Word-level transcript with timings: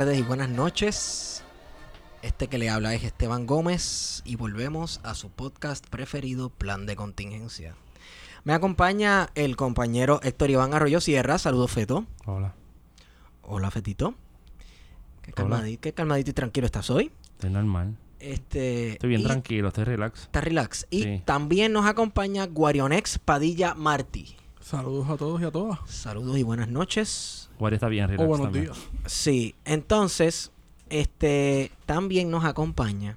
tardes 0.00 0.18
y 0.18 0.22
buenas 0.22 0.48
noches. 0.48 1.44
Este 2.22 2.46
que 2.46 2.56
le 2.56 2.70
habla 2.70 2.94
es 2.94 3.04
Esteban 3.04 3.46
Gómez 3.46 4.22
y 4.24 4.36
volvemos 4.36 4.98
a 5.02 5.14
su 5.14 5.28
podcast 5.28 5.86
preferido, 5.88 6.48
Plan 6.48 6.86
de 6.86 6.96
Contingencia. 6.96 7.74
Me 8.44 8.54
acompaña 8.54 9.28
el 9.34 9.56
compañero 9.56 10.18
Héctor 10.22 10.48
Iván 10.48 10.72
Arroyo 10.72 11.02
Sierra. 11.02 11.36
Saludos, 11.36 11.70
Feto. 11.72 12.06
Hola, 12.24 12.54
Hola, 13.42 13.70
Fetito. 13.70 14.14
Qué 15.20 15.32
Hola. 15.32 15.34
calmadito, 15.34 15.80
qué 15.82 15.92
calmadito 15.92 16.30
y 16.30 16.32
tranquilo 16.32 16.64
estás 16.64 16.88
hoy. 16.88 17.12
estoy 17.32 17.50
normal. 17.50 17.98
Este, 18.20 18.92
Estoy 18.92 19.10
bien 19.10 19.22
tranquilo, 19.22 19.68
estoy 19.68 19.84
relax. 19.84 20.22
Está 20.22 20.40
relax. 20.40 20.86
Y 20.88 21.02
Sí. 21.02 21.22
también 21.26 21.74
nos 21.74 21.84
acompaña 21.84 22.46
Guarionex 22.46 23.18
Padilla 23.18 23.74
Martí. 23.74 24.34
Saludos 24.62 25.10
a 25.10 25.18
todos 25.18 25.42
y 25.42 25.44
a 25.44 25.50
todas. 25.50 25.78
Saludos 25.90 26.38
y 26.38 26.42
buenas 26.42 26.68
noches. 26.68 27.49
Guardia 27.60 27.76
está 27.76 27.88
bien 27.88 28.08
relax 28.08 28.24
O 28.24 28.26
buenos 28.26 28.46
también. 28.46 28.64
días. 28.64 28.78
Sí, 29.06 29.54
entonces, 29.64 30.50
este 30.88 31.70
también 31.86 32.30
nos 32.30 32.44
acompaña 32.44 33.16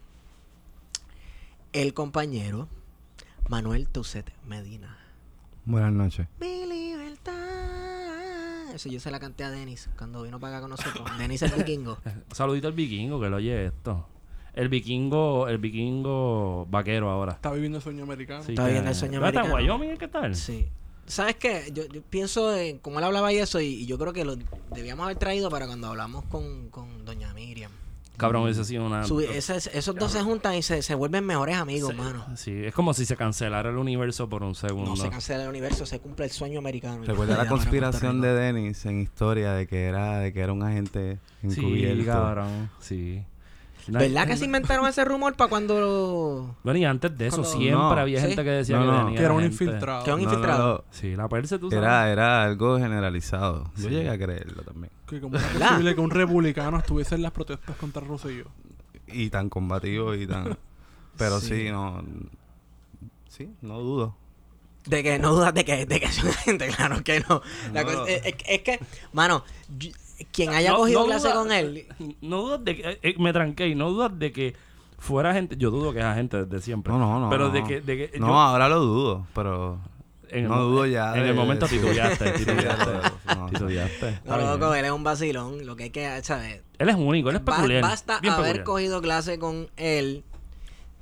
el 1.72 1.94
compañero 1.94 2.67
Manuel 3.50 3.88
Tucet 3.88 4.31
Medina. 4.45 4.97
Buenas 5.66 5.91
noches. 5.94 6.28
Mi 6.40 6.66
libertad. 6.66 7.34
Eso 8.75 8.90
yo 8.90 9.00
se 9.00 9.12
la 9.12 9.19
canté 9.19 9.44
a 9.44 9.50
Denis 9.51 9.90
cuando 9.97 10.23
vino 10.23 10.40
para 10.40 10.57
acá 10.57 10.62
con 10.62 10.72
nosotros. 10.72 11.07
Denis 11.18 11.41
el 11.41 11.51
vikingo. 11.51 11.97
Saludito 12.31 12.68
al 12.68 12.73
vikingo 12.73 13.19
que 13.22 13.29
lo 13.29 13.38
oye 13.38 13.68
esto. 13.68 14.07
El 14.53 14.69
vikingo, 14.69 15.47
el 15.47 15.57
vikingo 15.57 16.68
vaquero 16.69 17.09
ahora. 17.09 17.31
Está 17.34 17.51
viviendo 17.51 17.78
el 17.79 17.84
sueño 17.84 18.03
americano. 18.03 18.44
Sí, 18.44 18.51
Está 18.51 18.63
que- 18.63 18.68
viviendo 18.68 18.89
el 18.91 18.95
sueño 18.95 19.19
¿Dónde 19.19 19.29
está 19.29 19.41
americano. 19.50 19.75
Wyoming? 19.78 19.97
¿Qué 19.97 20.07
tal? 20.07 20.35
Sí. 20.35 20.68
¿Sabes 21.06 21.36
qué? 21.36 21.69
Yo, 21.74 21.86
yo 21.88 22.02
pienso 22.02 22.56
en 22.56 22.80
cómo 22.80 23.00
él 23.00 23.06
hablaba 23.06 23.31
y 23.34 23.38
eso, 23.38 23.59
y, 23.59 23.66
y 23.68 23.86
yo 23.86 23.97
creo 23.97 24.14
que 24.14 24.24
lo 24.25 24.38
debíamos 24.74 25.03
haber 25.06 25.18
traído 25.18 25.50
para 25.50 25.68
cuando 25.68 25.88
hablamos 25.88 26.24
con, 26.25 26.69
con 26.69 27.03
Doña 27.06 27.34
Miriam. 27.34 27.72
Cabrón, 28.16 28.44
hubiese 28.44 28.64
sido 28.64 28.86
una... 28.86 29.03
Su- 29.06 29.19
ese- 29.22 29.58
esos 29.74 29.96
dos 29.96 30.12
se 30.12 30.22
juntan 30.22 30.53
y 30.53 30.62
se, 30.62 30.84
se 30.84 30.94
vuelven 30.94 31.25
mejores 31.25 31.56
amigos, 31.58 31.92
Sí, 31.92 31.97
mano. 31.97 32.25
Sí, 32.38 32.52
es 32.63 32.74
como 32.74 32.94
si 32.94 33.06
se 33.08 33.18
cancelara 33.18 33.72
el 33.72 33.78
universo 33.78 34.30
por 34.30 34.44
un 34.44 34.53
segundo. 34.53 34.92
No 34.92 34.96
se 34.96 35.09
cancela 35.09 35.44
el 35.44 35.50
universo, 35.50 35.86
se 35.88 36.00
cumple 36.00 36.25
el 36.25 36.31
sueño 36.31 36.59
americano. 36.59 37.03
Recuerda 37.03 37.36
la 37.38 37.47
conspiración 37.50 38.22
de. 38.22 38.34
Dennis 38.34 38.86
en 38.86 39.02
historia 39.02 39.53
de 39.53 39.66
que 39.68 39.86
era 39.86 40.19
de 40.19 40.31
que 40.31 40.40
era 40.42 40.53
un 40.53 40.62
agente 40.62 41.18
encubierto. 41.42 42.02
Sí, 42.02 42.06
cabrón. 42.08 42.69
Sí. 42.80 43.24
¿Verdad 43.88 44.27
que 44.27 44.38
se 44.38 44.45
inventaron 44.45 44.88
ese 44.88 45.03
rumor 45.03 45.35
para 45.35 45.49
cuando... 45.49 46.55
Bueno, 46.63 46.79
y 46.79 46.85
antes 46.85 47.17
de 47.17 47.27
eso 47.27 47.38
Cuando- 47.41 47.57
siempre 47.57 47.71
No, 47.79 47.89
había 47.91 48.21
sí. 48.21 48.27
gente 48.27 48.44
que 48.44 48.49
decía 48.49 48.77
No, 48.77 48.81
que 48.83 48.88
no. 48.91 48.97
tenía 49.05 49.17
Que 49.19 49.23
era 49.25 49.33
un 49.33 49.41
gente. 49.41 49.53
infiltrado. 49.63 50.03
que 50.03 50.09
era 50.09 50.16
un 50.16 50.21
No, 50.21 50.27
no, 50.27 50.33
infiltrado? 50.33 50.73
no. 50.77 50.83
Sí, 50.91 51.16
la 51.16 51.27
perse, 51.29 51.59
tú 51.59 51.69
sabes. 51.69 51.83
Era, 51.83 52.09
era 52.11 52.44
algo 52.44 52.77
generalizado. 52.79 53.71
Yo 53.75 53.83
Sí. 53.83 53.89
llegué 53.89 54.09
a 54.09 54.17
creerlo 54.17 54.63
también. 54.63 54.91
Que 55.07 55.19
como 55.19 55.35
es 55.38 55.44
¿Verdad? 55.53 55.69
posible 55.71 55.95
que 55.95 56.01
un 56.01 56.09
republicano 56.11 56.77
estuviese 56.77 57.16
en 57.16 57.21
las 57.23 57.31
protestas 57.31 57.75
contra 57.75 58.01
Rosselló. 58.01 58.45
Y 59.07 59.29
tan 59.29 59.49
combativo 59.49 60.15
y 60.15 60.25
tan... 60.27 60.57
Pero 61.17 61.39
Sí. 61.39 61.47
sí, 61.65 61.71
no... 61.71 62.03
Sí, 63.27 63.50
no 63.61 63.79
dudo. 63.79 64.15
De 64.85 65.01
que 65.01 65.17
no 65.17 65.33
dudas 65.33 65.53
de 65.53 65.63
que, 65.65 65.85
de 65.85 66.00
que 66.00 66.05
es 66.07 66.23
una 66.23 66.33
gente, 66.33 66.67
claro 66.75 67.03
que 67.03 67.19
no. 67.21 67.41
La 67.73 67.83
No. 67.83 67.88
cosa- 67.91 68.09
es, 68.09 68.25
es- 68.25 68.35
es 68.47 68.61
que, 68.61 68.79
mano, 69.13 69.44
yo- 69.77 69.91
quien 70.31 70.53
haya 70.53 70.72
No- 70.72 70.78
cogido 70.78 71.00
no 71.01 71.06
clase 71.07 71.28
duda- 71.29 71.35
con 71.35 71.51
él... 71.51 71.85
No 72.22 72.41
dudas 72.41 72.63
de 72.63 72.75
que. 72.75 73.00
eh, 73.01 73.16
me 73.19 73.34
tranqué 73.34 73.67
y 73.67 73.75
no 73.75 73.89
dudas 73.89 74.11
de 74.17 74.31
que 74.31 74.53
fuera 74.97 75.34
gente. 75.34 75.57
Yo 75.57 75.69
dudo 75.72 75.91
que 75.94 76.00
es 76.00 76.16
gente 76.16 76.45
desde 76.45 76.61
siempre. 76.63 76.94
No, 76.94 77.00
no, 77.00 77.19
no. 77.19 77.29
Pero 77.29 77.47
no. 77.47 77.53
de 77.53 77.63
que. 77.63 77.81
De 77.81 77.97
que 78.11 78.19
No, 78.19 78.28
yo- 78.28 78.33
ahora 78.39 78.69
lo 78.69 78.79
dudo, 78.79 79.28
pero... 79.35 79.79
en 80.29 80.44
el 80.45 80.50
no 80.50 80.56
mo- 80.56 80.62
dudo 80.63 80.85
ya 80.88 81.16
En 81.16 81.23
de- 81.23 81.29
el 81.29 81.35
momento 81.35 81.67
de- 81.67 81.78
titubeaste, 81.78 82.31
titubeaste. 82.31 82.91
no, 83.28 83.35
no. 83.35 83.50
titubeaste. 83.50 84.19
Loco, 84.25 84.73
él 84.73 84.85
es 84.85 84.91
un 84.91 85.03
vacilón. 85.03 85.66
Lo 85.66 85.75
que 85.75 85.83
hay 85.83 85.89
que, 85.89 86.23
¿sabes? 86.23 86.62
Él 86.79 86.89
es 86.89 86.95
único, 86.95 87.29
él 87.29 87.35
es 87.38 87.41
peculiar. 87.41 87.81
basta 87.83 88.16
haber 88.17 88.31
peculiar. 88.35 88.63
cogido 88.63 89.01
clase 89.01 89.38
con 89.39 89.69
él. 89.78 90.23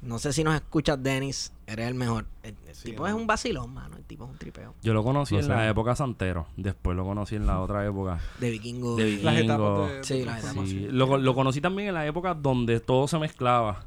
No 0.01 0.17
sé 0.17 0.33
si 0.33 0.43
nos 0.43 0.55
escuchas, 0.55 1.01
Dennis. 1.01 1.53
Eres 1.67 1.87
el 1.87 1.93
mejor. 1.93 2.25
El, 2.43 2.55
el 2.67 2.75
Sí, 2.75 2.89
tipo 2.89 3.03
no. 3.03 3.07
es 3.09 3.13
un 3.13 3.27
vacilón, 3.27 3.71
mano. 3.73 3.97
El 3.97 4.03
tipo 4.03 4.25
es 4.25 4.31
un 4.31 4.37
tripeo. 4.37 4.73
Yo 4.81 4.93
lo 4.93 5.03
conocí 5.03 5.35
Lo 5.35 5.41
en 5.41 5.45
sé. 5.45 5.51
la 5.51 5.69
época 5.69 5.95
Santero. 5.95 6.47
Después 6.57 6.97
lo 6.97 7.05
conocí 7.05 7.35
en 7.35 7.45
la 7.45 7.59
otra 7.61 7.85
época. 7.85 8.19
De 8.39 8.49
vikingo. 8.49 8.95
De 8.95 9.05
vikingo. 9.05 9.23
Las 9.31 9.39
etapas 9.39 9.89
de, 9.91 10.03
Sí, 10.03 10.19
de 10.19 10.25
las 10.25 10.43
etapas. 10.43 10.69
Sí, 10.69 10.87
lo, 10.89 11.17
lo 11.17 11.35
conocí 11.35 11.61
también 11.61 11.89
en 11.89 11.93
la 11.93 12.05
época 12.07 12.33
donde 12.33 12.79
todo 12.79 13.07
se 13.07 13.19
mezclaba. 13.19 13.85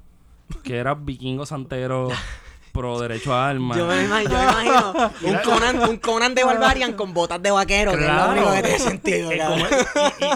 Que 0.62 0.76
era 0.76 0.94
vikingo 0.94 1.46
santero, 1.46 2.08
pro 2.74 2.98
derecho 2.98 3.32
a 3.32 3.48
armas. 3.50 3.78
Yo 3.78 3.86
me 3.86 4.04
imagino, 4.04 4.30
yo 4.32 4.36
me 4.36 4.44
imagino 4.44 5.10
un, 5.22 5.36
Conan, 5.44 5.88
un 5.90 5.96
Conan 5.98 6.34
de 6.34 6.42
Barbarian 6.44 6.92
con 6.94 7.14
botas 7.14 7.40
de 7.40 7.52
vaquero, 7.52 7.92
que 7.92 8.04
es 8.04 8.12
lo 8.12 8.30
único 8.32 8.52
que 8.52 8.62
tiene 8.62 8.78
sentido. 8.80 9.30
Eh, 9.30 9.38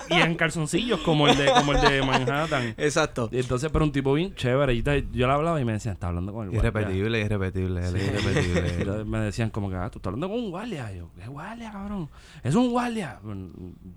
y, 0.08 0.14
y- 0.14 0.18
y 0.18 0.22
en 0.22 0.34
calzoncillos 0.36 1.00
como 1.00 1.26
el 1.28 1.36
de, 1.36 1.50
como 1.50 1.72
el 1.72 1.80
de 1.80 2.02
Manhattan. 2.06 2.74
Exacto. 2.78 3.28
Y 3.32 3.40
entonces, 3.40 3.70
pero 3.72 3.84
un 3.84 3.90
tipo 3.92 4.14
bien 4.14 4.34
chévere. 4.36 4.72
Y 4.74 4.82
te- 4.82 5.06
yo 5.12 5.26
le 5.26 5.32
hablaba 5.32 5.60
y 5.60 5.64
me 5.64 5.72
decían, 5.72 5.94
está 5.94 6.08
hablando 6.08 6.32
con 6.32 6.44
el 6.44 6.50
guardia. 6.52 6.70
Irrepetible, 6.70 7.20
irrepetible. 7.20 7.88
Él 7.88 7.96
es 7.96 8.02
Y 8.02 8.06
irrepetible. 8.06 8.68
entonces 8.78 9.06
me 9.06 9.18
decían 9.18 9.50
como 9.50 9.68
que, 9.68 9.76
ah, 9.76 9.90
tú 9.90 9.98
estás 9.98 10.12
hablando 10.12 10.28
con 10.28 10.38
un 10.38 10.50
guardia. 10.50 10.92
Y 10.92 10.98
yo, 10.98 11.10
¿qué 11.20 11.26
guardia, 11.26 11.72
cabrón? 11.72 12.08
Es 12.44 12.54
un 12.54 12.70
guardia. 12.70 13.18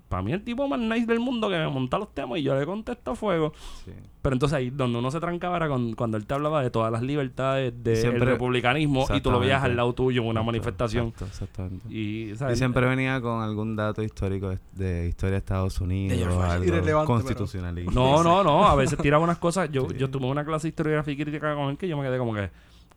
Para 0.08 0.22
mí 0.24 0.32
el 0.32 0.42
tipo 0.42 0.66
más 0.66 0.80
nice 0.80 1.06
del 1.06 1.20
mundo 1.20 1.48
que 1.48 1.56
me 1.58 1.68
monta 1.68 1.96
los 1.98 2.12
temas 2.12 2.38
y 2.40 2.42
yo 2.42 2.58
le 2.58 2.66
contesto 2.66 3.12
a 3.12 3.14
fuego. 3.14 3.52
Sí. 3.84 3.92
Pero 4.20 4.34
entonces 4.34 4.56
ahí 4.56 4.70
donde 4.70 4.98
uno 4.98 5.10
se 5.10 5.18
trancaba 5.20 5.56
era 5.56 5.68
con- 5.68 5.94
cuando 5.94 6.16
él 6.16 6.26
te 6.26 6.34
hablaba 6.34 6.62
de 6.62 6.70
todas 6.70 6.92
las 6.92 7.02
libertades 7.02 7.72
Siempre- 8.00 8.31
republicanismo 8.32 9.06
y 9.14 9.20
tú 9.20 9.30
lo 9.30 9.38
veías 9.40 9.62
al 9.62 9.76
lado 9.76 9.92
tuyo 9.92 10.22
en 10.22 10.28
una 10.28 10.40
Exacto, 10.40 10.46
manifestación. 10.46 11.06
exacto, 11.08 11.24
exactamente. 11.26 11.88
Y, 11.94 12.34
siempre 12.54 12.86
venía 12.86 13.20
con 13.20 13.42
algún 13.42 13.76
dato 13.76 14.02
histórico 14.02 14.50
de, 14.50 14.58
de 14.72 15.08
historia 15.08 15.32
de 15.32 15.38
Estados 15.38 15.80
Unidos, 15.80 16.42
algo 16.42 16.64
Irrelevante, 16.64 17.06
constitucionalista. 17.06 17.92
No, 17.92 18.22
no, 18.22 18.42
no. 18.42 18.66
A 18.66 18.74
veces 18.74 18.98
tiraba 19.02 19.22
unas 19.24 19.38
cosas. 19.38 19.70
Yo, 19.70 19.88
Sí. 19.88 19.96
yo 19.98 20.10
tuve 20.10 20.26
una 20.26 20.44
clase 20.44 20.64
de 20.64 20.68
historiografía 20.70 21.14
y 21.14 21.16
crítica 21.16 21.54
con 21.54 21.70
él 21.70 21.76
que 21.76 21.88
yo 21.88 21.96
me 21.96 22.02
quedé 22.04 22.18
como 22.18 22.34
que, 22.34 22.50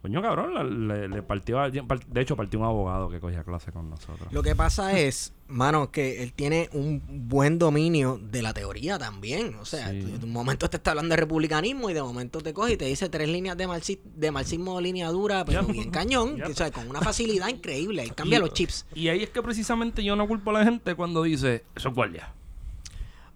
coño, 0.05 0.21
cabrón, 0.21 0.87
le, 0.87 1.21
partió 1.23 1.59
a 1.59 1.69
De 1.71 2.21
hecho, 2.21 2.35
partió 2.35 2.59
un 2.59 2.65
abogado 2.65 3.09
que 3.09 3.19
cogía 3.19 3.43
clase 3.43 3.71
con 3.71 3.89
nosotros. 3.89 4.31
Lo 4.31 4.43
que 4.43 4.55
pasa 4.55 4.97
es, 4.99 5.33
mano, 5.47 5.89
que 5.89 6.21
él 6.21 6.31
tiene 6.33 6.69
un 6.73 7.01
buen 7.27 7.57
dominio 7.57 8.19
de 8.21 8.43
la 8.43 8.53
teoría 8.53 8.99
también. 8.99 9.55
O 9.55 9.65
sea, 9.65 9.89
Sí. 9.89 10.01
tú- 10.01 10.19
de 10.19 10.25
un 10.25 10.31
momento 10.31 10.69
te 10.69 10.77
está 10.77 10.91
hablando 10.91 11.13
de 11.15 11.21
republicanismo 11.21 11.89
y 11.89 11.93
de 11.95 12.03
momento 12.03 12.39
te 12.41 12.53
coge 12.53 12.73
y 12.73 12.77
te 12.77 12.85
dice 12.85 13.09
tres 13.09 13.27
líneas 13.27 13.57
de, 13.57 13.67
marxi- 13.67 13.99
de 14.03 14.29
marxismo 14.29 14.75
de 14.77 14.83
línea 14.83 15.09
dura, 15.09 15.43
pero 15.43 15.65
Ya. 15.65 15.71
bien 15.73 15.89
cañón. 15.89 16.37
Ya. 16.37 16.47
O 16.49 16.53
sea, 16.53 16.69
con 16.71 16.87
una 16.87 17.01
facilidad 17.01 17.47
increíble. 17.47 18.03
Él 18.03 18.13
cambia 18.13 18.37
Y- 18.37 18.41
los 18.41 18.53
chips. 18.53 18.85
Y 18.93 19.07
ahí 19.07 19.23
es 19.23 19.29
que 19.31 19.41
precisamente 19.41 20.03
yo 20.03 20.15
no 20.15 20.27
culpo 20.27 20.51
a 20.51 20.53
la 20.53 20.63
gente 20.65 20.93
cuando 20.93 21.23
dice, 21.23 21.63
eso 21.75 21.89
es 21.89 21.95
guardia. 21.95 22.31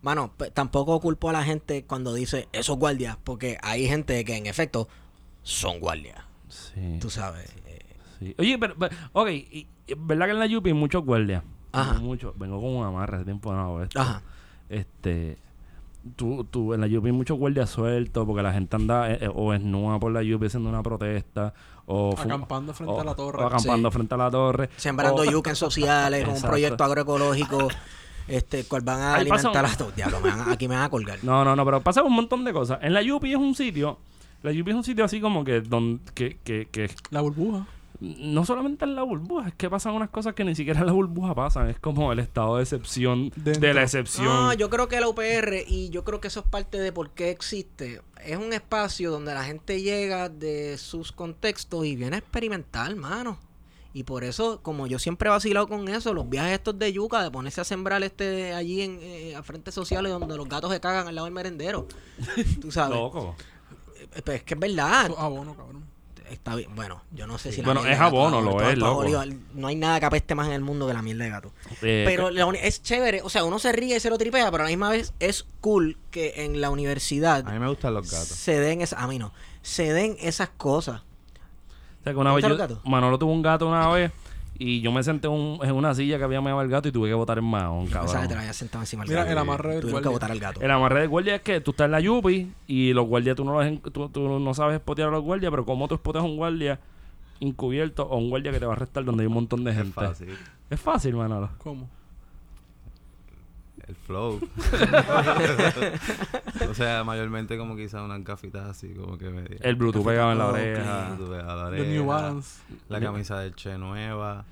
Mano, 0.01 0.31
tampoco 0.53 0.99
culpo 1.01 1.29
a 1.29 1.33
la 1.33 1.43
gente 1.43 1.83
cuando 1.83 2.13
dice 2.13 2.47
esos 2.53 2.77
guardias, 2.77 3.17
porque 3.23 3.57
hay 3.63 3.87
gente 3.87 4.23
que 4.23 4.35
en 4.37 4.45
efecto 4.45 4.87
son 5.43 5.79
guardias. 5.79 6.28
Sí. 6.49 6.97
Tú 6.99 7.09
sabes. 7.09 7.49
eh, 7.65 7.79
sí. 8.19 8.35
Oye, 8.37 8.57
pero, 8.59 8.75
pero- 8.77 8.95
ok, 9.13 9.29
y- 9.29 9.67
y- 9.87 9.93
¿verdad 9.97 10.25
que 10.25 10.31
en 10.33 10.39
la 10.39 10.45
Yupi 10.47 10.69
hay 10.69 10.73
muchos 10.75 11.03
guardias? 11.05 11.43
Ajá. 11.71 11.93
Mucho. 11.99 12.33
Vengo 12.37 12.59
con 12.61 12.75
un 12.75 12.85
amarre 12.85 13.17
hace 13.17 13.25
tiempo 13.25 13.53
no 13.53 13.61
hago 13.61 13.83
esto. 13.83 13.99
Ajá. 14.01 14.21
Este. 14.67 15.37
Tú, 16.15 16.45
tú, 16.45 16.73
en 16.73 16.81
la 16.81 16.87
Yupi 16.87 17.07
hay 17.07 17.13
muchos 17.13 17.37
guardias 17.37 17.69
sueltos 17.69 18.25
porque 18.25 18.41
la 18.41 18.53
gente 18.53 18.75
anda 18.75 19.11
eh, 19.11 19.19
eh, 19.21 19.29
o 19.33 19.53
esnúa 19.53 19.99
por 19.99 20.11
la 20.11 20.23
Yupi 20.23 20.45
haciendo 20.47 20.69
una 20.69 20.81
protesta 20.81 21.53
o 21.85 22.13
Acampando 22.17 22.73
frente 22.73 22.93
o- 22.93 23.01
a 23.01 23.03
la 23.03 23.15
torre. 23.15 23.43
o 23.43 23.47
acampando 23.47 23.89
Sí. 23.89 23.93
frente 23.95 24.13
a 24.13 24.17
la 24.17 24.31
torre 24.31 24.69
Sembrando 24.77 25.23
yuca 25.25 25.49
en 25.49 25.55
sociales, 25.57 26.23
con 26.25 26.35
un 26.35 26.41
proyecto 26.41 26.83
agroecológico, 26.85 27.67
este, 28.27 28.63
cual 28.63 28.81
van 28.83 29.01
a 29.01 29.15
Ahí 29.15 29.21
alimentar 29.21 29.65
un- 29.65 29.71
a 29.71 29.75
todos. 29.77 29.95
Diablo, 29.95 30.21
me 30.21 30.29
van 30.29 30.39
a- 30.39 30.51
aquí 30.53 30.67
me 30.69 30.75
van 30.75 30.85
a 30.85 30.89
colgar. 30.89 31.19
No, 31.23 31.43
no, 31.43 31.55
no, 31.55 31.65
pero 31.65 31.81
pasa 31.81 32.01
un 32.01 32.13
montón 32.13 32.45
de 32.45 32.53
cosas. 32.53 32.79
En 32.81 32.93
la 32.93 33.01
Yupi 33.01 33.31
es 33.31 33.37
un 33.37 33.53
sitio, 33.53 33.97
la 34.43 34.51
Yupi 34.51 34.71
es 34.71 34.77
un 34.77 34.83
sitio 34.83 35.03
así 35.05 35.19
como 35.21 35.43
que 35.43 35.61
donde 35.61 36.01
que, 36.13 36.37
que, 36.43 36.67
que 36.71 36.89
La 37.11 37.21
burbuja. 37.21 37.67
no 37.99 38.45
solamente 38.45 38.85
en 38.85 38.95
la 38.95 39.03
burbuja, 39.03 39.49
es 39.49 39.53
que 39.55 39.69
pasan 39.69 39.93
unas 39.93 40.09
cosas 40.09 40.33
que 40.33 40.45
ni 40.45 40.55
siquiera 40.55 40.79
en 40.79 40.85
la 40.85 40.93
burbuja 40.93 41.35
pasan. 41.35 41.69
Es 41.69 41.79
como 41.79 42.11
el 42.13 42.19
estado 42.19 42.55
de 42.57 42.63
excepción 42.63 43.31
de 43.35 43.73
la 43.73 43.83
excepción. 43.83 44.25
No, 44.25 44.53
yo 44.53 44.69
creo 44.69 44.87
que 44.87 44.99
la 45.01 45.09
UPR, 45.09 45.65
y 45.67 45.89
yo 45.89 46.03
creo 46.05 46.21
que 46.21 46.29
eso 46.29 46.39
es 46.39 46.45
parte 46.45 46.79
de 46.79 46.91
por 46.93 47.09
qué 47.11 47.29
existe, 47.29 48.01
es 48.23 48.37
un 48.37 48.53
espacio 48.53 49.11
donde 49.11 49.33
la 49.33 49.43
gente 49.43 49.81
llega 49.81 50.29
de 50.29 50.77
sus 50.77 51.11
contextos 51.11 51.85
y 51.85 51.95
viene 51.95 52.15
a 52.15 52.19
experimentar, 52.19 52.95
mano. 52.95 53.37
Y 53.91 54.03
por 54.03 54.23
eso, 54.23 54.61
como 54.61 54.85
yo 54.85 54.99
siempre 54.99 55.29
he 55.29 55.31
vacilado 55.31 55.67
con 55.67 55.87
eso, 55.89 56.13
los 56.13 56.29
viajes 56.29 56.53
estos 56.53 56.77
de 56.77 56.93
yuca, 56.93 57.23
de 57.23 57.31
ponerse 57.31 57.59
a 57.59 57.63
sembrar 57.63 58.03
este 58.03 58.53
allí 58.53 58.81
en 58.83 58.99
eh, 59.01 59.35
a 59.35 59.41
frentes 59.41 59.73
sociales 59.73 60.11
donde 60.11 60.37
los 60.37 60.47
gatos 60.47 60.71
se 60.71 60.79
cagan 60.79 61.07
al 61.07 61.15
lado 61.15 61.25
del 61.25 61.33
merendero. 61.33 61.87
Tú 62.61 62.71
sabes. 62.71 62.95
Loco. 62.95 63.35
Es 64.15 64.43
que 64.43 64.53
es 64.53 64.59
verdad. 64.59 65.05
Eso 65.05 65.13
es 65.13 65.19
abono, 65.19 65.55
cabrón. 65.55 65.85
Está 66.29 66.55
bien. 66.55 66.75
Bueno, 66.75 67.01
yo 67.11 67.25
no 67.25 67.37
sé 67.37 67.51
si 67.51 67.61
la 67.61 67.73
Bueno, 67.73 67.85
es 67.85 67.99
abono, 67.99 68.41
lo 68.41 68.61
es, 68.61 68.77
loco. 68.77 69.03
No 69.53 69.67
hay 69.67 69.75
nada 69.75 69.99
que 69.99 70.05
apeste 70.05 70.35
más 70.35 70.47
en 70.47 70.53
el 70.53 70.61
mundo 70.61 70.87
que 70.87 70.93
la 70.93 71.01
mierda 71.01 71.23
de 71.23 71.29
gato. 71.31 71.51
Eh, 71.81 72.03
Pero 72.05 72.29
la 72.29 72.47
es 72.51 72.83
chévere, 72.83 73.21
o 73.23 73.29
sea, 73.29 73.43
uno 73.43 73.57
se 73.57 73.71
ríe 73.71 73.97
y 73.97 73.99
se 73.99 74.09
lo 74.09 74.17
tripea, 74.17 74.51
pero 74.51 74.63
a 74.63 74.65
la 74.65 74.69
misma 74.69 74.89
vez 74.91 75.13
es 75.19 75.45
cool 75.59 75.97
que 76.11 76.45
en 76.45 76.61
la 76.61 76.69
universidad 76.69 77.47
A 77.47 77.51
mí 77.51 77.59
me 77.59 77.67
gustan 77.67 77.93
los 77.95 78.09
gatos. 78.09 78.27
se 78.27 78.59
den 78.59 78.81
esas, 78.81 78.99
a 79.01 79.07
mí 79.07 79.17
no, 79.17 79.33
se 79.63 79.91
den 79.91 80.17
esas 80.19 80.49
cosas. 80.49 81.01
o 81.01 82.03
sea, 82.03 82.13
que 82.13 82.19
una 82.19 82.33
vez 82.33 82.45
¿Te 82.45 82.49
yo? 82.49 82.81
Manolo 82.85 83.17
tuvo 83.17 83.31
un 83.33 83.41
gato 83.41 83.67
una 83.67 83.87
vez 83.89 84.11
y 84.61 84.81
yo 84.81 84.91
me 84.91 85.01
senté 85.03 85.27
un- 85.29 85.57
en 85.63 85.71
una 85.71 85.95
silla 85.95 86.17
que 86.17 86.23
había 86.25 86.41
meado 86.41 86.61
el 86.61 86.67
gato 86.69 86.87
y 86.89 86.91
tuve 86.91 87.07
que 87.07 87.13
botar 87.15 87.37
el 87.37 87.43
mahón, 87.45 87.85
Pensaba 87.85 88.03
que 88.05 88.07
te 88.09 88.13
cabrón. 88.13 88.33
lo 88.35 88.39
habías 88.41 88.55
sentado 88.57 88.81
encima 88.83 89.03
del 89.03 89.09
Mira, 89.09 89.21
gato. 89.21 89.31
el 89.31 89.37
amarre 89.37 89.69
del 89.71 89.81
Tuvieron 89.81 90.01
que 90.03 90.09
guardia. 90.09 90.11
botar 90.27 90.31
al 90.31 90.39
gato. 90.39 90.61
El 90.61 90.71
amarre 90.71 90.99
de 91.01 91.07
guardia 91.07 91.35
es 91.35 91.41
que 91.41 91.61
tú 91.61 91.71
estás 91.71 91.85
en 91.85 91.91
la 91.91 91.99
Yupi 92.01 92.51
y 92.67 92.93
los 92.93 93.07
guardias 93.07 93.35
tú 93.37 93.45
no 93.45 93.53
los 93.53 93.65
en- 93.65 93.79
tú, 93.79 94.09
tú 94.09 94.39
no 94.39 94.53
sabes 94.53 94.75
espotear 94.75 95.07
a 95.07 95.11
los 95.11 95.23
guardias, 95.23 95.49
pero 95.49 95.65
como 95.65 95.87
tú 95.87 95.95
espoteas 95.95 96.23
a 96.23 96.27
un 96.27 96.35
guardia 96.37 96.79
encubierto 97.39 98.03
o 98.03 98.17
un 98.17 98.29
guardia 98.29 98.51
que 98.51 98.59
te 98.59 98.65
va 98.65 98.73
a 98.73 98.75
arrestar 98.75 99.05
donde 99.05 99.23
hay 99.23 99.27
un 99.27 99.33
montón 99.33 99.63
de 99.63 99.71
Es 99.71 99.77
gente. 99.77 99.93
fácil. 99.93 100.29
Es 100.69 100.79
fácil, 100.79 101.15
Manolo. 101.15 101.49
¿Cómo? 101.59 101.89
El 103.89 103.95
flow. 103.95 104.39
o 106.69 106.73
sea, 106.75 107.03
mayormente 107.03 107.57
como 107.57 107.75
quizás 107.75 108.03
unas 108.03 108.23
gafitas 108.23 108.67
así, 108.69 108.93
como 108.93 109.17
que 109.17 109.31
me... 109.31 109.45
El 109.61 109.75
Bluetooth 109.75 110.05
pegado 110.05 110.31
en 110.31 110.37
la 110.37 110.45
oreja. 110.45 111.07
A 111.07 111.55
la 111.55 111.71
The 111.71 111.87
New 111.87 112.05
Balance. 112.05 112.61
La 112.87 112.99
camisa 112.99 113.39
del 113.39 113.55
Che 113.55 113.79
nueva, 113.79 114.45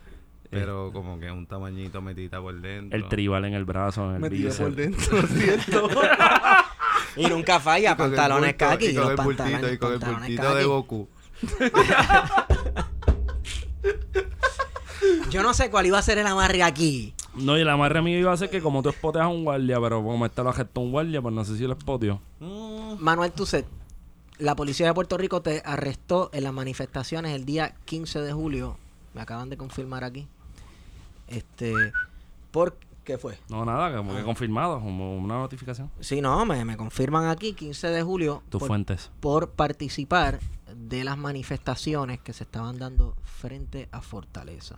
pero 0.49 0.89
como 0.91 1.19
que 1.19 1.29
un 1.29 1.45
tamañito 1.45 2.01
metita 2.01 2.41
por 2.41 2.59
dentro. 2.59 2.97
El 2.97 3.07
tribal 3.07 3.45
en 3.45 3.53
el 3.53 3.65
brazo, 3.65 4.09
en 4.09 4.15
el 4.15 4.21
Metida 4.21 4.47
bíceps. 4.49 4.59
por 4.59 4.75
dentro, 4.75 5.21
¿cierto? 5.27 5.87
Y 7.15 7.27
nunca 7.27 7.59
falla, 7.59 7.91
Y 7.91 7.95
con 7.95 8.05
el 8.05 8.11
pantalones 8.15 8.55
bulto- 8.55 8.69
kaki, 8.69 8.85
y 8.87 8.95
con 8.95 9.03
los 9.03 9.11
el 9.11 9.17
bultito, 9.17 9.43
pantalones, 9.43 9.73
y 9.73 9.77
con 9.77 9.93
el 9.93 9.99
bultito 9.99 10.55
de. 10.55 10.63
Goku. 10.65 11.07
Yo 15.29 15.43
no 15.43 15.53
sé 15.53 15.69
cuál 15.69 15.85
iba 15.87 15.97
a 15.97 16.01
ser 16.01 16.17
el 16.19 16.27
amarre 16.27 16.63
aquí. 16.63 17.13
No, 17.39 17.57
y 17.57 17.61
el 17.61 17.69
amarre 17.69 18.01
mío 18.01 18.19
iba 18.19 18.31
a 18.33 18.37
ser 18.37 18.49
que 18.49 18.61
como 18.61 18.81
tú 18.83 18.89
espoteas 18.89 19.25
a 19.25 19.27
un 19.27 19.43
guardia, 19.43 19.79
pero 19.81 20.03
como 20.03 20.25
este 20.25 20.43
lo 20.43 20.51
gestó 20.53 20.81
un 20.81 20.91
guardia, 20.91 21.21
pues 21.21 21.33
no 21.33 21.43
sé 21.45 21.57
si 21.57 21.63
lo 21.65 21.73
espoteo. 21.73 22.19
Manuel 22.99 23.31
Tucet, 23.31 23.65
la 24.39 24.55
policía 24.55 24.87
de 24.87 24.93
Puerto 24.93 25.17
Rico 25.17 25.41
te 25.41 25.61
arrestó 25.65 26.29
en 26.33 26.43
las 26.43 26.53
manifestaciones 26.53 27.33
el 27.35 27.45
día 27.45 27.75
15 27.85 28.19
de 28.21 28.33
julio. 28.33 28.77
Me 29.13 29.21
acaban 29.21 29.49
de 29.49 29.57
confirmar 29.57 30.03
aquí. 30.03 30.27
Este, 31.27 31.73
¿por 32.51 32.77
qué 33.03 33.17
fue? 33.17 33.37
No, 33.49 33.65
nada, 33.65 33.95
como 33.97 34.13
Ah. 34.13 34.17
que 34.17 34.23
confirmado, 34.23 34.79
como 34.79 35.17
una 35.17 35.35
notificación. 35.39 35.89
Sí, 35.99 36.21
no, 36.21 36.45
me, 36.45 36.63
me 36.65 36.77
confirman 36.77 37.27
aquí 37.27 37.53
15 37.53 37.87
de 37.89 38.03
julio 38.03 38.43
Tus 38.49 38.59
por, 38.59 38.67
fuentes. 38.67 39.11
por 39.19 39.49
participar 39.51 40.39
de 40.75 41.03
las 41.03 41.17
manifestaciones 41.17 42.19
que 42.19 42.33
se 42.33 42.43
estaban 42.43 42.77
dando 42.77 43.15
frente 43.23 43.89
a 43.91 44.01
Fortaleza. 44.01 44.77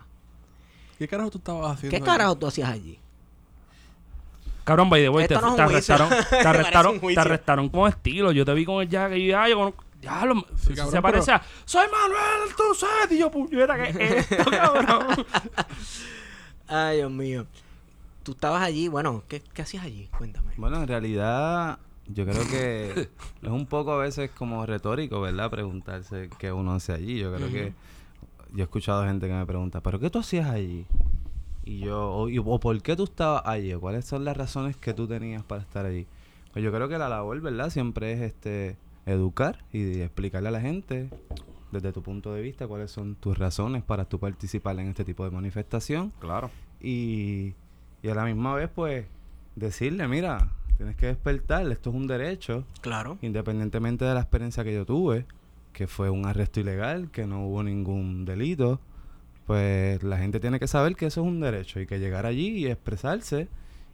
¿Qué 1.00 1.08
carajo 1.08 1.30
tú 1.30 1.38
estabas 1.38 1.72
haciendo? 1.78 1.90
¿Qué 1.92 1.96
allí? 1.96 2.04
carajo 2.04 2.36
tú 2.36 2.46
hacías 2.46 2.68
allí? 2.68 2.98
Cabrón, 4.64 4.90
by 4.90 5.00
the 5.00 5.08
way, 5.08 5.26
te, 5.26 5.34
no 5.34 5.54
te 5.56 5.62
arrestaron, 5.62 6.10
te 6.10 6.36
arrestaron, 6.46 7.00
te 7.00 7.18
arrestaron 7.20 7.68
con 7.70 7.88
estilo. 7.88 8.32
Yo 8.32 8.44
te 8.44 8.52
vi 8.52 8.66
con 8.66 8.82
el 8.82 8.88
jacket 8.90 9.16
y 9.16 9.28
ya, 9.28 9.48
yo 9.48 9.56
conozco- 9.56 9.82
ya 10.02 10.26
lo, 10.26 10.44
se 10.58 10.74
cabrón, 10.74 11.00
parece 11.00 11.32
a 11.32 11.42
Soy 11.64 11.86
Manuel 11.90 12.54
Tucet 12.54 13.12
y 13.12 13.18
yo, 13.18 13.30
puñeta, 13.30 13.76
¿qué 13.82 13.88
es 13.88 14.30
esto, 14.30 14.50
cabrón? 14.50 15.06
Ay, 16.68 16.98
Dios 16.98 17.10
mío. 17.10 17.46
Tú 18.22 18.32
estabas 18.32 18.62
allí, 18.62 18.88
bueno, 18.88 19.22
¿qué, 19.26 19.40
qué 19.40 19.62
hacías 19.62 19.84
allí? 19.84 20.06
Cuéntame. 20.18 20.52
Bueno, 20.58 20.82
en 20.82 20.86
realidad 20.86 21.78
yo 22.08 22.26
creo 22.26 22.46
que 22.46 23.08
es 23.42 23.48
un 23.48 23.64
poco 23.64 23.92
a 23.92 23.96
veces 23.98 24.30
como 24.36 24.66
retórico, 24.66 25.22
¿verdad? 25.22 25.50
Preguntarse 25.50 26.28
qué 26.38 26.52
uno 26.52 26.74
hace 26.74 26.92
allí. 26.92 27.18
Yo 27.18 27.34
creo 27.34 27.48
que 27.50 27.72
yo 28.52 28.58
he 28.60 28.62
escuchado 28.62 29.04
gente 29.04 29.26
que 29.28 29.34
me 29.34 29.46
pregunta, 29.46 29.80
¿pero 29.82 29.98
qué 29.98 30.10
tú 30.10 30.18
hacías 30.18 30.48
allí? 30.48 30.86
Y 31.64 31.78
yo, 31.80 32.10
o, 32.10 32.28
y- 32.28 32.38
o 32.38 32.58
por 32.60 32.80
qué 32.82 32.96
tú 32.96 33.04
estabas 33.04 33.42
allí, 33.44 33.72
cuáles 33.74 34.04
son 34.04 34.24
las 34.24 34.36
razones 34.36 34.76
que 34.76 34.94
tú 34.94 35.06
tenías 35.06 35.42
para 35.44 35.62
estar 35.62 35.84
allí. 35.86 36.06
Pues 36.52 36.64
yo 36.64 36.72
creo 36.72 36.88
que 36.88 36.98
la 36.98 37.08
labor, 37.08 37.40
¿verdad? 37.40 37.70
Siempre 37.70 38.12
es 38.12 38.20
este 38.22 38.76
educar 39.06 39.58
y 39.72 40.00
explicarle 40.00 40.48
a 40.48 40.52
la 40.52 40.60
gente 40.60 41.08
desde 41.72 41.92
tu 41.92 42.02
punto 42.02 42.32
de 42.34 42.42
vista 42.42 42.66
cuáles 42.66 42.90
son 42.90 43.14
tus 43.14 43.38
razones 43.38 43.82
para 43.82 44.04
tú 44.04 44.18
participar 44.18 44.78
en 44.80 44.88
este 44.88 45.04
tipo 45.04 45.24
de 45.24 45.30
manifestación 45.30 46.12
Claro. 46.18 46.50
y, 46.80 47.54
y 48.02 48.08
a 48.08 48.14
la 48.14 48.24
misma 48.24 48.54
vez 48.54 48.68
pues 48.74 49.06
decirle, 49.54 50.08
mira, 50.08 50.48
tienes 50.76 50.96
que 50.96 51.06
despertar, 51.06 51.70
esto 51.70 51.90
es 51.90 51.96
un 51.96 52.06
derecho, 52.08 52.64
Claro. 52.80 53.18
independientemente 53.22 54.04
de 54.04 54.14
la 54.14 54.20
experiencia 54.20 54.64
que 54.64 54.74
yo 54.74 54.84
tuve, 54.84 55.26
que 55.72 55.86
fue 55.86 56.10
un 56.10 56.26
arresto 56.26 56.60
ilegal, 56.60 57.10
que 57.10 57.26
no 57.26 57.46
hubo 57.46 57.62
ningún 57.62 58.24
delito, 58.24 58.80
pues 59.46 60.02
la 60.02 60.18
gente 60.18 60.40
tiene 60.40 60.60
que 60.60 60.68
saber 60.68 60.94
que 60.96 61.06
eso 61.06 61.22
es 61.22 61.26
un 61.26 61.40
derecho 61.40 61.80
y 61.80 61.86
que 61.86 61.98
llegar 61.98 62.26
allí 62.26 62.58
y 62.58 62.66
expresarse 62.66 63.48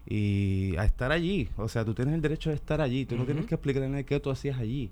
y 0.07 0.77
a 0.77 0.85
estar 0.85 1.13
allí, 1.13 1.49
o 1.57 1.69
sea, 1.69 1.85
tú 1.85 1.95
tienes 1.95 2.15
el 2.15 2.23
derecho 2.23 2.51
de 2.51 2.57
estar 2.57 2.81
allí, 2.81 3.07
tú 3.07 3.17
no 3.17 3.25
tienes 3.25 3.47
que 3.47 3.55
explicarle 3.55 3.87
a 3.87 3.91
nadie 3.91 4.05
qué 4.05 4.21
tú 4.21 4.31
hacías 4.31 4.59
allí, 4.59 4.91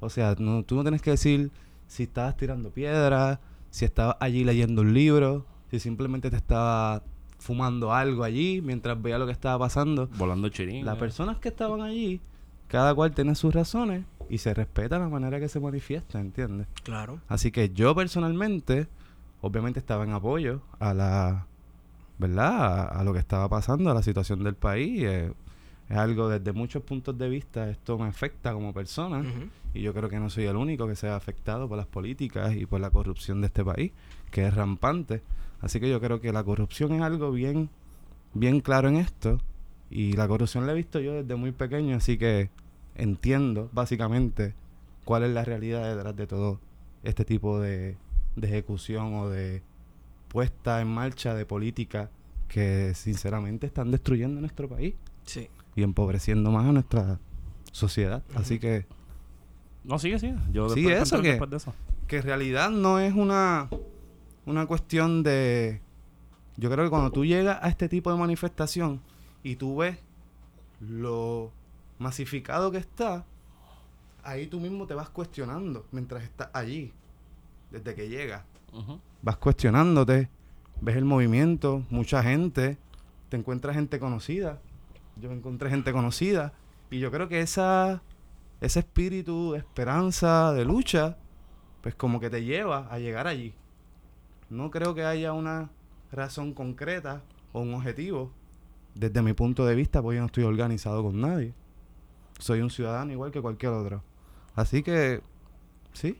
o 0.00 0.08
sea, 0.08 0.36
no, 0.38 0.62
tú 0.62 0.76
no 0.76 0.82
tienes 0.82 1.02
que 1.02 1.10
decir 1.10 1.50
si 1.86 2.04
estabas 2.04 2.36
tirando 2.36 2.70
piedras, 2.70 3.38
si 3.70 3.84
estabas 3.84 4.16
allí 4.20 4.44
leyendo 4.44 4.82
un 4.82 4.94
libro, 4.94 5.44
si 5.70 5.80
simplemente 5.80 6.30
te 6.30 6.36
estabas 6.36 7.02
fumando 7.38 7.92
algo 7.92 8.22
allí 8.22 8.60
mientras 8.62 9.00
veía 9.00 9.18
lo 9.18 9.26
que 9.26 9.32
estaba 9.32 9.58
pasando. 9.58 10.08
Volando 10.16 10.48
chirín. 10.48 10.84
Las 10.84 10.96
eh. 10.96 11.00
personas 11.00 11.38
que 11.38 11.48
estaban 11.48 11.80
allí, 11.80 12.20
cada 12.68 12.94
cual 12.94 13.12
tiene 13.12 13.34
sus 13.34 13.52
razones 13.52 14.04
y 14.32 14.38
se 14.38 14.54
respeta 14.54 14.98
la 14.98 15.10
manera 15.10 15.38
que 15.38 15.46
se 15.46 15.60
manifiesta, 15.60 16.18
¿entiendes? 16.18 16.66
Claro. 16.84 17.20
Así 17.28 17.50
que 17.50 17.68
yo 17.68 17.94
personalmente, 17.94 18.86
obviamente 19.42 19.78
estaba 19.78 20.04
en 20.04 20.12
apoyo 20.12 20.62
a 20.78 20.94
la, 20.94 21.46
¿verdad? 22.16 22.64
A, 22.64 22.84
a 23.00 23.04
lo 23.04 23.12
que 23.12 23.18
estaba 23.18 23.46
pasando, 23.50 23.90
a 23.90 23.94
la 23.94 24.02
situación 24.02 24.42
del 24.42 24.54
país. 24.54 25.02
eh, 25.02 25.32
es 25.90 25.96
algo 25.98 26.30
desde 26.30 26.52
muchos 26.52 26.82
puntos 26.82 27.18
de 27.18 27.28
vista, 27.28 27.68
esto 27.68 27.98
me 27.98 28.06
afecta 28.06 28.54
como 28.54 28.72
persona. 28.72 29.22
Y 29.74 29.82
yo 29.82 29.92
creo 29.92 30.08
que 30.08 30.18
no 30.18 30.30
soy 30.30 30.44
el 30.44 30.56
único 30.56 30.88
que 30.88 30.96
sea 30.96 31.14
afectado 31.14 31.68
por 31.68 31.76
las 31.76 31.86
políticas 31.86 32.56
y 32.56 32.64
por 32.64 32.80
la 32.80 32.88
corrupción 32.88 33.42
de 33.42 33.48
este 33.48 33.62
país, 33.62 33.92
que 34.30 34.46
es 34.46 34.54
rampante. 34.54 35.20
Así 35.60 35.78
que 35.78 35.90
yo 35.90 36.00
creo 36.00 36.22
que 36.22 36.32
la 36.32 36.42
corrupción 36.42 36.94
es 36.94 37.02
algo 37.02 37.32
bien, 37.32 37.68
bien 38.32 38.60
claro 38.62 38.88
en 38.88 38.96
esto. 38.96 39.42
Y 39.90 40.12
la 40.14 40.26
corrupción 40.26 40.66
la 40.66 40.72
he 40.72 40.76
visto 40.76 41.00
yo 41.00 41.12
desde 41.12 41.36
muy 41.36 41.52
pequeño, 41.52 41.96
así 41.96 42.16
que 42.16 42.48
entiendo 42.94 43.68
básicamente 43.72 44.54
cuál 45.04 45.24
es 45.24 45.30
la 45.32 45.44
realidad 45.44 45.94
detrás 45.94 46.14
de 46.16 46.26
todo 46.26 46.60
este 47.02 47.24
tipo 47.24 47.58
de, 47.60 47.96
de 48.36 48.48
ejecución 48.48 49.14
o 49.14 49.28
de 49.28 49.62
puesta 50.28 50.80
en 50.80 50.88
marcha 50.88 51.34
de 51.34 51.44
políticas 51.46 52.08
que 52.48 52.92
sinceramente 52.94 53.66
están 53.66 53.90
destruyendo 53.90 54.40
nuestro 54.40 54.68
país 54.68 54.94
Sí. 55.24 55.48
y 55.74 55.82
empobreciendo 55.82 56.50
más 56.50 56.66
a 56.66 56.72
nuestra 56.72 57.18
sociedad. 57.72 58.22
Así 58.34 58.58
que 58.58 58.86
No, 59.84 59.98
sigue, 59.98 60.18
sigue. 60.18 60.36
Yo 60.52 60.68
Sí, 60.68 60.82
después 60.82 61.02
eso 61.02 61.22
que- 61.22 61.28
después 61.30 61.50
de 61.50 61.56
eso. 61.56 61.74
que 62.06 62.18
en 62.18 62.22
realidad 62.22 62.70
no 62.70 62.98
es 63.00 63.14
una, 63.14 63.68
una 64.46 64.66
cuestión 64.66 65.22
de... 65.22 65.80
Yo 66.56 66.70
creo 66.70 66.84
que 66.84 66.90
cuando 66.90 67.10
tú 67.10 67.24
llegas 67.24 67.58
a 67.62 67.68
este 67.68 67.88
tipo 67.88 68.12
de 68.12 68.18
manifestación 68.18 69.00
y 69.42 69.56
tú 69.56 69.76
ves 69.78 69.96
lo 70.80 71.50
masificado 72.02 72.70
que 72.70 72.78
está, 72.78 73.24
ahí 74.22 74.46
tú 74.46 74.60
mismo 74.60 74.86
te 74.86 74.94
vas 74.94 75.08
cuestionando 75.08 75.86
mientras 75.92 76.22
estás 76.22 76.50
allí, 76.52 76.92
desde 77.70 77.94
que 77.94 78.08
llegas. 78.08 78.42
Vas 79.22 79.36
cuestionándote, 79.36 80.28
ves 80.80 80.96
el 80.96 81.04
movimiento, 81.04 81.84
mucha 81.90 82.22
gente, 82.22 82.78
te 83.28 83.36
encuentras 83.36 83.74
gente 83.74 83.98
conocida. 83.98 84.60
Yo 85.16 85.30
encontré 85.30 85.70
gente 85.70 85.92
conocida 85.92 86.52
y 86.90 86.98
yo 86.98 87.10
creo 87.10 87.28
que 87.28 87.40
esa 87.40 88.02
ese 88.62 88.78
espíritu 88.78 89.52
de 89.52 89.58
esperanza, 89.58 90.52
de 90.52 90.64
lucha, 90.64 91.16
pues 91.82 91.96
como 91.96 92.20
que 92.20 92.30
te 92.30 92.44
lleva 92.44 92.86
a 92.90 93.00
llegar 93.00 93.26
allí. 93.26 93.54
No 94.50 94.70
creo 94.70 94.94
que 94.94 95.04
haya 95.04 95.32
una 95.32 95.70
razón 96.12 96.54
concreta 96.54 97.22
o 97.52 97.60
un 97.60 97.74
objetivo. 97.74 98.30
Desde 98.94 99.20
mi 99.20 99.32
punto 99.32 99.66
de 99.66 99.74
vista, 99.74 100.00
pues 100.00 100.14
yo 100.14 100.20
no 100.20 100.26
estoy 100.26 100.44
organizado 100.44 101.02
con 101.02 101.20
nadie. 101.20 101.54
Soy 102.42 102.60
un 102.60 102.70
ciudadano 102.70 103.12
igual 103.12 103.30
que 103.30 103.40
cualquier 103.40 103.72
otro. 103.72 104.02
Así 104.56 104.82
que, 104.82 105.20
sí, 105.92 106.18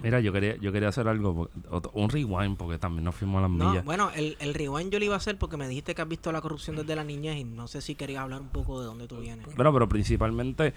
Mira, 0.00 0.20
yo 0.20 0.32
quería, 0.32 0.54
yo 0.58 0.70
quería 0.70 0.90
hacer 0.90 1.08
algo, 1.08 1.50
un 1.94 2.08
rewind, 2.08 2.56
porque 2.56 2.78
también 2.78 3.02
nos 3.04 3.16
fuimos 3.16 3.38
a 3.38 3.42
las 3.42 3.50
No, 3.50 3.70
millas. 3.70 3.84
bueno, 3.84 4.10
el, 4.14 4.36
el 4.38 4.54
rewind 4.54 4.92
yo 4.92 5.00
lo 5.00 5.04
iba 5.06 5.14
a 5.14 5.16
hacer 5.16 5.36
porque 5.38 5.56
me 5.56 5.66
dijiste 5.66 5.92
que 5.96 6.02
has 6.02 6.08
visto 6.08 6.30
la 6.30 6.40
corrupción 6.40 6.76
desde 6.76 6.94
la 6.94 7.02
niñez 7.02 7.36
y 7.38 7.42
no 7.44 7.66
sé 7.66 7.80
si 7.80 7.96
querías 7.96 8.22
hablar 8.22 8.40
un 8.42 8.48
poco 8.48 8.78
de 8.80 8.86
dónde 8.86 9.08
tú 9.08 9.18
vienes. 9.18 9.44
Bueno, 9.56 9.72
pero 9.72 9.88
principalmente 9.88 10.72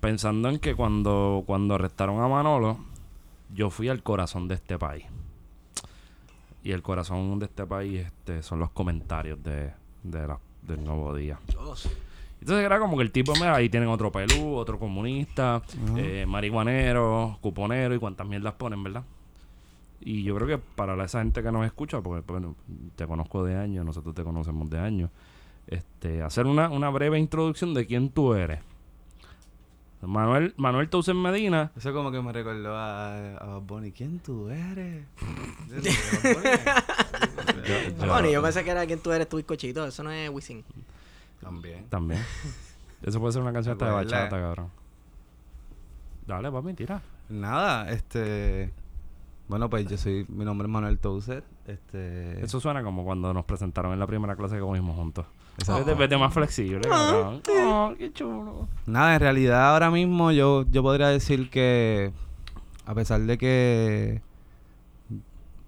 pensando 0.00 0.48
en 0.50 0.60
que 0.60 0.76
cuando, 0.76 1.42
cuando 1.46 1.74
arrestaron 1.74 2.20
a 2.20 2.28
Manolo, 2.28 2.78
yo 3.52 3.70
fui 3.70 3.88
al 3.88 4.04
corazón 4.04 4.46
de 4.46 4.54
este 4.54 4.78
país. 4.78 5.04
Y 6.62 6.70
el 6.70 6.82
corazón 6.82 7.38
de 7.40 7.46
este 7.46 7.66
país 7.66 8.06
este, 8.06 8.42
son 8.44 8.60
los 8.60 8.70
comentarios 8.70 9.42
de, 9.42 9.72
de 10.04 10.26
la- 10.28 10.38
del 10.62 10.82
nuevo 10.84 11.12
día. 11.14 11.38
Dios. 11.48 11.88
Entonces 12.44 12.66
era 12.66 12.78
como 12.78 12.98
que 12.98 13.02
el 13.04 13.10
tipo, 13.10 13.32
mira, 13.36 13.54
ahí 13.56 13.70
tienen 13.70 13.88
otro 13.88 14.12
pelú, 14.12 14.54
otro 14.56 14.78
comunista, 14.78 15.62
eh, 15.96 16.26
marihuanero, 16.28 17.38
cuponero 17.40 17.94
y 17.94 17.98
cuantas 17.98 18.26
mierdas 18.26 18.52
ponen, 18.52 18.82
¿verdad? 18.84 19.02
Y 20.00 20.24
yo 20.24 20.34
creo 20.36 20.46
que 20.46 20.58
para 20.58 21.02
esa 21.02 21.20
gente 21.20 21.42
que 21.42 21.50
nos 21.50 21.64
escucha, 21.64 22.02
porque 22.02 22.22
bueno, 22.30 22.54
te 22.96 23.06
conozco 23.06 23.42
de 23.44 23.56
años, 23.56 23.86
nosotros 23.86 24.14
te 24.14 24.22
conocemos 24.22 24.68
de 24.68 24.78
años, 24.78 25.08
este, 25.66 26.20
hacer 26.22 26.44
una, 26.46 26.68
una 26.68 26.90
breve 26.90 27.18
introducción 27.18 27.72
de 27.72 27.86
quién 27.86 28.10
tú 28.10 28.34
eres. 28.34 28.60
Manuel, 30.02 30.52
Manuel 30.58 30.90
Tausen 30.90 31.16
Medina, 31.16 31.72
Eso 31.78 31.94
como 31.94 32.12
que 32.12 32.20
me 32.20 32.30
recordó 32.30 32.76
a, 32.76 33.36
a 33.38 33.46
Bad 33.46 33.60
Bunny. 33.62 33.90
¿Quién 33.90 34.18
tú 34.18 34.50
eres? 34.50 35.02
Bad 35.72 35.82
Bunny. 36.34 37.68
yo- 37.98 38.06
Bueno, 38.06 38.28
yo 38.30 38.42
pensé 38.42 38.62
que 38.64 38.70
era 38.70 38.84
quien 38.84 38.98
tú 39.00 39.12
eres, 39.12 39.26
tu 39.28 39.38
bizcochito. 39.38 39.86
Eso 39.86 40.02
no 40.02 40.10
es 40.10 40.28
Wisin. 40.28 40.62
También. 41.44 41.86
también. 41.88 42.22
Eso 43.02 43.20
puede 43.20 43.32
ser 43.32 43.42
una 43.42 43.52
canción 43.52 43.74
hasta 43.74 43.86
de 43.86 43.92
bachata, 43.92 44.40
cabrón. 44.40 44.70
Dale, 46.26 46.50
papi, 46.50 46.72
tira. 46.72 47.02
Nada, 47.28 47.90
este... 47.90 48.72
Bueno, 49.46 49.68
pues 49.68 49.86
yo 49.86 49.98
soy... 49.98 50.24
Mi 50.30 50.44
nombre 50.44 50.66
es 50.66 50.72
Manuel 50.72 50.98
Touset. 50.98 51.44
Este... 51.66 52.42
Eso 52.42 52.60
suena 52.60 52.82
como 52.82 53.04
cuando 53.04 53.34
nos 53.34 53.44
presentaron 53.44 53.92
en 53.92 53.98
la 53.98 54.06
primera 54.06 54.36
clase 54.36 54.54
que 54.54 54.62
comimos 54.62 54.96
juntos. 54.96 55.26
Exacto. 55.58 55.84
Vete, 55.84 55.98
vete 55.98 56.16
más 56.16 56.32
flexible, 56.32 56.88
cabrón. 56.88 57.42
Oh, 57.50 57.92
qué 57.98 58.10
chulo. 58.12 58.68
Nada, 58.86 59.14
en 59.14 59.20
realidad 59.20 59.72
ahora 59.72 59.90
mismo 59.90 60.32
yo, 60.32 60.64
yo 60.70 60.82
podría 60.82 61.08
decir 61.08 61.50
que... 61.50 62.10
A 62.86 62.94
pesar 62.94 63.20
de 63.20 63.36
que... 63.36 64.22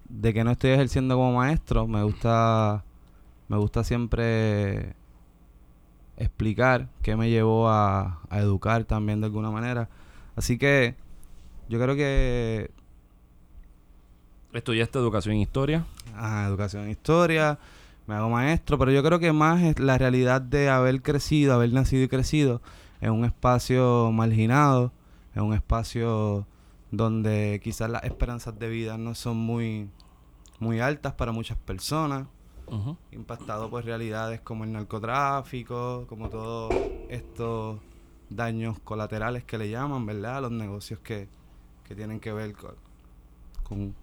De 0.09 0.33
que 0.33 0.43
no 0.43 0.51
estoy 0.51 0.71
ejerciendo 0.71 1.15
como 1.15 1.33
maestro, 1.33 1.85
me 1.85 2.01
gusta... 2.01 2.83
Me 3.47 3.57
gusta 3.57 3.83
siempre 3.83 4.95
explicar 6.17 6.89
qué 7.01 7.15
me 7.15 7.29
llevó 7.29 7.69
a, 7.69 8.21
a 8.29 8.39
educar 8.39 8.83
también 8.83 9.21
de 9.21 9.27
alguna 9.27 9.51
manera. 9.51 9.89
Así 10.35 10.57
que 10.57 10.95
yo 11.69 11.79
creo 11.79 11.95
que 11.95 12.71
Estudiaste 14.53 14.97
educación 14.97 15.35
e 15.35 15.41
historia. 15.41 15.85
Ajá, 16.15 16.47
educación 16.47 16.85
en 16.85 16.91
historia, 16.91 17.59
me 18.07 18.15
hago 18.15 18.29
maestro, 18.29 18.77
pero 18.77 18.91
yo 18.91 19.03
creo 19.03 19.19
que 19.19 19.31
más 19.31 19.61
es 19.61 19.79
la 19.79 19.97
realidad 19.97 20.41
de 20.41 20.69
haber 20.69 21.01
crecido, 21.01 21.53
haber 21.53 21.73
nacido 21.73 22.03
y 22.03 22.07
crecido 22.07 22.61
en 23.01 23.11
un 23.11 23.25
espacio 23.25 24.11
marginado, 24.11 24.91
en 25.35 25.43
un 25.43 25.53
espacio 25.53 26.47
donde 26.89 27.59
quizás 27.63 27.89
las 27.89 28.03
esperanzas 28.03 28.57
de 28.57 28.69
vida 28.69 28.97
no 28.97 29.13
son 29.13 29.37
muy, 29.37 29.89
muy 30.59 30.79
altas 30.79 31.13
para 31.13 31.31
muchas 31.31 31.57
personas, 31.59 32.25
Impactado 33.11 33.69
por 33.69 33.85
realidades 33.85 34.41
como 34.41 34.63
el 34.63 34.73
narcotráfico, 34.73 36.05
como 36.07 36.29
todos 36.29 36.73
estos 37.09 37.79
daños 38.29 38.77
colaterales 38.79 39.43
que 39.45 39.57
le 39.57 39.69
llaman, 39.69 40.05
¿verdad? 40.05 40.41
Los 40.41 40.51
negocios 40.51 40.99
que, 40.99 41.27
que 41.87 41.95
tienen 41.95 42.19
que 42.19 42.33
ver 42.33 42.53
con, 42.53 42.75
con 43.63 43.95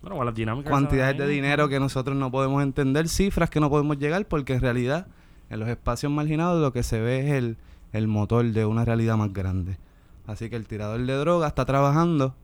Bueno, 0.00 0.16
con 0.16 0.26
las 0.26 0.34
dinámicas. 0.34 0.72
cantidades 0.72 1.18
de 1.18 1.26
dinero 1.26 1.68
que 1.68 1.78
nosotros 1.78 2.16
no 2.16 2.30
podemos 2.30 2.62
entender, 2.62 3.08
cifras 3.08 3.50
que 3.50 3.60
no 3.60 3.68
podemos 3.68 3.98
llegar, 3.98 4.26
porque 4.26 4.54
en 4.54 4.60
realidad 4.60 5.06
en 5.50 5.60
los 5.60 5.68
espacios 5.68 6.10
marginados 6.10 6.60
lo 6.62 6.72
que 6.72 6.82
se 6.82 7.00
ve 7.00 7.26
es 7.26 7.32
el, 7.34 7.58
el 7.92 8.08
motor 8.08 8.44
de 8.46 8.64
una 8.64 8.84
realidad 8.84 9.16
más 9.16 9.32
grande. 9.32 9.78
Así 10.26 10.48
que 10.48 10.56
el 10.56 10.66
tirador 10.66 11.04
de 11.04 11.14
droga 11.14 11.46
está 11.48 11.66
trabajando, 11.66 12.34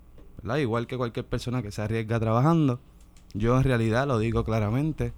¿verdad? 0.42 0.58
Igual 0.58 0.86
que 0.86 0.96
cualquier 0.98 1.26
persona 1.26 1.62
que 1.62 1.72
se 1.72 1.80
arriesga 1.82 2.20
trabajando. 2.20 2.78
Yo 3.34 3.56
en 3.56 3.64
realidad 3.64 4.06
lo 4.06 4.18
digo 4.18 4.44
claramente, 4.44 5.12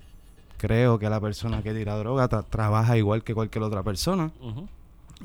creo 0.56 0.98
que 0.98 1.08
la 1.10 1.20
persona 1.20 1.62
que 1.62 1.74
tira 1.74 1.96
droga 1.96 2.28
tra- 2.28 2.44
trabaja 2.48 2.96
igual 2.96 3.22
que 3.24 3.34
cualquier 3.34 3.64
otra 3.64 3.82
persona. 3.82 4.30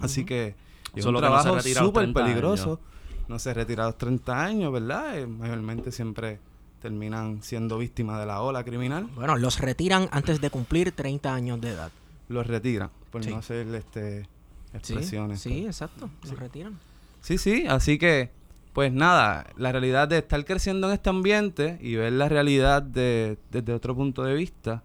Así 0.01 0.25
que 0.25 0.55
es 0.95 1.03
Solo 1.03 1.19
un 1.19 1.23
que 1.23 1.29
no 1.29 1.33
trabajo 1.41 1.55
los 1.55 1.65
súper 1.65 2.03
30 2.03 2.23
peligroso. 2.25 2.79
No 3.27 3.37
se 3.37 3.53
retira 3.53 3.83
a 3.83 3.87
los 3.87 3.97
30 3.97 4.43
años, 4.43 4.71
¿verdad? 4.73 5.17
Eh, 5.19 5.27
mayormente 5.27 5.91
siempre 5.91 6.39
terminan 6.81 7.43
siendo 7.43 7.77
víctimas 7.77 8.19
de 8.19 8.25
la 8.25 8.41
ola 8.41 8.63
criminal. 8.63 9.07
Bueno, 9.15 9.37
los 9.37 9.59
retiran 9.59 10.07
antes 10.11 10.41
de 10.41 10.49
cumplir 10.49 10.91
30 10.93 11.33
años 11.33 11.61
de 11.61 11.69
edad. 11.71 11.91
Los 12.27 12.47
retiran, 12.47 12.89
por 13.11 13.23
Sí. 13.23 13.29
no 13.29 13.37
hacer 13.37 13.67
este, 13.75 14.23
Sí, 14.23 14.27
expresiones. 14.73 15.41
sí, 15.41 15.65
exacto. 15.65 16.09
Los 16.23 16.39
retiran. 16.39 16.79
Sí, 17.21 17.37
sí, 17.37 17.65
así 17.67 17.97
que, 17.99 18.31
pues 18.73 18.93
nada, 18.93 19.47
la 19.57 19.71
realidad 19.71 20.07
de 20.07 20.19
estar 20.19 20.43
creciendo 20.45 20.87
en 20.87 20.93
este 20.93 21.09
ambiente 21.09 21.77
y 21.81 21.95
ver 21.95 22.13
la 22.13 22.29
realidad 22.29 22.81
de, 22.81 23.37
desde 23.51 23.73
otro 23.73 23.95
punto 23.95 24.23
de 24.23 24.35
vista. 24.35 24.83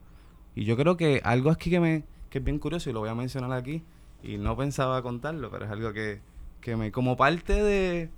Y 0.54 0.64
yo 0.64 0.76
creo 0.76 0.96
que 0.96 1.20
algo 1.24 1.50
aquí 1.50 1.70
que 1.70 1.80
me 1.80 2.04
que 2.34 2.38
es 2.38 2.44
bien 2.44 2.58
curioso 2.58 2.90
y 2.90 2.92
lo 2.92 2.98
voy 2.98 3.08
a 3.10 3.14
mencionar 3.14 3.52
aquí, 3.52 3.84
y 4.20 4.38
no 4.38 4.56
pensaba 4.56 5.00
contarlo, 5.02 5.52
pero 5.52 5.66
es 5.66 5.70
algo 5.70 5.92
que, 5.92 6.20
que 6.60 6.74
me, 6.74 6.90
como 6.90 7.16
parte 7.16 7.62
de, 7.62 8.10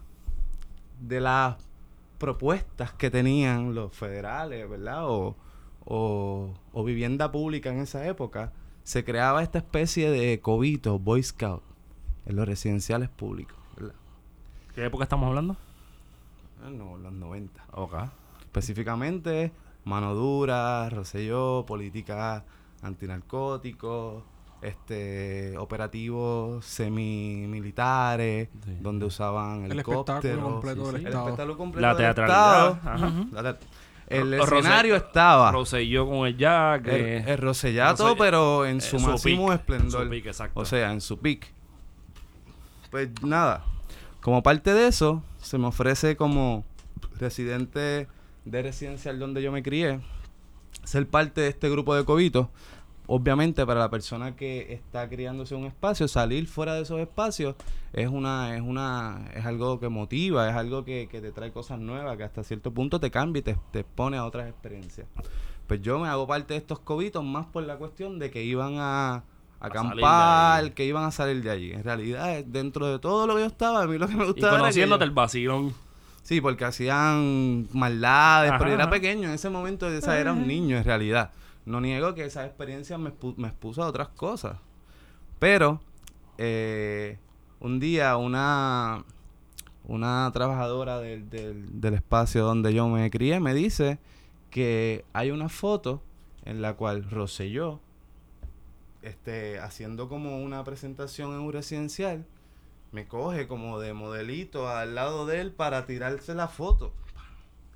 de 1.02 1.20
las 1.20 1.56
propuestas 2.16 2.94
que 2.94 3.10
tenían 3.10 3.74
los 3.74 3.94
federales, 3.94 4.70
¿verdad? 4.70 5.06
O, 5.10 5.36
o, 5.84 6.54
o 6.72 6.84
vivienda 6.84 7.30
pública 7.30 7.70
en 7.70 7.80
esa 7.80 8.06
época, 8.06 8.54
se 8.84 9.04
creaba 9.04 9.42
esta 9.42 9.58
especie 9.58 10.10
de 10.10 10.40
cobito, 10.40 10.98
Boy 10.98 11.22
Scout, 11.22 11.62
en 12.24 12.36
los 12.36 12.48
residenciales 12.48 13.10
públicos. 13.10 13.55
¿Qué 14.76 14.84
época 14.84 15.02
estamos 15.04 15.26
hablando? 15.28 15.56
Ah, 16.64 16.70
No, 16.70 16.96
los 16.98 17.12
90. 17.12 17.60
Ok. 17.72 17.94
Específicamente, 18.42 19.50
mano 19.84 20.14
dura, 20.14 20.88
Rosselló, 20.90 21.64
política 21.66 22.44
antinarcóticos, 22.82 24.22
este, 24.62 25.56
operativos 25.58 26.64
semimilitares, 26.64 28.48
Sí. 28.64 28.76
donde 28.80 29.06
usaban 29.06 29.64
El 29.64 29.72
helicópteros. 29.72 30.24
espectáculo 30.24 30.52
completo 30.52 30.84
sí, 30.86 30.92
del 30.92 31.00
sí. 31.00 31.06
El 31.06 31.12
espectáculo 31.14 31.56
completo 31.56 31.82
La 31.82 31.88
del 31.88 31.96
teatralidad, 31.98 32.70
Estado. 32.72 32.94
ajá. 32.94 33.06
Ujú. 33.06 33.28
La 33.32 33.58
te- 33.58 33.66
el 34.08 34.38
Rose- 34.38 34.58
escenario 34.58 34.94
estaba. 34.96 35.52
Rosselló 35.52 36.06
con 36.08 36.26
el 36.28 36.36
jack. 36.36 36.86
El, 36.86 36.94
eh, 37.00 37.24
el 37.26 37.38
Rosellato, 37.38 38.04
Rosell- 38.14 38.18
pero 38.18 38.64
en 38.66 38.76
eh, 38.76 38.80
su 38.80 38.98
su 38.98 39.06
máximo 39.08 39.48
peak, 39.48 39.58
esplendor. 39.60 40.04
su 40.04 40.10
peak, 40.10 40.26
exacto. 40.26 40.60
O 40.60 40.64
sea, 40.66 40.92
en 40.92 41.00
su 41.00 41.18
peak. 41.18 41.48
Pues 42.90 43.08
nada, 43.22 43.64
como 44.26 44.42
parte 44.42 44.74
de 44.74 44.88
eso, 44.88 45.22
se 45.38 45.56
me 45.56 45.68
ofrece 45.68 46.16
como 46.16 46.64
residente 47.16 48.08
de 48.44 48.62
residencial 48.62 49.20
donde 49.20 49.40
yo 49.40 49.52
me 49.52 49.62
crié, 49.62 50.00
ser 50.82 51.06
parte 51.06 51.42
de 51.42 51.48
este 51.48 51.70
grupo 51.70 51.94
de 51.94 52.04
cobitos. 52.04 52.48
Obviamente 53.06 53.64
para 53.64 53.78
la 53.78 53.88
persona 53.88 54.34
que 54.34 54.72
está 54.72 55.08
criándose 55.08 55.54
un 55.54 55.64
espacio, 55.64 56.08
salir 56.08 56.48
fuera 56.48 56.74
de 56.74 56.82
esos 56.82 56.98
espacios 56.98 57.54
es 57.92 58.08
una, 58.08 58.56
es 58.56 58.62
una, 58.62 59.30
es 59.32 59.46
algo 59.46 59.78
que 59.78 59.88
motiva, 59.88 60.50
es 60.50 60.56
algo 60.56 60.84
que, 60.84 61.06
que 61.08 61.20
te 61.20 61.30
trae 61.30 61.52
cosas 61.52 61.78
nuevas, 61.78 62.16
que 62.16 62.24
hasta 62.24 62.42
cierto 62.42 62.74
punto 62.74 62.98
te 62.98 63.12
cambia 63.12 63.38
y 63.38 63.42
te, 63.44 63.56
te 63.70 63.78
expone 63.78 64.16
a 64.16 64.24
otras 64.24 64.48
experiencias. 64.48 65.06
Pues 65.68 65.82
yo 65.82 66.00
me 66.00 66.08
hago 66.08 66.26
parte 66.26 66.54
de 66.54 66.58
estos 66.58 66.80
cobitos 66.80 67.22
más 67.22 67.46
por 67.46 67.62
la 67.62 67.76
cuestión 67.76 68.18
de 68.18 68.32
que 68.32 68.42
iban 68.42 68.74
a, 68.78 69.22
acampar, 69.68 70.72
que 70.74 70.84
iban 70.84 71.04
a 71.04 71.10
salir 71.10 71.42
de 71.42 71.50
allí. 71.50 71.72
En 71.72 71.84
realidad, 71.84 72.44
dentro 72.44 72.86
de 72.86 72.98
todo 72.98 73.26
lo 73.26 73.34
que 73.34 73.40
yo 73.40 73.46
estaba, 73.46 73.82
a 73.82 73.86
mí 73.86 73.98
lo 73.98 74.08
que 74.08 74.14
me 74.16 74.24
y 74.24 74.26
gustaba 74.28 74.48
era 74.48 74.56
que 74.56 74.60
conociéndote 74.62 75.00
yo- 75.04 75.08
el 75.08 75.10
vacilón. 75.14 75.74
Sí, 76.22 76.40
porque 76.40 76.64
hacían 76.64 77.68
maldades, 77.72 78.50
Ajá, 78.50 78.58
pero 78.58 78.70
yo 78.70 78.74
era 78.74 78.90
pequeño. 78.90 79.28
En 79.28 79.34
ese 79.34 79.48
momento 79.48 79.86
o 79.86 80.00
sea, 80.00 80.18
era 80.18 80.32
un 80.32 80.46
niño 80.46 80.76
en 80.76 80.84
realidad. 80.84 81.30
No 81.64 81.80
niego 81.80 82.14
que 82.14 82.24
esa 82.24 82.44
experiencia 82.44 82.98
me, 82.98 83.12
me 83.36 83.48
expuso 83.48 83.82
a 83.82 83.86
otras 83.86 84.08
cosas. 84.08 84.56
Pero 85.38 85.80
eh, 86.38 87.18
un 87.60 87.78
día 87.78 88.16
una, 88.16 89.04
una 89.86 90.30
trabajadora 90.32 90.98
del, 90.98 91.30
del- 91.30 91.80
del 91.80 91.94
espacio 91.94 92.44
donde 92.44 92.74
yo 92.74 92.88
me 92.88 93.08
crié 93.10 93.38
me 93.40 93.54
dice 93.54 93.98
que 94.50 95.04
hay 95.12 95.30
una 95.30 95.48
foto 95.48 96.02
en 96.44 96.60
la 96.62 96.74
cual 96.74 97.08
Rosselló, 97.10 97.80
este, 99.06 99.60
haciendo 99.60 100.08
como 100.08 100.42
una 100.42 100.64
presentación 100.64 101.32
en 101.32 101.40
un 101.40 101.52
residencial, 101.52 102.26
me 102.90 103.06
coge 103.06 103.46
como 103.46 103.78
de 103.78 103.92
modelito 103.92 104.68
al 104.68 104.96
lado 104.96 105.26
de 105.26 105.40
él 105.40 105.52
para 105.52 105.86
tirarse 105.86 106.34
la 106.34 106.48
foto. 106.48 106.92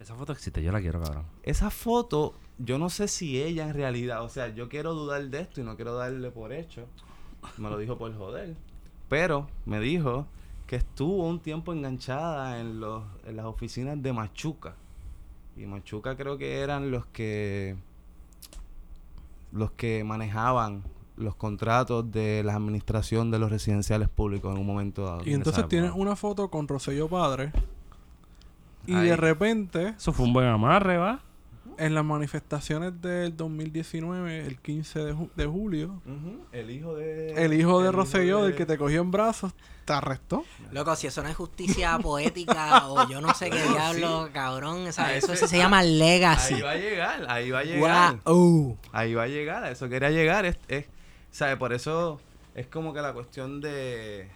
Esa 0.00 0.16
foto 0.16 0.32
existe, 0.32 0.60
yo 0.60 0.72
la 0.72 0.80
quiero, 0.80 1.00
cabrón. 1.00 1.26
Esa 1.44 1.70
foto, 1.70 2.34
yo 2.58 2.78
no 2.78 2.90
sé 2.90 3.06
si 3.06 3.40
ella 3.40 3.68
en 3.68 3.74
realidad, 3.74 4.24
o 4.24 4.28
sea, 4.28 4.48
yo 4.48 4.68
quiero 4.68 4.92
dudar 4.94 5.22
de 5.28 5.40
esto 5.42 5.60
y 5.60 5.64
no 5.64 5.76
quiero 5.76 5.94
darle 5.94 6.30
por 6.32 6.52
hecho. 6.52 6.86
Me 7.58 7.70
lo 7.70 7.78
dijo 7.78 7.96
por 7.96 8.12
joder. 8.16 8.56
Pero 9.08 9.46
me 9.66 9.78
dijo 9.78 10.26
que 10.66 10.76
estuvo 10.76 11.28
un 11.28 11.38
tiempo 11.38 11.72
enganchada 11.72 12.58
en, 12.58 12.80
los, 12.80 13.04
en 13.24 13.36
las 13.36 13.46
oficinas 13.46 14.02
de 14.02 14.12
Machuca. 14.12 14.74
Y 15.56 15.66
Machuca 15.66 16.16
creo 16.16 16.38
que 16.38 16.60
eran 16.60 16.90
los 16.90 17.06
que 17.06 17.76
los 19.52 19.72
que 19.72 20.04
manejaban 20.04 20.84
los 21.22 21.34
contratos 21.36 22.10
de 22.10 22.42
la 22.44 22.54
administración 22.54 23.30
de 23.30 23.38
los 23.38 23.50
residenciales 23.50 24.08
públicos 24.08 24.52
en 24.54 24.60
un 24.60 24.66
momento 24.66 25.04
dado. 25.04 25.22
Y 25.24 25.34
entonces 25.34 25.66
tienes 25.68 25.92
una 25.94 26.16
foto 26.16 26.50
con 26.50 26.66
Rosselló 26.68 27.08
Padre. 27.08 27.52
Y 28.86 28.94
Ahí. 28.94 29.08
de 29.08 29.16
repente, 29.16 29.94
Eso 29.96 30.12
fue 30.12 30.26
un 30.26 30.32
buen 30.32 30.46
amarre, 30.46 30.96
¿va? 30.96 31.20
en 31.78 31.94
las 31.94 32.04
manifestaciones 32.04 33.00
del 33.00 33.34
2019, 33.38 34.46
el 34.46 34.58
15 34.58 34.98
de, 34.98 35.14
ju- 35.14 35.30
de 35.34 35.46
julio, 35.46 36.02
El 36.52 36.70
hijo 36.70 36.94
de... 36.94 37.32
el 37.42 37.54
hijo 37.54 37.80
de 37.80 37.86
el 37.88 37.92
Rosselló, 37.94 38.38
de- 38.42 38.48
del 38.48 38.54
que 38.54 38.66
te 38.66 38.76
cogió 38.76 39.00
en 39.00 39.10
brazos, 39.10 39.54
te 39.86 39.92
arrestó. 39.94 40.44
Loco, 40.72 40.94
si 40.96 41.06
eso 41.06 41.22
no 41.22 41.30
es 41.30 41.36
justicia 41.36 41.98
poética 42.02 42.86
o 42.88 43.08
yo 43.08 43.22
no 43.22 43.32
sé 43.32 43.48
qué 43.48 43.62
diablo, 43.62 44.26
sí. 44.26 44.32
cabrón. 44.34 44.86
o 44.88 44.92
sea, 44.92 45.14
eso 45.14 45.32
ese- 45.32 45.48
se 45.48 45.56
llama 45.56 45.82
legacy. 45.82 46.54
Ahí 46.54 46.60
va 46.60 46.70
a 46.72 46.76
llegar, 46.76 47.26
ahí 47.30 47.50
va 47.50 47.58
a 47.60 47.64
llegar. 47.64 48.18
Guau. 48.24 48.76
Ahí 48.92 49.14
va 49.14 49.22
a 49.22 49.28
llegar, 49.28 49.64
a 49.64 49.70
eso 49.70 49.88
quería 49.88 50.10
llegar. 50.10 50.44
Es, 50.44 50.58
es, 50.68 50.84
¿sabe? 51.30 51.56
Por 51.56 51.72
eso 51.72 52.20
es 52.54 52.66
como 52.66 52.92
que 52.92 53.00
la 53.00 53.12
cuestión 53.12 53.60
de... 53.60 54.28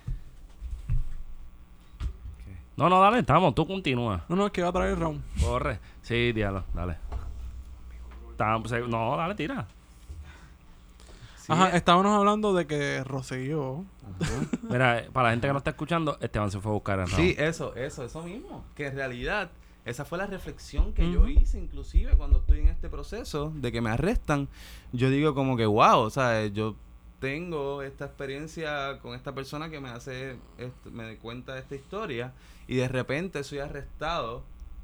No, 2.77 2.89
no, 2.89 3.01
dale, 3.01 3.21
estamos, 3.21 3.55
tú 3.55 3.67
continúa. 3.67 4.25
No, 4.29 4.35
no, 4.37 4.47
es 4.47 4.53
que 4.53 4.63
va 4.63 4.69
a 4.69 4.73
traer 4.73 4.99
round. 4.99 5.23
Corre. 5.41 5.79
Sí, 6.03 6.33
diablo, 6.33 6.65
dale. 6.75 6.97
Estamos- 8.33 8.73
no, 8.89 9.17
dale, 9.17 9.35
tira. 9.37 9.67
Sí, 11.37 11.53
Ajá, 11.53 11.69
estábamos 11.77 12.13
hablando 12.13 12.53
de 12.55 12.67
que 12.67 13.05
Rosselló. 13.05 13.85
Mira, 14.63 15.01
eh, 15.01 15.11
para 15.13 15.29
la 15.29 15.33
gente 15.35 15.47
que 15.47 15.53
no 15.53 15.59
está 15.59 15.71
escuchando, 15.71 16.17
Esteban 16.21 16.51
se 16.51 16.59
fue 16.59 16.71
a 16.71 16.75
buscar 16.75 16.99
el 16.99 17.07
round. 17.07 17.17
Sí, 17.23 17.35
eso, 17.39 17.77
eso, 17.77 18.03
eso 18.05 18.23
mismo. 18.23 18.65
Que 18.75 18.87
en 18.87 18.97
realidad, 18.97 19.51
esa 19.85 20.05
fue 20.05 20.19
la 20.19 20.27
reflexión 20.27 20.95
que 20.95 21.13
yo 21.13 21.29
hice, 21.29 21.59
inclusive 21.59 22.13
cuando 22.17 22.39
estoy 22.39 22.61
en 22.61 22.69
este 22.69 22.89
proceso 22.89 23.53
de 23.55 23.71
que 23.71 23.81
me 23.83 23.91
arrestan. 23.91 24.49
Yo 24.93 25.11
digo 25.11 25.35
como 25.35 25.57
que, 25.57 25.67
wow, 25.67 25.99
o 25.99 26.11
sea, 26.11 26.47
yo 26.47 26.75
tengo 27.25 27.81
esta 27.81 28.05
experiencia 28.05 28.99
con 29.01 29.15
esta 29.15 29.33
persona 29.35 29.71
que 29.71 29.81
me 29.81 29.89
hace, 29.89 30.37
me 30.93 31.17
cuenta 31.17 31.57
esta 31.59 31.75
historia 31.75 32.33
y 32.69 32.77
de 32.77 32.87
repente 32.87 33.43
soy 33.45 33.61
arrestado 33.61 34.43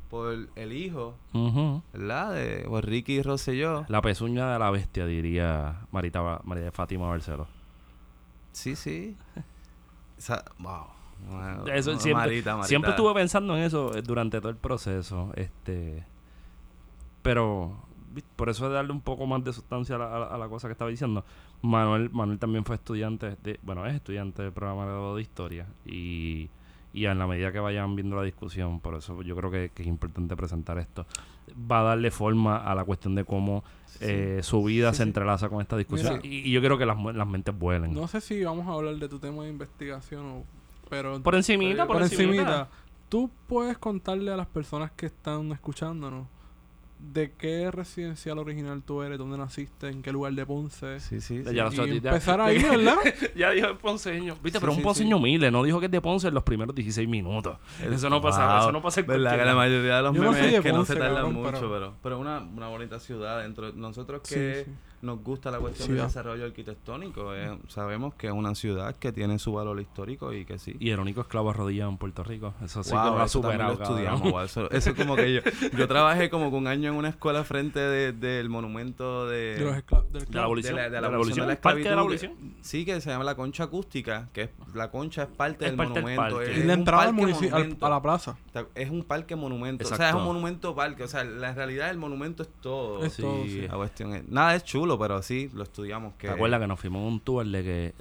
por 0.08 0.48
el 0.56 0.72
hijo, 0.72 1.16
Ujú. 1.34 1.82
¿verdad? 1.92 2.32
De 2.32 2.66
Ricky 2.80 3.20
Rosselló. 3.22 3.84
La 3.88 4.00
pezuña 4.00 4.50
de 4.54 4.58
la 4.58 4.70
bestia, 4.70 5.04
diría 5.04 5.82
Marita, 5.92 6.40
María 6.44 6.64
de 6.64 6.70
Fátima 6.72 7.08
Barceló. 7.08 7.46
Sí, 8.52 8.74
sí. 8.74 9.18
O 10.16 10.20
sea, 10.20 10.42
wow. 10.58 10.86
Wow. 11.28 11.68
Eso 11.68 11.90
siempre, 11.98 12.26
Marita, 12.26 12.52
Marita. 12.52 12.68
siempre 12.68 12.90
estuve 12.92 13.12
pensando 13.12 13.54
en 13.54 13.64
eso 13.64 13.94
eh, 13.94 14.00
durante 14.00 14.38
todo 14.40 14.48
el 14.48 14.56
proceso. 14.56 15.30
Este, 15.36 16.04
pero 17.22 17.76
por 18.36 18.48
eso 18.48 18.66
de 18.68 18.74
darle 18.74 18.92
un 18.92 19.02
poco 19.02 19.26
más 19.26 19.44
de 19.44 19.52
sustancia 19.52 19.96
a 19.96 19.98
la, 19.98 20.16
a 20.16 20.18
la- 20.18 20.26
a 20.26 20.38
la 20.38 20.48
cosa 20.48 20.68
que 20.68 20.72
estaba 20.72 20.90
diciendo. 20.90 21.24
Manuel, 21.62 22.10
Manuel 22.10 22.38
también 22.38 22.64
fue 22.64 22.76
estudiante, 22.76 23.36
de, 23.42 23.58
bueno, 23.62 23.86
es 23.86 23.94
estudiante 23.94 24.42
del 24.42 24.52
programa 24.52 24.86
de 25.14 25.20
historia 25.20 25.66
y, 25.84 26.48
y 26.92 27.04
en 27.04 27.18
la 27.18 27.26
medida 27.26 27.52
que 27.52 27.60
vayan 27.60 27.94
viendo 27.96 28.16
la 28.16 28.22
discusión, 28.22 28.80
por 28.80 28.94
eso 28.94 29.22
yo 29.22 29.36
creo 29.36 29.50
que, 29.50 29.70
que 29.74 29.82
es 29.82 29.88
importante 29.88 30.36
presentar 30.36 30.78
esto, 30.78 31.06
va 31.70 31.80
a 31.80 31.84
darle 31.84 32.10
forma 32.10 32.56
a 32.58 32.74
la 32.74 32.84
cuestión 32.84 33.14
de 33.14 33.24
cómo 33.24 33.62
eh, 34.00 34.40
su 34.42 34.62
vida 34.64 34.90
Sí, 34.92 34.98
se 34.98 35.02
sí. 35.02 35.08
entrelaza 35.08 35.48
con 35.48 35.60
esta 35.60 35.76
discusión 35.76 36.20
Mira. 36.22 36.34
y, 36.34 36.48
y 36.48 36.50
yo 36.52 36.60
quiero 36.60 36.78
que 36.78 36.86
las, 36.86 36.96
las 37.14 37.26
mentes 37.26 37.56
vuelen. 37.56 37.92
No 37.92 38.08
sé 38.08 38.20
si 38.20 38.42
vamos 38.42 38.66
a 38.66 38.72
hablar 38.72 38.96
de 38.96 39.08
tu 39.08 39.18
tema 39.18 39.42
de 39.44 39.50
investigación 39.50 40.26
o... 40.26 40.44
Pero 40.88 41.22
Por 41.22 41.36
encimita, 41.36 41.86
por, 41.86 42.02
encimita. 42.02 42.68
Tú 43.08 43.30
puedes 43.46 43.78
contarle 43.78 44.32
a 44.32 44.36
las 44.36 44.46
personas 44.48 44.90
que 44.92 45.06
están 45.06 45.52
escuchándonos 45.52 46.26
de 47.02 47.32
qué 47.32 47.70
residencial 47.70 48.38
original 48.38 48.82
tú 48.82 49.02
eres, 49.02 49.18
dónde 49.18 49.36
naciste, 49.38 49.88
en 49.88 50.02
qué 50.02 50.12
lugar 50.12 50.32
de 50.34 50.44
Ponce. 50.46 51.00
Sí, 51.00 51.20
sí. 51.20 51.42
sí. 51.44 51.54
Ya 51.54 51.68
y 51.72 52.00
ya- 52.00 52.10
empezar 52.10 52.40
ahí, 52.40 52.62
¿verdad? 52.62 52.96
Ya 53.34 53.50
dijo 53.50 53.68
el 53.68 53.76
ponceño. 53.78 54.34
Viste, 54.42 54.58
Sí, 54.58 54.60
pero 54.60 54.72
un 54.72 54.82
ponceño 54.82 55.16
humilde. 55.16 55.50
No 55.50 55.62
dijo 55.62 55.80
que 55.80 55.86
es 55.86 55.92
de 55.92 56.00
Ponce 56.00 56.28
en 56.28 56.34
los 56.34 56.42
primeros 56.44 56.74
16 56.74 57.08
minutos. 57.08 57.56
Eso 57.82 58.08
no 58.10 58.20
pasa, 58.20 58.58
eso 58.60 58.72
no 58.72 58.82
pasa 58.82 59.00
en 59.00 59.06
¿Verdad? 59.06 59.22
cualquier 59.22 59.40
Que 59.40 59.46
la 59.46 59.54
mayoría 59.56 59.96
de 59.96 60.02
los 60.02 60.14
Yo 60.14 60.22
memes 60.22 60.52
de 60.52 60.60
que 60.60 60.72
no 60.72 60.84
se 60.84 60.94
tardan 60.94 61.14
cabrón, 61.14 61.32
mucho, 61.34 61.50
pero- 61.52 61.70
pero, 61.70 61.94
pero 62.02 62.14
es 62.16 62.20
una, 62.20 62.38
una 62.40 62.68
bonita 62.68 63.00
ciudad. 63.00 63.42
Dentro 63.42 63.72
nosotros 63.72 64.20
Sí, 64.24 64.34
que 64.34 64.64
sí. 64.66 64.70
Nos 65.02 65.22
gusta 65.22 65.50
la 65.50 65.58
cuestión 65.58 65.86
Ciudad. 65.86 66.02
del 66.02 66.08
desarrollo 66.08 66.44
arquitectónico, 66.44 67.34
eh, 67.34 67.58
sabemos 67.68 68.14
que 68.14 68.26
es 68.26 68.32
una 68.32 68.54
ciudad 68.54 68.94
que 68.96 69.12
tiene 69.12 69.38
su 69.38 69.52
valor 69.52 69.80
histórico 69.80 70.32
y 70.32 70.44
que 70.44 70.58
sí. 70.58 70.76
Y 70.78 70.90
el 70.90 71.00
único 71.00 71.22
esclavo 71.22 71.50
arrodillado 71.50 71.90
en 71.90 71.96
Puerto 71.98 72.22
Rico. 72.22 72.54
Eso 72.62 72.82
sí 72.82 72.92
Wow, 72.92 73.04
que 73.04 73.10
lo 73.10 73.20
ha 73.22 73.28
superado. 73.28 73.74
lo 73.76 73.82
estudiamos. 73.82 74.20
wow, 74.30 74.40
Eso, 74.42 74.70
eso 74.70 74.90
es 74.90 74.96
como 74.96 75.16
que 75.16 75.32
yo, 75.34 75.40
yo 75.78 75.88
trabajé 75.88 76.28
como 76.30 76.50
que 76.50 76.56
un 76.56 76.66
año 76.66 76.90
en 76.90 76.96
una 76.96 77.08
escuela 77.10 77.44
frente 77.44 77.80
de- 77.80 78.12
del 78.12 78.48
monumento 78.48 79.26
de, 79.28 79.56
De 79.56 79.64
los 79.64 79.76
esclavos. 79.76 80.12
Del 80.12 80.24
De 80.26 80.34
la 80.34 80.44
abolición. 80.44 80.76
de 80.76 80.82
la, 80.82 80.84
de 80.84 80.90
la 80.90 80.96
de 80.96 81.00
la 81.10 81.14
abolición 81.16 81.46
de 81.48 81.54
la 81.54 81.60
¿Parque 81.60 81.82
de 81.88 81.94
la 81.94 82.00
abolición? 82.00 82.32
que- 82.36 82.50
Sí, 82.62 82.84
que 82.84 83.00
se 83.00 83.10
llama 83.10 83.24
la 83.24 83.34
concha 83.36 83.64
acústica, 83.64 84.28
que 84.32 84.42
es, 84.42 84.50
la 84.74 84.90
concha 84.90 85.22
es 85.22 85.28
parte 85.28 85.64
Es 85.64 85.70
del 85.70 85.76
parte 85.76 85.94
del 85.94 86.02
monumento. 86.02 86.36
parque. 86.36 86.52
es 86.52 86.58
Y 86.58 86.60
la 86.64 86.74
un 86.74 86.78
entrada 86.80 87.02
al 87.04 87.12
monumento. 87.14 87.86
a 87.86 87.90
la 87.90 88.02
plaza. 88.02 88.36
Es 88.74 88.90
un 88.90 89.04
parque 89.04 89.36
monumento. 89.36 89.84
O 89.86 89.96
sea, 89.96 90.10
es 90.10 90.14
un 90.14 90.24
monumento 90.24 90.74
parque. 90.74 91.04
O 91.04 91.08
sea, 91.08 91.24
la 91.24 91.54
realidad 91.54 91.90
el 91.90 91.98
monumento 91.98 92.42
es 92.42 92.48
todo. 92.60 93.04
Es 93.04 93.16
todo, 93.16 93.44
sí. 93.44 93.62
La 93.62 93.76
cuestión 93.76 94.14
es- 94.14 94.28
Nada 94.28 94.54
es 94.54 94.64
chulo, 94.64 94.89
pero 94.98 95.22
sí, 95.22 95.50
lo 95.54 95.62
estudiamos. 95.62 96.14
Que 96.14 96.28
¿Te 96.28 96.34
acuerdas 96.34 96.60
que 96.60 96.66
nos 96.66 96.80
fuimos 96.80 97.00
en 97.02 97.08
un 97.08 97.20
tour 97.20 97.46
de 97.46 97.62
que 97.62 97.94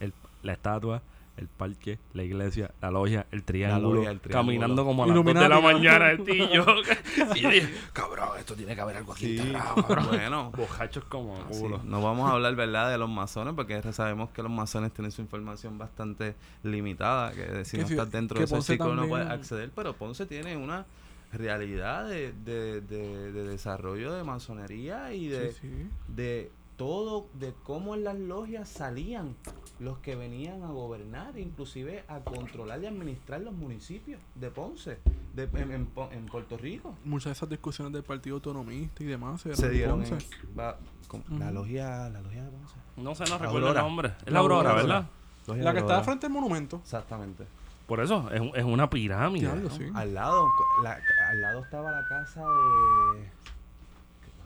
el- 0.00 0.12
la 0.42 0.52
estatua, 0.52 1.02
el 1.38 1.48
parque, 1.48 1.98
la 2.12 2.22
iglesia, 2.24 2.70
la 2.82 2.90
logia, 2.90 3.26
el 3.32 3.42
triángulo, 3.42 3.94
logia, 3.94 4.10
el 4.10 4.20
triángulo. 4.20 4.46
caminando 4.52 4.84
como 4.84 5.02
a 5.02 5.06
las 5.06 5.16
2 5.16 5.24
de 5.24 5.34
la 5.34 5.48
¿no? 5.48 5.62
mañana 5.62 6.10
el 6.10 6.22
tío? 6.24 6.36
y 7.34 7.40
yo 7.40 7.48
dije, 7.50 7.72
cabrón, 7.94 8.28
esto 8.38 8.54
tiene 8.54 8.74
que 8.74 8.80
haber 8.82 8.98
algo 8.98 9.12
aquí 9.12 9.38
Sí, 9.38 9.52
cabrón. 9.52 10.08
bueno. 10.08 10.50
Bojachos 10.54 11.04
como 11.04 11.34
Sí, 11.50 11.58
culo. 11.60 11.80
No 11.84 12.02
vamos 12.02 12.28
a 12.30 12.34
hablar, 12.34 12.54
¿verdad?, 12.54 12.90
de 12.90 12.98
los 12.98 13.08
masones, 13.08 13.54
porque 13.54 13.80
sabemos 13.92 14.28
que 14.30 14.42
los 14.42 14.52
masones 14.52 14.92
tienen 14.92 15.10
su 15.10 15.22
información 15.22 15.78
bastante 15.78 16.34
limitada, 16.64 17.32
que 17.32 17.64
si 17.64 17.78
no 17.78 17.84
estás 17.86 18.10
dentro 18.10 18.38
de 18.38 18.44
ese 18.44 18.60
ciclo 18.60 18.88
no 18.94 19.02
también- 19.02 19.08
puedes 19.08 19.28
acceder, 19.28 19.70
pero 19.74 19.94
Ponce 19.94 20.26
tiene 20.26 20.56
una 20.56 20.84
realidad 21.32 22.08
de, 22.08 22.32
de, 22.32 22.80
de- 22.80 23.32
de 23.32 23.44
desarrollo 23.44 24.12
de 24.12 24.22
masonería 24.24 25.12
y 25.14 25.28
de, 25.28 25.52
Sí, 25.52 25.58
sí. 25.62 25.88
de 26.08 26.50
todo, 26.76 27.26
de 27.34 27.54
cómo 27.64 27.94
en 27.94 28.04
las 28.04 28.18
logias 28.18 28.68
salían 28.68 29.36
los 29.78 29.98
que 29.98 30.14
venían 30.16 30.62
a 30.62 30.68
gobernar, 30.68 31.38
inclusive 31.38 32.04
a 32.08 32.20
controlar 32.20 32.82
y 32.82 32.86
administrar 32.86 33.40
los 33.40 33.54
municipios 33.54 34.20
de 34.34 34.50
Ponce, 34.50 34.98
de, 35.34 35.44
en, 35.54 35.88
en 36.12 36.26
Puerto 36.26 36.56
Rico. 36.56 36.94
Muchas 37.04 37.26
de 37.26 37.32
esas 37.32 37.48
discusiones 37.48 37.92
del 37.92 38.02
Partido 38.02 38.36
Autonomista 38.36 39.02
y 39.02 39.06
demás 39.06 39.40
se, 39.42 39.54
Se 39.56 39.68
dieron 39.70 40.02
en, 40.04 40.18
va- 40.58 40.76
con- 41.08 41.22
la 41.38 41.50
logia, 41.50 42.08
la 42.10 42.20
logia 42.20 42.42
de 42.44 42.50
Ponce. 42.50 42.74
No 42.96 43.14
sé, 43.14 43.24
no 43.24 43.30
La 43.30 43.38
recuerdo 43.38 43.68
Aurora. 43.68 43.80
el 43.80 43.86
nombre. 43.86 44.12
Es 44.26 44.32
La 44.32 44.38
Aurora, 44.40 44.70
Aurora. 44.70 44.82
¿verdad? 44.86 45.10
Logia 45.46 45.62
La 45.64 45.72
que 45.72 45.78
está 45.80 45.98
al 45.98 46.04
frente 46.04 46.26
del 46.26 46.32
monumento. 46.32 46.76
Exactamente. 46.82 47.44
Por 47.86 48.00
eso, 48.00 48.30
es, 48.32 48.40
un- 48.40 48.52
es 48.54 48.64
una 48.64 48.88
pirámide. 48.88 49.46
Diablo, 49.46 49.70
sí. 49.70 49.84
Al 49.94 50.14
lado, 50.14 50.46
la- 50.82 50.98
al 51.30 51.40
lado 51.42 51.62
estaba 51.64 51.90
la 51.90 52.06
casa 52.08 52.40
de 52.40 53.28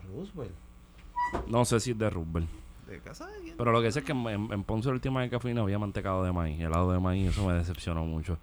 Roosevelt. 0.07 0.51
No 1.47 1.65
sé 1.65 1.79
si 1.79 1.91
es 1.91 1.97
de 1.97 2.09
Roosevelt. 2.09 2.49
¿De 2.87 2.99
casa 2.99 3.27
de 3.27 3.41
quién? 3.41 3.55
Pero 3.57 3.71
lo 3.71 3.81
que 3.81 3.91
sé 3.91 3.99
es 3.99 4.05
que 4.05 4.13
en, 4.13 4.27
en 4.27 4.63
Ponce 4.63 4.87
la 4.87 4.93
última 4.93 5.19
vez 5.19 5.29
que 5.29 5.39
fui 5.39 5.53
no 5.53 5.63
había 5.63 5.77
mantecado 5.79 6.23
de 6.23 6.31
maíz. 6.31 6.59
Helado 6.59 6.91
de 6.91 6.99
maíz, 6.99 7.29
eso 7.31 7.45
me 7.45 7.53
decepcionó 7.53 8.05
mucho. 8.05 8.37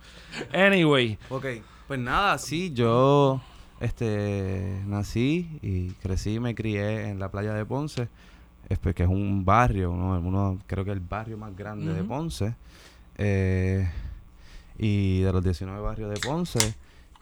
Anyway, 0.53 1.19
Ok, 1.31 1.47
pues 1.89 1.99
nada, 1.99 2.37
sí, 2.39 2.73
yo 2.75 3.41
este 3.81 4.81
nací 4.87 5.59
y 5.63 5.91
crecí 6.03 6.35
y 6.35 6.41
me 6.41 6.55
crié 6.55 7.09
en 7.09 7.19
la 7.19 7.31
playa 7.31 7.53
de 7.55 7.65
Ponce, 7.65 8.09
es 8.69 8.79
porque 8.79 9.03
es 9.05 9.09
un 9.09 9.45
barrio, 9.45 9.91
uno, 9.91 10.19
uno- 10.21 10.59
creo 10.67 10.85
que 10.85 10.93
el 10.93 11.01
barrio 11.01 11.37
más 11.39 11.57
grande 11.57 11.93
de 11.95 12.01
Ujú. 12.01 12.09
Ponce, 12.09 12.55
eh, 13.17 13.91
y 14.79 15.21
de 15.21 15.33
los 15.33 15.43
19 15.45 15.81
barrios 15.81 16.11
de 16.13 16.21
Ponce, 16.21 16.75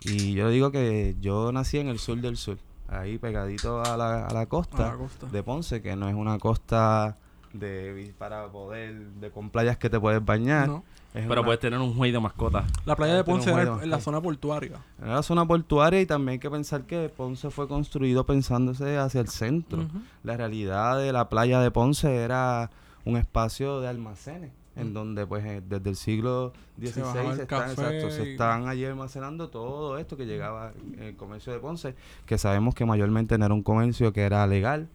y 0.02 0.34
yo 0.34 0.48
digo 0.48 0.70
que 0.70 1.14
yo 1.20 1.52
nací 1.52 1.78
en 1.78 1.88
el 1.88 1.98
sur 1.98 2.20
del 2.20 2.36
sur, 2.36 2.58
ahí 2.88 3.18
pegadito 3.18 3.82
a 3.82 3.96
la, 3.96 4.26
a 4.26 4.32
la 4.34 4.40
A 4.40 4.46
costa 4.46 4.92
la 4.92 4.96
costa. 4.96 5.26
de 5.26 5.42
Ponce, 5.42 5.80
que 5.82 5.94
no 5.96 6.08
es 6.08 6.14
una 6.14 6.38
costa 6.38 7.16
de 7.52 8.14
para 8.18 8.48
poder 8.48 8.98
de 9.20 9.30
con 9.30 9.50
playas 9.50 9.76
que 9.76 9.90
te 9.90 10.00
puedes 10.00 10.24
bañar. 10.24 10.68
No. 10.68 10.84
Es 11.14 11.26
Pero 11.28 11.42
una- 11.42 11.44
puedes 11.44 11.60
tener 11.60 11.78
un 11.78 11.94
juez 11.94 12.10
de 12.10 12.18
mascota. 12.20 12.64
La 12.86 12.96
playa 12.96 13.14
de 13.14 13.22
Ponce 13.22 13.50
era 13.50 13.64
juego, 13.66 13.82
en 13.82 13.90
la 13.90 14.00
zona 14.00 14.18
portuaria. 14.22 14.78
Era 14.98 15.16
la 15.16 15.22
zona 15.22 15.44
portuaria 15.46 16.00
y 16.00 16.06
también 16.06 16.30
hay 16.34 16.38
que 16.38 16.50
pensar 16.50 16.84
que 16.84 17.10
Ponce 17.14 17.50
fue 17.50 17.68
construido 17.68 18.24
pensándose 18.24 18.96
hacia 18.96 19.20
el 19.20 19.28
centro. 19.28 19.84
La 20.22 20.38
realidad 20.38 20.96
de 20.98 21.12
la 21.12 21.28
playa 21.28 21.60
de 21.60 21.70
Ponce 21.70 22.16
era 22.16 22.70
un 23.04 23.18
espacio 23.18 23.80
de 23.82 23.88
almacenes, 23.88 24.52
en 24.76 24.94
donde 24.94 25.26
pues 25.26 25.44
eh, 25.44 25.62
desde 25.68 25.90
el 25.90 25.96
siglo 25.96 26.52
XVI 26.78 26.92
se, 26.92 27.00
están- 27.42 27.70
exacto, 27.70 28.10
se 28.10 28.32
estaban 28.32 28.68
allí 28.68 28.84
almacenando 28.84 29.48
todo 29.48 29.98
esto 29.98 30.16
que 30.16 30.24
llegaba 30.26 30.72
en 30.94 31.02
el 31.02 31.16
comercio 31.16 31.52
de 31.52 31.58
Ponce, 31.58 31.94
que 32.26 32.38
sabemos 32.38 32.74
que 32.74 32.84
mayormente 32.86 33.36
no 33.38 33.44
era 33.44 33.54
un 33.54 33.62
comercio 33.62 34.12
que 34.12 34.22
era 34.22 34.46
legal, 34.46 34.88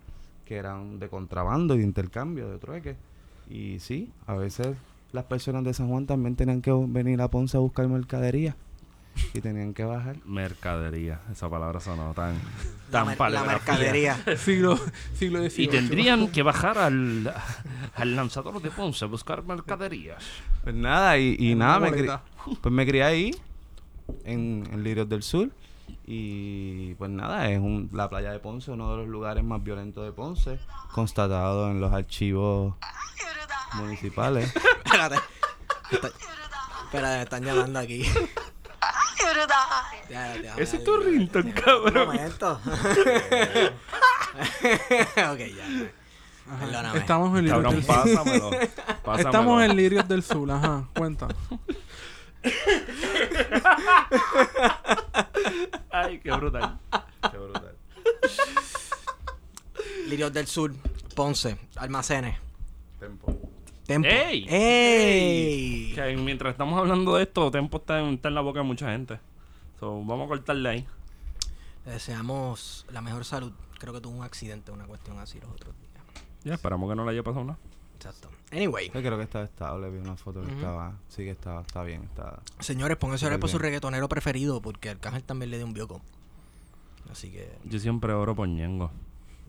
que 0.45 0.55
eran 0.55 0.97
de 0.99 1.09
contrabando 1.09 1.75
y 1.75 1.79
de 1.79 1.83
intercambio, 1.83 2.49
de 2.49 2.57
trueque. 2.57 2.95
Y 3.49 3.79
sí, 3.79 4.11
a 4.25 4.33
veces 4.35 4.75
las 5.13 5.25
personas 5.25 5.63
de 5.63 5.73
San 5.73 5.87
Juan 5.89 6.05
también 6.05 6.35
tenían 6.35 6.61
que 6.61 6.71
venir 6.71 7.21
a 7.21 7.27
Ponce 7.29 7.55
a 7.57 7.59
buscar 7.59 7.87
mercadería 7.87 8.55
y 9.33 9.41
tenían 9.41 9.73
que 9.73 9.83
bajar. 9.83 10.17
Mercadería. 10.25 11.21
Esa 11.31 11.49
palabra 11.49 11.79
sonó 11.79 12.13
tan... 12.13 12.35
Tan 12.91 13.07
la 13.31 13.43
mercadería. 13.43 14.17
siglo, 14.37 14.79
siglo 15.13 15.39
XVIII. 15.39 15.63
Y 15.65 15.67
tendrían 15.67 16.27
que 16.31 16.41
bajar 16.43 16.77
al, 16.77 17.33
al 17.95 18.15
lanzador 18.15 18.61
de 18.61 18.71
Ponce 18.71 19.05
a 19.05 19.07
buscar 19.07 19.43
mercaderías. 19.43 20.23
Pues 20.63 20.75
nada, 20.75 21.17
y, 21.17 21.35
y 21.39 21.55
nada, 21.55 21.79
me 21.79 21.91
cri- 21.91 22.19
pues 22.61 22.73
me 22.73 22.85
crié 22.85 23.03
ahí, 23.03 23.31
en, 24.23 24.67
en 24.71 24.83
Lirios 24.83 25.07
del 25.09 25.23
Sur. 25.23 25.49
Y 26.05 26.93
pues 26.95 27.09
nada, 27.11 27.49
es 27.49 27.59
un, 27.59 27.89
la 27.93 28.09
playa 28.09 28.31
de 28.31 28.39
Ponce, 28.39 28.71
uno 28.71 28.91
de 28.91 28.97
los 28.97 29.07
lugares 29.07 29.43
más 29.43 29.61
violentos 29.63 30.05
de 30.05 30.11
Ponce, 30.13 30.59
constatado 30.93 31.69
en 31.69 31.81
los 31.81 31.91
archivos 31.93 32.75
municipales. 33.75 34.53
Espérate. 34.85 35.15
Está- 35.91 36.11
Espérate, 36.85 37.15
me 37.17 37.23
están 37.23 37.43
llamando 37.43 37.79
aquí. 37.79 38.03
Ya, 40.09 40.35
ya, 40.37 40.55
Ese 40.57 40.77
es 40.77 40.83
tu 40.83 40.91
ya. 41.01 41.53
cabrón. 41.53 41.97
Un 41.97 42.05
momento. 42.15 42.53
ok, 45.31 45.39
ya. 45.39 45.65
Perdóname. 46.59 46.99
Estamos 46.99 47.37
en 47.39 47.45
Lirios 47.45 47.63
Cabrón, 47.63 47.75
del 47.75 47.83
Sur. 47.83 47.95
pásamelo. 47.95 48.49
pásamelo. 49.03 49.29
Estamos 49.29 49.63
en 49.63 49.75
Lirios 49.75 50.07
del 50.07 50.23
Sur, 50.23 50.51
ajá. 50.51 50.87
Cuenta. 50.95 51.27
Ay, 55.91 56.19
qué 56.19 56.31
brutal. 56.31 56.79
Qué 57.31 57.37
brutal. 57.37 57.75
Lirios 60.07 60.31
del 60.31 60.47
Sur, 60.47 60.73
Ponce, 61.15 61.57
almacenes. 61.75 62.37
Tempo. 62.99 63.35
Tempo. 63.87 64.07
¡Ey! 64.07 64.45
¡Ey! 64.49 65.91
Que 65.95 66.15
mientras 66.17 66.51
estamos 66.51 66.77
hablando 66.77 67.15
de 67.15 67.23
esto, 67.23 67.49
Tempo 67.51 67.77
está 67.77 67.99
en, 68.01 68.15
está 68.15 68.27
en 68.27 68.35
la 68.35 68.41
boca 68.41 68.59
de 68.59 68.65
mucha 68.65 68.91
gente. 68.91 69.19
So, 69.79 70.03
vamos 70.03 70.25
a 70.25 70.27
cortarle 70.27 70.69
ahí. 70.69 70.87
Le 71.85 71.93
deseamos 71.93 72.85
la 72.91 73.01
mejor 73.01 73.23
salud. 73.25 73.53
Creo 73.79 73.93
que 73.93 74.01
tuvo 74.01 74.17
un 74.17 74.23
accidente, 74.23 74.71
una 74.71 74.85
cuestión 74.85 75.17
así 75.19 75.39
los 75.39 75.49
otros 75.51 75.73
días. 75.79 76.03
Ya, 76.43 76.53
esperamos 76.55 76.89
que 76.89 76.95
no 76.95 77.05
le 77.05 77.11
haya 77.11 77.23
pasado 77.23 77.45
nada. 77.45 77.59
Exacto. 77.95 78.29
Anyway, 78.51 78.87
Yo 78.93 79.01
creo 79.01 79.17
que 79.17 79.23
estaba 79.23 79.45
estable, 79.45 79.89
vi 79.89 79.97
una 79.99 80.15
foto 80.15 80.41
que 80.43 80.51
estaba, 80.51 80.93
sí 81.07 81.23
que 81.23 81.31
estaba, 81.31 81.61
está 81.61 81.83
bien, 81.83 82.03
está. 82.03 82.41
señores, 82.59 82.95
pónganse 82.97 83.25
a 83.25 83.27
orar 83.29 83.39
por 83.39 83.49
su 83.49 83.57
reggaetonero 83.57 84.07
preferido 84.07 84.61
porque 84.61 84.89
Arcángel 84.89 85.23
también 85.23 85.51
le 85.51 85.57
dio 85.57 85.65
un 85.65 85.73
bioco. 85.73 86.01
Así 87.11 87.31
que, 87.31 87.49
Yo 87.65 87.79
siempre 87.79 88.13
oro 88.13 88.35
por 88.35 88.47
Ñengo. 88.47 88.91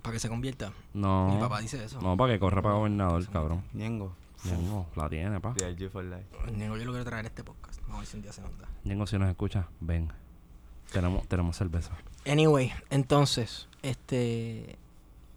para 0.03 0.15
que 0.15 0.21
se 0.21 0.29
convierta. 0.29 0.73
No. 0.95 1.35
Mi 1.35 1.41
papá 1.41 1.61
dice 1.61 1.85
eso. 1.85 2.01
No, 2.01 2.17
para 2.17 2.33
que 2.33 2.39
corra 2.39 2.63
para 2.63 2.77
gobernador, 2.77 3.27
cabrón. 3.29 3.63
Ñengo. 3.75 4.15
Ñengo, 4.45 4.87
la 4.97 5.09
tiene, 5.09 5.41
pa. 5.41 5.53
DRG 5.55 5.91
for 5.91 6.05
life. 6.05 6.27
Niego, 6.53 6.77
yo 6.77 6.85
lo 6.85 6.93
quiero 6.93 7.05
traer 7.05 7.25
a 7.25 7.29
este 7.29 7.43
podcast. 7.45 7.81
Vamos 7.83 7.97
a 7.97 7.99
ver 8.01 8.07
si 8.07 8.17
un 8.17 8.23
día 8.23 8.33
se 8.33 8.41
nos 8.43 8.57
da. 8.59 8.67
Ñengo, 8.85 9.07
si 9.07 9.19
nos 9.19 9.29
escucha, 9.29 9.69
ven. 9.81 10.13
Tenemos, 10.93 11.27
tenemos 11.29 11.57
cerveza. 11.57 11.93
Anyway, 12.27 12.73
entonces, 12.91 13.69
este. 13.83 14.77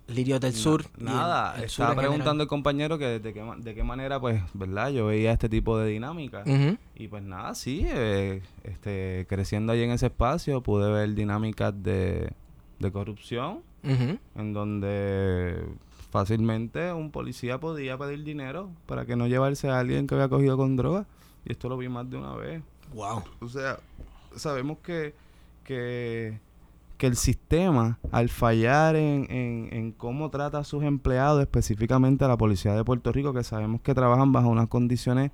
Lirios 0.08 0.42
del 0.42 0.54
Sur. 0.54 0.84
el- 0.98 1.06
Nada, 1.06 1.54
el 1.56 1.60
sur 1.62 1.66
estaba 1.86 1.90
general. 1.92 2.10
preguntando 2.10 2.44
el 2.44 2.50
compañero 2.50 2.98
que 2.98 3.20
de 3.20 3.34
qué, 3.34 3.44
de 3.60 3.74
qué 3.76 3.84
manera, 3.84 4.20
pues, 4.20 4.42
¿verdad? 4.54 4.90
Yo 4.90 5.06
veía 5.06 5.32
este 5.32 5.48
tipo 5.48 5.78
de 5.78 5.88
dinámica. 5.90 6.44
Ujú. 6.46 6.78
Y 6.96 7.08
pues 7.08 7.24
nada, 7.24 7.56
sí, 7.56 7.86
eh, 7.88 8.42
este, 8.64 9.26
creciendo 9.30 9.72
ahí 9.72 9.84
en 9.84 9.92
ese 9.92 10.08
espacio 10.08 10.60
pude 10.62 10.92
ver 10.92 11.14
dinámicas 11.16 11.74
de, 11.82 12.30
de 12.80 12.92
corrupción 12.92 13.62
Ujú. 13.86 14.18
en 14.36 14.54
donde 14.54 15.64
fácilmente 16.12 16.92
un 16.94 17.10
policía 17.10 17.60
podía 17.60 17.98
pedir 17.98 18.24
dinero 18.24 18.70
para 18.86 19.06
que 19.06 19.16
no 19.16 19.28
llevarse 19.28 19.70
a 19.70 19.80
alguien 19.80 20.06
que 20.06 20.16
había 20.16 20.30
cogido 20.30 20.58
con 20.58 20.76
droga. 20.76 21.08
Y 21.46 21.54
esto 21.54 21.70
lo 21.70 21.78
vi 21.78 21.90
más 21.90 22.08
de 22.10 22.18
una 22.18 22.36
vez. 22.36 22.62
Wow. 22.94 23.24
O 23.40 23.48
sea, 23.48 23.80
sabemos 24.36 24.78
que, 24.84 25.16
que, 25.64 26.38
que 26.98 27.08
el 27.08 27.16
sistema, 27.16 27.98
al 28.12 28.30
fallar 28.30 28.98
en, 28.98 29.26
en, 29.32 29.70
en 29.72 29.92
cómo 29.94 30.30
trata 30.30 30.60
a 30.60 30.64
sus 30.66 30.84
empleados, 30.84 31.42
específicamente 31.42 32.26
a 32.26 32.28
la 32.28 32.38
policía 32.38 32.76
de 32.76 32.84
Puerto 32.84 33.12
Rico, 33.12 33.34
que 33.34 33.44
sabemos 33.44 33.82
que 33.82 33.96
trabajan 33.96 34.34
bajo 34.34 34.50
unas 34.50 34.68
condiciones 34.68 35.32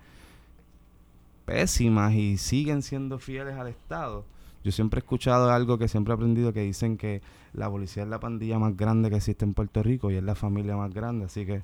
pésimas 1.46 2.14
y 2.14 2.38
siguen 2.38 2.84
siendo 2.84 3.18
fieles 3.18 3.56
al 3.56 3.68
Estado. 3.68 4.26
Yo 4.64 4.72
siempre 4.72 5.00
he 5.00 5.02
escuchado 5.02 5.50
algo 5.50 5.78
que 5.78 5.88
siempre 5.88 6.14
he 6.14 6.16
aprendido 6.16 6.54
que 6.54 6.62
dicen 6.62 6.98
que 6.98 7.22
la 7.58 7.70
policía 7.70 8.04
es 8.04 8.10
la 8.10 8.20
pandilla 8.20 8.60
más 8.60 8.78
grande 8.78 9.10
que 9.10 9.18
existe 9.18 9.44
en 9.44 9.54
Puerto 9.54 9.82
Rico 9.84 10.12
y 10.12 10.16
es 10.16 10.24
la 10.24 10.36
familia 10.36 10.78
más 10.78 10.94
grande, 10.94 11.26
así 11.26 11.46
que, 11.46 11.64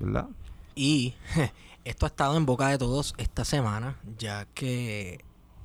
¿verdad? 0.00 0.28
Y 0.74 1.14
esto 1.84 2.06
ha 2.06 2.08
estado 2.08 2.36
en 2.36 2.46
boca 2.46 2.68
de 2.68 2.78
todos 2.78 3.14
esta 3.18 3.44
semana, 3.44 3.96
ya 4.18 4.46
que 4.54 5.20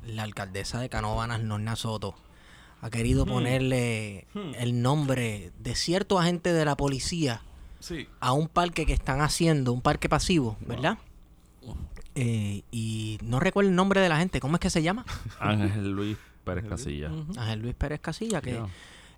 la 0.06 0.24
alcaldesa 0.24 0.80
de 0.82 0.90
Canóvanas, 0.90 1.42
Norna 1.42 1.76
Soto, 1.78 2.14
ha 2.82 2.90
querido 2.90 3.26
ponerle 3.26 4.28
el 4.60 4.82
nombre 4.82 5.52
de 5.60 5.76
cierto 5.76 6.20
agente 6.20 6.52
de 6.52 6.66
la 6.66 6.76
policía 6.76 7.42
Sí. 7.80 8.08
a 8.20 8.34
un 8.34 8.48
parque 8.48 8.86
que 8.86 8.94
están 8.94 9.22
haciendo, 9.22 9.72
un 9.72 9.82
parque 9.82 10.10
pasivo, 10.10 10.58
¿verdad? 10.68 10.98
Eh, 12.16 12.64
y 12.72 13.18
no 13.24 13.40
recuerdo 13.40 13.70
el 13.70 13.76
nombre 13.76 14.02
de 14.02 14.10
la 14.10 14.18
gente, 14.18 14.40
¿cómo 14.40 14.56
es 14.56 14.60
que 14.60 14.70
se 14.70 14.84
llama? 14.84 15.06
Ángel 15.40 15.92
Luis 15.92 16.18
Pérez 16.44 16.66
Casilla. 16.68 17.12
Ángel 17.38 17.62
Luis 17.62 17.76
Pérez 17.76 18.02
Casilla, 18.02 18.42
que. 18.42 18.62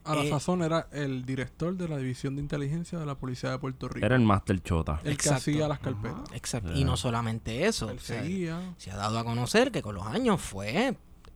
A 0.05 0.15
la 0.15 0.23
Eh, 0.23 0.29
sazón 0.29 0.61
era 0.63 0.87
el 0.91 1.25
director 1.25 1.75
de 1.77 1.87
la 1.87 1.97
División 1.97 2.35
de 2.35 2.41
Inteligencia 2.41 2.99
de 2.99 3.05
la 3.05 3.15
Policía 3.15 3.51
de 3.51 3.59
Puerto 3.59 3.87
Rico. 3.87 4.05
Era 4.05 4.15
el 4.15 4.21
Master 4.23 4.61
Chota. 4.61 4.99
el 5.03 5.17
que 5.17 5.29
hacía 5.29 5.67
las 5.67 5.79
carpetas. 5.79 6.29
exacto. 6.33 6.71
Ya. 6.73 6.77
Y 6.77 6.83
no 6.83 6.97
solamente 6.97 7.65
eso, 7.67 7.89
Él 7.89 7.97
o 7.97 8.01
sea, 8.01 8.21
seguía. 8.21 8.73
se 8.77 8.91
ha 8.91 8.95
dado 8.97 9.17
a 9.19 9.23
conocer 9.23 9.71
que 9.71 9.81
con 9.81 9.95
los 9.95 10.05
años 10.05 10.41
fue 10.41 10.95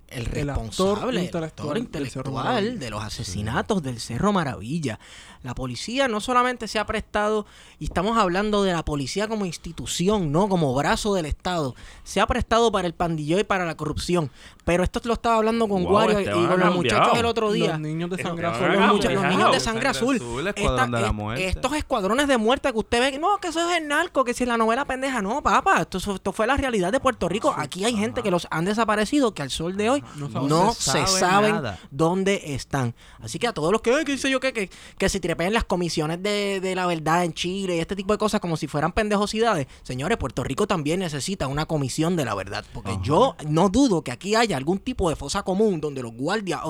el 0.10 0.22
El 0.38 0.50
actor 0.50 0.66
responsable, 0.68 1.20
el 1.20 1.26
intelectual 1.26 1.44
actor 1.44 1.78
intelectual 1.78 2.80
de 2.80 2.90
los 2.90 3.04
asesinatos 3.04 3.84
del 3.84 4.00
Cerro 4.00 4.32
Maravilla. 4.32 5.00
La 5.44 5.54
policía 5.54 6.08
no 6.08 6.22
solamente 6.22 6.70
se 6.70 6.80
ha 6.80 6.86
prestado, 6.86 7.46
y 7.78 7.86
estamos 7.86 8.18
hablando 8.18 8.64
de 8.64 8.72
la 8.72 8.86
policía 8.86 9.28
como 9.28 9.46
institución, 9.46 10.32
no 10.32 10.48
como 10.48 10.74
brazo 10.74 11.14
del 11.14 11.26
Estado, 11.26 11.76
se 12.06 12.22
ha 12.22 12.28
prestado 12.28 12.72
para 12.72 12.88
el 12.88 12.94
pandilleo 12.94 13.38
y 13.40 13.44
para 13.44 13.66
la 13.66 13.76
corrupción. 13.76 14.32
Pero 14.68 14.84
esto 14.84 15.00
lo 15.06 15.14
estaba 15.14 15.38
hablando 15.38 15.66
con 15.68 15.82
Wow, 15.86 15.94
Wario 15.94 16.20
y 16.20 16.26
con 16.26 16.60
los 16.60 16.76
muchachos 16.76 17.18
el 17.18 17.26
otro 17.26 17.52
día. 17.54 17.70
Los 17.72 17.80
niños 17.80 18.10
de 18.10 18.22
sangre 18.22 18.48
azul. 18.48 18.68
Los, 18.68 19.24
niños 19.24 19.52
de 19.54 19.60
Sangre 19.62 19.88
azul. 19.88 20.16
Azul, 20.18 20.48
Escuadrón 20.50 20.92
de 20.92 20.98
la 20.98 21.00
Esta- 21.00 21.12
Muerte. 21.14 21.48
Estos 21.48 21.74
escuadrones 21.74 22.28
de 22.28 22.38
muerte 22.38 22.72
que 22.74 22.78
usted 22.78 23.00
ve, 23.00 23.12
que 23.14 23.18
no, 23.20 23.38
que 23.38 23.48
eso 23.48 23.68
es 23.70 23.78
el 23.78 23.88
narco, 23.88 24.26
que 24.26 24.34
si 24.34 24.44
es 24.44 24.48
la 24.50 24.58
novela 24.58 24.84
pendeja. 24.84 25.22
No, 25.22 25.42
papá, 25.42 25.80
esto, 25.82 25.98
esto 25.98 26.34
fue 26.34 26.46
la 26.48 26.58
realidad 26.58 26.92
de 26.92 27.00
Puerto 27.00 27.30
Rico. 27.30 27.54
Aquí 27.58 27.86
hay 27.86 27.96
gente 27.96 28.22
que 28.22 28.30
los 28.30 28.46
han 28.52 28.66
desaparecido, 28.66 29.34
que 29.34 29.42
al 29.42 29.52
sol 29.52 29.78
de 29.78 29.90
hoy 29.90 30.04
No 30.18 30.74
se, 30.74 30.92
se 30.92 31.08
sabe 31.08 31.08
saben 31.08 31.52
nada. 31.56 31.80
dónde 31.90 32.42
están. 32.54 32.94
Así 33.22 33.40
que 33.40 33.48
a 33.48 33.54
todos 33.54 33.72
los 33.72 33.82
que, 33.82 33.94
"Ay, 33.96 34.04
qué 34.04 34.18
sé 34.18 34.30
yo, 34.30 34.42
que, 34.42 34.70
que 34.98 35.08
se 35.10 35.22
tripen 35.22 35.54
las 35.54 35.64
comisiones 35.64 36.22
de, 36.22 36.60
de 36.60 36.76
la 36.76 36.86
verdad 36.88 37.24
en 37.24 37.34
Chile 37.34 37.78
y 37.78 37.80
este 37.80 37.96
tipo 37.96 38.12
de 38.12 38.18
cosas 38.18 38.42
como 38.42 38.58
si 38.58 38.68
fueran 38.68 38.92
pendejosidades. 38.92 39.68
Señores, 39.84 40.18
Puerto 40.18 40.44
Rico 40.44 40.68
también 40.68 41.00
necesita 41.00 41.48
una 41.48 41.66
comisión 41.66 42.18
de 42.18 42.26
la 42.26 42.36
verdad. 42.36 42.66
Porque 42.74 42.98
yo 43.02 43.38
no 43.48 43.70
dudo 43.70 44.02
que 44.02 44.12
aquí 44.12 44.36
haya 44.36 44.57
algún 44.58 44.80
tipo 44.80 45.10
de 45.10 45.16
fosa 45.16 45.44
común 45.44 45.80
donde 45.80 46.02
los 46.02 46.14
guardias, 46.14 46.62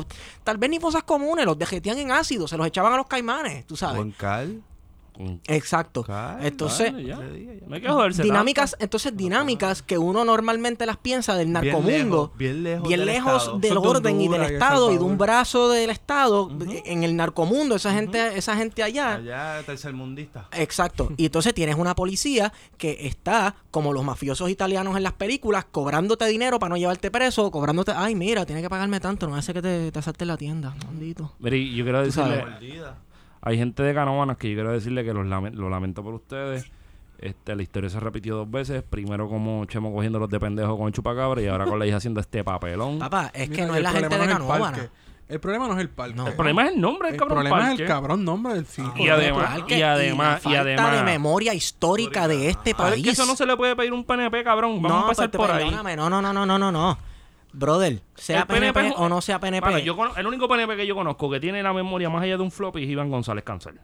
tal 0.44 0.58
vez 0.58 0.70
ni 0.70 0.80
fosas 0.80 1.04
comunes, 1.04 1.46
los 1.46 1.58
dejetían 1.58 1.98
en 1.98 2.12
ácido, 2.12 2.48
se 2.48 2.58
los 2.58 2.68
echaban 2.68 2.94
a 2.94 2.98
los 2.98 3.08
caimanes, 3.08 3.66
tú 3.66 3.76
sabes. 3.76 4.16
Cal. 4.18 4.62
Exacto. 5.48 6.06
Entonces, 6.42 6.94
Vale, 6.94 7.06
ya. 7.06 8.24
dinámicas, 8.24 8.72
tanto. 8.72 8.84
entonces 8.84 9.18
dinámicas 9.18 9.82
que 9.82 9.98
uno 9.98 10.24
normalmente 10.24 10.86
las 10.86 10.98
piensa 10.98 11.36
del 11.36 11.48
Bien 11.48 11.54
narcomundo, 11.54 12.32
lejos, 12.36 12.38
bien 12.38 12.64
lejos 12.64 12.86
bien 12.86 13.00
del 13.62 13.74
lejos 13.74 13.88
orden 13.88 14.22
y 14.22 14.28
del 14.28 14.34
Honduras 14.34 14.50
y 14.50 14.54
El 14.54 14.54
Estado 14.54 14.92
y 14.92 14.98
de 14.98 15.04
un 15.04 15.18
brazo 15.18 15.70
del 15.70 15.90
Estado 15.90 16.50
en 16.86 17.04
el 17.04 17.16
narcomundo, 17.16 17.76
esa 17.76 17.94
gente, 17.94 18.38
esa 18.38 18.56
gente 18.56 18.84
allá. 18.84 19.16
Allá 19.16 19.64
tercermundista. 19.66 20.48
Exacto. 20.54 21.12
Y 21.18 21.26
entonces 21.26 21.54
tienes 21.54 21.76
una 21.76 21.96
policía 21.96 22.54
que 22.78 23.08
está, 23.08 23.56
como 23.72 23.94
los 23.94 24.04
mafiosos 24.04 24.50
italianos 24.50 24.96
en 24.98 25.04
las 25.04 25.14
películas, 25.14 25.66
cobrándote 25.72 26.26
dinero 26.26 26.60
para 26.60 26.70
no 26.70 26.78
llevarte 26.78 27.12
preso, 27.12 27.50
cobrándote, 27.52 27.92
ay, 27.96 28.16
mira, 28.16 28.46
tiene 28.46 28.62
que 28.62 28.70
pagarme 28.70 29.00
tanto, 29.00 29.28
no 29.28 29.36
hace 29.36 29.54
que 29.54 29.62
te, 29.62 29.92
te 29.92 30.26
la 30.26 30.38
tienda, 30.38 30.76
maldito. 30.86 31.34
Mira, 31.40 31.56
y 31.56 31.76
yo 31.76 31.84
quiero 31.84 32.04
decirle, 32.04 32.46
hay 33.48 33.58
gente 33.58 33.84
de 33.84 33.94
Canóvanas 33.94 34.38
que 34.38 34.50
yo 34.50 34.56
quiero 34.56 34.72
decirle 34.72 35.04
que 35.04 35.14
los 35.14 35.26
lame- 35.26 35.52
lo 35.54 35.70
lamento 35.70 36.04
por 36.04 36.14
ustedes. 36.14 36.70
Este, 37.20 37.56
la 37.56 37.64
historia 37.64 37.90
se 37.90 38.00
repitió 38.00 38.36
dos 38.36 38.50
veces. 38.52 38.84
Primero 38.84 39.28
como 39.28 39.66
Chemo 39.66 39.92
cogiendo 39.92 40.20
los 40.20 40.30
de 40.30 40.40
pendejo 40.40 40.78
con 40.78 40.88
el 40.88 40.94
chupacabra 40.94 41.42
y 41.42 41.48
ahora 41.48 41.66
con 41.66 41.80
la 41.80 41.86
hija 41.88 41.98
haciendo 41.98 42.20
este 42.20 42.44
papelón. 42.44 43.00
Papá, 43.00 43.32
es 43.34 43.50
que 43.50 43.66
no 43.66 43.76
es 43.76 43.82
la 43.82 43.92
gente 43.92 44.18
de 44.18 44.26
es 44.26 44.90
el 45.30 45.42
problema 45.42 45.68
no 45.68 45.74
es 45.74 45.80
el 45.82 45.90
parque. 45.90 46.14
No. 46.16 46.28
El 46.28 46.36
problema 46.36 46.66
es 46.66 46.74
el 46.74 46.80
nombre 46.80 47.08
del 47.10 47.16
El 47.16 47.20
cabrón 47.20 47.38
problema 47.44 47.74
es 47.74 47.80
el 47.82 47.86
cabrón 47.88 48.24
nombre 48.24 48.54
del 48.54 48.66
circo. 48.66 48.94
Y 48.98 49.10
además- 49.10 49.56
Parque 49.60 49.78
y 49.78 49.82
además- 49.82 50.28
la 50.34 50.38
y 50.38 50.42
falta 50.56 50.62
además- 50.62 50.96
de 50.96 51.04
memoria 51.04 51.54
histórica 51.54 52.28
de 52.30 52.50
este 52.50 52.70
es 52.70 52.76
país. 52.78 53.04
que 53.04 53.10
eso 53.10 53.26
no 53.26 53.36
se 53.36 53.46
le 53.46 53.58
puede 53.58 53.76
pedir 53.76 53.92
un 53.92 54.06
PNP, 54.06 54.44
cabrón. 54.46 54.82
Vamos 54.82 54.90
No, 54.90 54.98
a 55.00 55.02
empezar 55.02 55.30
pero 55.30 55.44
por 55.44 55.52
ahí. 55.52 55.70
no, 55.70 55.84
no, 56.10 56.22
no, 56.22 56.46
no, 56.46 56.46
no, 56.58 56.72
no. 56.72 56.98
Brother, 57.58 58.02
sea 58.16 58.46
PNP, 58.46 58.94
o 58.98 59.10
no 59.10 59.20
sea 59.20 59.40
PNP. 59.40 59.84
Yo 59.84 59.98
el 60.16 60.28
único 60.28 60.48
PNP 60.48 60.76
que 60.76 60.86
yo 60.86 60.96
conozco 60.96 61.30
que 61.30 61.40
tiene 61.40 61.64
la 61.64 61.74
memoria 61.74 62.10
más 62.10 62.22
allá 62.22 62.38
de 62.38 62.44
un 62.44 62.52
floppy 62.52 62.84
es 62.84 62.90
Iván 62.90 63.10
González 63.10 63.44
Cancel. 63.44 63.80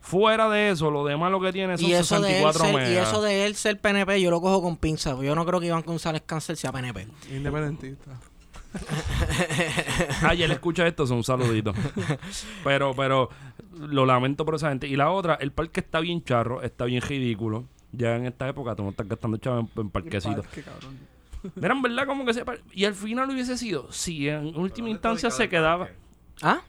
Fuera 0.00 0.48
de 0.48 0.70
eso, 0.70 0.90
lo 0.90 1.04
demás 1.04 1.30
lo 1.30 1.40
que 1.40 1.52
tiene 1.52 1.76
son 1.76 1.88
y 1.88 1.92
eso, 1.92 2.20
de 2.20 2.40
él 2.40 2.52
64 2.52 2.64
ser, 2.64 2.92
y 2.92 2.96
eso 2.96 3.22
de 3.22 3.46
él 3.46 3.54
ser 3.54 3.78
PNP, 3.80 4.20
yo 4.20 4.30
lo 4.30 4.40
cojo 4.40 4.60
con 4.60 4.76
pinza. 4.76 5.12
porque 5.12 5.28
Yo 5.28 5.34
no 5.36 5.46
creo 5.46 5.60
que 5.60 5.66
Iván 5.66 5.82
González 5.82 6.22
Cáncer 6.26 6.56
sea 6.56 6.72
PNP. 6.72 7.06
Independentista. 7.30 8.18
Ay, 10.22 10.42
él 10.42 10.50
escucha 10.50 10.86
esto, 10.86 11.06
son 11.06 11.18
un 11.18 11.24
saludito. 11.24 11.72
pero, 12.64 12.92
pero, 12.94 13.28
lo 13.78 14.04
lamento 14.04 14.44
por 14.44 14.56
esa 14.56 14.70
gente. 14.70 14.88
Y 14.88 14.96
la 14.96 15.10
otra, 15.10 15.34
el 15.34 15.52
parque 15.52 15.80
está 15.80 16.00
bien 16.00 16.24
charro, 16.24 16.62
está 16.62 16.86
bien 16.86 17.02
ridículo. 17.02 17.66
Ya 17.92 18.16
en 18.16 18.26
esta 18.26 18.48
época 18.48 18.74
tú 18.74 18.82
no 18.82 18.90
estás 18.90 19.06
gastando 19.06 19.36
chavos 19.36 19.66
en, 19.76 19.80
en 19.80 19.90
parquecitos. 19.90 20.46
Parque, 20.46 20.62
cabrón. 20.62 21.19
Mira, 21.54 21.72
en 21.74 21.82
verdad, 21.82 22.06
como 22.06 22.24
que 22.24 22.34
se... 22.34 22.44
Y 22.72 22.84
al 22.84 22.94
final 22.94 23.30
hubiese 23.30 23.56
sido, 23.56 23.90
si 23.92 24.28
en 24.28 24.56
última 24.56 24.88
instancia 24.90 25.30
se 25.30 25.48
quedaba... 25.48 25.88
¿Ah? 26.42 26.60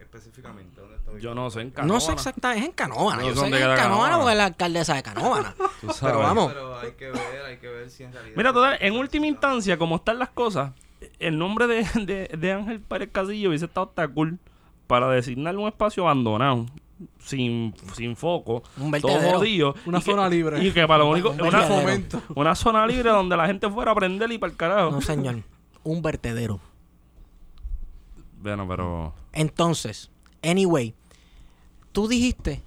específicamente, 0.00 0.80
¿dónde 0.80 0.96
está 0.96 1.18
Yo 1.18 1.34
no 1.34 1.50
sé, 1.50 1.60
en 1.60 1.68
No 1.68 1.72
sé 1.72 1.76
Canóvana. 1.76 2.12
exactamente, 2.14 2.60
es 2.60 2.66
en 2.66 2.72
Canóvana. 2.72 3.22
No 3.22 3.28
yo 3.28 3.34
sé 3.34 3.50
que 3.50 3.56
es 3.56 3.62
en 3.62 3.68
Canóvana 3.68 3.82
Canóvana. 3.82 4.16
porque 4.16 4.32
es 4.32 4.38
la 4.38 4.44
alcaldesa 4.46 4.94
de 4.94 5.02
Canóvana. 5.02 5.54
Tú 5.80 5.86
sabes. 5.88 6.00
Pero 6.00 6.18
vamos. 6.20 6.52
Pero 6.52 6.78
hay 6.78 6.92
que 6.92 7.10
ver, 7.10 7.42
hay 7.46 7.56
que 7.58 7.68
ver 7.68 7.90
si 7.90 8.04
en 8.04 8.12
realidad. 8.12 8.36
Mira, 8.36 8.52
total, 8.52 8.78
en 8.80 8.94
última 8.94 9.26
instancia, 9.26 9.76
como 9.76 9.96
están 9.96 10.18
las 10.18 10.30
cosas, 10.30 10.72
el 11.18 11.38
nombre 11.38 11.66
de, 11.66 11.86
de, 12.04 12.28
de 12.36 12.52
Ángel 12.52 12.80
Pérez 12.80 13.10
Casillo 13.12 13.50
hubiese 13.50 13.66
estado 13.66 13.88
hasta 13.88 14.08
cool 14.08 14.38
para 14.86 15.08
designar 15.10 15.56
un 15.56 15.68
espacio 15.68 16.04
abandonado, 16.04 16.66
sin, 17.18 17.74
sin 17.94 18.16
foco, 18.16 18.62
Un 18.78 18.90
todo 19.00 19.20
jodido. 19.20 19.74
Una 19.86 19.98
y 19.98 20.00
que- 20.02 20.10
zona 20.10 20.28
libre. 20.28 20.64
Y 20.64 20.72
que 20.72 20.86
para 20.86 21.04
lo 21.04 21.10
único. 21.10 21.30
Un 21.30 21.40
Una, 21.40 21.68
una 22.34 22.54
zona 22.54 22.86
libre 22.86 23.10
donde 23.10 23.36
la 23.36 23.46
gente 23.46 23.68
fuera 23.70 23.90
a 23.90 23.92
aprender 23.92 24.30
y 24.32 24.38
para 24.38 24.50
el 24.52 24.56
carajo. 24.56 24.90
No, 24.90 25.00
señor. 25.00 25.42
Un 25.84 26.02
vertedero. 26.02 26.60
Bueno, 28.42 28.66
pero. 28.68 29.12
Entonces, 29.32 30.10
anyway, 30.42 30.94
tú 31.92 32.08
dijiste. 32.08 32.62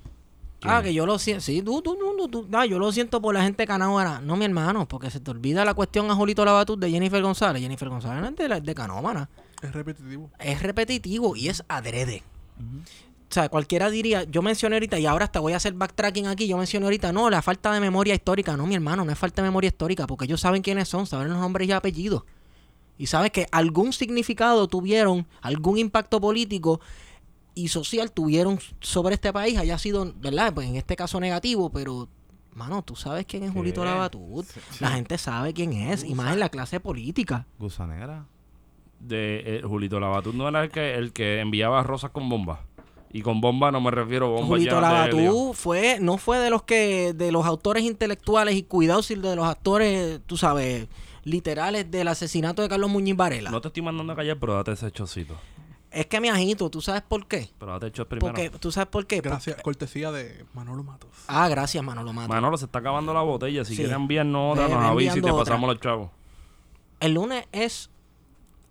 ¿Quién? 0.59 0.73
Ah, 0.73 0.83
que 0.83 0.93
yo 0.93 1.05
lo 1.05 1.17
siento. 1.19 1.41
Sí, 1.41 1.61
tú, 1.61 1.81
tú, 1.81 1.95
tú, 1.97 2.15
tú, 2.17 2.27
tú. 2.27 2.47
Ah, 2.57 2.65
yo 2.65 2.79
lo 2.79 2.91
siento 2.91 3.21
por 3.21 3.33
la 3.33 3.41
gente 3.43 3.63
de 3.63 3.67
Canóvana. 3.67 4.19
No, 4.19 4.35
mi 4.35 4.43
hermano, 4.43 4.85
porque 4.89 5.09
se 5.09 5.21
te 5.21 5.31
olvida 5.31 5.63
la 5.63 5.73
cuestión 5.73 6.11
a 6.11 6.15
Julito 6.15 6.43
Labatut 6.43 6.77
de 6.77 6.91
Jennifer 6.91 7.21
González. 7.21 7.61
Jennifer 7.61 7.87
González 7.87 8.21
no 8.21 8.27
es 8.27 8.35
de, 8.35 8.49
la- 8.49 8.59
de 8.59 8.75
Canóvana. 8.75 9.29
Es 9.61 9.71
repetitivo. 9.71 10.29
Es 10.37 10.61
repetitivo 10.61 11.35
y 11.37 11.47
es 11.47 11.63
adrede. 11.69 12.23
O 13.29 13.33
sea, 13.33 13.47
cualquiera 13.47 13.91
diría, 13.91 14.23
yo 14.23 14.41
mencioné 14.41 14.77
ahorita, 14.77 14.97
y 14.97 15.05
ahora 15.05 15.25
hasta 15.25 15.39
voy 15.39 15.53
a 15.53 15.57
hacer 15.57 15.73
backtracking 15.73 16.25
aquí, 16.25 16.47
yo 16.47 16.57
mencioné 16.57 16.87
ahorita, 16.87 17.13
no, 17.13 17.29
la 17.29 17.43
falta 17.43 17.71
de 17.71 17.79
memoria 17.79 18.15
histórica. 18.15 18.57
No, 18.57 18.65
mi 18.65 18.73
hermano, 18.73 19.05
no 19.05 19.11
es 19.11 19.19
falta 19.19 19.43
de 19.43 19.47
memoria 19.47 19.67
histórica, 19.67 20.07
porque 20.07 20.25
ellos 20.25 20.41
saben 20.41 20.63
quiénes 20.63 20.87
son, 20.87 21.05
saben 21.05 21.29
los 21.29 21.37
nombres 21.37 21.67
y 21.67 21.71
apellidos. 21.71 22.23
Y 22.97 23.05
sabes 23.05 23.29
que 23.31 23.45
algún 23.51 23.93
significado 23.93 24.67
tuvieron, 24.67 25.27
algún 25.41 25.77
impacto 25.77 26.19
político 26.19 26.81
y 27.53 27.67
social 27.67 28.11
tuvieron 28.11 28.59
sobre 28.79 29.13
este 29.13 29.31
país, 29.31 29.59
haya 29.59 29.77
sido, 29.77 30.11
¿verdad? 30.19 30.51
Pues 30.51 30.67
en 30.67 30.75
este 30.75 30.95
caso 30.95 31.19
negativo, 31.19 31.69
pero, 31.69 32.09
mano, 32.55 32.81
tú 32.81 32.95
sabes 32.95 33.27
quién 33.27 33.43
es 33.43 33.51
Julito. 33.51 33.85
Labatut. 33.85 34.47
La 34.79 34.89
gente 34.89 35.19
sabe 35.19 35.53
quién 35.53 35.73
es, 35.73 36.03
y 36.03 36.15
más 36.15 36.33
en 36.33 36.39
la 36.39 36.49
clase 36.49 36.79
política. 36.79 37.45
Gusanera. 37.59 38.25
De 38.99 39.43
eh, 39.45 39.61
Julito 39.63 39.99
Labatut 39.99 40.33
no 40.33 40.49
era 40.49 40.63
el 40.63 40.71
que, 40.71 40.95
el 40.95 41.13
que 41.13 41.39
enviaba 41.39 41.83
rosas 41.83 42.09
con 42.11 42.27
bombas. 42.27 42.59
Y 43.11 43.21
con 43.21 43.41
bomba 43.41 43.71
no 43.71 43.81
me 43.81 43.89
refiero 43.91 44.27
a 44.27 44.29
bombas 44.29 44.47
Julito. 44.47 44.79
Labatú 44.79 45.53
fue, 45.55 45.97
no 45.99 46.17
fue 46.17 46.37
de 46.37 46.49
los 46.49 46.63
que, 46.63 47.13
de 47.13 47.31
los 47.31 47.45
autores 47.45 47.83
intelectuales 47.83 48.55
y 48.55 48.63
cuidado 48.63 49.01
si 49.01 49.15
de 49.15 49.35
los 49.35 49.45
actores, 49.47 50.21
tú 50.27 50.37
sabes, 50.37 50.87
literales 51.23 51.89
del 51.89 52.07
asesinato 52.07 52.61
de 52.61 52.69
Carlos 52.69 52.89
Muñiz 52.89 53.15
Varela. 53.15 53.49
No 53.49 53.61
te 53.61 53.69
estoy 53.69 53.81
mandando 53.83 54.13
a 54.13 54.15
callar, 54.15 54.37
pero 54.39 54.53
date 54.53 54.73
ese 54.73 54.91
chocito. 54.91 55.35
Es 55.91 56.05
que 56.05 56.21
me 56.21 56.29
agito, 56.29 56.69
¿tú 56.69 56.81
sabes 56.81 57.01
por 57.01 57.25
qué? 57.25 57.49
Pero 57.57 57.79
date 57.79 57.87
el 57.87 58.05
primero. 58.05 58.27
Porque, 58.35 58.51
¿tú 58.51 58.71
sabes 58.71 58.89
por 58.89 59.07
qué? 59.07 59.21
Gracias. 59.21 59.59
Cortesía 59.63 60.11
de 60.11 60.45
Manolo 60.53 60.83
Matos. 60.83 61.09
Ah, 61.27 61.49
gracias, 61.49 61.83
Manolo 61.83 62.13
Mato. 62.13 62.29
Manolo, 62.29 62.57
se 62.57 62.65
está 62.65 62.77
acabando 62.77 63.11
la 63.11 63.21
botella. 63.23 63.65
Si 63.65 63.71
Sí. 63.71 63.77
quieres 63.77 63.95
enviarnos 63.95 64.53
otra, 64.53 64.67
nos 64.67 64.83
avisa 64.85 65.17
y 65.17 65.21
te 65.21 65.31
otra. 65.31 65.45
pasamos 65.45 65.67
los 65.67 65.79
chavos. 65.79 66.11
El 66.99 67.15
lunes 67.15 67.47
es 67.51 67.89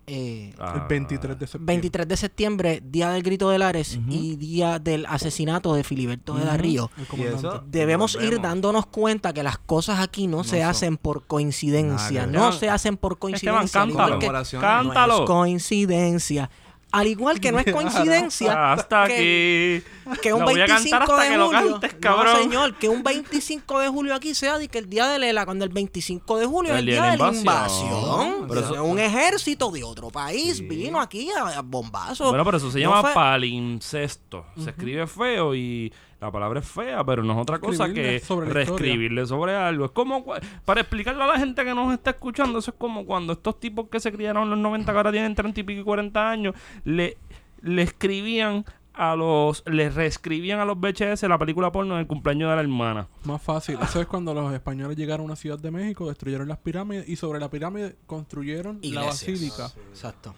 eh, 0.09 0.53
Ah, 0.59 0.73
el 0.75 0.87
23 0.87 1.37
de 1.39 1.45
septiembre. 1.47 1.73
23 1.75 2.07
de 2.07 2.17
septiembre, 2.17 2.81
Día 2.83 3.09
del 3.11 3.21
Grito 3.23 3.49
de 3.49 3.59
Lares 3.59 3.99
y 4.09 4.35
Día 4.35 4.79
del 4.79 5.05
asesinato 5.05 5.73
de 5.75 5.83
Filiberto 5.83 6.33
de 6.33 6.45
la 6.45 6.57
Río. 6.57 6.89
El 6.97 7.03
Y 7.03 7.05
comandante. 7.05 7.47
eso. 7.47 7.63
Debemos 7.67 8.17
ir 8.21 8.41
dándonos 8.41 8.85
cuenta 8.87 9.33
que 9.33 9.43
las 9.43 9.57
cosas 9.59 9.99
aquí 9.99 10.27
no, 10.27 10.43
se 10.43 10.59
son- 10.61 10.69
hacen 10.69 10.97
por 10.97 11.25
coincidencia. 11.27 12.25
No 12.25 12.51
se 12.51 12.69
hacen 12.69 12.97
por 12.97 13.13
Esteban, 13.13 13.19
coincidencia. 13.19 13.51
igual 13.85 13.87
cántalo. 13.95 14.19
que- 14.19 14.25
Conmemoraciones. 14.25 14.67
Cántalo. 14.67 15.17
No 15.17 15.23
es 15.23 15.27
coincidencia. 15.29 16.49
Al 16.91 17.05
igual 17.05 17.39
que 17.39 17.51
no 17.51 17.59
es 17.59 17.65
coincidencia 17.71 18.73
Hasta 18.73 19.05
que, 19.07 19.83
aquí. 20.07 20.19
que 20.21 20.33
un 20.33 20.39
Lo 20.39 20.45
voy 20.47 20.59
a 20.61 20.65
25 20.65 20.97
cantar 20.97 21.01
hasta 21.17 21.23
de 21.29 21.37
julio. 21.37 21.79
cantes. 21.79 21.95
No, 22.01 22.35
señor, 22.37 22.75
que 22.79 22.89
un 22.89 23.03
25 23.03 23.79
de 23.79 23.87
julio 23.89 24.15
aquí 24.15 24.33
sea 24.33 24.57
de 24.57 24.67
que 24.69 24.79
el 24.79 24.89
día 24.89 25.07
de 25.07 25.19
Lela, 25.19 25.45
cuando 25.45 25.65
el 25.65 25.69
25 25.71 26.37
de 26.39 26.45
julio 26.47 26.73
es 26.73 26.79
el 26.79 26.85
día 26.87 27.03
de 27.11 27.17
la 27.17 27.31
invasión. 27.31 28.47
Pero 28.47 28.61
O 28.61 28.63
sea, 28.63 28.73
eso- 28.73 28.83
un 28.85 28.97
ejército 28.99 29.69
de 29.71 29.83
otro 29.83 30.09
país 30.09 30.67
vino 30.67 30.99
aquí 30.99 31.29
a, 31.31 31.59
a 31.59 31.61
bombazo. 31.61 32.29
Bueno, 32.29 32.43
pero 32.43 32.57
eso 32.57 32.71
se 32.71 32.79
No 32.79 32.89
llama 32.89 33.01
fue- 33.03 33.13
palimpsesto. 33.13 34.45
Se 34.61 34.71
escribe 34.71 35.05
feo 35.07 35.53
y 35.53 35.93
la 36.21 36.31
palabra 36.31 36.59
es 36.59 36.67
fea, 36.67 37.03
pero 37.03 37.23
no 37.23 37.33
es 37.33 37.39
otra 37.39 37.59
cosa 37.59 37.91
que 37.93 38.19
sobre 38.19 38.47
la 38.47 38.53
reescribirle 38.53 39.25
sobre 39.25 39.55
algo. 39.55 39.85
Es 39.85 39.91
como, 39.91 40.25
para 40.65 40.81
explicarle 40.81 41.23
a 41.23 41.27
la 41.27 41.39
gente 41.39 41.63
que 41.63 41.73
nos 41.73 41.93
está 41.93 42.11
escuchando, 42.11 42.59
eso 42.59 42.71
es 42.71 42.77
como 42.77 43.05
cuando 43.05 43.33
estos 43.33 43.59
tipos 43.59 43.87
que 43.89 43.99
se 43.99 44.11
criaron 44.11 44.43
en 44.43 44.49
los 44.49 44.59
90, 44.59 44.91
que 44.91 44.97
ahora 44.97 45.11
tienen 45.11 45.33
30 45.33 45.59
y 45.59 45.63
pico 45.63 45.81
y 45.81 45.83
40 45.83 46.29
años, 46.29 46.55
le, 46.83 47.17
le 47.61 47.81
escribían 47.83 48.65
a 48.93 49.15
los, 49.15 49.63
le 49.65 49.89
reescribían 49.89 50.59
a 50.59 50.65
los 50.65 50.77
VHS 50.77 51.23
la 51.23 51.37
película 51.37 51.71
porno 51.71 51.93
en 51.93 52.01
el 52.01 52.07
cumpleaños 52.07 52.49
de 52.49 52.55
la 52.55 52.61
hermana. 52.61 53.07
Más 53.23 53.41
fácil. 53.41 53.77
Eso 53.81 54.01
es 54.01 54.07
cuando 54.07 54.33
los 54.33 54.51
españoles 54.53 54.97
llegaron 54.97 55.21
a 55.21 55.25
una 55.27 55.35
ciudad 55.37 55.57
de 55.57 55.71
México, 55.71 56.09
destruyeron 56.09 56.49
las 56.49 56.57
pirámides 56.57 57.07
y 57.07 57.15
sobre 57.15 57.39
la 57.39 57.49
pirámide 57.49 57.95
construyeron 58.07 58.79
la 58.81 58.87
Iglesias. 58.87 59.07
basílica. 59.07 59.71
Exacto. 59.89 60.35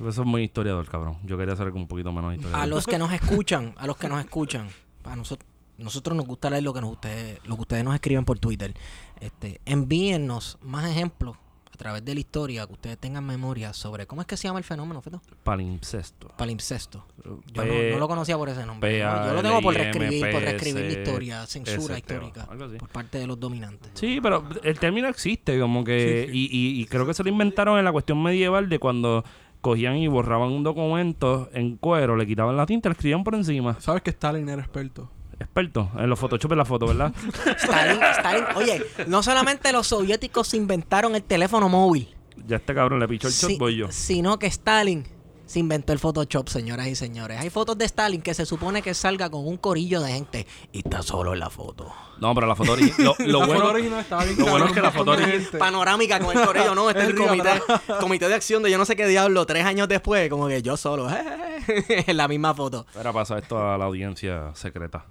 Eso 0.00 0.22
es 0.22 0.26
muy 0.26 0.42
historiador, 0.42 0.86
cabrón. 0.88 1.18
Yo 1.24 1.36
quería 1.36 1.54
ser 1.54 1.70
un 1.70 1.86
poquito 1.86 2.12
menos 2.12 2.34
historiador. 2.34 2.62
A 2.62 2.66
los 2.66 2.86
que 2.86 2.98
nos 2.98 3.12
escuchan, 3.12 3.74
a 3.76 3.86
los 3.86 3.96
que 3.98 4.08
nos 4.08 4.20
escuchan, 4.20 4.68
nosotros, 5.14 5.48
nosotros 5.78 6.16
nos 6.16 6.26
gusta 6.26 6.48
leer 6.50 6.62
lo 6.64 6.72
que 6.72 6.80
nos 6.80 6.90
ustedes, 6.92 7.38
lo 7.46 7.54
que 7.56 7.60
ustedes 7.62 7.84
nos 7.84 7.94
escriben 7.94 8.24
por 8.24 8.38
Twitter. 8.38 8.74
Este, 9.20 9.60
envíennos 9.66 10.58
más 10.62 10.90
ejemplos 10.90 11.36
a 11.72 11.76
través 11.76 12.02
de 12.06 12.14
la 12.14 12.20
historia 12.20 12.66
que 12.66 12.72
ustedes 12.72 12.96
tengan 12.96 13.26
memoria 13.26 13.74
sobre 13.74 14.06
cómo 14.06 14.22
es 14.22 14.26
que 14.26 14.38
se 14.38 14.48
llama 14.48 14.58
el 14.58 14.64
fenómeno, 14.64 15.02
Feto? 15.02 15.20
Palimpsesto. 15.44 16.28
Palimpsesto. 16.38 17.04
Yo 17.22 17.32
no, 17.54 17.62
P- 17.64 17.90
no 17.92 17.98
lo 17.98 18.08
conocía 18.08 18.38
por 18.38 18.48
ese 18.48 18.64
nombre. 18.64 18.98
Yo 18.98 19.32
lo 19.34 19.42
tengo 19.42 19.60
por 19.60 19.74
reescribir, 19.74 20.30
por 20.32 20.40
reescribir 20.40 20.84
la 20.86 20.92
historia, 21.00 21.46
censura 21.46 21.98
histórica 21.98 22.46
por 22.78 22.88
parte 22.88 23.18
de 23.18 23.26
los 23.26 23.38
dominantes. 23.38 23.90
Sí, 23.92 24.20
pero 24.22 24.48
el 24.62 24.78
término 24.78 25.08
existe, 25.08 25.60
como 25.60 25.84
que. 25.84 26.24
Sí, 26.28 26.32
sí. 26.32 26.48
Y, 26.50 26.58
y- 26.78 26.80
y 26.80 26.86
creo 26.86 27.06
que 27.06 27.12
se 27.12 27.22
lo 27.22 27.28
inventaron 27.28 27.78
en 27.78 27.84
la 27.84 27.92
cuestión 27.92 28.22
medieval 28.22 28.70
de 28.70 28.78
cuando 28.78 29.22
cogían 29.66 29.96
y 29.96 30.06
borraban 30.06 30.50
un 30.52 30.62
documento 30.62 31.50
en 31.52 31.76
cuero, 31.76 32.14
le 32.14 32.24
quitaban 32.24 32.56
la 32.56 32.66
tinta, 32.66 32.88
le 32.88 32.92
escribían 32.92 33.24
por 33.24 33.34
encima. 33.34 33.76
¿Sabes 33.80 34.00
que 34.00 34.10
Stalin 34.10 34.48
era 34.48 34.62
experto? 34.62 35.10
Experto 35.40 35.90
en 35.98 36.08
los 36.08 36.16
Photoshop 36.20 36.52
en 36.52 36.58
la 36.58 36.64
foto, 36.64 36.86
¿verdad? 36.86 37.12
Stalin, 37.58 38.00
Stalin, 38.00 38.44
oye, 38.54 38.80
no 39.08 39.24
solamente 39.24 39.72
los 39.72 39.88
soviéticos 39.88 40.54
inventaron 40.54 41.16
el 41.16 41.24
teléfono 41.24 41.68
móvil, 41.68 42.14
ya 42.46 42.56
este 42.56 42.74
cabrón 42.74 43.00
le 43.00 43.08
pichó 43.08 43.26
el 43.26 43.34
shot, 43.34 43.58
voy 43.58 43.76
yo. 43.76 43.88
sino 43.90 44.38
que 44.38 44.46
Stalin 44.46 45.02
se 45.46 45.60
inventó 45.60 45.92
el 45.92 45.98
Photoshop, 45.98 46.48
señoras 46.48 46.88
y 46.88 46.94
señores. 46.96 47.38
Hay 47.40 47.50
fotos 47.50 47.78
de 47.78 47.84
Stalin 47.84 48.20
que 48.20 48.34
se 48.34 48.44
supone 48.44 48.82
que 48.82 48.94
salga 48.94 49.30
con 49.30 49.46
un 49.46 49.56
corillo 49.56 50.00
de 50.00 50.12
gente 50.12 50.46
y 50.72 50.78
está 50.78 51.02
solo 51.02 51.32
en 51.34 51.38
la 51.40 51.50
foto. 51.50 51.90
No, 52.18 52.34
pero 52.34 52.46
la 52.46 52.56
foto 52.56 52.72
original. 52.72 52.96
Lo, 52.98 53.14
lo 53.26 53.40
la 53.40 53.46
bueno, 53.46 53.60
foto 53.62 53.72
original 53.74 54.00
estaba 54.00 54.24
bien 54.24 54.38
lo 54.38 54.44
bueno 54.46 54.56
cabrón, 54.64 54.68
es 54.68 54.74
que 54.74 54.82
la 54.82 54.90
foto 54.90 55.10
original-. 55.12 55.58
Panorámica 55.58 56.18
con 56.20 56.36
el 56.36 56.44
corillo, 56.46 56.74
no, 56.74 56.90
este 56.90 57.02
es 57.02 57.08
el 57.10 57.14
comité, 58.00 58.28
de 58.28 58.34
acción 58.34 58.62
de 58.62 58.70
yo 58.70 58.78
no 58.78 58.84
sé 58.84 58.96
qué 58.96 59.06
diablo, 59.06 59.46
tres 59.46 59.64
años 59.64 59.86
después, 59.88 60.28
como 60.28 60.48
que 60.48 60.62
yo 60.62 60.76
solo, 60.76 61.08
en 61.68 62.16
la 62.16 62.26
misma 62.28 62.52
foto. 62.54 62.86
Ahora 62.96 63.12
pasa 63.12 63.38
esto 63.38 63.58
a 63.72 63.78
la 63.78 63.84
audiencia 63.84 64.54
secreta. 64.54 65.04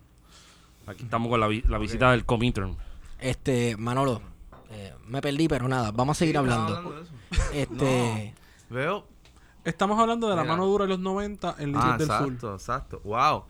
Aquí 0.87 1.03
estamos 1.03 1.29
con 1.29 1.39
la, 1.39 1.47
vi- 1.47 1.63
la 1.67 1.77
visita 1.77 2.11
del 2.11 2.25
Comintern. 2.25 2.75
Este, 3.19 3.75
Manolo, 3.77 4.21
eh, 4.71 4.93
me 5.07 5.21
perdí, 5.21 5.47
pero 5.47 5.67
nada, 5.67 5.91
vamos 5.91 6.17
a 6.17 6.19
seguir 6.19 6.37
hablando. 6.37 6.91
de 6.91 7.01
eso. 7.01 7.11
Este, 7.53 8.33
Veo. 8.69 9.07
Estamos 9.65 9.99
hablando 9.99 10.29
de 10.29 10.35
la 10.35 10.43
Mira. 10.43 10.53
mano 10.53 10.65
dura 10.67 10.85
de 10.85 10.89
los 10.89 10.99
90 10.99 11.55
en 11.59 11.73
Líderes 11.73 11.85
Ah, 11.85 11.97
del 11.97 12.07
Sur. 12.07 12.15
exacto, 12.33 12.53
exacto. 12.53 13.01
Wow. 13.03 13.43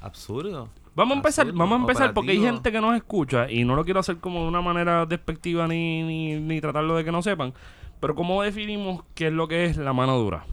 Absurdo. 0.00 0.68
Vamos 0.94 1.14
a 1.14 1.16
empezar, 1.18 1.52
vamos 1.52 1.78
a 1.78 1.80
empezar 1.82 2.12
porque 2.14 2.32
hay 2.32 2.40
gente 2.40 2.72
que 2.72 2.80
nos 2.80 2.96
escucha 2.96 3.48
y 3.50 3.64
no 3.64 3.76
lo 3.76 3.84
quiero 3.84 4.00
hacer 4.00 4.18
como 4.18 4.40
de 4.42 4.48
una 4.48 4.60
manera 4.62 5.06
despectiva 5.06 5.68
ni, 5.68 6.02
ni, 6.02 6.40
ni 6.40 6.60
tratarlo 6.60 6.96
de 6.96 7.04
que 7.04 7.12
no 7.12 7.22
sepan. 7.22 7.52
Pero 8.00 8.14
¿cómo 8.16 8.42
definimos 8.42 9.04
qué 9.14 9.28
es 9.28 9.32
lo 9.32 9.46
que 9.46 9.66
es 9.66 9.76
la 9.76 9.92
mano 9.92 10.18
dura? 10.18 10.44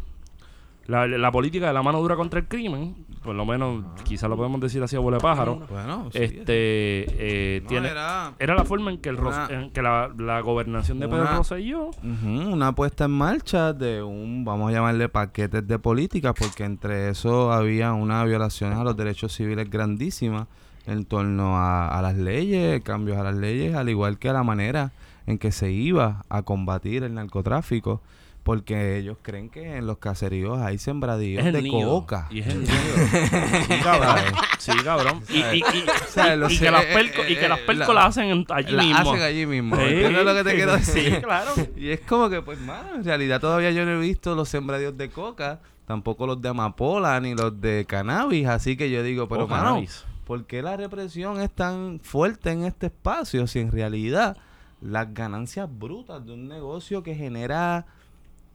La, 0.88 1.08
la 1.08 1.32
política 1.32 1.68
de 1.68 1.74
la 1.74 1.82
mano 1.82 2.00
dura 2.00 2.16
contra 2.16 2.40
el 2.40 2.48
crimen, 2.48 2.96
por 3.24 3.34
lo 3.34 3.44
menos 3.44 3.84
quizá 4.04 4.28
lo 4.28 4.38
podemos 4.38 4.62
decir 4.62 4.84
así 4.84 4.96
a 4.96 5.00
bola 5.00 5.18
de 5.18 5.22
pájaro. 5.24 5.66
Bueno, 5.68 6.10
sí, 6.12 6.20
Este 6.22 6.46
eh, 6.48 7.62
no, 7.64 7.70
tiene, 7.70 7.88
era 7.90 8.34
era 8.38 8.54
la 8.54 8.66
forma 8.66 8.92
en 8.92 9.00
que, 9.00 9.10
el 9.10 9.18
Ros- 9.18 9.34
una- 9.36 9.48
en 9.64 9.72
que 9.72 9.82
la, 9.82 10.12
la 10.16 10.42
gobernación 10.42 11.00
de 11.00 11.08
Pedro 11.08 11.22
una- 11.24 11.38
Rosselló 11.38 11.88
ujú, 11.88 12.52
una 12.54 12.72
puesta 12.76 13.06
en 13.06 13.12
marcha 13.12 13.74
de 13.74 14.04
un, 14.04 14.46
vamos 14.46 14.70
a 14.70 14.74
llamarle 14.74 15.10
paquetes 15.10 15.68
de 15.68 15.80
políticas, 15.80 16.34
porque 16.38 16.66
entre 16.66 17.10
eso 17.10 17.52
había 17.52 17.94
unas 17.94 18.24
violaciones 18.28 18.78
a 18.78 18.84
los 18.84 18.96
derechos 18.96 19.34
civiles 19.34 19.68
grandísimas 19.72 20.48
en 20.86 21.04
torno 21.06 21.58
a, 21.58 21.88
a 21.98 22.02
las 22.04 22.16
leyes, 22.16 22.84
cambios 22.84 23.18
a 23.18 23.24
las 23.24 23.36
leyes, 23.36 23.74
al 23.76 23.90
igual 23.90 24.20
que 24.20 24.30
a 24.30 24.34
la 24.34 24.44
manera 24.44 24.92
en 25.26 25.40
que 25.40 25.52
se 25.52 25.72
iba 25.72 26.22
a 26.30 26.44
combatir 26.44 27.02
el 27.04 27.16
narcotráfico, 27.16 28.04
porque 28.46 28.98
ellos 29.00 29.18
creen 29.24 29.50
que 29.50 29.78
en 29.78 29.88
los 29.88 29.98
caseríos 29.98 30.60
hay 30.62 30.78
sembradíos 30.78 31.44
de 31.44 31.62
nido. 31.64 31.90
coca. 31.90 32.28
Y 32.30 32.42
es 32.42 32.48
el 32.48 32.62
nido. 32.62 32.74
Sí, 33.68 33.80
cabrón. 33.84 34.16
Sí, 34.60 34.72
cabrón. 34.84 35.22
Y, 35.30 35.38
y, 35.40 35.58
y- 35.58 35.62
O 35.62 36.08
sea, 36.08 36.36
y- 36.36 36.38
lo 36.40 36.48
y 36.50 36.56
sé, 36.56 36.66
que 36.66 36.72
las 36.72 36.84
eh, 36.84 37.12
y 37.28 37.34
eh, 37.34 37.40
que 37.40 37.50
las 37.50 37.60
pelco 37.62 37.92
la- 37.92 38.02
las 38.02 38.10
hacen 38.10 38.26
en- 38.30 38.46
allí 38.50 38.72
la 38.72 38.84
mismo. 38.84 39.12
hacen 39.12 39.24
allí 39.24 39.46
mismo. 39.48 39.76
Sí. 39.76 39.82
¿Entiendes 39.82 40.26
lo 40.26 40.34
que 40.36 40.44
te 40.44 40.56
quiero 40.56 40.74
decir? 40.74 41.16
Sí, 41.16 41.22
claro. 41.24 41.52
Y 41.76 41.90
es 41.90 42.02
como 42.02 42.30
que, 42.30 42.44
pues, 42.44 42.60
mano, 42.62 42.94
en 42.96 43.04
realidad 43.04 43.42
todavía 43.42 43.72
yo 43.72 43.84
no 43.84 43.94
he 43.94 44.00
visto 44.00 44.36
los 44.36 44.48
sembradíos 44.48 44.96
de 44.96 45.10
coca, 45.10 45.60
tampoco 45.88 46.28
los 46.28 46.40
de 46.40 46.50
amapola, 46.50 47.20
ni 47.20 47.34
los 47.34 47.60
de 47.60 47.86
cannabis, 47.88 48.46
así 48.48 48.78
que 48.78 48.92
yo 48.92 49.02
digo, 49.02 49.28
pero, 49.28 49.46
Oh, 49.46 49.48
mano, 49.48 49.64
cannabis. 49.64 50.06
¿por 50.28 50.46
qué 50.46 50.62
la 50.62 50.78
represión 50.78 51.42
es 51.42 51.50
tan 51.50 52.00
fuerte 52.00 52.52
en 52.52 52.64
este 52.66 52.86
espacio 52.88 53.48
si 53.48 53.58
en 53.60 53.72
realidad 53.72 54.38
las 54.82 55.12
ganancias 55.16 55.68
brutas 55.68 56.24
de 56.24 56.34
un 56.34 56.48
negocio 56.48 57.02
que 57.02 57.16
genera 57.16 57.88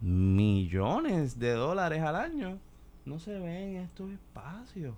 millones 0.00 1.38
de 1.38 1.52
dólares 1.52 2.02
al 2.02 2.16
año 2.16 2.58
no 3.04 3.18
se 3.18 3.38
ven 3.38 3.76
en 3.76 3.82
estos 3.82 4.10
espacios? 4.10 4.94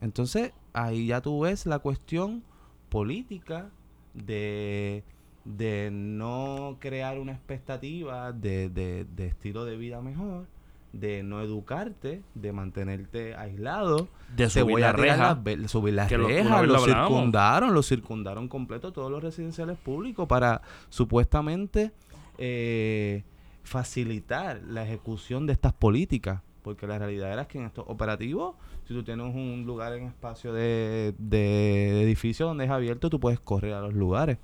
Entonces, 0.00 0.52
ahí 0.72 1.06
ya 1.08 1.20
tú 1.20 1.40
ves 1.40 1.66
la 1.66 1.78
cuestión 1.80 2.42
política 2.88 3.70
de, 4.14 5.02
de 5.44 5.90
no 5.92 6.76
crear 6.80 7.18
una 7.18 7.32
expectativa 7.32 8.32
de, 8.32 8.68
de- 8.70 9.04
de 9.16 9.26
estilo 9.26 9.64
de 9.64 9.76
vida 9.76 10.00
mejor, 10.00 10.46
de 10.92 11.22
no 11.22 11.42
educarte, 11.42 12.22
de 12.34 12.52
mantenerte 12.52 13.34
aislado. 13.34 14.08
De 14.36 14.44
Te 14.44 14.50
subir 14.50 14.72
voy 14.72 14.80
la 14.82 14.90
a 14.90 14.94
tirar 14.94 15.18
reja. 15.44 15.58
las 15.62 15.70
subir 15.70 15.94
las 15.94 16.08
que 16.08 16.16
rejas, 16.16 16.66
lo 16.66 16.78
circundaron, 16.78 17.74
lo 17.74 17.82
circundaron 17.82 18.48
completo 18.48 18.92
todos 18.92 19.10
los 19.10 19.22
residenciales 19.22 19.76
públicos 19.78 20.26
para 20.28 20.62
supuestamente 20.88 21.90
eh, 22.38 23.24
facilitar 23.68 24.62
la 24.66 24.82
ejecución 24.84 25.46
de 25.46 25.52
estas 25.52 25.72
políticas. 25.72 26.42
Porque 26.62 26.86
la 26.86 26.98
realidad 26.98 27.32
era 27.32 27.46
que 27.46 27.58
en 27.58 27.64
estos 27.66 27.84
operativos, 27.88 28.56
si 28.86 28.92
tú 28.94 29.02
tienes 29.02 29.34
un 29.34 29.64
lugar 29.66 29.92
en 29.94 30.04
espacio 30.04 30.52
de, 30.52 31.14
de 31.18 32.02
edificio 32.02 32.46
donde 32.46 32.64
es 32.64 32.70
abierto, 32.70 33.08
tú 33.08 33.20
puedes 33.20 33.40
correr 33.40 33.72
a 33.74 33.80
los 33.80 33.94
lugares. 33.94 34.38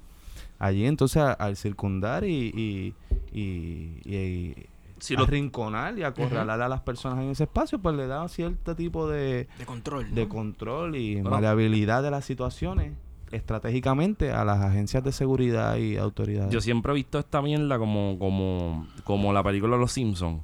Allí 0.59 0.87
entonces 0.87 1.19
a- 1.19 1.33
al 1.33 1.57
circundar 1.57 2.25
y, 2.25 2.95
y, 3.35 3.39
y, 3.39 4.01
y- 4.11 4.55
Si 5.01 5.17
lo- 5.17 5.25
arrinconar 5.25 5.99
y 5.99 6.03
acorralar 6.05 6.63
a 6.63 6.69
las 6.69 6.81
personas 6.81 7.19
en 7.19 7.31
ese 7.31 7.45
espacio, 7.45 7.79
pues 7.81 7.95
le 7.97 8.07
da 8.07 8.27
cierto 8.29 8.75
tipo 8.75 9.07
de, 9.09 9.49
De 9.59 9.67
control. 9.67 10.15
de 10.15 10.23
¿no? 10.23 10.29
control 10.29 10.97
y 10.97 11.15
Bueno. 11.17 11.31
maleabilidad 11.31 12.03
de 12.03 12.11
las 12.11 12.25
situaciones 12.25 12.93
estratégicamente 13.35 14.33
a 14.33 14.45
las 14.45 14.61
agencias 14.61 15.05
de 15.05 15.13
seguridad 15.13 15.77
y 15.77 15.97
autoridades. 15.97 16.53
Yo 16.53 16.61
siempre 16.61 16.93
he 16.93 16.95
visto 16.95 17.19
esta 17.19 17.43
mierda 17.43 17.79
como, 17.79 18.19
como, 18.19 18.87
como 19.05 19.33
la 19.33 19.43
película 19.43 19.77
Los 19.77 19.93
Simpsons. 19.93 20.41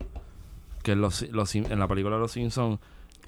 Que 0.82 0.96
los, 0.96 1.22
los 1.30 1.54
en 1.54 1.78
la 1.78 1.88
película 1.88 2.16
Los 2.16 2.32
Simpsons 2.32 2.78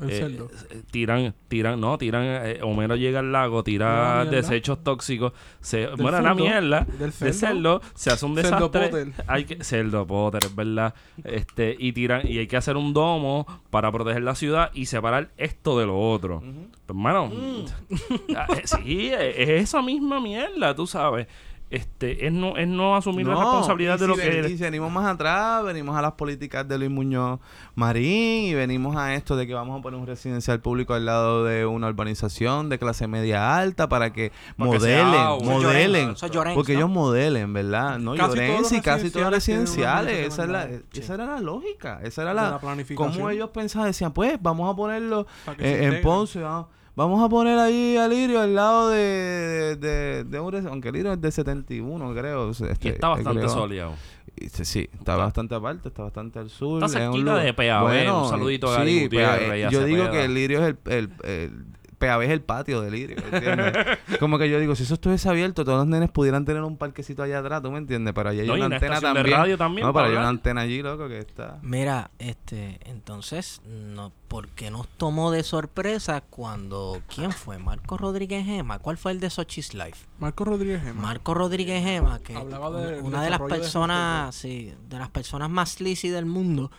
eh, 0.09 0.19
cerdo. 0.19 0.51
eh, 0.71 0.83
tiran, 0.91 1.35
tiran, 1.49 1.81
no, 1.81 1.99
tiran, 1.99 2.23
eh, 2.25 2.61
Homero 2.63 2.97
llega 2.97 3.21
al 3.21 3.31
lago, 3.33 3.63
Tira 3.63 4.25
desechos 4.25 4.83
tóxicos, 4.83 5.33
se 5.61 5.89
muere 5.97 6.19
la 6.23 6.31
cerdo, 6.31 6.35
mierda 6.45 6.81
del 6.99 7.11
de 7.11 7.13
cerdo. 7.13 7.33
cerdo, 7.33 7.83
se 7.95 8.11
hace 8.11 8.27
un 8.27 8.35
Cerdo 8.37 8.69
desastre. 8.69 8.89
Potter. 8.89 9.25
Hay 9.27 9.45
que, 9.45 9.63
cerdo 9.65 10.07
Potter, 10.07 10.41
es 10.45 10.55
verdad. 10.57 10.95
Este, 11.25 11.77
y 11.79 11.93
tiran, 11.93 12.27
y 12.27 12.39
hay 12.39 12.47
que 12.47 12.57
hacer 12.57 12.77
un 12.77 12.93
domo 12.95 13.47
para 13.71 13.91
proteger 13.93 14.23
la 14.23 14.35
ciudad 14.35 14.71
y 14.75 14.87
separar 14.87 15.31
esto 15.37 15.79
de 15.79 15.87
lo 15.87 15.99
otro. 15.99 16.41
Pues, 16.41 16.55
hermano, 16.89 17.31
ah, 18.37 18.47
eh, 18.57 18.63
sí, 18.65 19.11
es 19.13 19.49
esa 19.49 19.83
misma 19.83 20.21
mierda, 20.21 20.75
tú 20.75 20.87
sabes. 20.87 21.27
Este, 21.73 22.27
es 22.27 22.33
no, 22.35 22.59
es 22.59 22.69
no 22.69 22.95
asumir 22.97 23.27
la 23.27 23.33
No, 23.33 23.41
responsabilidad 23.41 23.97
y 23.97 24.01
de 24.03 24.07
lo 24.09 24.15
ven- 24.15 24.43
que 24.43 24.51
Y 24.51 24.57
si 24.59 24.63
venimos 24.63 24.93
más 24.93 25.07
atrás, 25.07 25.65
venimos 25.65 25.97
a 25.97 26.03
las 26.03 26.13
políticas 26.13 26.69
de 26.69 26.77
Luis 26.77 26.91
Muñoz 26.91 27.41
Marín 27.75 28.45
y 28.45 28.53
venimos 28.55 28.95
a 28.97 29.15
esto 29.15 29.37
de 29.37 29.47
que 29.47 29.55
vamos 29.55 29.79
a 29.79 29.83
poner 29.83 29.99
un 29.99 30.07
residencial 30.07 30.61
público 30.61 30.93
al 30.93 31.07
lado 31.07 31.45
de 31.45 31.65
una 31.65 31.89
urbanización 31.89 32.69
de 32.69 32.79
clase 32.79 33.07
media 33.09 33.57
alta 33.57 33.89
para 33.89 34.13
que 34.13 34.33
sea 34.33 34.53
modelen, 34.59 35.45
modelen. 35.45 36.11
Eso 36.11 36.27
es 36.27 36.33
Llorens, 36.33 36.55
porque 36.55 36.75
¿no? 36.75 36.79
ellos 36.81 36.91
modelen, 36.91 37.53
¿verdad? 37.55 37.99
No, 37.99 38.15
Casi 38.17 38.77
y 38.77 38.81
casi 38.83 39.11
todos 39.11 39.25
los 39.25 39.33
residenciales. 39.35 40.27
Esa, 40.29 40.43
es 40.45 40.49
la, 40.51 40.69
esa 40.93 41.15
era 41.15 41.25
la 41.27 41.41
lógica. 41.41 42.01
Esa 42.03 42.21
era 42.23 42.35
la, 42.35 42.51
la 42.51 42.59
planificación. 42.61 43.13
Como 43.15 43.31
ellos 43.31 43.49
pensaban, 43.49 43.89
decían, 43.89 44.13
pues 44.13 44.37
vamos 44.43 44.71
a 44.71 44.77
ponerlo 44.77 45.27
eh, 45.59 45.91
en. 45.91 46.03
Ponce, 46.03 46.41
vamos, 46.41 46.67
vamos 46.95 47.23
a 47.23 47.29
poner 47.29 47.59
ahí 47.59 47.97
a 47.97 48.09
Lirio 48.09 48.41
al 48.41 48.55
lado 48.55 48.91
de, 48.91 49.77
de, 49.77 50.25
de 50.25 50.41
un 50.41 50.67
aunque 50.67 50.93
Lirio 50.93 51.13
es 51.13 51.21
de 51.21 51.31
71, 51.31 52.15
creo. 52.15 52.49
y 52.49 52.51
Este, 52.51 52.89
está 52.91 53.09
bastante 53.09 53.49
soleado. 53.49 53.95
Y 54.37 54.49
sí, 54.49 54.89
está 54.99 55.17
bastante 55.17 55.55
aparte, 55.55 55.89
está 55.89 56.05
bastante 56.05 56.39
al 56.39 56.49
sur. 56.49 56.83
Está 56.83 56.99
es 57.01 57.09
un 57.09 57.13
cerquita 57.15 57.37
de 57.37 57.53
PAB, 57.55 58.23
un 58.23 58.29
saludito 58.29 58.69
a 58.73 58.79
Gary 58.79 58.93
sí, 58.99 59.03
Gutiérrez 59.05 59.49
PAB. 59.49 59.57
y 59.59 59.63
a 59.63 59.71
Yo 59.71 59.85
digo 59.85 60.11
que 60.11 60.29
Lirio 60.29 60.67
es 60.67 60.75
el, 60.87 60.93
el, 60.93 61.11
el 61.25 61.67
PAB 62.07 62.23
es 62.23 62.31
el 62.31 62.41
patio 62.43 62.81
de 62.81 62.91
Lirio, 62.91 63.17
¿entiendes? 63.33 63.73
Como 64.21 64.38
que 64.38 64.51
yo 64.51 64.59
digo, 64.61 64.75
si 64.75 64.83
eso 64.83 64.95
estuviese 64.95 65.29
abierto, 65.29 65.65
todos 65.65 65.79
los 65.79 65.87
nenes 65.87 66.11
pudieran 66.11 66.45
tener 66.45 66.62
un 66.62 66.77
parquecito 66.77 67.23
allá 67.23 67.38
atrás, 67.38 67.62
¿tú 67.62 67.71
me 67.71 67.79
entiendes? 67.79 68.12
Pero 68.15 68.31
allí 68.31 68.41
hay 68.41 68.47
No, 68.47 68.55
una 68.55 68.67
una 68.67 68.77
antena 68.77 68.95
estación 68.97 69.15
de 69.15 69.21
también. 69.21 69.38
radio 69.38 69.59
también 69.59 69.87
No, 69.87 69.93
para 69.93 70.07
pero 70.09 70.19
hay 70.19 70.23
una 70.23 70.29
antena 70.31 70.61
allí, 70.62 70.83
loco, 70.83 71.09
que 71.09 71.19
está... 71.19 71.59
Mira, 71.62 72.11
este, 72.19 72.79
entonces, 72.85 73.62
no, 73.67 74.12
¿por 74.29 74.49
qué 74.49 74.71
nos 74.71 74.88
tomó 74.88 75.31
de 75.31 75.43
sorpresa 75.43 76.21
cuando, 76.23 77.01
¿quién 77.15 77.33
fue? 77.33 77.59
Marco 77.59 77.97
Rodríguez 77.97 78.45
Gema. 78.45 78.79
¿Cuál 78.79 78.97
fue 78.99 79.12
el 79.12 79.21
de 79.21 79.31
Sochi's 79.31 79.75
Life? 79.75 80.07
Marco 80.19 80.45
Rodríguez 80.45 80.83
Gema. 80.83 81.01
Marco 81.03 81.35
Rodríguez 81.35 81.85
Gema, 81.85 82.19
que 82.21 82.35
Hablaba 82.37 82.69
una- 82.71 82.81
de- 82.81 83.01
una 83.01 83.23
del 83.23 83.25
de 83.25 83.31
las 83.31 83.41
de 83.41 83.47
personas, 83.49 84.35
sí, 84.35 84.75
de 84.88 84.99
las 84.99 85.11
personas 85.11 85.49
más 85.51 85.71
sleazy 85.73 86.09
del 86.09 86.27
mundo, 86.27 86.71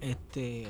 este, 0.00 0.66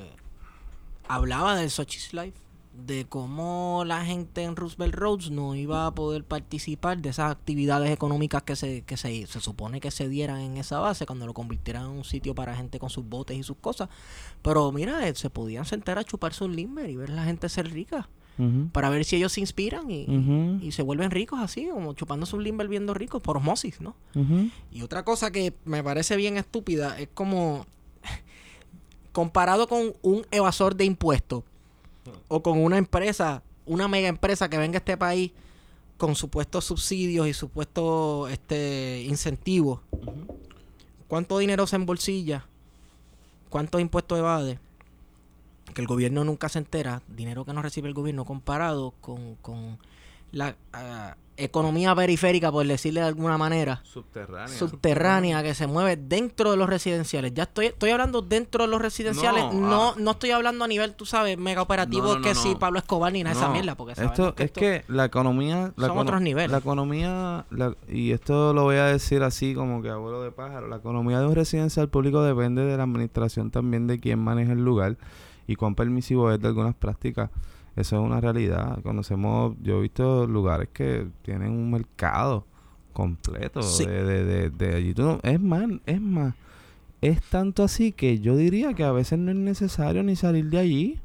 hablaba 1.09 1.55
del 1.57 1.71
Sochi's 1.71 2.13
Life, 2.15 2.39
de 2.77 3.07
cómo 3.07 3.85
la 3.87 4.05
gente 4.05 4.43
en 4.43 4.57
Roosevelt 4.57 4.95
Roads 4.95 5.31
no 5.31 5.55
iba 5.55 5.87
a 5.87 5.95
poder 5.95 6.25
participar 6.25 6.99
de 6.99 7.11
esas 7.11 7.31
actividades 7.31 7.91
económicas 7.91 8.43
que 8.43 8.57
se, 8.57 8.83
que 8.83 8.97
se, 8.97 9.27
se 9.27 9.41
supone 9.41 9.81
que 9.81 9.91
se 9.91 10.09
dieran 10.09 10.41
en 10.41 10.57
esa 10.57 10.81
base 10.81 11.07
cuando 11.07 11.27
lo 11.27 11.35
convirtieran 11.35 11.85
en 11.85 11.91
un 11.91 12.05
sitio 12.05 12.35
para 12.35 12.57
gente 12.57 12.79
con 12.79 12.91
sus 12.91 13.09
botes 13.09 13.37
y 13.37 13.43
sus 13.43 13.57
cosas. 13.57 13.89
Pero 14.43 14.71
mira, 14.73 15.07
eh, 15.07 15.15
se 15.15 15.31
podían 15.31 15.65
sentar 15.65 15.99
a 15.99 16.05
chuparse 16.05 16.45
un 16.45 16.57
limber 16.57 16.91
y 16.91 16.97
ver 16.97 17.11
a 17.13 17.15
la 17.15 17.25
gente 17.25 17.49
ser 17.49 17.71
rica 17.71 18.09
para 18.73 18.91
ver 18.91 19.05
si 19.05 19.15
ellos 19.15 19.31
se 19.31 19.41
inspiran 19.41 19.89
y, 19.89 20.07
y 20.61 20.73
se 20.73 20.83
vuelven 20.83 21.13
ricos 21.13 21.39
así, 21.41 21.69
como 21.69 21.93
chupándose 21.93 22.35
un 22.35 22.43
limber 22.43 22.67
viendo 22.67 22.93
ricos 22.93 23.23
por 23.23 23.37
osmosis, 23.37 23.81
¿no? 23.81 23.95
Y 24.73 24.83
otra 24.83 25.05
cosa 25.05 25.31
que 25.31 25.55
me 25.65 25.85
parece 25.85 26.17
bien 26.17 26.37
estúpida 26.37 26.99
es 26.99 27.09
como 27.15 27.65
comparado 29.13 29.69
con 29.69 29.93
un 30.03 30.27
evasor 30.33 30.75
de 30.75 30.85
impuestos 30.85 31.45
o 32.29 32.43
con 32.43 32.63
una 32.63 32.79
empresa, 32.79 33.43
una 33.67 33.89
mega 33.89 34.09
empresa 34.09 34.49
que 34.49 34.59
venga 34.59 34.77
a 34.77 34.79
este 34.79 34.97
país 34.97 35.33
con 35.97 36.15
supuestos 36.15 36.65
subsidios 36.65 37.27
y 37.27 37.33
supuestos 37.33 38.31
este 38.31 39.03
incentivos. 39.09 39.81
¿Cuánto 41.09 41.39
dinero 41.39 41.67
se 41.67 41.77
embolsilla? 41.77 42.47
¿Cuántos 43.49 43.81
impuestos 43.81 44.19
evade? 44.19 44.59
Que 45.73 45.81
el 45.81 45.87
gobierno 45.87 46.25
nunca 46.25 46.49
se 46.49 46.59
entera. 46.59 47.03
Dinero 47.09 47.45
que 47.45 47.53
no 47.53 47.63
recibe 47.63 47.89
el 47.89 47.95
gobierno 47.95 48.25
comparado 48.25 48.93
con, 49.01 49.37
con 49.37 49.79
la 50.35 50.57
ah, 50.73 51.17
economía 51.37 51.95
periférica, 51.97 52.53
por 52.53 52.65
decirle 52.65 53.01
de 53.01 53.07
alguna 53.09 53.37
manera 53.37 53.81
Subterránea. 53.83 54.57
subterránea 54.57 55.43
que 55.43 55.53
se 55.55 55.67
mueve 55.67 55.97
dentro 55.97 56.53
de 56.53 56.57
los 56.57 56.69
residenciales. 56.69 57.35
Ya 57.35 57.43
estoy, 57.45 57.67
estoy 57.67 57.91
hablando 57.91 58.23
dentro 58.23 58.63
de 58.65 58.71
los 58.71 58.81
residenciales. 58.81 59.43
No, 59.47 59.53
No, 59.53 59.89
ah. 59.91 59.95
no, 59.99 60.11
estoy 60.13 60.31
hablando 60.31 60.65
a 60.65 60.69
nivel, 60.69 60.95
tú 60.95 61.07
sabes, 61.07 61.37
mega 61.37 61.63
operativo 61.63 62.07
No, 62.07 62.15
no, 62.17 62.23
que 62.23 62.35
no, 62.35 62.41
si. 62.41 62.55
Pablo 62.55 62.79
Escobar 62.79 63.13
ni 63.13 63.25
nada 63.25 63.35
de 63.35 63.41
esa 63.41 63.51
mierda. 63.51 63.75
Porque 63.75 63.95
esto 64.01 64.35
es 64.39 64.53
que 64.53 64.85
la 64.87 65.07
economía 65.07 65.73
la 65.77 65.89
son 65.89 65.99
otros 65.99 66.21
niveles. 66.21 66.53
la 66.53 66.59
economía 66.59 67.47
la- 67.51 67.75
y 67.89 68.13
esto 68.13 68.53
lo 68.55 68.63
voy 68.63 68.77
a 68.77 68.85
decir 68.87 69.23
así 69.25 69.55
como 69.55 69.83
que 69.83 69.89
abuelo 69.89 70.23
de 70.23 70.31
pájaro 70.31 70.69
la 70.69 70.77
economía 70.77 71.19
de 71.19 71.27
un 71.27 71.35
residencial 71.35 71.89
público 71.89 72.23
depende 72.23 72.65
de 72.65 72.77
la 72.77 72.85
administración 72.85 73.51
también 73.51 73.89
de 73.89 73.99
quién 73.99 74.21
maneja 74.21 74.53
el 74.53 74.65
lugar 74.65 74.97
y 75.49 75.57
cuán 75.57 75.75
permisivo 75.75 76.31
es 76.31 76.41
de 76.41 76.47
algunas 76.49 76.75
prácticas 76.77 77.31
Eso 77.77 77.97
es 77.97 78.03
una 78.07 78.21
realidad. 78.21 78.81
Conocemos, 78.83 79.57
yo 79.63 79.79
he 79.79 79.83
visto 79.83 80.27
lugares 80.27 80.69
que 80.73 81.09
tienen 81.23 81.51
un 81.51 81.71
mercado 81.71 82.47
completo 82.93 83.63
Sí. 83.63 83.85
de, 83.87 84.05
de, 84.05 84.25
de, 84.25 84.51
de 84.51 84.75
allí. 84.77 84.95
Tú 84.95 85.03
no- 85.03 85.19
es 85.23 85.41
más, 85.41 85.65
es 85.87 86.01
más, 86.01 86.35
es 87.01 87.21
tanto 87.23 87.65
así 87.65 87.91
que 87.93 88.21
yo 88.21 88.37
diría 88.37 88.75
que 88.75 88.85
a 88.85 88.93
veces 88.93 89.19
no 89.19 89.31
es 89.33 89.37
necesario 89.37 90.03
ni 90.05 90.15
salir 90.17 90.49
de 90.51 90.59
allí. 90.59 91.01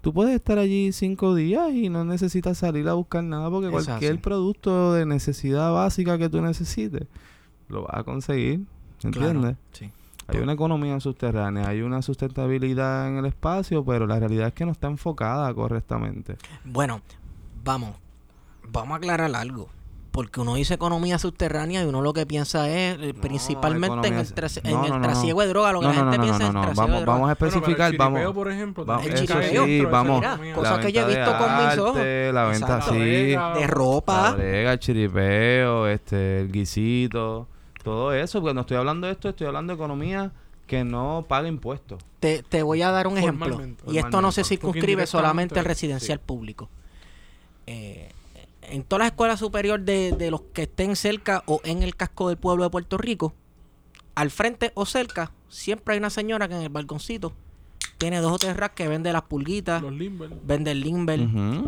Tú 0.00 0.12
puedes 0.12 0.34
estar 0.34 0.58
allí 0.58 0.92
cinco 0.92 1.34
días 1.34 1.72
y 1.72 1.88
no 1.88 2.04
necesitas 2.04 2.58
salir 2.58 2.88
a 2.88 2.94
buscar 2.94 3.22
nada 3.24 3.48
porque 3.50 3.66
es 3.66 3.72
cualquier 3.86 4.12
así. 4.12 4.20
producto 4.20 4.92
de 4.94 5.06
necesidad 5.06 5.72
básica 5.72 6.18
que 6.18 6.28
tú 6.28 6.40
necesites 6.40 7.06
lo 7.68 7.82
vas 7.82 7.94
a 7.98 8.02
conseguir. 8.04 8.60
¿Entiendes? 9.02 9.32
Claro, 9.40 9.56
sí. 9.72 9.90
Hay 10.28 10.38
una 10.40 10.52
economía 10.52 11.00
subterránea, 11.00 11.68
hay 11.68 11.80
una 11.82 12.02
sustentabilidad 12.02 13.08
en 13.08 13.16
el 13.16 13.24
espacio, 13.26 13.84
pero 13.84 14.06
la 14.06 14.18
realidad 14.18 14.48
es 14.48 14.54
que 14.54 14.66
no 14.66 14.72
está 14.72 14.86
enfocada 14.88 15.52
correctamente. 15.54 16.36
Bueno, 16.64 17.00
vamos. 17.64 17.96
Vamos 18.70 18.92
a 18.92 18.96
aclarar 18.96 19.34
algo. 19.34 19.68
Porque 20.10 20.40
uno 20.40 20.54
dice 20.56 20.74
economía 20.74 21.16
subterránea 21.18 21.82
y 21.84 21.86
uno 21.86 22.02
lo 22.02 22.12
que 22.12 22.26
piensa 22.26 22.68
es 22.68 22.98
eh, 22.98 23.12
No, 23.14 23.20
principalmente 23.20 24.08
en 24.08 24.14
el, 24.14 24.26
no, 24.26 24.40
en 24.64 24.84
el 24.84 24.90
no, 24.90 24.96
no, 24.98 25.02
trasiego 25.02 25.38
no. 25.40 25.42
de 25.46 25.48
droga. 25.52 25.72
Lo 25.72 25.80
que 25.80 25.86
No, 25.86 25.92
la 25.92 25.98
gente 26.00 26.16
no, 26.18 26.22
piensa 26.24 26.38
no, 26.40 26.46
es 26.48 26.54
no, 26.54 26.60
el 26.60 26.66
no. 26.66 26.72
trasiego 26.74 26.76
Vamos, 26.86 26.98
de 26.98 27.02
droga. 27.04 27.12
vamos 27.12 27.28
a 27.28 27.32
especificar, 27.32 27.90
el 27.92 27.98
vamos. 27.98 28.16
chiripeo, 28.18 28.34
por 28.34 28.50
ejemplo, 28.50 28.84
vamos- 28.84 29.04
sí, 29.06 29.84
vamos. 29.84 30.24
Cosas 30.54 30.76
La 30.76 30.80
que 30.82 30.92
yo 30.92 31.02
he 31.02 31.06
visto 31.16 31.38
con 31.38 31.56
mis 31.66 31.78
ojos. 31.78 31.96
La 32.34 32.44
venta 32.44 32.66
Exacto. 32.66 32.90
así, 32.90 32.98
Bodega, 32.98 33.54
De 33.54 33.60
la 33.60 33.66
ropa. 33.68 34.30
bodega, 34.32 34.72
el 34.72 34.78
chiripeo, 34.78 35.86
este, 35.86 36.40
el 36.40 36.52
guisito, 36.52 37.46
todo 37.88 38.12
eso. 38.12 38.40
Cuando 38.40 38.60
estoy 38.60 38.76
hablando 38.76 39.06
de 39.06 39.14
esto, 39.14 39.28
estoy 39.30 39.46
hablando 39.46 39.72
de 39.72 39.76
economía 39.76 40.32
que 40.66 40.84
no 40.84 41.24
paga 41.26 41.48
impuestos. 41.48 42.02
Te, 42.20 42.42
te 42.42 42.62
voy 42.62 42.82
a 42.82 42.90
dar 42.90 43.06
un 43.06 43.16
ejemplo. 43.16 43.46
Formalmente. 43.46 43.84
Y 43.88 43.98
esto 43.98 44.20
no 44.20 44.32
se 44.32 44.44
circunscribe 44.44 45.06
solamente 45.06 45.58
al 45.58 45.64
residencial 45.64 46.20
público. 46.20 46.68
Eh, 47.66 48.10
en 48.62 48.82
todas 48.84 49.00
las 49.00 49.12
escuelas 49.12 49.40
superiores 49.40 49.86
de, 49.86 50.12
de 50.12 50.30
los 50.30 50.42
que 50.52 50.62
estén 50.64 50.96
cerca 50.96 51.42
o 51.46 51.60
en 51.64 51.82
el 51.82 51.96
casco 51.96 52.28
del 52.28 52.36
pueblo 52.36 52.64
de 52.64 52.70
Puerto 52.70 52.98
Rico, 52.98 53.32
al 54.14 54.30
frente 54.30 54.72
o 54.74 54.84
cerca, 54.84 55.32
siempre 55.48 55.94
hay 55.94 55.98
una 55.98 56.10
señora 56.10 56.48
que 56.48 56.56
en 56.56 56.62
el 56.62 56.68
balconcito 56.68 57.32
tiene 57.98 58.20
dos 58.20 58.32
o 58.32 58.38
tres 58.38 58.56
racks 58.56 58.74
que 58.76 58.88
vende 58.88 59.12
las 59.12 59.22
pulguitas, 59.22 59.82
Los 59.82 59.92
Limber. 59.92 60.30
vende 60.44 60.70
el 60.70 60.80
Limber, 60.80 61.20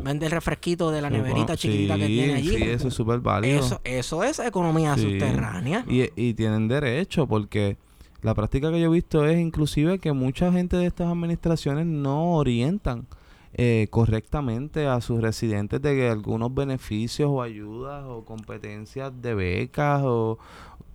vende 0.03 0.26
el 0.26 0.33
refresquito 0.33 0.91
de 0.91 1.03
la 1.03 1.09
Sí, 1.09 1.14
neverita 1.14 1.41
bueno, 1.47 1.57
chiquitita 1.57 1.97
que 1.99 2.07
tiene 2.07 2.35
allí. 2.35 2.49
Sí, 2.57 2.62
eso 2.62 2.89
es 2.89 2.95
súper 2.95 3.18
válido. 3.20 3.59
Eso, 3.59 3.81
eso 3.85 4.22
es 4.24 4.39
economía 4.39 4.95
Sí. 4.95 5.03
subterránea. 5.03 5.85
Y, 5.89 6.09
y 6.16 6.35
tienen 6.35 6.68
derecho 6.68 7.26
porque 7.26 7.76
la 8.22 8.35
práctica 8.35 8.70
que 8.70 8.81
yo 8.81 8.87
he 8.87 8.95
visto 8.95 9.26
es 9.26 9.39
inclusive 9.39 9.99
que 9.99 10.12
mucha 10.12 10.53
gente 10.53 10.76
de 10.76 10.87
estas 10.87 11.09
administraciones 11.09 11.87
no 11.87 12.35
orientan 12.35 13.07
eh, 13.55 13.89
correctamente 13.91 14.87
a 14.87 15.01
sus 15.01 15.20
residentes 15.20 15.83
de 15.83 15.97
que 15.97 16.09
algunos 16.09 16.55
beneficios 16.55 17.28
o 17.33 17.43
ayudas 17.43 18.05
o 18.07 18.24
competencias 18.24 19.11
de 19.20 19.35
becas 19.35 20.03
o, 20.05 20.39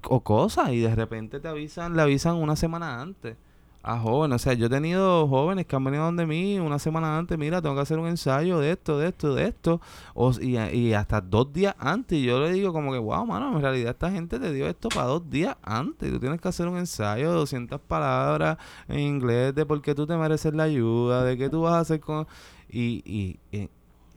o 0.03 0.19
cosas 0.21 0.71
y 0.71 0.79
de 0.79 0.95
repente 0.95 1.41
te 1.41 1.49
avisan, 1.49 1.95
le 1.97 2.01
avisan 2.01 2.36
una 2.38 2.55
semana 2.55 3.01
antes 3.01 3.36
a 3.86 3.99
jóvenes. 3.99 4.36
O 4.38 4.39
sea, 4.39 4.53
yo 4.53 4.65
he 4.65 4.69
tenido 4.69 5.27
jóvenes 5.27 5.67
que 5.67 5.75
han 5.75 5.83
venido 5.83 6.03
donde 6.03 6.25
mí 6.25 6.57
una 6.59 6.79
semana 6.79 7.17
antes, 7.19 7.38
mira, 7.38 7.61
tengo 7.61 7.75
que 7.75 7.81
hacer 7.81 7.99
un 7.99 8.07
ensayo 8.07 8.59
de 8.59 8.71
esto, 8.71 8.97
de 8.97 9.09
esto, 9.09 9.36
de 9.36 9.45
esto. 9.45 9.79
O, 10.15 10.31
y, 10.41 10.57
y 10.57 10.93
hasta 10.93 11.21
dos 11.21 11.53
días 11.53 11.75
antes. 11.77 12.17
Y 12.17 12.23
yo 12.23 12.39
le 12.39 12.51
digo 12.51 12.73
como 12.73 12.91
que, 12.91 12.97
wow, 12.97 13.25
mano, 13.27 13.55
en 13.55 13.61
realidad 13.61 13.91
esta 13.91 14.11
gente 14.11 14.39
te 14.39 14.51
dio 14.51 14.67
esto 14.67 14.89
para 14.89 15.05
dos 15.05 15.29
días 15.29 15.55
antes. 15.61 16.11
Tú 16.11 16.19
tienes 16.19 16.41
que 16.41 16.47
hacer 16.47 16.67
un 16.67 16.77
ensayo 16.77 17.29
de 17.29 17.36
200 17.36 17.79
palabras 17.81 18.57
en 18.88 18.99
inglés 18.99 19.53
de 19.53 19.65
por 19.67 19.79
qué 19.83 19.93
tú 19.93 20.07
te 20.07 20.17
mereces 20.17 20.55
la 20.55 20.63
ayuda, 20.63 21.23
de 21.23 21.38
qué 21.38 21.49
tú 21.49 21.61
vas 21.61 21.73
a 21.73 21.79
hacer 21.81 21.99
con... 21.99 22.27
Y, 22.67 23.03
y 23.05 23.39
en, 23.51 23.69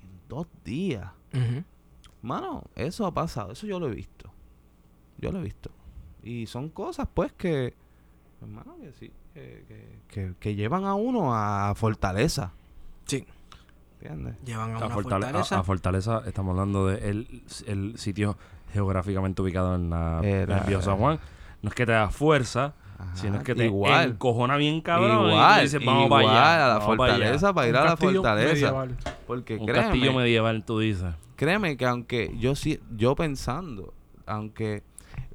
en 0.03 0.11
dos 0.29 0.47
días. 0.65 1.13
Mano, 2.23 2.65
eso 2.75 3.05
ha 3.05 3.13
pasado. 3.13 3.53
Eso 3.53 3.67
yo 3.67 3.79
lo 3.79 3.89
he 3.89 3.95
visto. 3.95 4.33
Yo 5.19 5.31
lo 5.31 5.41
he 5.41 5.43
visto. 5.43 5.71
Y 6.23 6.47
son 6.47 6.71
cosas, 6.71 7.07
pues, 7.13 7.33
que... 7.35 7.75
Hermano, 8.41 8.77
que 8.81 8.93
sí. 8.93 9.13
Que, 9.39 9.65
que, 9.69 9.99
que, 10.09 10.35
que 10.41 10.55
llevan 10.55 10.85
a 10.85 10.95
uno 10.95 11.35
a 11.35 11.75
fortaleza. 11.77 12.53
Sí, 13.07 13.25
¿Entiendes? 14.01 14.37
llevan 14.45 14.71
a 14.73 14.75
A, 14.75 14.79
una 14.79 14.89
Fortale- 14.91 15.03
fortaleza. 15.23 15.57
a- 15.57 15.61
a 15.61 15.63
Fortaleza 15.63 16.23
estamos 16.27 16.53
hablando 16.53 16.87
de 16.87 17.09
el, 17.09 17.43
el 17.67 17.99
sitio 17.99 18.37
geográficamente 18.73 19.41
ubicado 19.43 19.75
en, 19.77 19.91
la, 19.91 20.19
en 20.23 20.25
Era- 20.29 20.59
el 20.59 20.65
Viejo 20.67 20.83
San 20.83 20.97
Juan. 20.97 21.19
No 21.63 21.69
es 21.69 21.75
que 21.75 21.87
te 21.87 21.93
da 21.93 22.09
fuerza, 22.11 22.75
Ajá, 22.99 23.17
sino 23.17 23.39
es 23.39 23.43
que 23.45 23.55
te 23.55 23.67
igual. 23.67 24.11
encojona 24.11 24.57
bien 24.57 24.81
cabrón. 24.81 25.11
y 25.27 25.29
igual, 25.31 25.57
tú 25.57 25.63
dices, 25.63 25.85
vamos 25.85 26.05
igual 26.07 26.25
para 26.25 26.39
allá. 26.55 26.55
a 26.55 26.69
la 26.69 26.79
vamos 26.79 26.97
para 26.97 27.13
allá". 27.15 27.25
fortaleza 27.25 27.53
para 27.53 27.69
ir 27.69 27.77
a 27.77 27.81
la 27.85 27.91
castillo 27.91 28.13
fortaleza. 28.23 28.53
medieval. 28.53 28.97
Porque 29.27 29.57
Un 29.57 29.67
créeme, 29.67 29.83
castillo 29.89 30.13
medieval, 30.15 30.65
tú 30.65 30.79
dices. 30.81 31.15
créeme 31.37 31.77
que 31.77 31.87
aunque 31.87 32.35
yo 32.39 32.55
yo 32.97 33.15
pensando, 33.17 33.93
aunque 34.27 34.83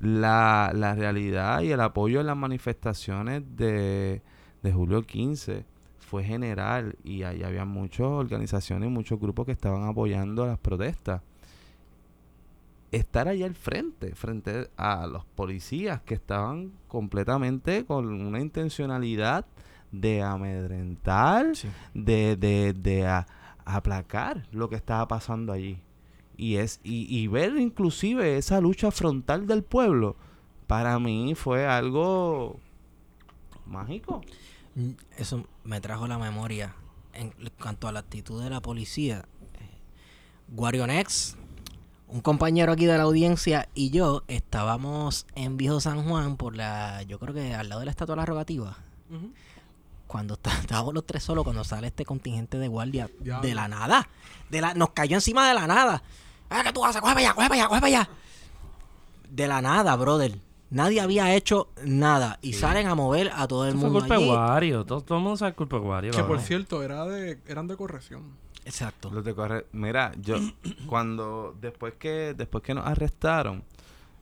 la, 0.04 0.72
la 0.76 0.96
realidad 0.96 1.62
y 1.62 1.72
el 1.72 1.80
apoyo 1.82 2.20
en 2.22 2.28
las 2.28 2.38
manifestaciones 2.38 3.44
de, 3.56 4.22
de 4.62 4.72
julio 4.74 5.02
15 5.04 5.66
fue 6.00 6.24
general 6.24 6.96
y 7.04 7.24
ahí 7.24 7.42
había 7.44 7.66
muchas 7.66 8.08
organizaciones, 8.08 8.90
muchos 8.90 9.20
grupos 9.20 9.46
que 9.46 9.52
estaban 9.54 9.84
apoyando 9.88 10.46
las 10.46 10.60
protestas. 10.60 11.22
Estar 12.92 13.28
allá 13.28 13.48
al 13.48 13.56
frente, 13.56 14.14
frente 14.14 14.70
a 14.78 15.08
los 15.08 15.26
policías 15.26 16.02
que 16.02 16.14
estaban 16.14 16.74
completamente 16.88 17.86
con 17.86 18.06
una 18.22 18.40
intencionalidad 18.40 19.46
de 19.92 20.22
amedrentar, 20.22 21.56
Sí. 21.56 21.70
de, 21.96 22.36
de, 22.36 22.74
de 22.74 23.08
a- 23.08 23.26
aplacar 23.66 24.46
lo 24.52 24.70
que 24.70 24.76
estaba 24.76 25.08
pasando 25.08 25.52
allí. 25.54 25.80
Y, 26.44 26.58
es, 26.58 26.80
y, 26.84 27.06
y 27.16 27.28
ver 27.28 27.56
inclusive 27.58 28.38
esa 28.38 28.60
lucha 28.60 28.92
frontal 28.92 29.48
del 29.48 29.64
pueblo, 29.64 30.16
para 30.68 31.00
mí 31.00 31.36
fue 31.36 31.66
algo 31.66 32.60
mágico. 33.66 34.22
Mm, 34.76 34.90
Eso 35.18 35.46
me 35.64 35.80
trajo 35.82 36.08
la 36.08 36.18
memoria 36.18 36.76
en 37.14 37.34
cuanto 37.62 37.88
a 37.88 37.92
la 37.92 38.00
actitud 38.00 38.44
de 38.44 38.50
la 38.50 38.60
policía. 38.62 39.26
Eh, 39.60 39.78
Guarionex, 40.50 41.38
un 42.10 42.22
compañero 42.22 42.72
aquí 42.74 42.86
de 42.86 42.98
la 42.98 43.04
audiencia 43.04 43.70
y 43.74 43.90
yo 43.92 44.24
estábamos 44.28 45.26
en 45.36 45.58
Viejo 45.58 45.80
San 45.80 46.04
Juan 46.08 46.36
por 46.38 46.56
la, 46.56 47.04
yo 47.04 47.20
creo 47.20 47.34
que 47.34 47.54
al 47.54 47.70
lado 47.70 47.80
de 47.80 47.86
la 47.86 47.92
Estatua 47.92 48.16
de 48.16 48.22
la 48.22 48.26
Rogativa. 48.26 48.78
Cuando 50.08 50.34
está- 50.36 50.58
estábamos 50.60 50.94
los 50.94 51.06
tres 51.06 51.24
solos, 51.24 51.44
cuando 51.44 51.64
sale 51.64 51.88
este 51.88 52.04
contingente 52.06 52.58
de 52.58 52.68
guardia 52.68 53.10
de 53.42 53.56
la 53.56 53.68
nada, 53.68 54.10
de 54.50 54.62
la, 54.62 54.74
nos 54.74 54.90
cayó 54.92 55.16
encima 55.18 55.48
de 55.48 55.54
la 55.54 55.68
nada. 55.68 56.04
Ah, 56.54 56.64
¿qué 56.64 56.72
tú 56.74 56.86
haces? 56.86 57.02
Coge 57.02 57.14
para 57.14 57.26
allá, 57.26 57.34
coge 57.34 57.48
para 57.50 57.60
allá, 57.62 57.68
coge 57.70 57.82
para 57.82 57.88
allá. 58.00 58.10
De 59.30 59.48
la 59.48 59.62
nada, 59.62 59.96
brother. 59.96 60.38
Nadie 60.70 61.02
había 61.02 61.34
hecho 61.36 61.68
nada. 61.84 62.40
Y 62.42 62.54
salen 62.54 62.88
a 62.88 62.96
mover 62.96 63.32
a 63.36 63.48
todo 63.48 63.66
el 63.66 63.72
Eso 63.72 63.80
fue 63.80 63.90
mundo 63.90 64.00
culpa 64.02 64.16
de 64.18 64.22
allí. 64.24 64.32
Wario. 64.32 64.86
Todo, 64.86 65.02
todo 65.02 65.18
el 65.20 65.24
mundo 65.24 65.38
sabe 65.38 65.54
culpa 65.54 65.78
de 65.78 65.82
Wario. 65.84 66.12
Que 66.12 66.24
por 66.24 66.40
cierto, 66.40 66.82
era 66.84 67.06
de, 67.06 67.40
eran 67.48 67.68
de 67.68 67.76
corrección. 67.78 68.24
Exacto. 68.66 69.10
Los 69.12 69.24
de 69.26 69.36
corre- 69.36 69.66
Mira, 69.72 70.12
yo 70.22 70.38
cuando 70.88 71.56
después 71.62 71.94
que 72.00 72.34
después 72.36 72.64
que 72.64 72.74
nos 72.74 72.86
arrestaron, 72.88 73.64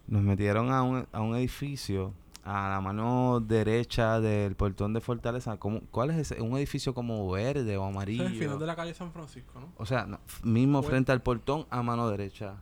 nos 0.07 0.21
metieron 0.23 0.71
a 0.73 0.83
un, 0.83 1.07
a 1.11 1.21
un 1.21 1.35
edificio 1.35 2.13
a 2.43 2.69
la 2.69 2.81
mano 2.81 3.39
derecha 3.39 4.19
del 4.19 4.55
portón 4.55 4.93
de 4.93 5.01
Fortaleza. 5.01 5.57
¿Cómo- 5.57 5.81
¿Cuál 5.91 6.09
es 6.11 6.17
ese? 6.17 6.41
Un 6.41 6.57
edificio 6.57 6.93
como 6.93 7.29
verde 7.29 7.77
o 7.77 7.85
amarillo. 7.85 8.23
es 8.25 8.31
el 8.31 8.37
final 8.37 8.59
de 8.59 8.65
la 8.65 8.75
calle 8.75 8.93
San 8.93 9.11
Francisco, 9.11 9.59
¿no? 9.59 9.69
O 9.77 9.85
sea, 9.85 10.05
no, 10.05 10.19
mismo 10.43 10.81
frente 10.83 11.11
al 11.11 11.21
portón 11.21 11.65
a 11.69 11.83
mano 11.83 12.09
derecha. 12.09 12.55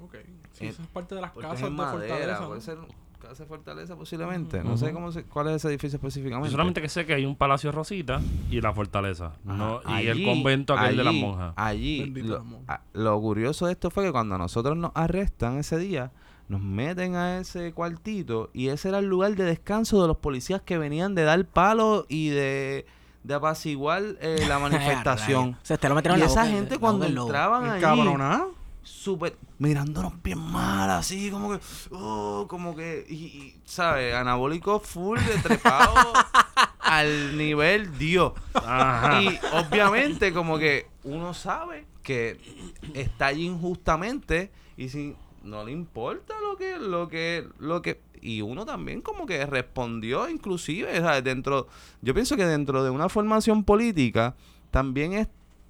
Ok. 0.00 0.16
Sí, 0.52 0.66
Eh, 0.66 0.68
eso 0.68 0.82
es 0.82 0.88
parte 0.88 1.14
de 1.14 1.20
las 1.22 1.32
casas 1.32 1.54
es 1.60 1.66
en 1.66 1.76
de 1.76 1.82
madera, 1.82 2.08
Fortaleza. 2.14 2.40
¿no? 2.40 2.48
puede 2.48 2.60
ser 2.60 2.78
casa 3.18 3.42
de 3.42 3.48
Fortaleza 3.48 3.96
posiblemente. 3.96 4.62
No 4.62 4.76
sé 4.76 4.92
cómo 4.92 5.10
se, 5.10 5.24
cuál 5.24 5.48
es 5.48 5.54
ese 5.56 5.68
edificio 5.68 5.96
específicamente. 5.96 6.48
Yo 6.48 6.52
solamente 6.52 6.82
que 6.82 6.88
sé 6.90 7.06
que 7.06 7.14
hay 7.14 7.24
un 7.24 7.34
Palacio 7.34 7.72
Rosita 7.72 8.20
y 8.50 8.60
la 8.60 8.74
fortaleza. 8.74 9.32
Ajá. 9.46 9.56
No, 9.56 9.80
y 9.98 10.06
el 10.06 10.22
convento 10.24 10.74
aquel 10.74 10.98
de 10.98 11.04
las 11.04 11.14
monjas. 11.14 11.54
Allí, 11.56 12.04
lo, 12.06 12.44
a- 12.68 12.82
lo 12.92 13.18
curioso 13.20 13.64
de 13.66 13.72
esto 13.72 13.90
fue 13.90 14.04
que 14.04 14.12
cuando 14.12 14.34
a 14.34 14.38
nosotros 14.38 14.76
nos 14.76 14.92
arrestan 14.94 15.56
ese 15.56 15.78
día, 15.78 16.12
nos 16.48 16.60
meten 16.60 17.16
a 17.16 17.38
ese 17.38 17.72
cuartito 17.72 18.50
y 18.52 18.68
ese 18.68 18.88
era 18.88 18.98
el 18.98 19.06
lugar 19.06 19.34
de 19.34 19.44
descanso 19.44 20.00
de 20.00 20.08
los 20.08 20.18
policías 20.18 20.62
que 20.62 20.78
venían 20.78 21.14
de 21.14 21.24
dar 21.24 21.44
palo 21.44 22.06
y 22.08 22.28
de, 22.28 22.86
de 23.24 23.34
apaciguar 23.34 24.02
eh, 24.20 24.44
la 24.48 24.58
manifestación. 24.58 25.50
O 25.60 25.64
sea, 25.64 25.76
te 25.76 25.88
lo 25.88 25.94
metieron 25.94 26.18
y 26.18 26.22
en 26.22 26.26
la 26.26 26.32
esa 26.32 26.42
boca, 26.42 26.52
gente 26.52 26.74
la 26.74 26.80
cuando 26.80 27.06
boca 27.06 27.20
entraban 27.20 27.64
allí, 27.64 27.78
Encabronado. 27.78 28.54
súper 28.82 29.36
mirándonos 29.58 30.22
bien 30.22 30.38
mal, 30.38 30.90
así 30.90 31.30
como 31.30 31.52
que, 31.52 31.60
oh, 31.90 32.46
como 32.48 32.76
que, 32.76 33.04
y, 33.08 33.14
y, 33.14 33.60
¿sabes? 33.64 34.14
Anabólico 34.14 34.80
full 34.80 35.18
de 35.18 35.38
trepado 35.38 35.94
al 36.78 37.36
nivel 37.36 37.98
Dios. 37.98 38.32
Ajá. 38.54 39.22
Y 39.22 39.38
obviamente 39.52 40.32
como 40.32 40.58
que 40.58 40.88
uno 41.04 41.34
sabe 41.34 41.86
que 42.02 42.38
está 42.94 43.26
allí 43.26 43.46
injustamente 43.46 44.52
y 44.76 44.90
si 44.90 45.16
no 45.46 45.64
le 45.64 45.72
importa 45.72 46.34
lo 46.40 46.56
que, 46.56 46.78
lo 46.78 47.08
que, 47.08 47.46
lo 47.58 47.82
que, 47.82 48.00
y 48.20 48.42
uno 48.42 48.66
también 48.66 49.00
como 49.00 49.26
que 49.26 49.46
respondió 49.46 50.28
inclusive. 50.28 51.00
Dentro, 51.22 51.68
yo 52.02 52.14
pienso 52.14 52.36
que 52.36 52.44
dentro 52.44 52.84
de 52.84 52.90
una 52.90 53.08
formación 53.08 53.64
política 53.64 54.34
también 54.70 55.12
es 55.12 55.28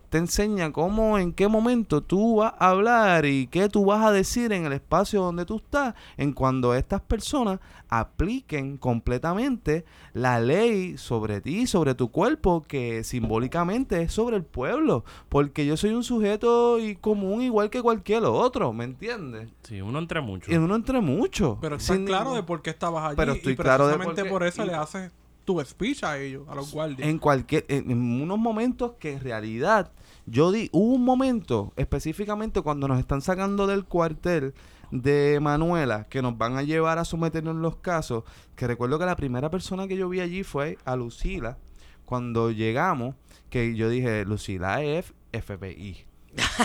te 0.09 0.19
enseña 0.19 0.73
cómo, 0.73 1.19
en 1.19 1.33
qué 1.33 1.49
momento 1.49 2.01
tú 2.03 2.37
vas 2.37 2.55
a 2.59 2.71
hablar 2.71 3.25
y 3.27 3.47
qué 3.49 3.69
tú 3.69 3.85
vas 3.87 4.05
a 4.05 4.13
decir 4.13 4.53
en 4.53 4.65
el 4.67 4.73
espacio 4.73 5.21
donde 5.23 5.45
tú 5.45 5.57
estás, 5.57 5.95
en 6.17 6.33
cuando 6.33 6.75
estas 6.75 7.01
personas 7.01 7.61
apliquen 7.89 8.77
completamente 8.79 9.85
la 10.13 10.41
ley 10.41 10.97
sobre 10.99 11.41
ti, 11.41 11.67
sobre 11.67 11.95
tu 11.95 12.11
cuerpo, 12.11 12.63
que 12.67 13.05
simbólicamente 13.05 14.03
es 14.03 14.13
sobre 14.13 14.37
el 14.37 14.45
pueblo, 14.45 15.05
porque 15.29 15.67
yo 15.67 15.77
soy 15.77 15.91
un 15.91 16.05
sujeto 16.05 16.79
y 16.79 16.97
común 16.97 17.43
igual 17.43 17.71
que 17.71 17.83
cualquier 17.83 18.25
otro, 18.25 18.73
¿me 18.73 18.85
entiendes? 18.85 19.49
Sí, 19.63 19.81
uno 19.81 19.99
entre 19.99 20.21
muchos. 20.21 20.53
Y 20.53 20.57
uno 20.57 20.75
entre 20.77 21.01
muchos. 21.01 21.59
Pero 21.61 21.77
estás 21.77 21.99
claro 21.99 22.25
ningún- 22.25 22.37
de 22.37 22.43
por 22.45 22.63
qué 22.63 22.71
estabas 22.71 23.05
allí. 23.07 23.17
Pero 23.17 23.33
estoy 23.33 23.53
y 23.53 23.57
claro 23.57 23.87
de 23.89 23.95
precisamente 23.95 24.23
por 24.23 24.29
qué- 24.29 24.31
por 24.33 24.43
eso 24.47 24.63
y- 24.65 24.67
le 24.67 24.75
haces 24.75 25.13
tu 25.47 25.59
speech 25.65 26.03
a 26.05 26.19
ellos, 26.19 26.47
a 26.49 26.55
los 26.55 26.71
guardias. 26.73 27.09
en 27.09 27.19
cualquier 27.19 27.65
en, 27.69 27.91
en 27.91 28.21
unos 28.21 28.39
momentos 28.39 28.93
que 28.99 29.13
en 29.13 29.21
realidad 29.21 29.93
yo 30.27 30.53
di 30.53 30.69
hubo 30.73 30.95
un 30.95 31.05
momento 31.05 31.73
específicamente 31.77 32.61
cuando 32.61 32.87
nos 32.89 32.99
están 32.99 33.23
sacando 33.23 33.67
del 33.67 33.87
cuartel 33.87 34.53
de 34.91 35.39
Manuela 35.41 36.07
que 36.11 36.21
nos 36.21 36.37
van 36.37 36.59
a 36.59 36.63
llevar 36.63 36.99
a 36.99 37.05
someternos 37.07 37.55
en 37.55 37.63
los 37.63 37.77
casos 37.77 38.25
que 38.55 38.67
recuerdo 38.67 38.99
que 38.99 39.07
la 39.07 39.17
primera 39.17 39.51
persona 39.51 39.89
que 39.89 39.97
yo 39.97 40.09
vi 40.11 40.21
allí 40.21 40.43
fue 40.43 40.77
a 40.85 40.97
Lucila 40.97 41.57
cuando 42.05 42.51
llegamos 42.51 43.15
que 43.49 43.75
yo 43.75 43.89
dije 43.89 44.25
Lucila 44.27 44.83
es 44.83 45.15
FBI 45.33 46.05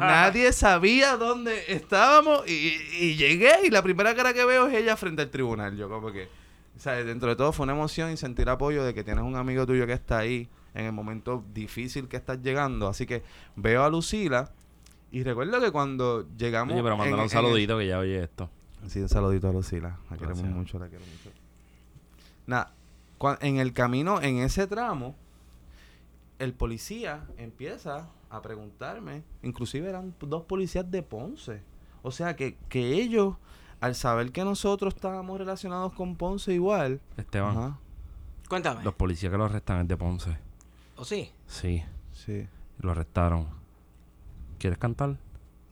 Nadie 0.00 0.52
sabía 0.52 1.16
dónde 1.16 1.64
estábamos 1.68 2.48
y, 2.48 2.76
y 3.00 3.16
llegué 3.16 3.52
y 3.64 3.70
la 3.70 3.82
primera 3.82 4.14
cara 4.14 4.32
que 4.32 4.44
veo 4.44 4.68
es 4.68 4.74
ella 4.74 4.96
frente 4.96 5.22
al 5.22 5.30
tribunal. 5.30 5.76
Yo 5.76 5.88
como 5.88 6.12
que, 6.12 6.28
o 6.76 6.80
sea, 6.80 6.94
dentro 7.04 7.28
de 7.28 7.36
todo 7.36 7.52
fue 7.52 7.64
una 7.64 7.74
emoción 7.74 8.10
y 8.10 8.16
sentir 8.16 8.48
apoyo 8.48 8.84
de 8.84 8.94
que 8.94 9.04
tienes 9.04 9.24
un 9.24 9.36
amigo 9.36 9.66
tuyo 9.66 9.86
que 9.86 9.92
está 9.92 10.18
ahí 10.18 10.48
en 10.74 10.86
el 10.86 10.92
momento 10.92 11.44
difícil 11.52 12.08
que 12.08 12.16
estás 12.16 12.40
llegando. 12.42 12.88
Así 12.88 13.06
que 13.06 13.22
veo 13.56 13.84
a 13.84 13.90
Lucila 13.90 14.52
y 15.10 15.22
recuerdo 15.22 15.60
que 15.60 15.70
cuando 15.70 16.26
llegamos... 16.36 16.72
Oye, 16.72 16.82
pero 16.82 16.96
mándale 16.96 17.22
un 17.22 17.28
saludito 17.28 17.78
que 17.78 17.86
ya 17.86 17.98
oye 17.98 18.22
esto. 18.22 18.48
Sí, 18.88 19.00
un 19.00 19.08
saludito 19.08 19.48
a 19.48 19.52
Lucila. 19.52 19.98
La 20.10 20.16
queremos 20.16 20.44
mucho, 20.44 20.78
la 20.78 20.88
quiero 20.88 21.04
mucho. 21.04 21.30
Nada, 22.46 22.72
en 23.40 23.58
el 23.58 23.72
camino, 23.72 24.20
en 24.20 24.38
ese 24.38 24.66
tramo, 24.66 25.14
el 26.38 26.54
policía 26.54 27.24
empieza 27.36 28.08
a 28.30 28.42
preguntarme, 28.42 29.22
inclusive 29.42 29.88
eran 29.88 30.14
dos 30.20 30.44
policías 30.44 30.90
de 30.90 31.02
Ponce. 31.02 31.62
O 32.02 32.10
sea, 32.10 32.34
que, 32.34 32.56
que 32.68 32.94
ellos, 32.94 33.36
al 33.82 33.94
saber 33.94 34.32
que 34.32 34.44
nosotros 34.44 34.94
estábamos 34.94 35.36
relacionados 35.38 35.92
con 35.92 36.16
Ponce 36.16 36.52
igual, 36.54 37.00
Esteban, 37.16 37.56
ajá, 37.58 37.78
Cuéntame. 38.48 38.82
los 38.84 38.94
policías 38.94 39.30
que 39.30 39.36
lo 39.38 39.44
arrestan 39.44 39.82
es 39.82 39.88
de 39.88 39.96
Ponce. 39.96 40.36
¿O 40.96 41.04
sí? 41.04 41.30
Sí, 41.46 41.82
sí. 42.12 42.46
lo 42.80 42.92
arrestaron. 42.92 43.46
¿Quieres 44.58 44.78
cantar? 44.78 45.16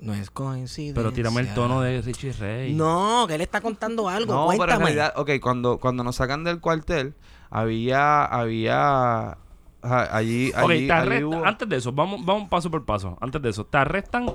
No 0.01 0.15
es 0.15 0.31
coincidencia. 0.31 0.95
Pero 0.95 1.13
tírame 1.13 1.43
el 1.43 1.53
tono 1.55 1.81
de 1.83 2.01
Richie 2.01 2.33
Rey. 2.33 2.73
No, 2.75 3.27
que 3.29 3.35
él 3.35 3.41
está 3.43 3.61
contando 3.61 4.09
algo. 4.09 4.33
No, 4.35 4.49
pero 4.59 4.73
en 4.73 4.81
realidad, 4.81 5.13
ok, 5.17 5.31
cuando, 5.43 5.79
cuando 5.79 6.03
nos 6.03 6.17
sacan 6.17 6.43
del 6.43 6.59
cuartel, 6.61 7.15
había, 7.51 8.25
había, 8.25 9.37
allí, 9.83 10.51
Ok, 10.51 10.57
allí, 10.57 10.57
te 10.57 10.57
allí 10.57 10.91
arrestan. 10.91 11.25
hubo- 11.25 11.45
Antes 11.45 11.69
de 11.69 11.77
eso, 11.77 11.93
vamos, 11.93 12.25
vamos 12.25 12.49
paso 12.49 12.71
por 12.71 12.85
paso. 12.87 13.19
Antes 13.21 13.43
de 13.43 13.51
eso, 13.51 13.67
te 13.67 13.77
arrestan 13.79 14.27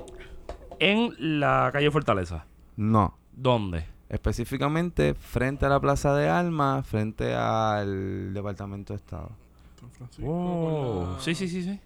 en 0.78 1.40
la 1.40 1.70
calle 1.72 1.90
Fortaleza. 1.90 2.46
No. 2.76 3.18
¿Dónde? 3.36 3.84
Específicamente 4.08 5.14
frente 5.14 5.66
a 5.66 5.68
la 5.68 5.80
Plaza 5.80 6.14
de 6.14 6.28
Armas, 6.28 6.86
frente 6.86 7.34
al 7.34 8.32
Departamento 8.34 8.92
de 8.92 8.98
Estado. 8.98 9.30
San 9.80 9.90
Francisco, 9.90 10.26
Wow. 10.30 11.12
la- 11.14 11.20
Sí, 11.20 11.34
sí, 11.34 11.48
sí, 11.48 11.62
sí. 11.62 11.80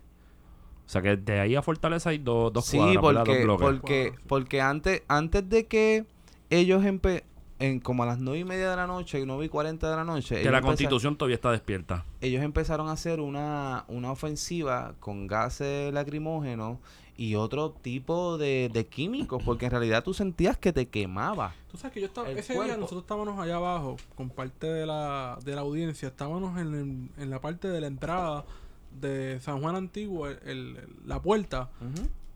O 0.87 0.89
sea 0.93 1.03
que 1.03 1.17
de 1.17 1.41
ahí 1.41 1.55
a 1.55 1.63
Fortaleza 1.63 2.11
hay 2.11 2.19
dos, 2.19 2.53
dos 2.53 2.65
sí, 2.67 2.77
cuadras, 2.79 3.25
porque, 3.25 3.45
Dos 3.45 3.45
bloques. 3.45 3.65
porque, 3.67 4.03
Cuadras, 4.03 4.21
sí. 4.21 4.25
porque 4.29 4.61
antes, 4.61 5.03
antes 5.09 5.49
de 5.49 5.67
que 5.67 6.05
ellos 6.51 6.85
empe 6.85 7.25
en 7.61 7.79
como 7.79 8.03
a 8.03 8.07
las 8.07 8.19
nueve 8.19 8.39
y 8.41 8.45
media 8.45 8.71
de 8.71 8.77
la 8.77 8.87
noche, 8.87 9.23
9 9.25 9.45
y 9.45 9.49
40 9.51 9.91
de 9.91 9.95
la 9.97 10.05
noche, 10.05 10.41
que 10.43 10.51
la 10.51 10.63
constitución 10.63 11.17
todavía 11.17 11.35
está 11.35 11.51
despierta. 11.53 12.07
ellos 12.23 12.43
empezaron 12.43 12.89
a 12.89 12.93
hacer 12.93 13.21
una, 13.21 13.85
una 13.89 14.11
ofensiva 14.11 14.95
con 14.99 15.27
gases 15.27 15.93
lacrimógenos 15.93 16.79
y 17.21 17.35
otro 17.35 17.71
tipo 17.73 18.39
de, 18.39 18.71
de 18.73 18.87
químicos, 18.87 19.43
porque 19.45 19.67
en 19.67 19.73
realidad 19.73 20.03
tú 20.03 20.15
sentías 20.15 20.57
que 20.57 20.73
te 20.73 20.89
quemaba. 20.89 21.55
Tú 21.71 21.77
sabes 21.77 21.93
que 21.93 22.01
yo 22.01 22.07
estaba, 22.07 22.31
ese 22.31 22.55
día 22.55 22.79
nosotros 22.79 23.03
estábamos 23.03 23.39
allá 23.39 23.57
abajo 23.57 23.97
con 24.17 24.31
parte 24.31 24.67
de 24.67 24.87
la, 24.87 25.39
de 25.45 25.55
la 25.55 25.61
audiencia, 25.61 26.09
estábamos 26.09 26.59
en, 26.59 27.11
en 27.19 27.29
la 27.31 27.39
parte 27.43 27.69
de 27.69 27.79
la 27.83 27.89
entrada 27.89 28.47
de 29.01 29.39
San 29.41 29.61
Juan 29.61 29.77
Antiguo, 29.77 30.29
el- 30.29 30.39
el- 30.47 30.89
la 31.05 31.21
puerta, 31.21 31.69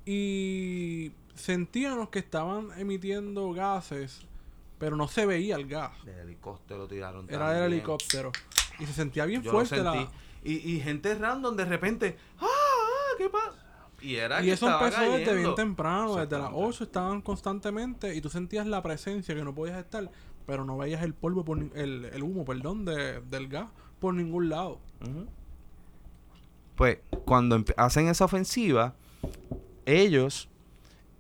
y 0.05 1.13
sentíamos 1.35 2.11
que 2.11 2.19
estaban 2.19 2.69
emitiendo 2.77 3.53
gases, 3.53 4.21
pero 4.79 4.97
no 4.97 5.09
se 5.09 5.25
veía 5.25 5.57
el 5.57 5.67
gas, 5.67 5.93
De 6.05 6.21
helicóptero 6.21 6.87
tiraron. 6.87 7.27
era 7.31 7.53
del 7.53 7.73
helicóptero, 7.73 8.33
y 8.79 8.85
se 8.87 8.93
sentía 8.93 9.25
bien 9.25 9.43
Yo 9.43 9.51
fuerte 9.51 9.83
la... 9.83 10.11
Y, 10.45 10.57
y 10.75 10.81
gente 10.81 11.15
random 11.15 11.57
de 11.57 11.65
repente, 11.65 12.19
¡ah! 12.39 12.45
ah, 12.47 13.15
¿Qué 13.17 13.31
pasa? 13.31 13.64
Y 14.05 14.17
era 14.17 14.43
Y 14.43 14.47
que 14.47 14.53
eso 14.53 14.69
empezó 14.71 15.01
desde 15.01 15.35
bien 15.35 15.55
temprano, 15.55 16.17
desde 16.17 16.37
las 16.37 16.51
Exactamente. 16.51 16.69
8 16.69 16.85
estaban 16.85 17.23
constantemente 17.23 18.15
y 18.15 18.21
tú 18.21 18.29
sentías 18.29 18.67
la 18.67 18.83
presencia 18.83 19.35
que 19.35 19.43
no 19.43 19.55
podías 19.55 19.79
estar, 19.79 20.11
pero 20.47 20.65
no 20.65 20.77
veías 20.77 21.03
el 21.03 21.15
polvo, 21.15 21.43
por 21.45 21.59
el, 21.59 22.05
el 22.05 22.23
humo, 22.23 22.45
perdón, 22.45 22.85
de, 22.85 23.21
del 23.23 23.49
gas 23.49 23.69
por 24.01 24.13
ningún 24.13 24.51
lado. 24.51 24.79
Pues 26.77 26.99
cuando 27.25 27.65
hacen 27.79 28.09
esa 28.09 28.27
ofensiva, 28.27 28.95
ellos 29.87 30.51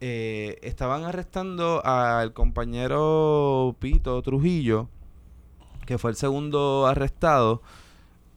eh, 0.02 0.58
estaban 0.60 1.04
arrestando 1.04 1.80
al 1.86 2.34
compañero 2.34 3.74
Pito 3.78 4.20
Trujillo, 4.20 4.90
que 5.86 5.96
fue 5.96 6.10
el 6.10 6.16
segundo 6.16 6.86
arrestado. 6.86 7.62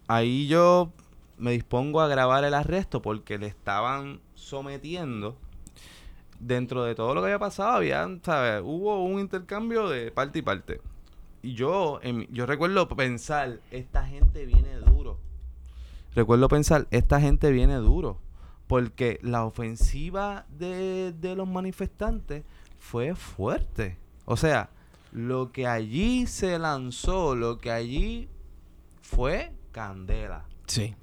Ahí 0.07 0.47
yo 0.47 0.93
me 1.37 1.51
dispongo 1.51 1.99
a 1.99 2.07
grabar 2.07 2.45
el 2.45 2.53
arresto 2.53 3.01
porque 3.01 3.37
le 3.37 3.47
estaban 3.47 4.21
sometiendo. 4.47 5.37
Dentro 6.39 6.83
de 6.83 6.95
todo 6.95 7.15
lo 7.15 7.21
que 7.21 7.27
había 7.27 7.39
pasado, 7.39 7.77
había, 7.77 8.07
¿sabes? 8.23 8.61
Hubo 8.63 9.03
un 9.03 9.19
intercambio 9.19 9.89
de 9.89 10.11
parte 10.11 10.39
y 10.39 10.41
parte. 10.41 10.81
Y 11.41 11.53
yo, 11.53 11.99
yo 12.29 12.45
recuerdo 12.45 12.87
pensar, 12.87 13.59
esta 13.71 14.05
gente 14.05 14.45
viene 14.45 14.75
duro. 14.75 15.17
Recuerdo 16.13 16.47
pensar, 16.47 16.87
esta 16.91 17.19
gente 17.19 17.51
viene 17.51 17.75
duro. 17.75 18.19
Porque 18.67 19.19
la 19.23 19.45
ofensiva 19.45 20.45
de, 20.49 21.13
de 21.13 21.35
los 21.35 21.47
manifestantes 21.47 22.43
fue 22.79 23.15
fuerte. 23.15 23.97
O 24.25 24.35
sea, 24.35 24.69
lo 25.11 25.51
que 25.51 25.67
allí 25.67 26.27
se 26.27 26.59
lanzó, 26.59 27.35
lo 27.35 27.57
que 27.57 27.71
allí 27.71 28.29
fue 29.01 29.53
candela. 29.71 30.45
Sí. 30.65 30.95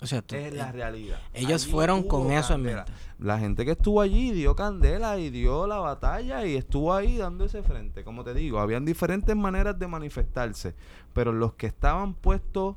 O 0.00 0.06
sea, 0.06 0.22
tú- 0.22 0.36
Es 0.36 0.52
la 0.54 0.70
realidad. 0.70 1.20
ellos 1.34 1.62
Allí 1.64 1.72
fueron 1.72 2.02
con 2.04 2.30
eso 2.30 2.54
en 2.54 2.62
mente. 2.62 2.92
La 3.18 3.38
gente 3.38 3.64
que 3.64 3.72
estuvo 3.72 4.00
allí 4.00 4.30
dio 4.30 4.54
candela 4.54 5.18
y 5.18 5.30
dio 5.30 5.66
la 5.66 5.78
batalla 5.78 6.46
y 6.46 6.54
estuvo 6.56 6.94
ahí 6.94 7.16
dando 7.16 7.44
ese 7.44 7.62
frente. 7.64 8.04
Como 8.04 8.22
te 8.22 8.32
digo, 8.32 8.60
habían 8.60 8.84
diferentes 8.84 9.34
maneras 9.34 9.76
de 9.78 9.88
manifestarse, 9.88 10.74
pero 11.12 11.32
los 11.32 11.54
que 11.54 11.66
estaban 11.66 12.14
puestos 12.14 12.76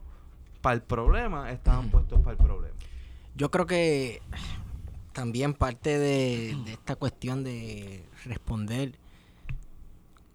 para 0.61 0.74
el 0.74 0.82
problema 0.82 1.51
estaban 1.51 1.89
puestos 1.91 2.19
para 2.22 2.32
el 2.32 2.38
problema. 2.38 2.76
Yo 3.36 3.51
creo 3.51 3.67
que 3.67 4.22
también 5.13 5.53
parte 5.53 5.99
de, 5.99 6.57
de 6.65 6.74
esta 6.74 6.95
cuestión 6.95 7.43
de 7.43 8.03
responder 8.26 8.93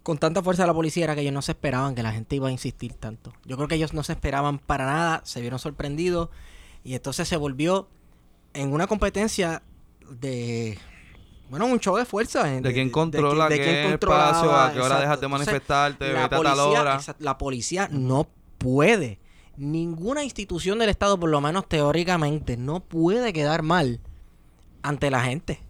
con 0.03 0.19
tanta 0.19 0.41
fuerza 0.43 0.63
a 0.63 0.67
la 0.69 0.75
policía 0.75 1.05
era 1.05 1.15
que 1.17 1.23
ellos 1.23 1.33
no 1.35 1.43
se 1.43 1.53
esperaban 1.53 1.97
que 1.97 2.03
la 2.05 2.13
gente 2.13 2.37
iba 2.37 2.47
a 2.49 2.53
insistir 2.53 2.95
tanto. 2.95 3.33
Yo 3.45 3.57
creo 3.57 3.67
que 3.67 3.75
ellos 3.75 3.93
no 3.93 4.05
se 4.05 4.13
esperaban 4.13 4.59
para 4.61 4.87
nada, 4.87 5.21
se 5.25 5.41
vieron 5.41 5.59
sorprendidos 5.59 6.29
y 6.87 6.95
entonces 6.95 7.27
se 7.29 7.37
volvió 7.37 7.89
en 8.55 8.73
una 8.73 8.87
competencia 8.87 9.63
de 10.09 10.79
bueno, 11.51 11.67
un 11.67 11.79
show 11.79 11.97
de 11.97 12.05
fuerza. 12.05 12.53
en- 12.55 12.63
De 12.63 12.73
quién 12.73 12.91
controla 12.91 13.49
de 13.49 13.57
qué 13.61 13.83
controlaba, 13.89 14.29
espacio, 14.31 14.51
a 14.57 14.73
qué 14.73 14.79
hora 14.79 14.87
exacto. 14.87 15.01
dejas 15.03 15.21
de 15.21 15.27
Entonces, 15.27 15.47
manifestarte, 15.47 16.13
la 16.13 16.29
policía- 16.31 16.81
hora. 16.81 16.95
exacto, 16.97 17.25
la 17.25 17.39
policía 17.39 17.89
no 17.93 18.29
puede, 18.59 19.21
ninguna 19.57 20.25
institución 20.25 20.79
del 20.79 20.89
Estado, 20.89 21.19
por 21.21 21.31
lo 21.31 21.41
menos 21.41 21.69
teóricamente, 21.69 22.57
no 22.57 22.81
puede 22.81 23.33
quedar 23.33 23.63
mal 23.63 24.01
ante 24.83 25.11
la 25.11 25.21
gente. 25.23 25.61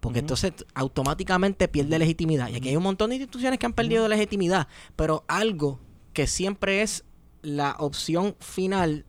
Porque 0.00 0.18
entonces 0.18 0.52
automáticamente 0.74 1.66
pierde 1.66 1.98
legitimidad. 1.98 2.48
Y 2.50 2.56
aquí 2.56 2.68
hay 2.68 2.76
un 2.76 2.82
montón 2.82 3.08
de 3.10 3.16
instituciones 3.16 3.58
que 3.58 3.64
han 3.64 3.72
perdido 3.72 4.06
legitimidad. 4.06 4.68
Pero 4.96 5.24
algo 5.28 5.80
que 6.12 6.26
siempre 6.26 6.82
es 6.82 7.04
la 7.40 7.74
opción 7.78 8.36
final 8.38 9.06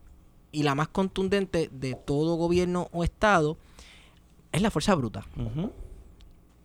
y 0.55 0.63
la 0.63 0.73
más 0.75 0.87
contundente 0.87 1.69
de 1.71 1.93
todo 1.95 2.35
gobierno 2.35 2.87
o 2.91 3.03
Estado 3.03 3.57
es 4.51 4.61
la 4.61 4.71
fuerza 4.71 4.95
bruta. 4.95 5.25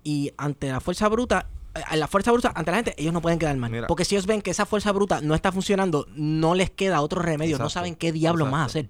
Y 0.03 0.33
ante 0.37 0.69
la 0.71 0.81
fuerza 0.81 1.09
bruta, 1.09 1.49
eh, 1.75 1.97
la 1.97 2.07
fuerza 2.07 2.33
bruta, 2.33 2.53
ante 2.55 2.71
la 2.71 2.77
gente, 2.79 2.95
ellos 2.97 3.13
no 3.13 3.21
pueden 3.21 3.39
quedar 3.39 3.57
mal. 3.57 3.71
Mira. 3.71 3.87
Porque 3.87 4.05
si 4.05 4.15
ellos 4.15 4.27
ven 4.27 4.41
que 4.43 4.51
esa 4.51 4.65
fuerza 4.67 4.93
bruta 4.93 5.21
no 5.21 5.35
está 5.35 5.53
funcionando, 5.53 6.07
no 6.15 6.55
les 6.55 6.71
queda 6.71 7.01
otro 7.03 7.21
remedio. 7.21 7.59
No 7.59 7.69
saben 7.71 7.95
qué 7.97 8.13
diablos 8.13 8.51
más 8.51 8.67
hacer. 8.67 8.89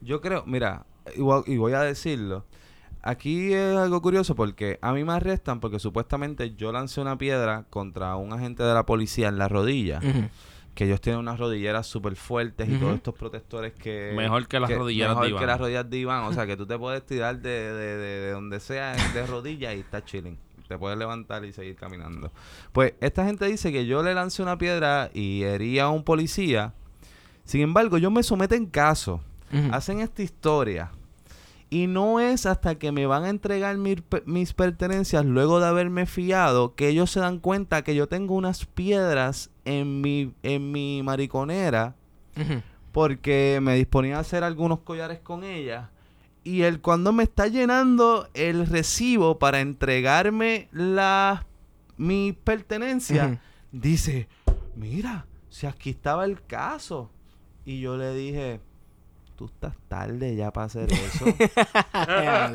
Yo 0.00 0.20
creo, 0.20 0.44
mira, 0.46 0.86
y 1.16 1.20
voy- 1.20 1.44
y 1.46 1.56
voy 1.58 1.72
a 1.74 1.80
decirlo. 1.80 2.44
Aquí 3.02 3.52
es 3.52 3.76
algo 3.76 4.00
curioso 4.00 4.34
porque 4.36 4.78
a 4.80 4.92
mí 4.92 5.02
me 5.04 5.12
arrestan 5.12 5.58
porque 5.58 5.78
supuestamente 5.80 6.54
yo 6.54 6.70
lancé 6.70 7.00
una 7.00 7.18
piedra 7.18 7.64
contra 7.68 8.14
un 8.16 8.32
agente 8.32 8.62
de 8.62 8.72
la 8.74 8.86
policía 8.86 9.28
en 9.28 9.38
la 9.38 9.48
rodilla. 9.48 10.00
Que 10.74 10.84
ellos 10.84 11.00
tienen 11.00 11.20
unas 11.20 11.38
rodilleras 11.38 11.86
súper 11.86 12.16
fuertes 12.16 12.68
y 12.68 12.76
todos 12.76 12.94
estos 12.94 13.14
protectores 13.14 13.74
que... 13.74 14.12
Mejor 14.16 14.48
que 14.48 14.58
las 14.58 14.70
rodilleras 14.72 15.10
mejor 15.10 15.24
de 15.24 15.28
que 15.30 15.36
Iván. 15.36 15.46
las 15.46 15.60
rodillas 15.60 15.90
de 15.90 15.98
Iván. 15.98 16.24
O 16.24 16.32
sea, 16.32 16.46
que 16.46 16.56
tú 16.56 16.66
te 16.66 16.78
puedes 16.78 17.04
tirar 17.04 17.40
de, 17.40 17.50
de, 17.50 17.96
de, 17.96 18.20
de 18.20 18.30
donde 18.32 18.58
sea 18.58 18.94
de 19.12 19.26
rodillas 19.26 19.74
y 19.74 19.80
estás 19.80 20.04
chilling. 20.06 20.38
Te 20.68 20.78
puedes 20.78 20.98
levantar 20.98 21.44
y 21.44 21.52
seguir 21.52 21.76
caminando. 21.76 22.32
Pues 22.72 22.94
esta 23.00 23.26
gente 23.26 23.44
dice 23.46 23.70
que 23.72 23.84
yo 23.84 24.02
le 24.02 24.14
lancé 24.14 24.42
una 24.42 24.56
piedra 24.56 25.10
y 25.12 25.42
herí 25.42 25.78
a 25.78 25.90
un 25.90 26.02
policía. 26.04 26.72
Sin 27.44 27.60
embargo, 27.60 27.98
yo 27.98 28.10
me 28.10 28.22
someten 28.22 28.66
caso. 28.66 29.20
Hacen 29.70 30.00
esta 30.00 30.22
historia. 30.22 30.90
Y 31.68 31.86
no 31.86 32.20
es 32.20 32.46
hasta 32.46 32.76
que 32.76 32.90
me 32.92 33.06
van 33.06 33.24
a 33.24 33.28
entregar 33.30 33.76
mi 33.76 33.96
mis 34.24 34.54
pertenencias 34.54 35.24
luego 35.26 35.60
de 35.60 35.66
haberme 35.66 36.06
fiado 36.06 36.74
que 36.74 36.88
ellos 36.88 37.10
se 37.10 37.20
dan 37.20 37.38
cuenta 37.38 37.82
que 37.82 37.94
yo 37.94 38.08
tengo 38.08 38.34
unas 38.34 38.64
piedras 38.66 39.50
en 39.64 40.00
mi, 40.00 40.34
en 40.42 40.70
mi 40.72 41.02
mariconera 41.02 41.94
porque 42.92 43.58
me 43.62 43.74
disponía 43.74 44.16
a 44.18 44.20
hacer 44.20 44.44
algunos 44.44 44.80
collares 44.80 45.20
con 45.20 45.44
ella. 45.44 45.90
Y 46.44 46.62
él 46.62 46.80
cuando 46.80 47.12
me 47.12 47.22
está 47.22 47.46
llenando 47.46 48.28
el 48.34 48.66
recibo 48.66 49.38
para 49.38 49.60
entregarme 49.60 50.68
las 50.72 51.40
mis 51.96 52.34
pertenencias, 52.34 53.28
Ujú. 53.32 53.38
dice, 53.70 54.28
mira, 54.74 55.26
si 55.48 55.66
aquí 55.66 55.90
estaba 55.90 56.24
el 56.24 56.42
caso. 56.44 57.10
Y 57.64 57.80
yo 57.80 57.96
le 57.96 58.12
dije, 58.14 58.60
tú 59.42 59.52
estás 59.52 59.74
tarde 59.88 60.36
ya 60.36 60.52
para 60.52 60.66
hacer 60.66 60.92
eso. 60.92 61.24
Ah. 61.92 62.52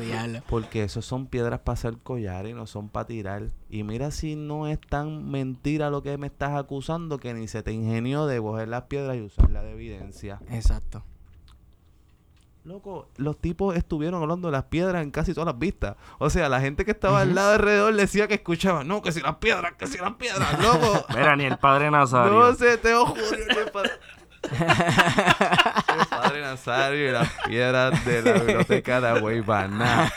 Porque 0.48 0.84
eso 0.84 1.02
son 1.02 1.26
piedras 1.26 1.60
para 1.60 1.74
hacer 1.74 1.98
collar 1.98 2.46
y 2.46 2.54
no 2.54 2.66
son 2.66 2.88
para 2.88 3.06
tirar. 3.06 3.42
Y 3.68 3.82
mira 3.82 4.10
si 4.10 4.36
no 4.36 4.66
es 4.66 4.80
tan 4.80 5.30
mentira 5.30 5.90
lo 5.90 6.02
que 6.02 6.16
me 6.16 6.28
estás 6.28 6.56
acusando 6.56 7.18
que 7.18 7.34
ni 7.34 7.46
se 7.46 7.62
te 7.62 7.72
ingenió 7.72 8.26
de 8.26 8.40
coger 8.40 8.68
las 8.68 8.84
piedras 8.84 9.16
y 9.16 9.20
usarlas 9.20 9.64
de 9.64 9.72
evidencia. 9.72 10.40
Exacto. 10.50 11.04
Loco, 12.64 13.08
los 13.16 13.38
tipos 13.38 13.76
estuvieron 13.76 14.22
hablando 14.22 14.48
de 14.48 14.52
las 14.52 14.64
piedras 14.64 15.02
en 15.02 15.10
casi 15.10 15.32
todas 15.34 15.46
las 15.46 15.58
vistas. 15.58 15.96
O 16.18 16.30
sea, 16.30 16.48
la 16.48 16.60
gente 16.60 16.84
que 16.84 16.90
estaba 16.90 17.20
al 17.20 17.34
lado 17.34 17.52
alrededor 17.52 17.94
decía 17.94 18.28
que 18.28 18.34
escuchaba, 18.34 18.82
no, 18.84 19.00
que 19.02 19.12
si 19.12 19.20
las 19.20 19.36
piedras, 19.36 19.72
que 19.78 19.86
si 19.86 19.98
las 19.98 20.14
piedras, 20.14 20.58
loco. 20.62 21.04
Mira, 21.10 21.36
ni 21.36 21.44
el 21.44 21.58
padre 21.58 21.90
Nazario. 21.90 22.32
No 22.38 22.54
sé, 22.54 22.78
te 22.78 22.94
juro. 22.94 23.14
ni 23.14 23.58
el 23.58 23.70
padre- 23.70 23.90
padre 26.22 26.40
Nazario 26.40 27.08
y 27.08 27.12
las 27.12 27.28
piedras 27.46 28.04
de 28.04 28.22
la 28.22 28.32
biblioteca 28.34 29.00
de 29.00 29.08
Agüeybaná. 29.08 30.12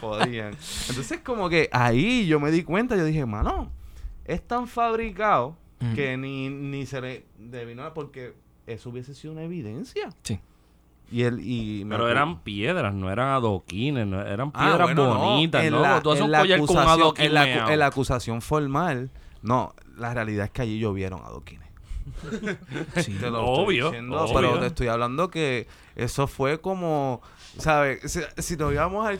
Podían. 0.00 0.56
Entonces, 0.88 1.20
como 1.24 1.48
que 1.48 1.68
ahí 1.72 2.26
yo 2.26 2.40
me 2.40 2.50
di 2.50 2.62
cuenta, 2.62 2.96
yo 2.96 3.04
dije, 3.04 3.26
mano, 3.26 3.70
es 4.24 4.46
tan 4.46 4.66
fabricado 4.66 5.56
que 5.96 6.16
ni, 6.16 6.48
ni 6.48 6.86
se 6.86 7.00
le 7.00 7.26
devino 7.38 7.92
porque 7.92 8.34
eso 8.68 8.90
hubiese 8.90 9.14
sido 9.14 9.32
una 9.32 9.42
evidencia. 9.42 10.10
Sí. 10.22 10.38
Y 11.10 11.24
él, 11.24 11.40
y 11.40 11.84
me 11.84 11.96
Pero 11.96 12.08
eran 12.08 12.40
piedras, 12.42 12.94
no 12.94 13.10
eran 13.10 13.28
adoquines, 13.30 14.06
no, 14.06 14.20
eran 14.22 14.52
Ah, 14.54 14.64
piedras 14.68 14.86
bueno, 14.94 15.14
bonitas, 15.18 15.70
¿no? 15.70 15.80
la- 15.80 16.00
Tú 16.00 16.12
haces 16.12 16.22
un 16.24 16.30
collar 16.32 16.60
con 16.60 17.14
en 17.18 17.34
la, 17.34 17.72
en 17.72 17.78
la 17.80 17.86
acusación 17.86 18.40
formal, 18.40 19.10
no, 19.42 19.74
la 19.96 20.14
realidad 20.14 20.46
es 20.46 20.50
que 20.52 20.62
allí 20.62 20.78
llovieron 20.78 21.20
adoquines. 21.24 21.68
Sí. 23.02 23.14
Te 23.20 23.30
lo 23.30 23.44
Obvio, 23.44 23.86
estoy 23.86 24.00
diciendo, 24.00 24.20
obvio. 24.22 24.34
pero 24.34 24.58
te 24.60 24.66
estoy 24.66 24.88
hablando 24.88 25.30
que 25.30 25.66
eso 25.96 26.26
fue 26.26 26.60
como, 26.60 27.20
¿sabes? 27.58 28.10
Si, 28.10 28.20
si 28.38 28.56
nos 28.56 28.72
íbamos 28.72 29.06
al, 29.06 29.18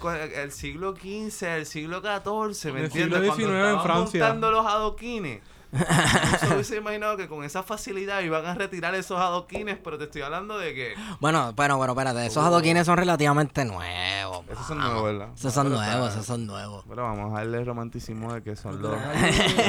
siglo 0.53 0.95
XV, 0.95 1.45
al 1.49 1.67
siglo 1.67 2.01
XIV, 2.01 2.73
¿me 2.73 2.85
entiendes? 2.85 2.93
siglo 2.93 3.11
Cuando 3.19 3.35
XIX 3.35 3.39
en 3.49 3.55
estaban 3.57 3.83
Francia. 3.83 4.21
montando 4.25 4.51
los 4.51 4.67
adoquines. 4.67 5.41
No 5.73 6.39
se 6.39 6.55
hubiese 6.55 6.77
imaginado 6.77 7.17
que 7.17 7.29
con 7.29 7.45
esa 7.45 7.63
facilidad 7.63 8.21
iban 8.21 8.45
a 8.45 8.55
retirar 8.55 8.95
esos 8.95 9.19
adoquines, 9.19 9.79
pero 9.83 9.97
te 9.97 10.05
estoy 10.05 10.21
hablando 10.23 10.59
de 10.59 10.75
que 10.75 10.95
Bueno, 11.21 11.53
bueno, 11.55 11.79
bueno, 11.79 11.93
espérate. 11.95 12.27
Esos 12.27 12.45
adoquines 12.45 12.85
son 12.87 12.97
relativamente 12.99 13.65
nuevos. 13.65 14.43
esos 14.51 14.67
son 14.67 14.79
nuevos, 14.79 15.03
¿verdad? 15.05 15.29
Esos 15.35 15.55
son 15.55 15.71
nuevos, 15.71 16.11
esos 16.11 16.27
son 16.27 16.47
nuevos. 16.47 16.85
Pero 16.89 17.03
vamos 17.05 17.33
a 17.33 17.39
darle 17.39 17.65
romanticismo 17.65 18.35
de 18.35 18.43
que 18.43 18.55
son 18.55 18.83
los 18.83 18.93
De 18.93 18.97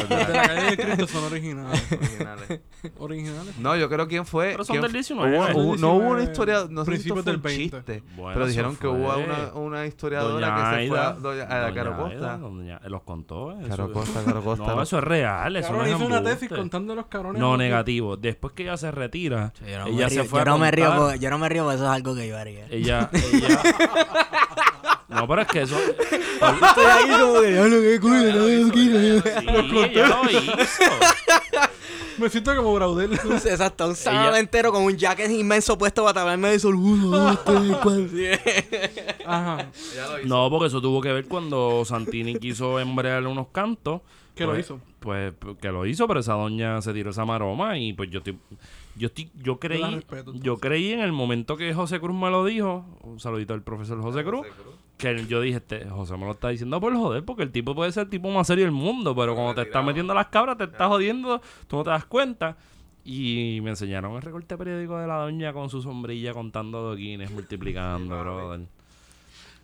la 0.10 0.44
calle- 0.44 0.76
de 0.76 0.78
Cristo 0.78 1.08
son 1.08 1.24
originales. 1.26 1.84
originales. 1.92 2.62
Originales. 3.00 3.58
No, 3.60 3.76
yo 3.78 3.90
creo 3.90 4.08
quién 4.08 4.26
fue. 4.26 4.52
Pero 4.52 4.66
son 4.66 4.82
del 4.82 4.88
fu- 4.92 4.94
19. 4.94 5.38
hubo- 5.38 5.46
Del 5.46 5.56
hubo- 5.56 5.76
no 5.78 5.90
hubo 5.94 6.08
una 6.10 6.20
19, 6.20 6.24
historia, 6.32 6.66
no 6.70 6.86
sé 6.86 6.98
si 6.98 7.10
fue 7.10 7.24
del 7.24 7.36
un 7.38 7.42
20. 7.42 7.78
chiste, 7.78 8.04
Bueno, 8.18 8.34
pero 8.34 8.48
dijeron 8.48 8.76
que 8.76 8.88
hubo 8.88 9.18
una, 9.18 9.54
una 9.54 9.86
historiadora 9.86 10.34
Doña 10.50 10.56
que 10.80 10.84
se 10.84 10.90
fue 10.90 11.00
a, 11.00 11.14
la 11.62 11.74
Caro 11.74 11.98
Costa. 11.98 12.38
los 12.90 13.02
contó. 13.04 13.52
eso- 13.60 13.70
Caro 13.70 13.92
Costa, 13.94 14.24
Caro 14.26 14.44
Costa. 14.44 14.66
No, 14.76 14.82
eso 14.82 14.98
es 14.98 15.04
real. 15.04 15.56
Eso 15.56 15.72
no 15.74 15.86
es 15.86 15.93
hizo 15.96 16.06
una 16.06 16.24
tesis 16.24 16.50
contando 16.50 16.96
los 16.96 17.06
cabrones. 17.08 17.40
No, 17.40 17.58
negativo. 17.58 18.18
Después 18.18 18.54
que 18.54 18.64
ella 18.64 18.78
se 18.78 18.92
retira, 18.92 19.54
Yo 19.60 19.80
no, 19.80 19.88
ella 19.88 20.06
me, 20.06 20.10
se 20.10 20.22
río, 20.22 20.26
fue 20.26 20.40
yo 20.40 20.42
a 20.42 20.46
no 20.46 20.58
me 20.58 20.72
río, 20.72 21.16
yo 21.16 21.30
no 21.30 21.38
me 21.38 21.50
río 21.50 21.64
porque 21.64 21.76
eso 21.76 21.86
es 21.86 21.92
algo 21.92 22.16
que 22.16 22.28
yo 22.28 22.38
haría. 22.38 22.68
Ella, 22.70 23.10
ella... 23.34 23.62
no, 25.10 25.28
pero 25.28 25.42
es 25.42 25.48
que 25.48 25.62
eso... 25.62 25.78
Estoy 25.78 26.86
aquí 26.86 27.10
como 27.20 27.42
que, 27.42 27.52
"Diablo, 27.52 27.78
qué 27.82 28.00
cool, 28.00 28.72
Sí, 28.74 29.80
ella 29.92 30.08
lo 30.08 30.30
hizo. 30.30 30.52
Me 32.18 32.30
siento 32.30 32.56
como 32.56 32.74
Braudel. 32.74 33.14
Exacto, 33.46 33.88
un 33.88 33.96
sábado 33.96 34.36
entero 34.36 34.72
con 34.72 34.84
un 34.84 34.96
jacket 34.98 35.32
inmenso 35.32 35.78
puesto 35.78 36.04
para 36.04 36.14
taparme 36.14 36.50
de 36.50 36.60
sol. 36.60 36.76
Uno, 36.76 37.08
dos, 37.08 37.44
tres, 37.44 37.78
cuatro. 37.82 38.08
Ajá. 39.26 39.68
No, 40.26 40.50
porque 40.50 40.68
eso 40.68 40.82
tuvo 40.82 41.02
que 41.02 41.12
ver 41.12 41.26
cuando 41.26 41.84
Santini 41.86 42.36
quiso 42.36 42.80
embrearle 42.80 43.30
unos 43.30 43.48
cantos. 43.52 44.02
¿Qué 44.36 44.46
lo 44.46 44.52
Pues- 44.52 44.66
hizo? 44.66 44.80
Pues 45.00 45.34
que 45.62 45.72
lo 45.72 45.86
hizo, 45.86 46.08
pero 46.08 46.22
esa 46.22 46.34
doña 46.34 46.82
se 46.82 46.94
tiró 46.94 47.12
esa 47.12 47.26
maroma 47.26 47.78
y 47.78 47.94
pues 47.94 48.10
yo 48.10 48.20
estoy, 48.20 48.38
yo 48.96 49.08
estoy, 49.08 49.30
yo 49.36 49.60
creí, 49.60 49.84
respeto, 49.84 50.34
yo 50.34 50.58
creí 50.58 50.92
en 50.92 51.02
el 51.02 51.12
momento 51.12 51.58
que 51.58 51.74
José 51.74 52.00
Cruz 52.00 52.16
me 52.16 52.30
lo 52.32 52.46
dijo, 52.46 52.86
un 53.02 53.20
saludito 53.20 53.54
al 53.54 53.62
profesor 53.62 54.02
José 54.02 54.24
Cruz, 54.24 54.48
que 54.98 55.26
yo 55.28 55.42
dije, 55.42 55.58
este, 55.58 55.86
José 55.90 56.16
me 56.18 56.26
lo 56.26 56.32
está 56.32 56.50
diciendo 56.50 56.80
por 56.80 56.96
joder, 56.96 57.24
porque 57.26 57.44
el 57.44 57.52
tipo 57.52 57.76
puede 57.76 57.92
ser 57.92 58.04
el 58.06 58.10
tipo 58.10 58.32
más 58.32 58.48
serio 58.48 58.64
del 58.64 58.74
mundo, 58.74 59.14
pero 59.16 59.36
cuando 59.36 59.56
te 59.56 59.64
está 59.64 59.82
metiendo 59.82 60.14
las 60.14 60.28
cabras, 60.28 60.58
te 60.58 60.64
está 60.64 60.88
jodiendo, 60.88 61.42
tú 61.68 61.78
no 61.78 61.84
te 61.84 61.90
das 61.90 62.06
cuenta. 62.06 62.56
Y 63.06 63.60
me 63.62 63.72
enseñaron 63.72 64.16
el 64.16 64.22
recorte 64.22 64.58
periódico 64.58 64.98
de 64.98 65.08
la 65.08 65.18
doña 65.18 65.52
con 65.52 65.70
su 65.70 65.82
sombrilla 65.82 66.32
contando 66.34 66.78
adoquines, 66.78 67.30
multiplicando, 67.32 68.18
brother. 68.18 68.62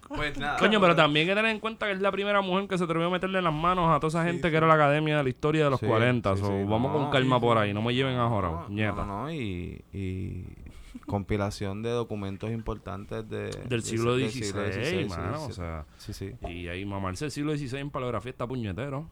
Pues 0.10 0.38
nada. 0.38 0.58
Coño, 0.58 0.82
pero 0.82 0.96
también 0.96 1.24
hay 1.28 1.32
que 1.34 1.36
tener 1.36 1.52
en 1.52 1.60
cuenta 1.60 1.86
que 1.86 1.92
es 1.94 2.02
la 2.02 2.12
primera 2.12 2.42
mujer 2.42 2.68
que 2.68 2.78
se 2.78 2.84
atrevió 2.84 3.08
a 3.08 3.10
meterle 3.12 3.42
las 3.42 3.54
manos 3.54 3.90
a 3.96 4.00
toda 4.00 4.10
esa 4.10 4.24
gente 4.30 4.50
que 4.52 4.58
era 4.58 4.66
la 4.68 4.74
academia 4.74 5.18
de 5.18 5.24
la 5.24 5.30
historia 5.30 5.64
de 5.66 5.70
los 5.70 5.80
Sí, 5.80 5.86
40. 5.86 6.36
sí, 6.36 6.42
so, 6.42 6.50
vamos 6.66 6.92
no, 6.92 6.98
con 6.98 7.12
calma 7.12 7.40
por 7.40 7.58
ahí, 7.58 7.74
no 7.74 7.82
me 7.82 7.94
lleven 7.94 8.18
a 8.18 8.28
jora, 8.28 8.50
No, 8.50 8.70
nieta. 8.70 9.06
no, 9.06 9.24
no, 9.24 9.32
y, 9.32 9.84
y 9.94 10.46
compilación 11.06 11.82
de 11.84 11.90
documentos 11.92 12.50
importantes 12.52 13.28
de, 13.30 13.52
Del 13.68 13.82
de- 13.82 13.82
siglo 13.82 14.16
XVI, 14.18 14.30
siglo 14.44 14.62
XVI, 14.72 15.06
mano, 15.10 15.38
sí, 15.40 15.52
o 15.52 15.54
sea, 15.54 15.86
sí, 15.98 16.14
sí. 16.14 16.32
y 16.48 16.68
ahí 16.68 16.86
mamarse 16.86 17.26
el 17.26 17.32
siglo 17.32 17.56
XVI 17.56 17.78
en 17.80 17.90
paleografía 17.90 18.32
está 18.32 18.48
puñetero. 18.48 19.08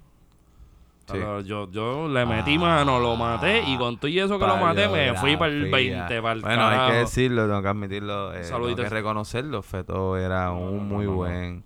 Sí. 1.09 1.17
Yo, 1.45 1.71
yo 1.71 2.07
le 2.09 2.25
metí 2.25 2.55
Ah. 2.55 2.59
mano, 2.59 2.99
lo 2.99 3.15
maté 3.15 3.63
y 3.65 3.77
con 3.77 3.97
todo 3.97 4.09
y 4.09 4.19
eso 4.19 4.37
que 4.37 4.45
lo 4.45 4.57
maté 4.57 4.89
me 4.89 5.13
fui 5.15 5.37
para 5.37 5.51
el 5.53 5.69
Paleografía. 5.69 5.97
20, 6.07 6.21
para 6.21 6.33
el 6.33 6.41
Bueno, 6.41 6.67
hay 6.67 6.91
que 6.91 6.97
decirlo, 6.97 7.47
tengo 7.47 7.61
que 7.61 7.67
admitirlo, 7.69 8.33
eh, 8.33 8.41
tengo 8.49 8.75
que 8.75 8.89
reconocerlo. 8.89 9.61
Feto 9.61 10.17
era 10.17 10.51
un 10.51 10.77
no, 10.77 10.83
muy 10.83 11.05
no, 11.05 11.11
no. 11.11 11.17
buen 11.17 11.63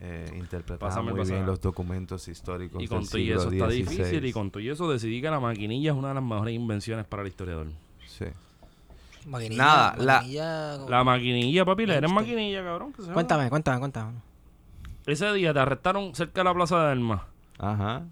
eh, 0.00 0.26
interpretaba 0.36 0.88
Pásame 0.90 1.12
muy 1.12 1.24
bien 1.24 1.46
los 1.46 1.60
documentos 1.60 2.26
históricos 2.26 2.82
Y 2.82 2.88
con 2.88 3.06
todo 3.06 3.18
y 3.18 3.30
eso 3.30 3.48
está 3.52 3.68
difícil 3.68 4.24
y 4.24 4.32
con 4.32 4.50
todo 4.50 4.60
y 4.60 4.68
eso 4.68 4.90
decidí 4.90 5.22
que 5.22 5.30
la 5.30 5.38
maquinilla 5.38 5.92
es 5.92 5.96
una 5.96 6.08
de 6.08 6.14
las 6.14 6.24
mejores 6.24 6.52
invenciones 6.52 7.04
para 7.06 7.22
el 7.22 7.28
historiador. 7.28 7.68
Sí. 8.08 8.24
Maquinilla, 9.26 9.62
Nada, 9.64 9.94
la- 9.98 10.14
maquinilla 10.16 10.76
con- 10.78 10.90
La 10.90 11.04
maquinilla, 11.04 11.64
papi, 11.64 11.86
le 11.86 11.94
eres 11.98 12.10
maquinilla, 12.12 12.64
cabrón. 12.64 12.92
que 12.92 13.02
se 13.02 13.12
Cuéntame, 13.12 13.48
cuéntame, 13.48 13.78
cuéntame. 13.78 14.12
Ese 15.06 15.32
día 15.34 15.52
te 15.54 15.60
arrestaron 15.60 16.12
cerca 16.16 16.40
de 16.40 16.44
la 16.44 16.54
plaza 16.54 16.84
de 16.84 16.90
Armas. 16.90 17.20
Ajá. 17.60 18.02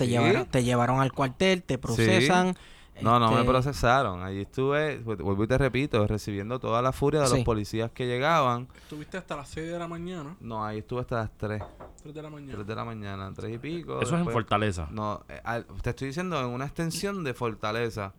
Te, 0.00 0.06
¿Sí? 0.06 0.10
llevaron, 0.12 0.46
te 0.46 0.64
llevaron 0.64 1.00
al 1.00 1.12
cuartel, 1.12 1.62
te 1.62 1.78
procesan. 1.78 2.54
No, 3.02 3.18
no 3.18 3.30
me 3.30 3.36
este, 3.40 3.46
procesaron. 3.48 4.22
Allí 4.22 4.40
estuve, 4.42 5.02
vu- 5.02 5.16
vuelvo 5.22 5.44
y 5.44 5.46
te 5.46 5.56
repito, 5.56 6.06
recibiendo 6.06 6.58
toda 6.58 6.82
la 6.82 6.92
furia 6.92 7.20
de 7.20 7.28
Sí. 7.28 7.36
los 7.36 7.44
policías 7.44 7.90
que 7.92 8.06
llegaban. 8.06 8.68
Estuviste 8.82 9.16
hasta 9.16 9.36
las 9.36 9.48
6 9.48 9.70
de 9.70 9.78
la 9.78 9.88
mañana. 9.88 10.36
No, 10.40 10.62
ahí 10.64 10.78
estuve 10.80 11.00
hasta 11.00 11.16
las 11.16 11.30
3, 11.38 11.62
3 12.02 12.14
de 12.14 12.22
la 12.22 12.28
mañana. 12.28 12.52
3 12.52 12.66
de 12.66 12.74
la 12.74 12.84
mañana, 12.84 13.32
3 13.34 13.54
y 13.54 13.58
pico. 13.58 14.00
Eso 14.02 14.16
es 14.16 14.26
en 14.26 14.30
Fortaleza. 14.30 14.86
No, 14.90 15.22
eh, 15.30 15.40
al- 15.44 15.64
te 15.82 15.90
estoy 15.90 16.08
diciendo 16.08 16.38
en 16.40 16.46
una 16.48 16.66
extensión 16.66 17.24
de 17.24 17.32
Fortaleza. 17.32 18.12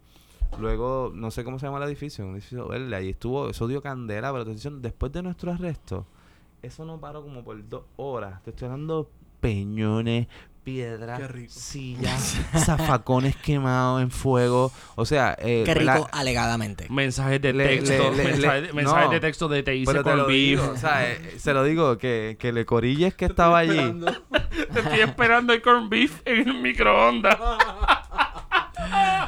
Luego, 0.60 1.12
no 1.14 1.30
sé 1.32 1.44
cómo 1.44 1.60
se 1.60 1.68
llama 1.68 1.78
el 1.78 1.84
edificio, 1.84 2.26
un 2.26 2.34
edificio 2.34 2.68
verde. 2.68 2.96
Ahí 2.96 3.10
estuvo, 3.10 3.50
eso 3.50 3.68
dio 3.68 3.82
candela, 3.82 4.32
pero 4.32 4.44
te 4.46 4.52
estoy 4.52 4.56
diciendo, 4.56 4.80
después 4.82 5.12
de 5.12 5.22
nuestro 5.22 5.52
arresto, 5.52 6.06
eso 6.62 6.86
no 6.86 7.00
paró 7.00 7.22
como 7.22 7.44
por 7.44 7.70
dos 7.70 7.84
horas. 7.98 8.42
Te 8.44 8.50
estoy 8.50 8.68
dando 8.68 9.10
peñones, 9.42 10.28
piedras, 10.64 11.20
sillas, 11.50 12.38
zafacones 12.56 13.36
quemados 13.36 14.02
en 14.02 14.12
fuego. 14.12 14.72
O 14.96 15.06
sea, 15.06 15.36
eh, 15.40 15.64
Qué 15.66 15.74
rico, 15.74 16.08
la- 16.12 16.20
alegadamente. 16.20 16.86
Mensajes 16.90 17.42
de 17.42 17.52
Le- 17.54 17.66
texto, 17.80 18.12
le- 18.12 18.18
le- 18.18 18.24
mensajes, 18.32 18.62
le- 18.62 18.74
mensajes 18.74 19.06
no. 19.08 19.12
de 19.12 19.20
texto 19.20 19.48
de 19.50 19.64
te 19.64 19.76
hice 19.76 20.04
con 20.04 20.18
lo 20.18 20.28
beef. 20.28 20.62
digo, 20.62 20.70
o 20.72 20.78
sea, 20.78 21.12
eh, 21.12 21.36
se 21.40 21.54
lo 21.54 21.64
digo 21.64 21.98
que, 21.98 22.38
que 22.40 22.52
le 22.54 22.66
corilles 22.66 23.16
que 23.16 23.26
estaba 23.26 23.58
allí. 23.58 23.72
Esperando. 23.80 24.14
Te 24.72 24.80
estoy 24.82 25.00
esperando 25.00 25.54
el 25.54 25.62
corn 25.64 25.90
beef 25.90 26.22
en 26.26 26.48
el 26.48 26.62
microondas. 26.62 27.38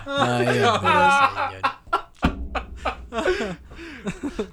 Ay, 0.06 0.58
Dios 0.58 0.82
mío, 0.84 0.92
señor. 1.50 1.74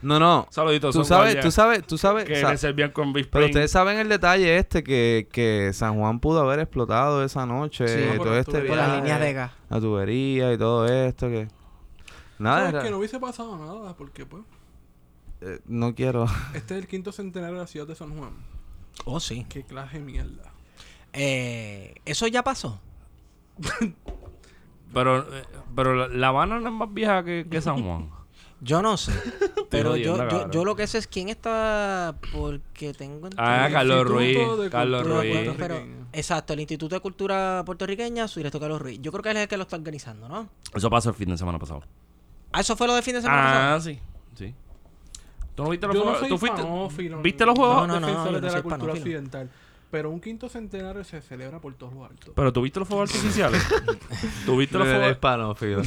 No, 0.02 0.18
no. 0.18 0.46
Saluditos. 0.50 0.94
Tú 0.94 1.04
sabes, 1.04 1.40
tú 1.40 1.50
sabes, 1.50 1.86
tú 1.86 1.96
sabes. 1.98 2.24
Que 2.24 2.40
sa- 2.40 2.50
le 2.52 2.56
servían 2.58 2.90
con 2.92 3.12
beef 3.12 3.28
pero 3.30 3.46
ustedes 3.46 3.70
saben 3.70 3.98
el 3.98 4.08
detalle 4.08 4.56
este 4.58 4.82
que, 4.82 5.28
que 5.32 5.72
San 5.72 5.96
Juan 5.98 6.20
pudo 6.20 6.40
haber 6.40 6.60
explotado 6.60 7.24
esa 7.24 7.46
noche, 7.46 7.86
Sí, 7.88 8.18
todo 8.18 8.36
este 8.36 8.52
las 8.58 8.66
Por 8.66 8.76
las 8.76 8.86
viaje, 8.86 8.96
líneas 9.02 9.20
de 9.20 9.32
gas. 9.32 9.52
la 9.68 9.80
tubería 9.80 10.52
y 10.52 10.58
todo 10.58 10.86
esto 10.86 11.28
que 11.28 11.48
nada, 12.38 12.58
¿Sabes 12.58 12.74
era- 12.74 12.82
que 12.82 12.90
no 12.90 12.98
hubiese 12.98 13.18
pasado 13.20 13.56
nada? 13.58 13.94
Porque, 13.96 14.26
pues, 14.26 14.42
eh, 15.42 15.60
no 15.66 15.94
quiero. 15.94 16.26
este 16.54 16.76
es 16.76 16.82
el 16.82 16.88
quinto 16.88 17.12
centenario 17.12 17.54
de 17.56 17.60
la 17.62 17.66
ciudad 17.66 17.86
de 17.86 17.94
San 17.94 18.16
Juan. 18.18 18.32
Oh, 19.04 19.20
sí. 19.20 19.46
Qué 19.48 19.62
clase 19.64 19.98
de 19.98 20.04
mierda. 20.04 20.52
Eh, 21.12 21.94
¿Eso 22.04 22.26
ya 22.26 22.42
pasó? 22.44 22.80
Pero, 24.92 25.18
eh, 25.36 25.44
pero 25.74 25.94
la, 25.94 26.08
La 26.08 26.28
Habana 26.28 26.58
no 26.58 26.66
es 26.68 26.74
más 26.74 26.92
vieja 26.92 27.22
que, 27.24 27.46
que 27.48 27.60
San 27.60 27.82
Juan. 27.82 28.10
Yo 28.60 28.82
no 28.82 28.96
sé. 28.96 29.12
Pero 29.70 29.96
yo, 29.96 30.50
yo, 30.50 30.64
lo 30.64 30.74
que 30.76 30.86
sé 30.86 30.98
es 30.98 31.06
quién 31.06 31.28
está. 31.28 32.16
Porque 32.32 32.92
tengo 32.92 33.28
Ah, 33.36 33.68
Carlos 33.70 34.06
Ruiz. 34.06 34.38
Carlos 34.70 35.06
Ruiz. 35.06 35.50
Pero, 35.56 35.82
exacto, 36.12 36.52
el 36.52 36.60
Instituto 36.60 36.94
de 36.96 37.00
Cultura 37.00 37.62
Puertorriqueña, 37.64 38.26
su 38.28 38.40
director 38.40 38.60
Carlos 38.60 38.82
Ruiz. 38.82 38.98
Yo 39.00 39.12
creo 39.12 39.22
que 39.22 39.30
él 39.30 39.36
es 39.38 39.42
el 39.44 39.48
que 39.48 39.56
lo 39.56 39.62
está 39.62 39.76
organizando, 39.76 40.28
¿no? 40.28 40.48
Eso 40.74 40.90
pasó 40.90 41.10
el 41.10 41.14
fin 41.14 41.28
de 41.30 41.38
semana 41.38 41.58
pasado. 41.58 41.82
Ah, 42.52 42.60
eso 42.60 42.76
fue 42.76 42.86
lo 42.88 42.94
del 42.94 43.02
fin 43.04 43.14
de 43.14 43.22
semana 43.22 43.42
pasado. 43.42 43.76
Ah, 43.76 43.80
sí. 43.80 43.98
Sí. 44.34 44.54
¿Tú 45.54 45.64
no 45.64 45.70
viste 45.70 45.86
los 45.86 45.94
Yo 45.94 46.00
no 46.00 46.04
juegos? 46.10 46.20
soy 46.20 46.28
¿Tú 46.28 46.38
fuiste? 46.38 47.16
¿Viste 47.22 47.46
los 47.46 47.58
juegos? 47.58 47.86
No, 47.86 48.00
no, 48.00 48.00
no, 48.00 48.30
no 48.32 48.40
de 48.40 48.50
la 48.50 48.62
cultura 48.62 48.92
occidental. 48.92 49.50
Pero 49.90 50.08
un 50.10 50.20
quinto 50.20 50.48
centenario 50.48 51.02
se 51.02 51.20
celebra 51.20 51.58
por 51.60 51.74
todos 51.74 51.92
los 51.92 52.08
altos. 52.08 52.32
Pero 52.36 52.52
tú 52.52 52.62
viste 52.62 52.78
los 52.78 52.86
fuegos 52.86 53.10
artificiales. 53.10 53.60
¿Tú 54.46 54.56
viste 54.56 54.78
los 54.78 54.86
No 54.86 54.94
fuegos, 54.94 55.16
panófilo. 55.18 55.82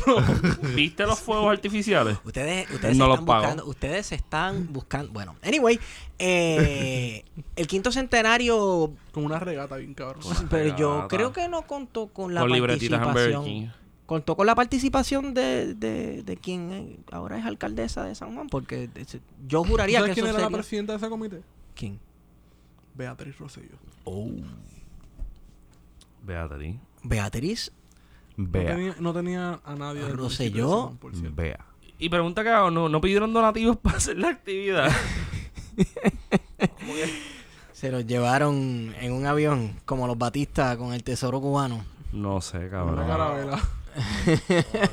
¿viste 0.76 1.06
los 1.06 1.20
fuegos 1.22 1.50
artificiales? 1.54 2.18
Ustedes, 2.26 2.70
ustedes 2.70 2.98
No 2.98 3.06
se 3.06 3.10
los 3.10 3.20
están 3.20 3.26
pago. 3.26 3.40
buscando, 3.44 3.66
ustedes 3.66 4.06
se 4.08 4.16
están 4.16 4.74
buscando. 4.74 5.14
Bueno, 5.14 5.38
anyway, 5.42 5.80
eh, 6.20 7.24
el 7.56 7.68
quinto 7.68 7.94
centenario, 7.94 8.94
Con 9.14 9.24
una 9.24 9.40
regata 9.40 9.78
bien 9.78 9.94
cabrón. 9.94 10.22
pero 10.50 10.76
yo 10.76 11.08
creo 11.08 11.32
que 11.32 11.48
no 11.48 11.62
contó 11.62 12.08
con 12.08 12.34
la 12.34 12.42
Con 12.42 12.50
participación. 12.60 13.72
Contó 14.06 14.36
con 14.36 14.46
la 14.46 14.54
participación 14.54 15.34
de, 15.34 15.76
de, 15.76 16.24
de 16.24 16.38
quien 16.38 16.72
eh, 16.74 16.98
ahora 17.10 17.38
es 17.40 17.46
alcaldesa 17.46 18.04
de 18.04 18.16
San 18.16 18.36
Juan, 18.36 18.50
porque 18.50 18.90
yo 19.48 19.64
juraría 19.64 20.00
¿Sabes 20.00 20.10
que 20.10 20.16
quién 20.16 20.28
eso 20.28 20.38
era 20.40 20.50
la 20.50 20.54
presidenta 20.58 20.92
de 20.92 20.98
ese 20.98 21.10
comité? 21.10 21.42
¿Quién? 21.74 21.98
Beatriz 22.96 23.38
Rosselló. 23.40 23.78
Beatriz. 26.22 26.76
Beatriz 27.04 27.72
No 28.38 28.48
Vea, 28.50 28.76
tenía, 28.76 28.96
no 29.00 29.14
tenía 29.14 29.60
a 29.64 29.76
nadie. 29.76 30.02
San 30.02 30.54
Juan, 30.84 30.98
por 30.98 31.16
cierto. 31.16 31.36
vea. 31.36 31.66
Y 32.00 32.10
pregunta 32.10 32.44
que 32.44 32.50
hago, 32.50 32.72
¿no, 32.72 32.90
no 32.90 33.00
pidieron 33.02 33.34
donativos 33.34 33.78
para 33.82 33.98
hacer 33.98 34.18
la 34.18 34.30
actividad? 34.30 34.92
se 37.72 37.92
los 37.92 38.06
llevaron 38.06 38.94
en 39.00 39.12
un 39.14 39.26
avión, 39.26 39.80
como 39.86 40.08
los 40.08 40.18
Batistas 40.18 40.78
con 40.78 40.94
el 40.94 41.04
tesoro 41.04 41.40
cubano. 41.42 41.84
No 42.12 42.42
sé, 42.42 42.58
Una 42.60 42.70
cabrón. 42.70 43.08
carabela. 43.08 43.60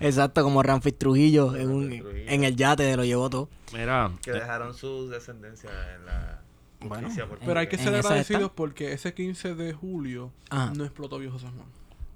Exacto, 0.00 0.42
como 0.42 0.62
Ramfis 0.62 0.98
Trujillo 0.98 1.54
en, 1.56 1.70
un, 1.70 1.88
Trujillo. 1.88 2.08
en 2.28 2.44
el 2.44 2.56
yate 2.56 2.82
de 2.82 2.96
lo 2.96 3.04
llevó 3.04 3.30
todo. 3.30 3.48
Mira, 3.72 4.10
Que 4.22 4.32
dejaron 4.32 4.74
su 4.74 5.08
descendencia 5.08 5.70
en 5.94 6.06
la 6.06 6.40
Bueno. 6.88 7.04
justicia 7.08 7.28
por- 7.28 7.38
Pero 7.38 7.60
hay 7.60 7.66
que 7.68 7.78
ser 7.78 7.94
agradecidos 7.94 8.50
porque 8.54 8.92
ese 8.92 9.14
15 9.14 9.54
de 9.54 9.72
julio 9.72 10.32
Ajá. 10.50 10.72
no 10.76 10.84
explotó 10.84 11.18
Viejo 11.18 11.38
San 11.38 11.52
Juan. 11.52 11.66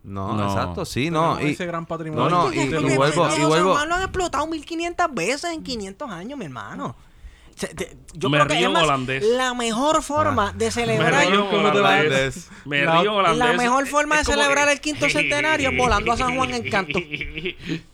No, 0.03 0.35
No. 0.35 0.47
exacto, 0.47 0.85
sí, 0.87 1.11
no. 1.11 1.39
Y, 1.41 1.51
ese 1.51 1.67
gran 1.67 1.85
patrimonio. 1.85 2.29
no, 2.31 2.45
no, 2.47 2.53
y- 2.53 2.57
de 2.69 2.81
y 2.81 2.97
vuelvo- 2.97 3.29
y 3.37 3.45
vuelvo- 3.45 3.85
lo 3.85 3.95
han 3.95 4.03
explotado 4.03 4.47
1500 4.47 5.13
veces 5.15 5.53
en 5.53 5.63
500 5.63 6.11
años, 6.11 6.39
mi 6.39 6.47
hermano. 6.47 6.97
Se- 7.55 7.67
te- 7.75 7.95
Yo 8.15 8.31
Me 8.31 8.39
creo 8.39 8.49
que 8.49 8.55
río 8.55 8.69
es 8.69 8.73
más, 8.73 8.83
holandés. 8.85 9.23
la 9.23 9.53
mejor 9.53 10.03
forma 10.03 10.49
Ah. 10.49 10.53
de 10.57 10.65
me 10.65 10.71
celebrar 10.71 11.27
río 11.29 11.51
¿cómo 11.51 11.71
te 11.71 11.81
va? 11.81 11.91
holandés. 11.91 12.49
Me 12.65 12.83
La- 12.87 13.01
río 13.03 13.15
holandés. 13.17 13.39
la 13.39 13.53
mejor 13.53 13.87
forma 13.87 14.17
de 14.17 14.25
celebrar 14.25 14.67
que- 14.69 14.73
el 14.73 14.81
quinto 14.81 15.01
centenario 15.11 15.69
es 15.71 15.77
volando 15.77 16.13
a 16.13 16.17
San 16.17 16.35
Juan 16.35 16.55
en 16.55 16.71
canto. 16.71 16.99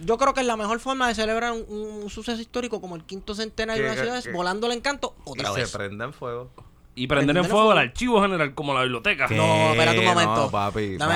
Yo 0.00 0.16
creo 0.18 0.32
que 0.34 0.40
es 0.40 0.46
la 0.46 0.56
mejor 0.56 0.78
forma 0.80 1.08
de 1.08 1.14
celebrar 1.14 1.52
un, 1.52 1.64
un 2.02 2.10
suceso 2.10 2.40
histórico 2.40 2.80
como 2.80 2.96
el 2.96 3.04
quinto 3.04 3.34
centenario 3.34 3.82
de 3.84 3.90
una 3.90 4.00
ciudad 4.00 4.18
es 4.18 4.24
que- 4.26 4.32
volando 4.32 4.66
el 4.68 4.74
encanto 4.74 5.14
y 5.26 5.30
otra 5.30 5.52
se 5.52 5.60
vez. 5.60 5.76
prende 5.76 6.04
en 6.04 6.12
fuego. 6.12 6.50
Y 6.94 7.06
prender 7.06 7.36
en 7.36 7.44
fuego 7.44 7.70
el 7.70 7.78
archivo 7.78 8.20
general 8.20 8.54
como 8.54 8.74
la 8.74 8.80
biblioteca. 8.82 9.28
¿Qué? 9.28 9.36
No, 9.36 9.70
espérate 9.70 10.00
un 10.00 10.04
momento. 10.04 10.34
No, 10.36 10.50
papi, 10.50 10.96
Dame 10.96 11.14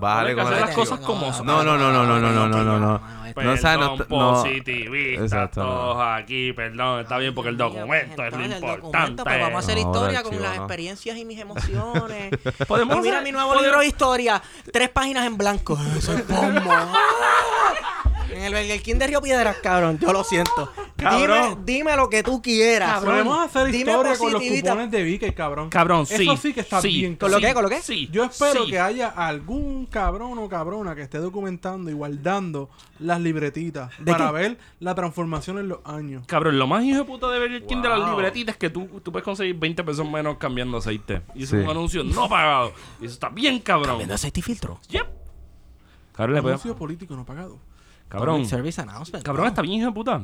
bájale, 0.00 0.34
con 0.34 0.46
hacer 0.46 0.60
las 0.66 0.74
cosas 0.74 0.98
como 0.98 1.32
son. 1.32 1.46
No, 1.46 1.62
no, 1.62 1.78
no, 1.78 1.92
no, 1.92 2.04
no, 2.04 2.18
no, 2.18 2.32
no, 2.32 2.48
no, 2.48 2.64
no, 2.64 2.78
no. 2.80 3.22
Perdón, 3.32 3.58
No, 3.62 3.78
no- 3.78 3.96
no- 3.96 4.08
positivista, 4.08 5.22
Exacto, 5.22 5.62
no. 5.62 5.68
todos 5.70 5.98
aquí, 6.02 6.52
perdón, 6.52 7.00
está 7.02 7.18
bien 7.18 7.32
porque 7.34 7.50
el 7.50 7.56
documento 7.56 8.24
es 8.24 8.32
lo 8.32 8.42
importante. 8.44 8.76
documento, 8.82 9.24
pues 9.24 9.40
vamos 9.40 9.54
a 9.54 9.58
hacer 9.60 9.74
No, 9.76 9.80
historia 9.90 10.22
con 10.24 10.42
las 10.42 10.56
no. 10.56 10.62
experiencias 10.64 11.16
y 11.16 11.24
mis 11.24 11.38
emociones. 11.38 12.30
Podemos 12.68 12.96
y 12.98 13.00
mira 13.02 13.18
hacer- 13.18 13.24
mi 13.24 13.32
nuevo 13.32 13.54
libro 13.62 13.78
de 13.78 13.86
historia, 13.86 14.42
tres 14.72 14.88
páginas 14.90 15.24
en 15.24 15.38
blanco. 15.38 15.78
Soy 16.00 16.20
pombo. 16.22 16.70
En 18.32 18.42
el 18.44 18.52
Burger 18.52 18.82
King 18.82 18.94
de 18.96 19.06
Río 19.06 19.20
Piedras, 19.22 19.56
cabrón, 19.62 19.98
yo 19.98 20.12
lo 20.12 20.24
siento. 20.24 20.72
Cabrón. 20.96 21.64
Dime, 21.64 21.78
dime 21.90 21.96
lo 21.96 22.08
que 22.08 22.22
tú 22.22 22.40
quieras. 22.40 23.02
Podemos 23.02 23.38
hacer 23.44 23.66
Dime 23.66 23.78
historia 23.92 24.16
con 24.16 24.32
los 24.32 24.40
positivita. 24.40 24.70
cupones 24.70 24.90
de 24.90 25.02
Vicky, 25.02 25.32
cabrón. 25.32 25.68
Cabrón, 25.70 26.06
sí. 26.06 26.22
Eso 26.22 26.36
sí 26.36 26.52
que 26.52 26.60
está 26.60 26.80
bien. 26.80 27.16
¿Con 27.16 27.30
lo 27.30 27.36
cabrón. 27.36 27.48
qué? 27.50 27.54
¿Con 27.54 27.62
lo 27.64 27.68
qué? 27.70 27.80
Sí. 27.82 28.08
Yo 28.12 28.24
espero 28.24 28.64
sí. 28.64 28.70
que 28.70 28.78
haya 28.80 29.08
algún 29.08 29.86
cabrón 29.86 30.38
o 30.38 30.48
cabrona 30.48 30.94
que 30.94 31.02
esté 31.02 31.18
documentando 31.18 31.90
y 31.90 31.94
guardando 31.94 32.70
las 32.98 33.20
libretitas 33.20 33.90
¿De 33.98 34.12
para 34.12 34.28
qué? 34.28 34.32
ver 34.32 34.58
la 34.80 34.94
transformación 34.94 35.58
en 35.58 35.68
los 35.68 35.78
años. 35.84 36.24
Cabrón, 36.26 36.58
lo 36.58 36.66
más 36.66 36.84
hijo 36.84 36.98
de 36.98 37.04
puta 37.04 37.28
de 37.30 37.40
Burger 37.40 37.66
King 37.66 37.82
de 37.82 37.88
las 37.88 38.08
libretitas 38.08 38.54
es 38.54 38.58
que 38.58 38.70
tú, 38.70 38.86
tú 39.02 39.10
puedes 39.10 39.24
conseguir 39.24 39.56
20 39.56 39.82
pesos 39.84 40.08
menos 40.08 40.36
cambiando 40.38 40.78
aceite. 40.78 41.22
Y 41.34 41.42
eso 41.44 41.52
Sí. 41.56 41.58
es 41.58 41.64
un 41.64 41.70
anuncio 41.70 42.04
no 42.04 42.28
pagado. 42.28 42.72
Y 43.00 43.06
eso 43.06 43.14
está 43.14 43.28
bien 43.28 43.58
cabrón. 43.60 43.98
Vendo 43.98 44.14
aceite 44.14 44.40
y 44.40 44.42
filtro. 44.42 44.78
Yep. 44.88 45.06
Cabrón, 46.14 46.34
le 46.34 46.38
Anuncio 46.48 46.76
político 46.76 47.16
no 47.16 47.24
pagado. 47.24 47.58
Cabrón, 48.12 48.36
Public 48.36 48.50
Service 48.50 48.80
announcement. 48.80 49.24
cabrón, 49.24 49.46
está 49.48 49.62
bien 49.62 49.74
hijo 49.80 49.86
de 49.88 49.92
puta. 49.94 50.22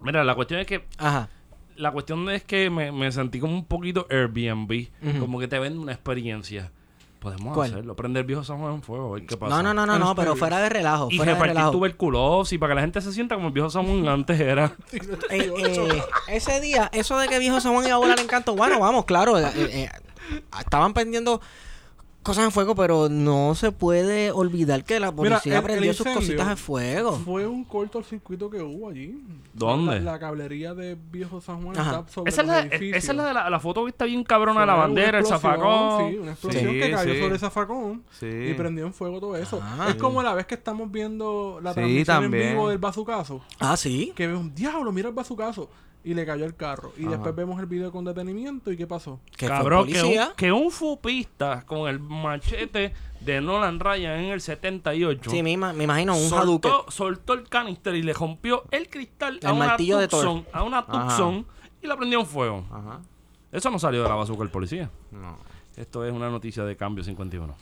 Mira, 0.00 0.22
la 0.24 0.34
cuestión 0.34 0.60
es 0.60 0.66
que 0.66 0.84
Ajá. 0.98 1.28
la 1.76 1.90
cuestión 1.90 2.28
es 2.30 2.44
que 2.44 2.70
me, 2.70 2.92
me 2.92 3.10
sentí 3.10 3.40
como 3.40 3.54
un 3.54 3.64
poquito 3.64 4.06
Airbnb. 4.10 4.88
Como 5.18 5.38
que 5.40 5.48
te 5.48 5.58
venden 5.58 5.80
una 5.82 5.92
experiencia. 5.92 6.70
Podemos 7.18 7.52
¿Cuál? 7.52 7.72
hacerlo. 7.72 7.96
Prender 7.96 8.24
viejo 8.24 8.44
San 8.44 8.58
Juan 8.58 8.74
en 8.74 8.82
fuego. 8.82 9.10
A 9.10 9.14
ver 9.16 9.26
qué 9.26 9.36
pasa. 9.36 9.56
No, 9.56 9.60
no, 9.60 9.74
no, 9.74 9.84
no, 9.84 9.98
no, 9.98 10.14
pero 10.14 10.36
fuera 10.36 10.60
de 10.60 10.68
relajo. 10.68 11.08
Y 11.10 11.16
fuera 11.16 11.32
de 11.32 11.34
repartir 11.34 11.56
relajo. 11.56 11.72
tuberculosis 11.72 12.58
para 12.60 12.70
que 12.70 12.74
la 12.76 12.80
gente 12.82 13.00
se 13.00 13.12
sienta 13.12 13.34
como 13.34 13.48
el 13.48 13.52
viejo 13.52 13.70
San 13.70 13.86
Juan 13.86 14.06
antes 14.08 14.38
era. 14.38 14.72
Eh, 14.92 15.52
eh, 15.58 16.02
ese 16.28 16.60
día, 16.60 16.88
eso 16.92 17.18
de 17.18 17.26
que 17.26 17.40
viejo 17.40 17.60
San 17.60 17.72
Juan 17.72 17.86
iba 17.86 17.96
a 17.96 17.98
volar 17.98 18.20
en 18.20 18.28
canto, 18.28 18.54
bueno, 18.54 18.78
vamos, 18.78 19.04
claro, 19.04 19.36
eh, 19.36 19.50
eh, 19.56 19.88
estaban 20.60 20.94
prendiendo 20.94 21.40
cosas 22.28 22.44
en 22.44 22.52
fuego, 22.52 22.74
pero 22.74 23.08
no 23.08 23.54
se 23.54 23.72
puede 23.72 24.30
olvidar 24.30 24.84
que 24.84 25.00
la 25.00 25.10
Mira, 25.10 25.36
policía 25.36 25.58
el- 25.58 25.64
prendió 25.64 25.90
el 25.90 25.96
sus 25.96 26.06
cositas 26.06 26.48
en 26.48 26.56
fuego. 26.56 27.12
Fue 27.24 27.46
un 27.46 27.64
cortocircuito 27.64 28.48
que 28.50 28.60
hubo 28.62 28.88
allí. 28.88 29.20
¿Dónde? 29.54 30.00
La, 30.00 30.12
la 30.12 30.18
cablería 30.18 30.74
de 30.74 30.96
Viejo 31.10 31.40
San 31.40 31.62
Juan 31.62 31.76
Ajá. 31.78 32.00
está 32.00 32.12
sobre 32.12 32.28
Esa 32.30 32.42
es, 32.42 32.46
los 32.46 32.56
la, 32.56 32.62
edificios. 32.62 32.96
esa 33.02 33.12
es 33.12 33.16
la 33.18 33.24
de 33.26 33.34
la, 33.34 33.50
la 33.50 33.58
foto 33.60 33.84
que 33.84 33.90
está 33.90 34.04
bien 34.04 34.22
cabrona 34.22 34.64
la 34.64 34.74
bandera, 34.74 35.18
el 35.18 35.26
zafacón. 35.26 36.10
Sí, 36.12 36.18
una 36.18 36.30
explosión 36.32 36.72
Sí, 36.72 36.78
que 36.80 36.90
cayó 36.92 37.12
sí. 37.14 37.18
sobre 37.20 37.34
el 37.34 37.40
zafacón 37.40 38.02
Sí. 38.20 38.26
y 38.26 38.54
prendió 38.54 38.86
en 38.86 38.92
fuego 38.94 39.18
todo 39.20 39.36
eso. 39.36 39.60
Ah. 39.62 39.86
es 39.88 39.94
como 39.96 40.22
la 40.22 40.34
vez 40.34 40.46
que 40.46 40.54
estamos 40.54 40.90
viendo 40.92 41.58
la 41.62 41.70
Sí, 41.74 42.04
transmisión 42.04 42.24
en 42.24 42.30
vivo 42.30 42.68
del 42.68 42.78
bazucazo. 42.78 43.40
Ah, 43.58 43.76
sí. 43.76 44.12
Que 44.14 44.26
ve 44.26 44.36
un 44.36 44.54
diablo, 44.54 44.92
mira 44.92 45.08
el 45.08 45.14
bazucazo. 45.14 45.68
Y 46.04 46.14
le 46.14 46.24
cayó 46.24 46.44
el 46.46 46.54
carro. 46.54 46.92
Y 46.96 47.02
Ajá. 47.02 47.10
después 47.12 47.34
vemos 47.34 47.58
el 47.60 47.66
video 47.66 47.90
con 47.92 48.04
detenimiento. 48.04 48.70
¿Y 48.72 48.76
qué 48.76 48.86
pasó? 48.86 49.20
Cabrón, 49.36 49.88
que 49.88 50.02
un, 50.02 50.14
que 50.36 50.52
un 50.52 50.70
fupista 50.70 51.64
con 51.66 51.88
el 51.88 51.98
machete 52.00 52.92
de 53.20 53.40
Nolan 53.40 53.80
Ryan 53.80 54.20
en 54.20 54.30
el 54.30 54.40
78 54.40 55.28
Sí, 55.30 55.42
me, 55.42 55.50
ima- 55.52 55.72
me 55.74 55.84
imagino 55.84 56.16
un 56.16 56.32
Hadouken. 56.32 56.70
soltó, 56.70 56.90
soltó 56.90 57.32
el 57.34 57.48
canister 57.48 57.94
y 57.96 58.02
le 58.02 58.12
rompió 58.12 58.62
el 58.70 58.88
cristal 58.88 59.40
a 59.42 59.48
El 59.50 59.56
una 59.56 59.66
martillo 59.66 59.98
de 59.98 60.08
Thor. 60.08 60.24
Tucson, 60.24 60.46
a 60.52 60.62
una 60.62 60.78
Ajá. 60.78 61.08
Tucson 61.08 61.44
y 61.82 61.86
la 61.88 61.96
prendió 61.96 62.20
en 62.20 62.26
fuego. 62.26 62.64
Ajá. 62.70 63.00
Eso 63.50 63.70
no 63.70 63.78
salió 63.78 64.02
de 64.02 64.08
la 64.08 64.14
bazooka 64.14 64.44
el 64.44 64.50
policía. 64.50 64.88
No. 65.10 65.36
Esto 65.76 66.04
es 66.04 66.12
una 66.12 66.30
noticia 66.30 66.64
de 66.64 66.76
cambio 66.76 67.02
51. 67.04 67.54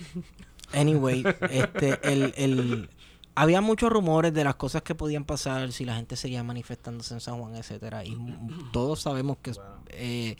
Anyway, 0.74 1.24
este, 1.50 1.98
el, 2.02 2.34
el, 2.36 2.90
había 3.36 3.60
muchos 3.60 3.92
rumores 3.92 4.32
de 4.32 4.42
las 4.42 4.56
cosas 4.56 4.82
que 4.82 4.94
podían 4.94 5.24
pasar 5.24 5.70
si 5.70 5.84
la 5.84 5.94
gente 5.94 6.16
seguía 6.16 6.42
manifestándose 6.42 7.14
en 7.14 7.20
San 7.20 7.38
Juan, 7.38 7.54
etcétera. 7.54 8.04
Y 8.04 8.16
todos 8.72 9.02
sabemos 9.02 9.36
que 9.42 9.52
eh, 9.90 10.36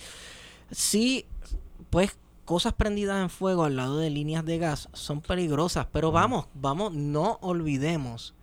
sí, 0.71 1.27
pues 1.91 2.19
cosas 2.47 2.73
prendidas 2.73 3.23
en 3.23 3.29
fuego 3.29 3.65
al 3.65 3.77
lado 3.77 3.99
de 3.99 4.09
líneas 4.09 4.45
de 4.47 4.59
gas 4.59 4.89
son 4.95 5.21
peligrosas. 5.21 5.87
Pero 5.93 6.11
vamos, 6.11 6.47
vamos, 6.55 6.95
no 6.95 7.39
olvidemos 7.43 8.35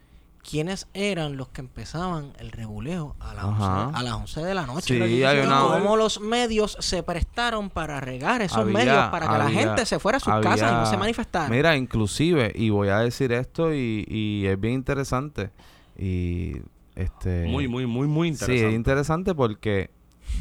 quiénes 0.47 0.87
eran 0.93 1.37
los 1.37 1.47
que 1.49 1.61
empezaban 1.61 2.33
el 2.37 2.51
reguleo 2.51 3.15
a 3.19 3.33
las, 3.33 3.45
Ajá. 3.45 3.87
11, 3.87 3.97
a 3.99 4.03
las 4.03 4.13
11 4.13 4.41
de 4.43 4.53
la 4.53 4.65
noche. 4.65 5.07
Sí, 5.07 5.13
Y 5.15 5.23
una- 5.23 5.61
cómo 5.61 5.95
los 5.95 6.19
medios 6.19 6.75
se 6.81 7.01
prestaron 7.01 7.69
para 7.69 8.01
regar 8.01 8.41
esos 8.41 8.57
Había- 8.59 8.73
medios 8.73 9.07
para 9.09 9.27
que 9.29 9.37
la 9.37 9.49
gente 9.49 9.85
se 9.85 9.99
fuera 9.99 10.17
a 10.17 10.19
sus 10.19 10.33
había- 10.33 10.49
casas 10.51 10.71
y 10.71 10.75
no 10.75 10.85
se 10.85 10.97
manifestara. 10.97 11.49
Mira, 11.49 11.77
inclusive, 11.77 12.51
y 12.53 12.69
voy 12.69 12.89
a 12.89 12.99
decir 12.99 13.31
esto 13.31 13.73
y, 13.73 14.05
y 14.09 14.45
es 14.45 14.59
bien 14.59 14.73
interesante. 14.75 15.51
Y 15.97 16.57
este 16.95 17.45
Muy, 17.45 17.67
muy, 17.67 17.85
muy, 17.85 18.07
muy 18.07 18.27
Sí, 18.27 18.31
interesante. 18.33 18.67
es 18.69 18.73
interesante 18.75 19.33
porque 19.35 19.89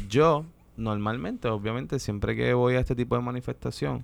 yo 0.09 0.45
normalmente, 0.75 1.47
obviamente, 1.47 1.97
siempre 1.99 2.35
que 2.35 2.53
voy 2.53 2.75
a 2.75 2.79
este 2.79 2.95
tipo 2.95 3.15
de 3.15 3.21
manifestación, 3.21 4.03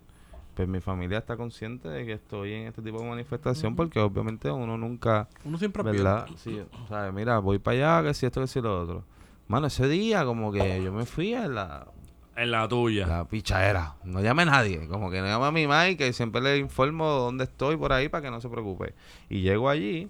pues 0.60 0.68
mi 0.68 0.82
familia 0.82 1.20
está 1.20 1.38
consciente 1.38 1.88
de 1.88 2.06
que 2.06 2.12
estoy 2.12 2.52
en 2.52 2.68
este 2.68 2.82
tipo 2.82 3.00
de 3.02 3.08
manifestación 3.10 3.78
porque 3.78 3.98
obviamente 4.02 4.52
uno 4.52 4.78
nunca, 4.78 5.30
Uno 5.46 5.58
siempre 5.58 5.84
¿verdad? 5.84 6.28
Sí, 6.36 6.60
o 6.84 6.88
sea, 6.90 7.14
mira, 7.14 7.40
voy 7.40 7.60
para 7.60 8.00
allá, 8.02 8.10
que 8.10 8.14
si 8.14 8.26
esto, 8.26 8.42
que 8.42 8.48
si 8.48 8.60
lo 8.60 8.82
otro. 8.82 9.06
Mano, 9.48 9.68
ese 9.68 9.88
día 9.88 10.26
como 10.26 10.52
que 10.52 10.84
yo 10.84 10.92
me 10.92 11.06
fui 11.06 11.34
a 11.34 11.48
la, 11.48 11.88
En 12.36 12.52
la 12.52 12.68
tuya. 12.68 13.08
la 13.08 13.24
pichadera. 13.24 13.96
No 14.04 14.20
llame 14.22 14.42
a 14.42 14.46
nadie. 14.48 14.86
Como 14.90 15.10
que 15.10 15.22
no 15.22 15.28
llame 15.28 15.46
a 15.46 15.52
mi 15.52 15.92
y 15.92 15.96
que 15.96 16.12
siempre 16.12 16.42
le 16.42 16.58
informo 16.58 17.08
dónde 17.08 17.46
estoy 17.46 17.78
por 17.78 17.94
ahí 17.94 18.10
para 18.10 18.24
que 18.24 18.32
no 18.32 18.42
se 18.42 18.50
preocupe. 18.50 18.94
Y 19.30 19.40
llego 19.42 19.70
allí 19.70 20.10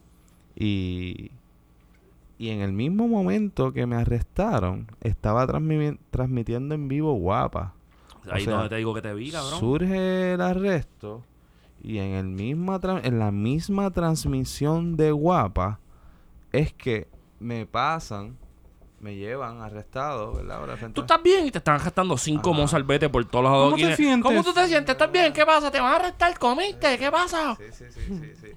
y... 0.55 1.29
Y 2.39 2.49
en 2.49 2.61
el 2.61 2.71
mismo 2.71 3.07
momento 3.07 3.71
que 3.73 3.85
me 3.85 3.97
arrestaron, 3.97 4.87
estaba 5.01 5.45
transmi- 5.45 5.99
transmitiendo 6.09 6.73
en 6.73 6.87
vivo 6.87 7.13
guapa. 7.13 7.75
Ahí 8.29 8.43
sea, 8.43 8.53
donde 8.53 8.69
te 8.69 8.75
digo 8.75 8.93
que 8.93 9.01
te 9.01 9.13
vi, 9.13 9.31
cabrón. 9.31 9.59
Surge 9.59 10.33
el 10.33 10.41
arresto 10.41 11.23
y 11.81 11.99
en 11.99 12.11
el 12.13 12.25
misma 12.25 12.79
en 13.03 13.19
la 13.19 13.31
misma 13.31 13.91
transmisión 13.91 14.97
de 14.97 15.11
guapa 15.11 15.79
es 16.51 16.73
que 16.73 17.07
me 17.39 17.65
pasan, 17.65 18.37
me 18.99 19.15
llevan 19.15 19.61
arrestado, 19.61 20.33
¿verdad? 20.33 20.57
Ahora 20.57 20.75
Tú 20.93 21.01
estás 21.01 21.23
bien 21.23 21.45
y 21.45 21.51
te 21.51 21.59
están 21.59 21.77
gastando 21.77 22.17
cinco 22.17 22.53
mozalbetes 22.53 23.09
por 23.09 23.23
todos 23.25 23.45
los 23.45 23.53
¿Cómo 23.71 23.75
te 23.77 23.95
sientes? 23.95 24.23
¿Cómo 24.23 24.43
tú 24.43 24.53
te 24.53 24.67
sientes? 24.67 24.91
¿Estás 24.91 25.11
bien? 25.11 25.31
¿Qué 25.31 25.45
pasa? 25.45 25.71
¿Te 25.71 25.79
van 25.79 25.93
a 25.93 25.95
arrestar? 25.95 26.37
¿Comiste? 26.37 26.97
¿Qué 26.97 27.09
pasa? 27.09 27.55
Sí, 27.55 27.63
sí, 27.71 27.85
sí, 27.91 28.01
sí, 28.07 28.31
sí. 28.41 28.47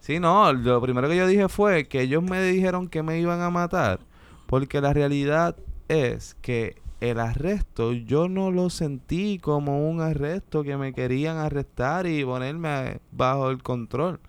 Sí, 0.00 0.20
no, 0.20 0.52
lo 0.52 0.82
primero 0.82 1.08
que 1.08 1.16
yo 1.16 1.26
dije 1.26 1.48
fue 1.48 1.88
que 1.88 2.02
ellos 2.02 2.22
me 2.22 2.42
dijeron 2.42 2.88
que 2.88 3.02
me 3.02 3.18
iban 3.18 3.40
a 3.40 3.48
matar, 3.50 4.00
porque 4.46 4.80
la 4.80 4.92
realidad 4.92 5.56
es 5.88 6.34
que 6.42 6.82
el 7.10 7.20
arresto 7.20 7.92
yo 7.92 8.28
no 8.28 8.50
lo 8.50 8.70
sentí 8.70 9.38
como 9.38 9.88
un 9.88 10.00
arresto 10.00 10.62
que 10.62 10.76
me 10.76 10.92
querían 10.92 11.36
arrestar 11.36 12.06
y 12.06 12.24
ponerme 12.24 13.00
bajo 13.12 13.50
el 13.50 13.62
control. 13.62 14.20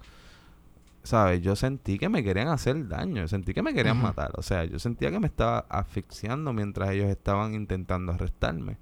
¿Sabes? 1.03 1.41
Yo 1.41 1.55
sentí 1.55 1.99
que 1.99 2.09
me 2.09 2.23
querían 2.23 2.47
hacer 2.47 2.87
daño, 2.87 3.27
sentí 3.27 3.53
que 3.53 3.61
me 3.61 3.75
querían 3.75 4.01
matar. 4.01 4.31
O 4.37 4.41
sea, 4.41 4.65
yo 4.65 4.79
sentía 4.79 5.11
que 5.11 5.19
me 5.19 5.27
estaba 5.27 5.59
asfixiando 5.69 6.51
mientras 6.51 6.89
ellos 6.89 7.07
estaban 7.09 7.53
intentando 7.53 8.11
arrestarme. 8.11 8.77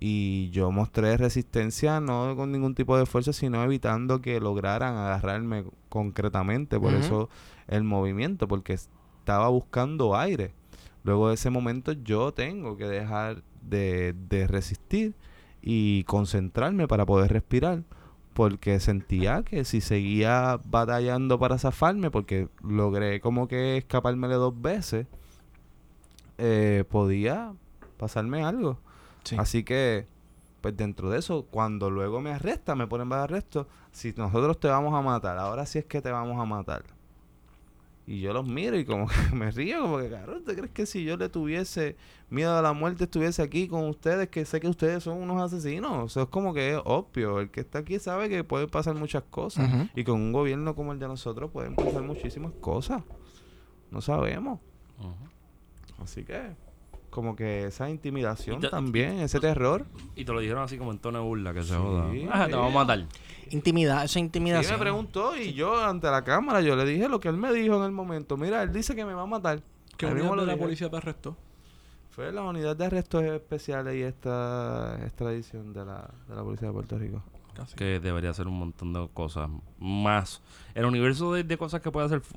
Y 0.00 0.50
yo 0.50 0.72
mostré 0.72 1.16
resistencia 1.16 2.00
no 2.00 2.34
con 2.34 2.50
ningún 2.50 2.74
tipo 2.74 2.98
de 2.98 3.06
fuerza, 3.06 3.32
sino 3.32 3.62
evitando 3.62 4.20
que 4.20 4.40
lograran 4.40 4.96
agarrarme 4.96 5.64
concretamente. 5.88 6.80
Por 6.80 6.94
eso 6.94 7.28
el 7.68 7.84
movimiento, 7.84 8.48
porque 8.48 8.72
estaba 8.72 9.48
buscando 9.48 10.16
aire. 10.16 10.52
Luego 11.04 11.28
de 11.28 11.34
ese 11.34 11.50
momento 11.50 11.92
yo 11.92 12.32
tengo 12.32 12.76
que 12.76 12.86
dejar 12.86 13.42
de, 13.62 14.14
de 14.28 14.46
resistir 14.46 15.14
y 15.62 16.04
concentrarme 16.04 16.88
para 16.88 17.06
poder 17.06 17.32
respirar. 17.32 17.82
Porque 18.34 18.80
sentía 18.80 19.42
que 19.42 19.64
si 19.64 19.82
seguía 19.82 20.58
batallando 20.64 21.38
para 21.38 21.58
zafarme, 21.58 22.10
porque 22.10 22.48
logré 22.62 23.20
como 23.20 23.46
que 23.46 23.76
escapármele 23.76 24.34
dos 24.34 24.58
veces, 24.60 25.06
eh, 26.38 26.84
podía 26.90 27.52
pasarme 27.98 28.42
algo. 28.42 28.78
Sí. 29.22 29.36
Así 29.38 29.64
que, 29.64 30.06
pues 30.62 30.76
dentro 30.76 31.10
de 31.10 31.18
eso, 31.18 31.46
cuando 31.50 31.90
luego 31.90 32.22
me 32.22 32.32
arrestan, 32.32 32.78
me 32.78 32.86
ponen 32.86 33.10
bajo 33.10 33.24
arresto, 33.24 33.68
si 33.92 34.14
nosotros 34.16 34.58
te 34.58 34.68
vamos 34.68 34.94
a 34.94 35.02
matar, 35.02 35.36
ahora 35.36 35.66
sí 35.66 35.78
es 35.78 35.84
que 35.84 36.00
te 36.00 36.10
vamos 36.10 36.40
a 36.40 36.46
matar. 36.46 36.84
Y 38.06 38.20
yo 38.20 38.32
los 38.32 38.46
miro 38.46 38.76
y 38.76 38.84
como 38.84 39.06
que 39.30 39.34
me 39.34 39.50
río, 39.50 39.82
como 39.82 39.98
que, 39.98 40.10
cabrón, 40.10 40.44
¿te 40.44 40.54
crees 40.54 40.70
que 40.72 40.86
si 40.86 41.04
yo 41.04 41.16
le 41.16 41.28
tuviese 41.28 41.96
miedo 42.30 42.56
a 42.56 42.62
la 42.62 42.72
muerte, 42.72 43.04
estuviese 43.04 43.42
aquí 43.42 43.68
con 43.68 43.88
ustedes, 43.88 44.28
que 44.28 44.44
sé 44.44 44.58
que 44.60 44.68
ustedes 44.68 45.04
son 45.04 45.18
unos 45.18 45.40
asesinos? 45.40 46.10
Eso 46.10 46.22
es 46.22 46.28
como 46.28 46.52
que 46.52 46.72
es 46.72 46.80
obvio. 46.84 47.40
El 47.40 47.50
que 47.50 47.60
está 47.60 47.78
aquí 47.78 47.98
sabe 47.98 48.28
que 48.28 48.42
pueden 48.42 48.68
pasar 48.68 48.94
muchas 48.96 49.22
cosas. 49.24 49.70
Y 49.94 50.04
con 50.04 50.20
un 50.20 50.32
gobierno 50.32 50.74
como 50.74 50.92
el 50.92 50.98
de 50.98 51.08
nosotros 51.08 51.50
pueden 51.52 51.76
pasar 51.76 52.02
muchísimas 52.02 52.52
cosas. 52.60 53.02
No 53.90 54.00
sabemos. 54.00 54.58
Así 55.98 56.24
que, 56.24 56.56
como 57.12 57.36
que 57.36 57.66
esa 57.66 57.88
intimidación 57.88 58.60
te- 58.60 58.68
también, 58.70 59.20
ese 59.20 59.38
terror. 59.38 59.84
Y 60.16 60.24
te 60.24 60.32
lo 60.32 60.40
dijeron 60.40 60.62
así 60.64 60.78
como 60.78 60.90
en 60.92 60.98
tono 60.98 61.18
de 61.18 61.24
burla, 61.24 61.52
que 61.54 61.62
se 61.62 61.74
Sí. 61.74 61.78
joda. 61.78 62.06
Ah, 62.32 62.46
te 62.48 62.54
vamos 62.56 62.72
a 62.74 62.78
matar. 62.78 63.06
Intimidad, 63.50 63.98
esa 64.04 64.14
Sí, 64.14 64.20
intimidación. 64.20 64.72
me 64.78 64.80
preguntó 64.80 65.36
y 65.36 65.52
yo 65.52 65.78
ante 65.84 66.10
la 66.10 66.24
cámara 66.24 66.62
yo 66.62 66.74
le 66.74 66.86
dije 66.86 67.08
lo 67.08 67.20
que 67.20 67.28
él 67.28 67.36
me 67.36 67.52
dijo 67.52 67.76
en 67.76 67.84
el 67.84 67.92
momento. 67.92 68.36
Mira, 68.38 68.62
él 68.62 68.72
dice 68.72 68.96
que 68.96 69.04
me 69.04 69.12
va 69.12 69.22
a 69.22 69.26
matar. 69.26 69.60
¿Qué 69.98 70.06
mismo 70.06 70.30
unidad 70.32 70.40
de 70.42 70.46
la 70.46 70.52
dije. 70.54 70.64
policía 70.64 70.90
te 70.90 70.96
arrestó? 70.96 71.36
Fue 72.10 72.32
la 72.32 72.42
unidad 72.42 72.74
de 72.76 72.86
arrestos 72.86 73.22
especiales 73.24 73.94
y 73.94 74.02
esta 74.02 74.98
extradición 75.02 75.72
de 75.72 75.84
la, 75.84 76.10
de 76.28 76.34
la 76.34 76.42
policía 76.42 76.68
de 76.68 76.74
Puerto 76.74 76.98
Rico. 76.98 77.22
Casi. 77.54 77.74
Que 77.76 78.00
debería 78.00 78.32
ser 78.32 78.46
un 78.48 78.58
montón 78.58 78.92
de 78.92 79.08
cosas 79.12 79.50
más. 79.78 80.40
El 80.74 80.86
universo 80.86 81.32
de, 81.34 81.44
de 81.44 81.58
cosas 81.58 81.80
que 81.82 81.90
puede 81.90 82.06
hacer 82.06 82.20
fu- 82.20 82.34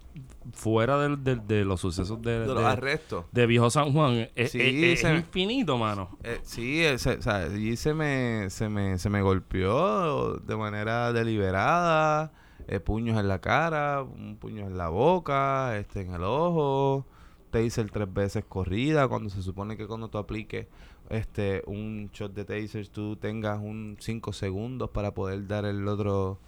fuera 0.53 0.99
del- 0.99 1.23
del- 1.23 1.47
de, 1.47 1.63
los 1.63 1.79
sucesos 1.81 2.21
de, 2.21 2.39
De 2.41 2.47
los 2.47 2.57
de- 2.59 2.65
arrestos. 2.65 3.25
de 3.31 3.45
Viejo 3.47 3.69
San 3.69 3.93
Juan 3.93 4.27
es, 4.35 4.51
Sí, 4.51 4.59
es- 4.61 4.93
es 4.93 4.99
se- 5.01 5.15
infinito, 5.15 5.77
mano. 5.77 6.17
Eh, 6.23 6.39
sí, 6.43 6.83
eh, 6.83 6.97
se, 6.97 7.13
o 7.17 7.21
sea, 7.21 7.37
allí 7.43 7.75
se 7.77 7.93
me, 7.93 8.49
se 8.49 8.67
me, 8.67 8.97
se 8.99 9.09
me 9.09 9.21
golpeó 9.21 10.33
de 10.39 10.55
manera 10.57 11.13
deliberada, 11.13 12.33
eh, 12.67 12.79
puños 12.79 13.17
en 13.19 13.27
la 13.27 13.39
cara, 13.39 14.01
un 14.03 14.37
puño 14.37 14.65
en 14.67 14.77
la 14.77 14.89
boca, 14.89 15.77
este 15.77 16.01
en 16.01 16.13
el 16.13 16.23
ojo, 16.23 17.05
taser 17.51 17.89
tres 17.89 18.11
veces 18.13 18.43
corrida, 18.47 19.07
cuando 19.07 19.29
se 19.29 19.41
supone 19.41 19.77
que 19.77 19.87
cuando 19.87 20.09
tú 20.09 20.17
apliques 20.17 20.67
este 21.09 21.63
un 21.67 22.09
shot 22.13 22.33
de 22.33 22.45
taser 22.45 22.87
tú 22.87 23.15
tengas 23.15 23.59
un 23.59 23.97
5 23.99 24.33
segundos 24.33 24.89
para 24.89 25.13
poder 25.13 25.47
dar 25.47 25.65
el 25.65 25.87
otro 25.87 26.39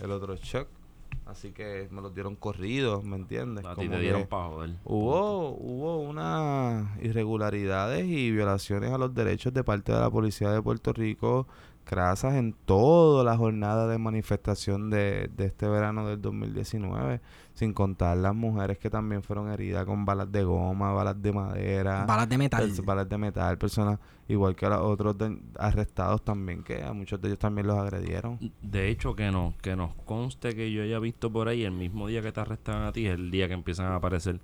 el 0.00 0.10
otro 0.10 0.36
shot. 0.36 0.68
Así 1.24 1.50
que 1.50 1.88
me 1.90 2.00
los 2.00 2.14
dieron 2.14 2.36
corridos, 2.36 3.02
¿me 3.02 3.16
entiendes? 3.16 3.64
A 3.64 3.70
ti 3.70 3.86
Como 3.86 3.90
te 3.90 4.00
dieron 4.00 4.26
para 4.26 4.48
joder. 4.48 4.70
Hubo, 4.84 5.56
hubo 5.58 5.98
unas 5.98 6.88
irregularidades 7.02 8.06
y 8.06 8.30
violaciones 8.30 8.92
a 8.92 8.98
los 8.98 9.12
derechos 9.12 9.52
de 9.52 9.64
parte 9.64 9.92
de 9.92 9.98
la 9.98 10.10
policía 10.10 10.52
de 10.52 10.62
Puerto 10.62 10.92
Rico, 10.92 11.48
crasas 11.86 12.34
en 12.34 12.52
toda 12.52 13.22
la 13.24 13.36
jornada 13.36 13.86
de 13.86 13.96
manifestación 13.96 14.90
de, 14.90 15.30
de 15.36 15.46
este 15.46 15.68
verano 15.68 16.06
del 16.06 16.20
2019, 16.20 17.20
sin 17.54 17.72
contar 17.72 18.16
las 18.18 18.34
mujeres 18.34 18.76
que 18.78 18.90
también 18.90 19.22
fueron 19.22 19.50
heridas 19.50 19.86
con 19.86 20.04
balas 20.04 20.30
de 20.30 20.42
goma, 20.44 20.92
balas 20.92 21.22
de 21.22 21.32
madera, 21.32 22.04
Balas 22.04 22.28
de 22.28 22.36
metal. 22.38 22.68
pers- 22.70 22.84
balas 22.84 23.08
de 23.08 23.16
metal, 23.18 23.56
personas 23.56 23.98
igual 24.28 24.56
que 24.56 24.66
a 24.66 24.70
los 24.70 24.80
otros 24.80 25.16
de- 25.16 25.38
arrestados 25.58 26.22
también, 26.24 26.64
que 26.64 26.82
a 26.82 26.92
muchos 26.92 27.20
de 27.22 27.28
ellos 27.28 27.38
también 27.38 27.68
los 27.68 27.78
agredieron. 27.78 28.38
De 28.60 28.88
hecho, 28.90 29.14
que 29.14 29.30
no, 29.30 29.54
que 29.62 29.76
nos 29.76 29.94
conste 30.04 30.54
que 30.56 30.72
yo 30.72 30.82
haya 30.82 30.98
visto 30.98 31.32
por 31.32 31.46
ahí 31.48 31.62
el 31.64 31.72
mismo 31.72 32.08
día 32.08 32.20
que 32.20 32.32
te 32.32 32.40
arrestan 32.40 32.82
a 32.82 32.92
ti, 32.92 33.06
es 33.06 33.14
el 33.14 33.30
día 33.30 33.46
que 33.46 33.54
empiezan 33.54 33.86
a 33.86 33.94
aparecer 33.96 34.40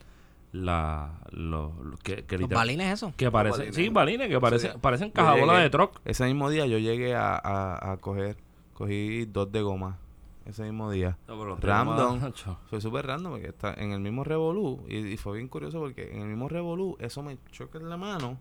la, 0.53 1.19
los, 1.31 1.77
los- 1.79 2.01
que, 2.01 2.25
que 2.25 2.39
Los 2.39 2.49
balines, 2.51 2.93
eso. 2.93 3.13
que 3.17 3.31
parecen, 3.31 3.59
balines. 3.61 3.77
sí, 3.77 3.89
balines, 3.89 4.29
que 4.29 4.39
parecen, 4.41 4.81
parecen 4.81 5.11
cajabolas 5.11 5.63
de 5.63 5.71
truck. 5.71 6.01
Ese 6.05 6.25
mismo 6.27 6.51
día 6.51 6.67
yo 6.67 6.79
llegué 6.79 7.15
a, 7.15 7.35
a, 7.37 7.93
a 7.93 7.97
coger, 7.97 8.37
cogí 8.75 9.25
dos 9.25 9.51
de 9.51 9.63
goma, 9.63 9.99
ese 10.45 10.63
mismo 10.65 10.91
día. 10.91 11.17
No, 11.27 11.57
Random. 11.57 12.33
Fue 12.69 12.81
súper 12.81 13.07
random 13.07 13.33
porque 13.33 13.49
está 13.49 13.75
en 13.75 13.93
el 13.93 14.01
mismo 14.01 14.25
revolú 14.25 14.85
y, 14.89 14.99
y 14.99 15.17
fue 15.17 15.37
bien 15.37 15.49
curioso 15.49 15.79
porque 15.81 16.13
en 16.13 16.21
el 16.23 16.29
mismo 16.29 16.49
revolú 16.49 16.97
eso 17.01 17.23
me 17.23 17.39
choca 17.51 17.79
en 17.79 17.89
la 17.89 17.97
mano 17.97 18.39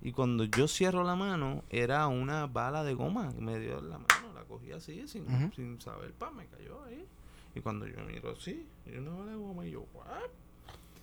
y 0.00 0.10
cuando 0.10 0.42
yo 0.44 0.66
cierro 0.66 1.04
la 1.04 1.14
mano 1.14 1.62
era 1.70 2.08
una 2.08 2.46
bala 2.48 2.82
de 2.82 2.94
goma 2.94 3.32
que 3.32 3.40
me 3.40 3.58
dio 3.60 3.78
en 3.78 3.88
la 3.90 3.98
mano, 3.98 4.32
la 4.34 4.42
cogí 4.42 4.72
así 4.72 5.06
sin, 5.06 5.52
sin 5.54 5.80
saber, 5.80 6.12
pa, 6.12 6.32
me 6.32 6.46
cayó 6.46 6.82
ahí. 6.84 7.06
Y 7.54 7.60
cuando 7.60 7.86
yo 7.86 8.02
miro 8.04 8.32
así, 8.32 8.66
y 8.86 8.96
una 8.96 9.10
bala 9.12 9.30
de 9.30 9.36
goma 9.36 9.64
y 9.66 9.70
yo, 9.70 9.84
¿what? 9.94 10.06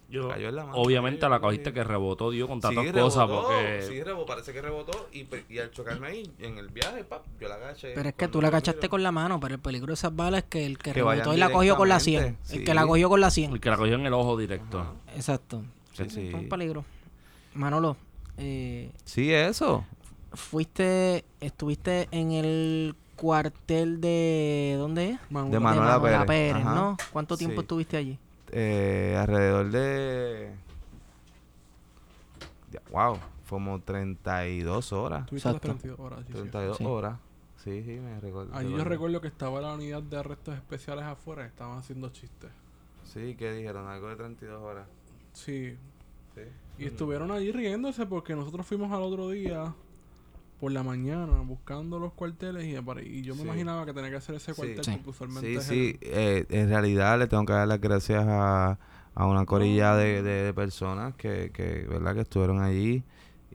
Yo, 0.09 0.27
Cayó 0.29 0.49
en 0.49 0.55
la 0.55 0.65
mano. 0.65 0.77
obviamente 0.77 1.19
Cayó, 1.19 1.29
la 1.29 1.39
cogiste 1.39 1.71
que 1.71 1.83
rebotó, 1.83 2.31
dio 2.31 2.47
con 2.47 2.59
tantas 2.59 2.83
Sí, 2.85 2.91
cosas 2.91 3.27
rebotó, 3.27 3.47
porque... 3.47 3.81
Sí, 3.87 4.01
rebotó, 4.03 4.25
parece 4.25 4.53
que 4.53 4.61
rebotó 4.61 5.07
y, 5.13 5.23
pe- 5.25 5.45
y 5.49 5.59
al 5.59 5.69
chocarme 5.71 6.07
ahí 6.07 6.31
en 6.39 6.57
el 6.57 6.69
viaje, 6.69 7.03
pap, 7.03 7.25
yo 7.39 7.47
la 7.47 7.55
agaché. 7.55 7.91
Pero 7.93 8.09
es 8.09 8.15
que 8.15 8.27
tú 8.27 8.41
la 8.41 8.49
miro- 8.49 8.89
con 8.89 9.03
la 9.03 9.11
mano, 9.11 9.39
pero 9.39 9.53
el 9.55 9.61
peligro 9.61 9.87
de 9.87 9.93
esas 9.93 10.15
balas 10.15 10.43
es 10.43 10.49
que 10.49 10.65
el 10.65 10.77
que, 10.79 10.93
Que 10.93 11.03
rebotó 11.03 11.33
y 11.33 11.37
la 11.37 11.51
cogió 11.51 11.77
con 11.77 11.89
la 11.89 11.99
100. 11.99 12.19
directamente, 12.21 12.53
El 12.53 12.59
sí. 12.59 12.65
que 12.65 12.73
la 12.73 12.87
cogió 12.87 13.09
con 13.09 13.21
la 13.21 13.29
100. 13.29 13.51
El 13.53 13.59
que 13.59 13.69
la 13.69 13.77
cogió 13.77 13.95
en 13.95 14.05
el 14.07 14.13
ojo 14.13 14.35
directo. 14.37 14.95
Exacto. 15.15 15.61
Sí, 15.93 16.03
Sí, 16.05 16.09
sí. 16.09 16.27
Es 16.29 16.33
un 16.33 16.49
peligro. 16.49 16.85
Manolo, 17.53 17.95
eh, 18.37 18.91
Sí, 19.05 19.31
eso. 19.31 19.85
fuiste, 20.33 21.25
estuviste 21.39 22.07
en 22.11 22.31
el 22.31 22.95
cuartel 23.15 23.99
de, 24.01 24.75
¿dónde 24.77 25.09
es? 25.11 25.19
Manuel, 25.29 25.51
De 25.51 25.59
Manuela 25.59 25.91
Manuela 25.99 26.25
Pérez. 26.25 26.63
¿no? 26.63 26.97
¿Cuánto 27.11 27.35
tiempo 27.37 27.57
Sí. 27.57 27.61
estuviste 27.61 27.97
allí? 27.97 28.17
Eh, 28.51 29.15
alrededor 29.19 29.69
de... 29.71 30.51
Wow, 32.91 33.17
como 33.47 33.79
32 33.81 34.93
horas. 34.93 35.25
Tuviste 35.25 35.49
las 35.49 35.55
Exacto. 35.57 35.79
32 35.79 35.99
horas. 35.99 36.19
sí, 36.19 36.25
sí. 36.27 36.33
32 36.39 36.77
Sí. 36.77 36.85
horas. 36.85 37.19
Sí, 37.57 37.83
sí, 37.83 37.91
me 37.99 38.19
recuerdo. 38.19 38.55
Allí 38.55 38.71
yo 38.71 38.83
recuerdo 38.83 39.19
que 39.21 39.27
estaba 39.27 39.59
la 39.59 39.73
unidad 39.73 40.01
de 40.01 40.17
arrestos 40.17 40.55
especiales 40.55 41.03
afuera, 41.05 41.45
estaban 41.45 41.77
haciendo 41.77 42.09
chistes. 42.09 42.49
Sí, 43.03 43.35
que 43.35 43.51
dijeron 43.51 43.87
algo 43.87 44.07
de 44.07 44.15
32 44.15 44.61
horas. 44.61 44.87
Sí, 45.33 45.75
Sí. 46.35 46.41
y 46.77 46.85
estuvieron 46.85 47.31
allí 47.31 47.51
riéndose 47.51 48.05
porque 48.05 48.35
nosotros 48.35 48.65
fuimos 48.65 48.91
al 48.91 49.01
otro 49.01 49.29
día 49.29 49.73
por 50.59 50.71
la 50.71 50.83
mañana 50.83 51.41
buscando 51.41 51.99
los 51.99 52.13
cuarteles 52.13 52.65
y, 52.65 52.75
apare- 52.75 53.05
y 53.07 53.21
yo 53.21 53.33
me 53.35 53.41
Sí. 53.41 53.47
imaginaba 53.47 53.85
que 53.85 53.93
tenía 53.93 54.09
que 54.09 54.17
hacer 54.17 54.35
ese 54.35 54.53
cuartel 54.53 54.83
Sí. 54.83 54.91
porque 54.91 55.09
usualmente 55.09 55.61
Sí, 55.61 55.93
sí, 55.93 55.97
eh, 56.01 56.45
en 56.49 56.69
realidad 56.69 57.17
le 57.17 57.27
tengo 57.27 57.45
que 57.45 57.53
dar 57.53 57.67
las 57.67 57.79
gracias 57.79 58.25
a, 58.27 58.77
a 59.15 59.25
una 59.25 59.45
corilla 59.45 59.95
de, 59.95 60.21
de- 60.21 60.43
de 60.43 60.53
personas 60.53 61.15
que, 61.15 61.51
que, 61.53 61.85
¿verdad? 61.89 62.13
que 62.15 62.21
estuvieron 62.21 62.61
allí 62.61 63.03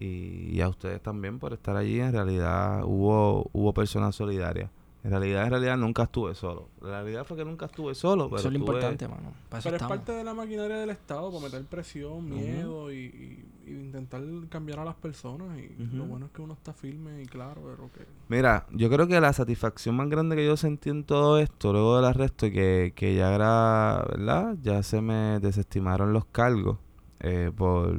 y, 0.00 0.50
y 0.50 0.60
a 0.60 0.68
ustedes 0.68 1.02
también 1.02 1.38
por 1.38 1.52
estar 1.52 1.76
allí. 1.76 2.00
En 2.00 2.12
realidad 2.12 2.82
hubo, 2.84 3.48
hubo 3.52 3.72
personas 3.74 4.14
solidarias. 4.14 4.70
En 5.04 5.10
realidad, 5.10 5.44
en 5.44 5.50
realidad 5.50 5.76
nunca 5.76 6.04
estuve 6.04 6.34
solo. 6.34 6.70
La 6.80 7.02
realidad 7.02 7.24
fue 7.26 7.36
que 7.36 7.44
nunca 7.44 7.66
estuve 7.66 7.94
solo. 7.94 8.24
Pero 8.30 8.38
Eso 8.38 8.48
es 8.48 8.54
lo 8.54 8.58
estuve- 8.60 8.74
importante, 8.76 9.06
mano. 9.06 9.34
Para 9.50 9.60
eso 9.60 9.68
Pero 9.70 9.76
es 9.76 9.88
parte 9.88 10.12
de 10.12 10.24
la 10.24 10.32
maquinaria 10.32 10.78
del 10.78 10.88
Estado 10.88 11.30
para 11.30 11.44
meter 11.44 11.62
presión, 11.66 12.28
miedo 12.30 12.90
y 12.90 13.44
intentar 13.66 14.22
cambiar 14.48 14.80
a 14.80 14.84
las 14.84 14.94
personas. 14.94 15.58
Y 15.58 15.74
lo 15.94 16.04
bueno 16.04 16.26
es 16.26 16.32
que 16.32 16.42
uno 16.42 16.54
está 16.54 16.72
firme 16.72 17.22
y 17.22 17.26
claro, 17.26 17.62
que... 17.96 18.04
Mira, 18.28 18.66
yo 18.70 18.90
creo 18.90 19.06
que 19.06 19.20
la 19.20 19.32
satisfacción 19.32 19.96
más 19.96 20.08
grande 20.08 20.36
que 20.36 20.44
yo 20.44 20.56
sentí 20.56 20.90
en 20.90 21.04
todo 21.04 21.38
esto, 21.38 21.72
luego 21.72 21.96
del 21.96 22.06
arresto, 22.06 22.50
que, 22.50 22.92
que 22.94 23.14
ya 23.14 23.34
era, 23.34 24.04
¿verdad? 24.08 24.56
Ya 24.62 24.82
se 24.82 25.00
me 25.00 25.40
desestimaron 25.40 26.12
los 26.12 26.24
cargos 26.26 26.78
eh, 27.20 27.50
por 27.54 27.94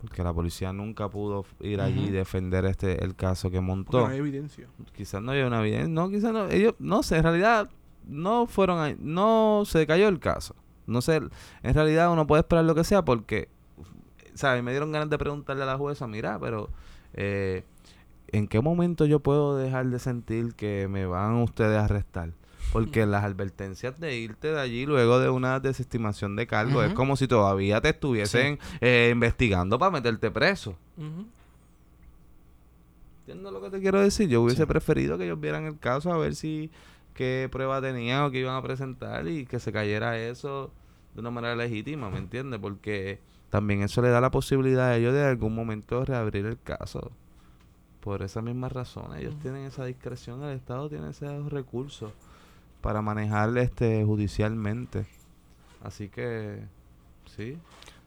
porque 0.00 0.22
la 0.22 0.32
policía 0.32 0.72
nunca 0.72 1.08
pudo 1.08 1.44
ir 1.60 1.80
allí 1.80 2.06
y 2.06 2.10
defender 2.10 2.64
este 2.64 3.04
el 3.04 3.14
caso 3.14 3.50
que 3.50 3.58
Porque 3.58 3.66
montó. 3.66 4.00
no 4.00 4.06
hay 4.06 4.18
evidencia. 4.18 4.66
Quizás 4.96 5.22
no 5.22 5.32
había 5.32 5.46
una 5.46 5.60
evidencia, 5.60 5.88
no, 5.88 6.08
quizás 6.08 6.32
no, 6.32 6.48
ellos, 6.48 6.74
no 6.78 7.02
sé, 7.02 7.18
en 7.18 7.22
realidad 7.24 7.70
no 8.06 8.46
fueron 8.46 8.78
ahí, 8.78 8.96
no 8.98 9.64
se 9.66 9.86
cayó 9.86 10.08
el 10.08 10.18
caso. 10.18 10.54
No 10.86 11.02
sé, 11.02 11.16
en 11.62 11.74
realidad 11.74 12.10
uno 12.12 12.26
puede 12.26 12.40
esperar 12.40 12.64
lo 12.64 12.74
que 12.74 12.82
sea 12.82 13.04
porque, 13.04 13.48
¿sabes? 14.34 14.62
Me 14.62 14.70
dieron 14.70 14.92
ganas 14.92 15.10
de 15.10 15.18
preguntarle 15.18 15.62
a 15.62 15.66
la 15.66 15.76
jueza, 15.78 16.06
mira, 16.06 16.38
pero 16.38 16.70
eh, 17.14 17.64
¿en 18.28 18.46
qué 18.48 18.60
momento 18.60 19.06
yo 19.06 19.20
puedo 19.20 19.56
dejar 19.56 19.86
de 19.86 19.98
sentir 19.98 20.54
que 20.54 20.88
me 20.88 21.06
van 21.06 21.36
ustedes 21.36 21.76
a 21.78 21.84
arrestar? 21.84 22.30
Porque 22.72 23.04
las 23.04 23.24
advertencias 23.24 23.98
de 23.98 24.16
irte 24.16 24.52
de 24.52 24.60
allí 24.60 24.86
luego 24.86 25.18
de 25.18 25.28
una 25.28 25.58
desestimación 25.58 26.36
de 26.36 26.46
cargo 26.46 26.84
es 26.84 26.92
como 26.92 27.16
si 27.16 27.26
todavía 27.26 27.80
te 27.80 27.88
estuviesen 27.88 28.60
eh, 28.80 29.10
investigando 29.12 29.76
para 29.78 29.90
meterte 29.90 30.30
preso. 30.30 30.76
Ujú. 30.96 31.26
¿Entiendes 33.26 33.52
lo 33.52 33.60
que 33.60 33.70
te 33.70 33.80
quiero 33.80 34.00
decir? 34.00 34.28
Yo 34.28 34.42
hubiese 34.42 34.62
Sí. 34.62 34.66
preferido 34.66 35.18
que 35.18 35.24
ellos 35.24 35.40
vieran 35.40 35.64
el 35.66 35.78
caso 35.78 36.12
a 36.12 36.18
ver 36.18 36.34
si 36.34 36.70
qué 37.14 37.48
prueba 37.50 37.80
tenían 37.80 38.22
o 38.22 38.30
qué 38.30 38.38
iban 38.40 38.54
a 38.56 38.62
presentar 38.62 39.26
y 39.28 39.46
que 39.46 39.58
se 39.58 39.72
cayera 39.72 40.18
eso 40.18 40.72
de 41.14 41.20
una 41.20 41.30
manera 41.30 41.56
legítima, 41.56 42.08
¿me 42.10 42.18
entiendes? 42.18 42.60
Porque 42.60 43.20
también 43.50 43.82
eso 43.82 44.00
le 44.00 44.08
da 44.08 44.20
la 44.20 44.30
posibilidad 44.30 44.88
a 44.88 44.96
ellos 44.96 45.12
de 45.12 45.24
algún 45.24 45.54
momento 45.54 46.04
reabrir 46.04 46.46
el 46.46 46.58
caso. 46.58 47.10
Por 48.00 48.22
esa 48.22 48.40
misma 48.40 48.68
razón, 48.68 49.14
ellos 49.16 49.36
tienen 49.42 49.66
esa 49.66 49.84
discreción, 49.84 50.42
el 50.42 50.56
Estado 50.56 50.88
tiene 50.88 51.10
esos 51.10 51.52
recursos 51.52 52.12
para 52.80 53.02
manejar 53.02 53.56
este 53.58 54.04
judicialmente. 54.04 55.04
Así 55.82 56.08
que 56.08 56.62
sí, 57.36 57.58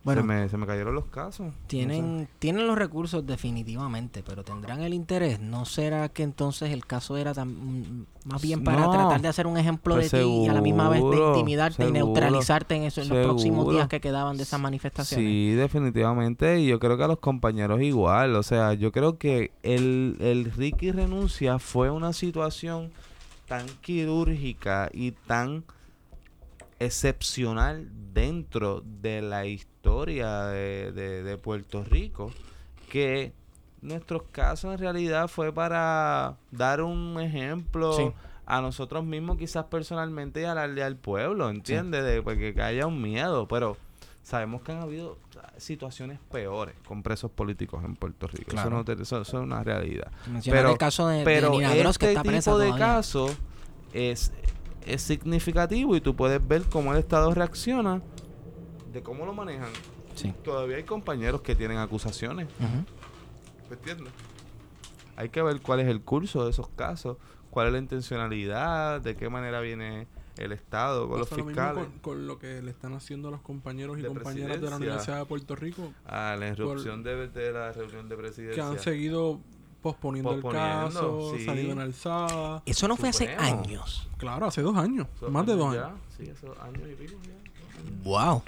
Bueno. 0.04 0.22
se, 0.22 0.28
me, 0.28 0.50
se 0.50 0.58
me 0.58 0.66
cayeron 0.68 0.94
los 0.96 1.06
casos. 1.06 1.48
No 1.48 1.52
sé. 1.54 1.58
Tienen, 1.68 2.28
tienen 2.40 2.68
los 2.68 2.78
recursos 2.78 3.26
definitivamente, 3.26 4.22
pero 4.22 4.44
tendrán 4.44 4.82
el 4.82 4.94
interés. 4.94 5.40
¿No 5.40 5.64
será 5.66 6.10
que 6.10 6.24
entonces 6.24 6.72
el 6.72 6.86
caso 6.86 7.16
era 7.16 7.34
tan, 7.34 7.50
mm, 7.50 8.06
más 8.26 8.42
bien 8.42 8.64
para 8.66 8.82
No. 8.82 8.92
tratar 8.92 9.22
de 9.22 9.28
hacer 9.30 9.48
un 9.48 9.58
ejemplo 9.58 9.96
Pues 9.96 10.12
de 10.12 10.20
ti 10.22 10.26
y 10.26 10.48
a 10.50 10.54
la 10.54 10.62
misma 10.62 10.90
vez 10.90 11.02
de 11.02 11.10
seguro, 11.10 11.30
intimidarte 11.30 11.88
y 11.88 11.92
neutralizarte 11.92 12.76
en, 12.76 12.84
eso, 12.84 13.02
en 13.02 13.10
los 13.10 13.18
próximos 13.20 13.70
días 13.72 13.88
que 13.88 14.02
quedaban 14.02 14.36
de 14.36 14.44
esas 14.44 14.60
manifestaciones? 14.60 15.26
Sí, 15.26 15.52
definitivamente. 15.52 16.60
Y 16.60 16.68
yo 16.68 16.80
creo 16.80 16.98
que 16.98 17.04
a 17.04 17.08
los 17.08 17.20
compañeros 17.20 17.82
igual. 17.82 18.36
O 18.36 18.44
sea, 18.44 18.74
yo 18.74 18.92
creo 18.92 19.18
que 19.18 19.52
el, 19.64 20.18
el 20.20 20.52
Ricky 20.52 20.92
renuncia 20.92 21.60
fue 21.60 21.90
una 21.90 22.12
situación 22.12 22.92
tan 23.48 23.68
quirúrgica 23.82 24.90
y 24.94 25.12
tan 25.12 25.64
excepcional 26.80 27.90
dentro 28.14 28.82
de 28.82 29.22
la 29.22 29.46
historia 29.46 29.73
de, 29.88 30.92
de- 30.94 31.24
de 31.24 31.38
Puerto 31.38 31.84
Rico 31.84 32.32
que 32.90 33.34
nuestros 33.82 34.24
casos 34.32 34.74
en 34.74 34.80
realidad 34.80 35.28
fue 35.28 35.52
para 35.54 36.36
dar 36.52 36.82
un 36.82 37.20
ejemplo 37.20 37.94
Sí. 37.94 38.10
a 38.46 38.62
nosotros 38.62 39.04
mismos 39.04 39.38
quizás 39.38 39.66
personalmente 39.66 40.42
y 40.42 40.46
hablarle 40.46 40.84
al 40.84 40.96
pueblo, 40.96 41.50
¿entiendes? 41.50 42.04
De 42.04 42.22
porque 42.22 42.54
que 42.54 42.62
haya 42.62 42.88
un 42.88 43.02
miedo, 43.02 43.48
pero 43.48 43.78
sabemos 44.24 44.62
que 44.62 44.72
han 44.72 44.82
habido 44.82 45.18
situaciones 45.58 46.18
peores 46.32 46.76
con 46.88 47.04
presos 47.04 47.30
políticos 47.32 47.84
en 47.84 47.96
Puerto 47.96 48.28
Rico. 48.28 48.52
Claro. 48.52 48.70
Eso, 48.70 48.78
no 48.78 48.86
te- 48.86 48.94
eso- 48.94 49.22
eso 49.22 49.38
es 49.38 49.44
una 49.44 49.64
realidad. 49.64 50.12
Pero- 50.46 50.72
el 50.72 50.78
caso 50.78 51.08
de, 51.08 51.20
de 51.20 51.26
Pero 51.26 51.50
Nina 51.52 51.76
Gross, 51.76 51.98
que 51.98 52.08
este 52.14 52.18
está 52.30 52.40
tipo 52.40 52.58
de 52.58 52.72
caso 52.78 53.30
es, 53.94 54.32
es 54.86 55.02
significativo 55.02 55.96
y 55.96 56.02
tú 56.02 56.16
puedes 56.16 56.46
ver 56.46 56.64
cómo 56.64 56.94
el 56.94 57.00
Estado 57.00 57.34
reacciona 57.34 58.02
de 58.94 59.02
cómo 59.02 59.26
lo 59.26 59.34
manejan. 59.34 59.70
Sí. 60.16 60.34
Todavía 60.44 60.78
hay 60.78 60.84
compañeros 60.84 61.42
que 61.42 61.56
tienen 61.56 61.78
acusaciones, 61.80 62.48
Ujú. 62.60 62.86
¿me 63.70 63.76
entiendes? 63.76 64.14
Hay 65.16 65.30
que 65.30 65.42
ver 65.42 65.62
cuál 65.62 65.80
es 65.80 65.88
el 65.88 66.02
curso 66.02 66.44
de 66.46 66.52
esos 66.52 66.68
casos, 66.70 67.18
cuál 67.50 67.68
es 67.68 67.74
la 67.74 67.80
intencionalidad, 67.80 69.02
de 69.02 69.16
qué 69.16 69.30
manera 69.30 69.60
viene 69.62 70.08
el 70.38 70.52
Estado 70.52 71.08
con 71.08 71.20
los 71.20 71.28
Pasa 71.30 71.42
lo 71.42 71.46
mismo 71.46 71.62
fiscales. 71.62 71.86
con, 71.86 72.00
con 72.00 72.28
lo 72.28 72.40
que 72.40 72.62
le 72.62 72.72
están 72.72 72.94
haciendo 72.94 73.28
a 73.28 73.32
los 73.32 73.42
compañeros 73.42 74.00
y 74.00 74.02
De 74.02 74.08
compañeras 74.08 74.60
de 74.62 74.70
la. 74.70 74.76
Universidad 74.78 75.20
de 75.20 75.26
Puerto 75.26 75.56
Rico 75.56 75.92
A 76.08 76.36
la 76.40 76.48
irrupción 76.48 77.04
de, 77.04 77.28
de 77.28 77.52
la 77.52 77.72
reunión 77.72 78.10
de 78.10 78.16
que 78.16 78.22
presidencia. 78.22 78.68
han 78.68 78.80
seguido 78.80 79.40
posponiendo, 79.84 80.32
Posponiendo, 80.32 80.86
el 80.88 80.94
caso, 80.94 81.34
sí. 81.38 81.46
salido 81.46 81.72
en 81.74 81.80
alzada. 81.80 82.64
Eso 82.66 82.88
no 82.88 82.96
fue 82.98 83.10
hace 83.10 83.36
años. 83.36 84.10
Claro, 84.18 84.46
hace 84.48 84.62
dos 84.64 84.76
años, 84.78 85.08
más 85.30 85.46
de 85.46 85.56
dos 85.56 85.76
ya, 85.76 85.88
años. 85.88 86.00
Sí, 86.18 86.24
esos 86.24 86.58
años 86.60 86.82
y 86.92 86.96
pico 86.96 87.20
ya. 87.24 88.04
Wow. 88.04 88.42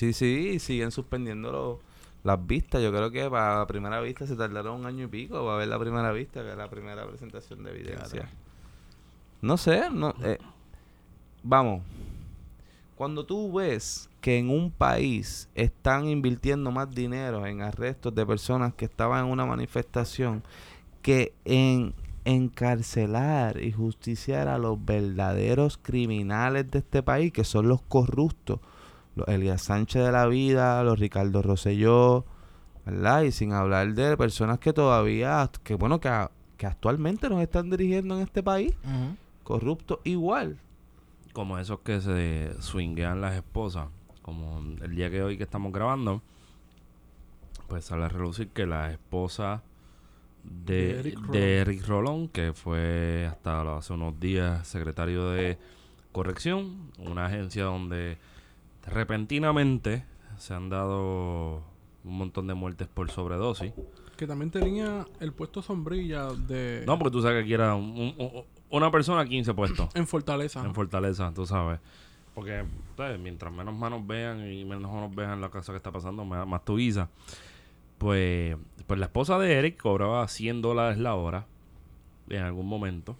Sí, 0.00 0.14
sí, 0.14 0.58
siguen 0.60 0.92
suspendiendo 0.92 1.52
los- 1.52 1.78
las 2.24 2.46
vistas. 2.46 2.82
Yo 2.82 2.90
creo 2.90 3.10
que 3.10 3.28
para 3.28 3.58
la 3.58 3.66
primera 3.66 4.00
vista 4.00 4.26
se 4.26 4.34
tardaron 4.34 4.80
un 4.80 4.86
año 4.86 5.04
y 5.04 5.08
pico 5.08 5.44
para 5.44 5.58
ver 5.58 5.68
la 5.68 5.78
primera 5.78 6.10
vista, 6.10 6.42
que 6.42 6.52
es 6.52 6.56
la 6.56 6.70
primera 6.70 7.06
presentación 7.06 7.62
de 7.64 7.70
evidencia. 7.72 8.26
No 9.42 9.58
sé, 9.58 9.90
no, 9.90 10.14
eh, 10.24 10.38
vamos. 11.42 11.82
Cuando 12.96 13.26
tú 13.26 13.52
ves 13.52 14.08
que 14.22 14.38
en 14.38 14.48
un 14.48 14.70
país 14.70 15.50
están 15.54 16.08
invirtiendo 16.08 16.70
más 16.70 16.90
dinero 16.94 17.44
en 17.44 17.60
arrestos 17.60 18.14
de 18.14 18.24
personas 18.24 18.72
que 18.72 18.86
estaban 18.86 19.26
en 19.26 19.30
una 19.30 19.44
manifestación 19.44 20.42
que 21.02 21.34
en 21.44 21.92
encarcelar 22.24 23.62
y 23.62 23.70
justiciar 23.72 24.48
a 24.48 24.56
los 24.56 24.82
verdaderos 24.82 25.76
criminales 25.76 26.70
de 26.70 26.78
este 26.78 27.02
país, 27.02 27.32
que 27.34 27.44
son 27.44 27.68
los 27.68 27.82
corruptos, 27.82 28.60
los 29.20 29.28
Elías 29.28 29.62
Sánchez 29.62 30.04
de 30.04 30.12
la 30.12 30.26
vida, 30.26 30.82
los 30.84 30.98
Ricardo 30.98 31.42
Rosselló, 31.42 32.24
¿verdad? 32.86 33.22
Y 33.22 33.32
sin 33.32 33.52
hablar 33.52 33.94
de 33.94 34.16
personas 34.16 34.58
que 34.58 34.72
todavía, 34.72 35.50
que 35.62 35.74
bueno, 35.74 36.00
que, 36.00 36.08
a- 36.08 36.30
que 36.56 36.66
actualmente 36.66 37.28
nos 37.28 37.40
están 37.42 37.70
dirigiendo 37.70 38.16
en 38.16 38.22
este 38.22 38.42
país, 38.42 38.74
Ujú. 38.84 39.16
corruptos 39.44 39.98
igual. 40.04 40.58
como 41.32 41.58
esos 41.58 41.78
que 41.80 42.00
se 42.00 42.52
swinguean 42.60 43.20
las 43.20 43.34
esposas, 43.36 43.86
como 44.22 44.58
el 44.82 44.96
día 44.96 45.10
que 45.10 45.22
hoy 45.22 45.36
que 45.38 45.44
estamos 45.44 45.72
grabando, 45.72 46.22
pues 47.68 47.84
sale 47.84 48.04
a 48.04 48.08
relucir 48.08 48.48
que 48.48 48.66
la 48.66 48.90
esposa 48.90 49.62
de, 50.42 50.74
De 50.94 51.00
Eric 51.00 51.18
de 51.20 51.20
Rolón. 51.20 51.36
Eric 51.36 51.86
Rolón, 51.86 52.28
que 52.28 52.52
fue 52.52 53.28
hasta 53.30 53.76
hace 53.76 53.92
unos 53.92 54.18
días 54.18 54.66
secretario 54.66 55.30
de 55.30 55.56
corrección, 56.12 56.90
una 56.98 57.26
agencia 57.26 57.62
donde 57.64 58.18
repentinamente 58.92 60.04
se 60.38 60.54
han 60.54 60.68
dado 60.70 61.62
un 62.04 62.16
montón 62.18 62.46
de 62.46 62.54
muertes 62.54 62.88
por 62.88 63.10
sobredosis. 63.10 63.72
Que 64.16 64.26
también 64.26 64.50
tenía 64.50 65.06
el 65.20 65.32
puesto 65.32 65.62
sombrilla 65.62 66.26
de 66.32 66.84
No, 66.86 66.98
porque 66.98 67.12
tú 67.12 67.22
sabes 67.22 67.38
que 67.38 67.44
aquí 67.44 67.54
era 67.54 67.74
un- 67.74 68.14
un- 68.18 68.44
una 68.70 68.90
persona 68.90 69.24
15 69.24 69.54
puestos. 69.54 69.88
en 69.94 70.06
Fortaleza. 70.06 70.64
En 70.64 70.74
Fortaleza, 70.74 71.32
tú 71.34 71.46
sabes. 71.46 71.80
Porque 72.34 72.64
¿sabes? 72.96 73.18
mientras 73.18 73.52
menos 73.52 73.74
manos 73.74 74.06
vean 74.06 74.50
y 74.50 74.64
menos 74.64 74.90
manos 74.92 75.14
vean 75.14 75.40
la 75.40 75.48
cosa 75.48 75.72
que 75.72 75.76
está 75.78 75.90
pasando, 75.90 76.24
más, 76.24 76.64
tu 76.64 76.76
guisa. 76.76 77.08
Pues, 77.98 78.56
pues 78.86 78.98
la 79.00 79.06
esposa 79.06 79.38
de 79.38 79.52
Eric 79.58 79.80
cobraba 79.80 80.26
100 80.26 80.62
dólares 80.62 80.98
la 80.98 81.14
hora 81.16 81.46
en 82.28 82.42
algún 82.42 82.66
momento 82.66 83.16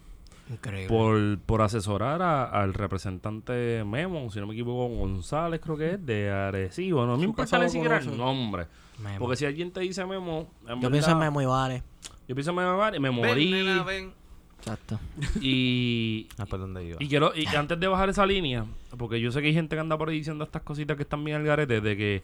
Increíble. 0.51 0.88
por, 0.88 1.38
por 1.46 1.62
asesorar 1.62 2.20
a- 2.22 2.44
al 2.44 2.74
representante 2.74 3.84
Memo, 3.86 4.30
si 4.30 4.40
no 4.40 4.46
me 4.48 4.55
equivoco, 4.55 4.94
González 4.96 5.61
creo 5.62 5.76
que 5.76 5.90
es, 5.94 6.05
de 6.07 6.30
Arecibo. 6.30 7.07
No 7.07 7.16
me 7.16 7.24
importa 7.24 7.59
ni 7.59 7.68
siquiera 7.70 7.98
el 7.98 8.16
nombre. 8.16 8.66
Memo. 9.03 9.18
Porque 9.20 9.36
si 9.36 9.46
alguien 9.46 9.70
te 9.70 9.80
dice 9.80 10.05
Memo, 10.05 10.48
en 10.66 10.80
Yo 10.80 10.90
pienso 10.90 11.09
verdad- 11.09 11.12
en 11.12 11.18
Memo 11.18 11.42
y 11.42 11.46
Vale. 11.46 11.82
Yo 12.28 12.34
pienso 12.34 12.51
en 12.51 12.57
Memo 12.57 12.76
Vale, 12.76 13.01
me 13.01 13.11
morí. 13.11 13.53
Ven, 13.53 13.66
nena, 13.66 13.82
ven. 13.84 14.12
Exacto. 14.59 14.98
y, 15.40 16.28
Ah, 16.38 16.44
¿por 16.46 16.59
dónde 16.61 16.84
iba? 16.84 16.96
y 17.01 17.09
quiero, 17.09 17.32
y 17.34 17.46
antes 17.46 17.80
de 17.80 17.86
bajar 17.88 18.11
esa 18.11 18.26
línea, 18.26 18.66
porque 18.98 19.18
yo 19.20 19.32
sé 19.32 19.40
que 19.40 19.46
hay 19.48 19.55
gente 19.55 19.74
que 19.74 19.80
anda 19.80 19.96
por 19.96 20.11
ahí 20.11 20.16
diciendo 20.18 20.44
estas 20.44 20.61
cositas 20.62 20.96
que 20.98 21.05
están 21.05 21.24
bien 21.24 21.38
al 21.38 21.44
garete, 21.44 21.80
de 21.80 21.96
que 21.96 22.22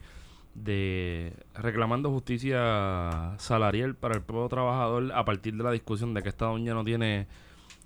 de 0.53 1.33
reclamando 1.55 2.09
justicia 2.09 3.33
salarial 3.37 3.95
para 3.95 4.15
el 4.15 4.21
pueblo 4.23 4.49
trabajador 4.49 5.11
a 5.13 5.23
partir 5.25 5.55
de 5.55 5.63
la 5.63 5.71
discusión 5.71 6.13
de 6.13 6.23
que 6.23 6.29
esta 6.29 6.45
doña 6.45 6.73
no 6.73 6.83
tiene 6.83 7.27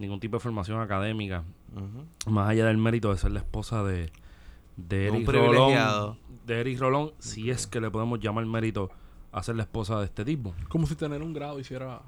ningún 0.01 0.19
tipo 0.19 0.37
de 0.37 0.41
formación 0.41 0.81
académica, 0.81 1.43
más 2.27 2.49
allá 2.49 2.65
del 2.65 2.77
mérito 2.77 3.11
de 3.11 3.17
ser 3.17 3.31
la 3.31 3.39
esposa 3.39 3.83
de, 3.83 4.11
de 4.75 5.09
un 5.09 5.17
Eric. 5.17 5.29
Rolón, 5.29 6.17
de 6.45 6.59
Eric 6.59 6.79
Rolón, 6.79 7.11
si 7.19 7.49
es 7.49 7.67
que 7.67 7.79
le 7.79 7.89
podemos 7.89 8.19
llamar 8.19 8.45
mérito 8.45 8.89
a 9.31 9.41
ser 9.43 9.55
la 9.55 9.63
esposa 9.63 9.99
de 9.99 10.05
este 10.05 10.25
tipo. 10.25 10.53
Como 10.67 10.87
si 10.87 10.95
tener 10.95 11.21
un 11.21 11.33
grado 11.33 11.59
hiciera. 11.59 12.01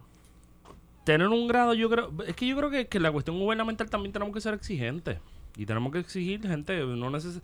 tener 1.06 1.28
un 1.28 1.48
grado, 1.48 1.74
yo 1.74 1.90
creo, 1.90 2.12
es 2.28 2.36
que 2.36 2.48
yo 2.48 2.58
creo 2.58 2.70
que, 2.70 2.88
que 2.88 3.00
la 3.00 3.12
cuestión 3.12 3.40
gubernamental 3.40 3.90
también 3.90 4.12
tenemos 4.12 4.34
que 4.34 4.42
ser 4.42 4.54
exigentes. 4.54 5.20
Y 5.56 5.68
tenemos 5.68 5.92
que 5.94 6.00
exigir 6.00 6.42
gente, 6.48 6.84
no 6.84 7.12
neces 7.12 7.40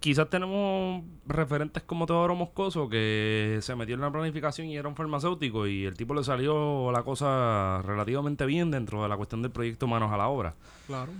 quizás 0.00 0.28
tenemos 0.30 1.02
referentes 1.26 1.82
como 1.82 2.06
Teodoro 2.06 2.34
Moscoso 2.34 2.88
que 2.88 3.58
se 3.62 3.74
metió 3.74 3.94
en 3.96 4.00
la 4.00 4.10
planificación 4.12 4.68
y 4.68 4.76
era 4.76 4.88
un 4.88 4.94
farmacéutico 4.96 5.66
y 5.66 5.84
el 5.84 5.94
tipo 5.96 6.14
le 6.14 6.22
salió 6.24 6.90
la 6.92 7.02
cosa 7.02 7.82
relativamente 7.84 8.46
bien 8.46 8.70
dentro 8.70 9.02
de 9.02 9.08
la 9.08 9.16
cuestión 9.16 9.42
del 9.42 9.50
proyecto 9.50 9.86
Manos 9.86 10.12
a 10.12 10.16
la 10.16 10.28
Obra. 10.28 10.54
Claro. 10.86 11.10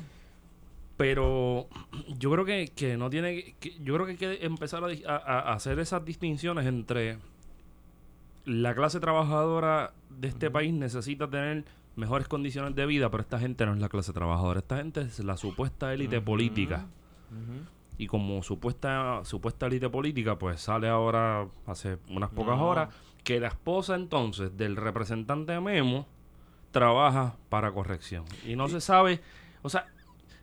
Pero 0.96 1.66
yo 2.18 2.30
creo 2.30 2.44
que, 2.44 2.68
que 2.74 2.96
no 2.96 3.10
tiene 3.10 3.54
que, 3.58 3.74
yo 3.82 3.94
creo 3.94 4.06
que 4.06 4.12
hay 4.12 4.18
que 4.18 4.46
empezar 4.46 4.84
a, 4.84 4.88
di- 4.88 5.04
a- 5.06 5.16
a 5.16 5.52
hacer 5.54 5.78
esas 5.78 6.04
distinciones 6.04 6.66
entre 6.66 7.18
la 8.44 8.74
clase 8.74 9.00
trabajadora 9.00 9.92
de 10.10 10.28
este 10.28 10.50
país 10.50 10.72
necesita 10.72 11.28
tener 11.30 11.64
mejores 11.94 12.26
condiciones 12.26 12.74
de 12.74 12.86
vida, 12.86 13.10
pero 13.10 13.22
esta 13.22 13.38
gente 13.38 13.64
no 13.66 13.72
es 13.74 13.78
la 13.80 13.88
clase 13.88 14.12
trabajadora, 14.12 14.60
esta 14.60 14.78
gente 14.78 15.00
es 15.02 15.18
la 15.20 15.36
supuesta 15.36 15.92
élite 15.94 16.20
política. 16.20 16.86
Y 18.02 18.08
como 18.08 18.42
supuesta 18.42 19.20
supuesta 19.22 19.66
élite 19.66 19.88
política, 19.88 20.36
pues 20.36 20.60
sale 20.60 20.88
ahora 20.88 21.46
hace 21.66 21.98
unas 22.08 22.30
pocas 22.30 22.58
horas 22.58 22.88
que 23.22 23.38
la 23.38 23.46
esposa 23.46 23.94
entonces 23.94 24.56
del 24.56 24.74
representante 24.74 25.52
de 25.52 25.60
Memo 25.60 26.08
trabaja 26.72 27.36
para 27.48 27.70
corrección. 27.70 28.24
Y 28.44 28.56
no 28.56 28.66
se 28.66 28.80
sabe, 28.80 29.20
o 29.62 29.68
sea, 29.68 29.86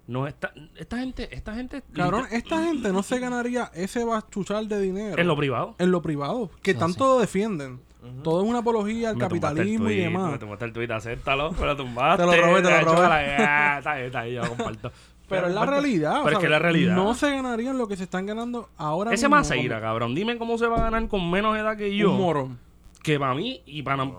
no 0.07 0.26
está 0.26 0.53
esta 0.78 0.99
gente 0.99 1.36
esta 1.36 1.53
gente 1.53 1.84
Cabrón, 1.93 2.28
esta 2.32 2.64
gente 2.64 2.93
no 2.93 3.03
se 3.03 3.20
ganaría 3.20 3.72
ese 3.74 4.05
bachuchal 4.05 4.70
de 4.70 4.80
dinero 4.80 5.22
en 5.22 5.28
lo 5.28 5.36
privado 5.36 5.76
en 5.80 5.91
lo 5.91 6.01
privado, 6.01 6.49
que 6.62 6.72
Eso 6.72 6.80
tanto 6.80 7.16
lo 7.16 7.20
defienden. 7.20 7.82
Todo 8.24 8.41
es 8.41 8.49
una 8.49 8.60
apología 8.60 9.10
al 9.10 9.18
Me 9.18 9.20
capitalismo 9.20 9.89
y 9.89 9.97
demás. 9.97 10.32
Me 10.32 10.39
tumbaste 10.39 10.64
el 10.64 10.72
tweet, 10.72 10.89
acéptalo, 10.89 11.51
me 11.51 11.66
lo 11.66 11.76
tumbaste. 11.76 12.24
Te 12.24 12.38
lo 12.38 12.45
robé, 12.47 12.62
te 12.62 12.70
lo 12.70 12.80
robé. 12.95 13.34
está 13.34 13.91
ahí, 13.91 14.05
está 14.05 14.20
ahí, 14.22 14.34
yo 14.36 14.47
comparto. 14.47 14.89
Pero 15.30 15.47
es 15.47 15.53
la 15.53 15.65
realidad. 15.65 16.21
o 16.21 16.23
Pero 16.25 16.27
es 16.27 16.32
sea, 16.34 16.39
que 16.39 16.45
es 16.45 16.51
la 16.51 16.59
realidad. 16.59 16.95
No 16.95 17.13
se 17.13 17.32
ganarían 17.32 17.77
lo 17.77 17.88
que 17.88 17.95
se 17.95 18.03
están 18.03 18.25
ganando 18.25 18.69
ahora 18.77 19.13
Ese 19.13 19.27
mismo 19.27 19.38
Maceira, 19.38 19.75
como 19.77 19.88
cabrón, 19.88 20.15
dime 20.15 20.38
cómo 20.38 20.57
se 20.57 20.67
va 20.67 20.77
a 20.77 20.82
ganar 20.82 21.07
con 21.07 21.30
menos 21.30 21.55
edad 21.57 21.77
que 21.77 21.95
yo. 21.95 22.11
Un 22.11 22.17
morón. 22.17 22.59
Que 23.03 23.19
para 23.19 23.34
mí 23.36 23.61
y 23.65 23.82
para... 23.84 24.09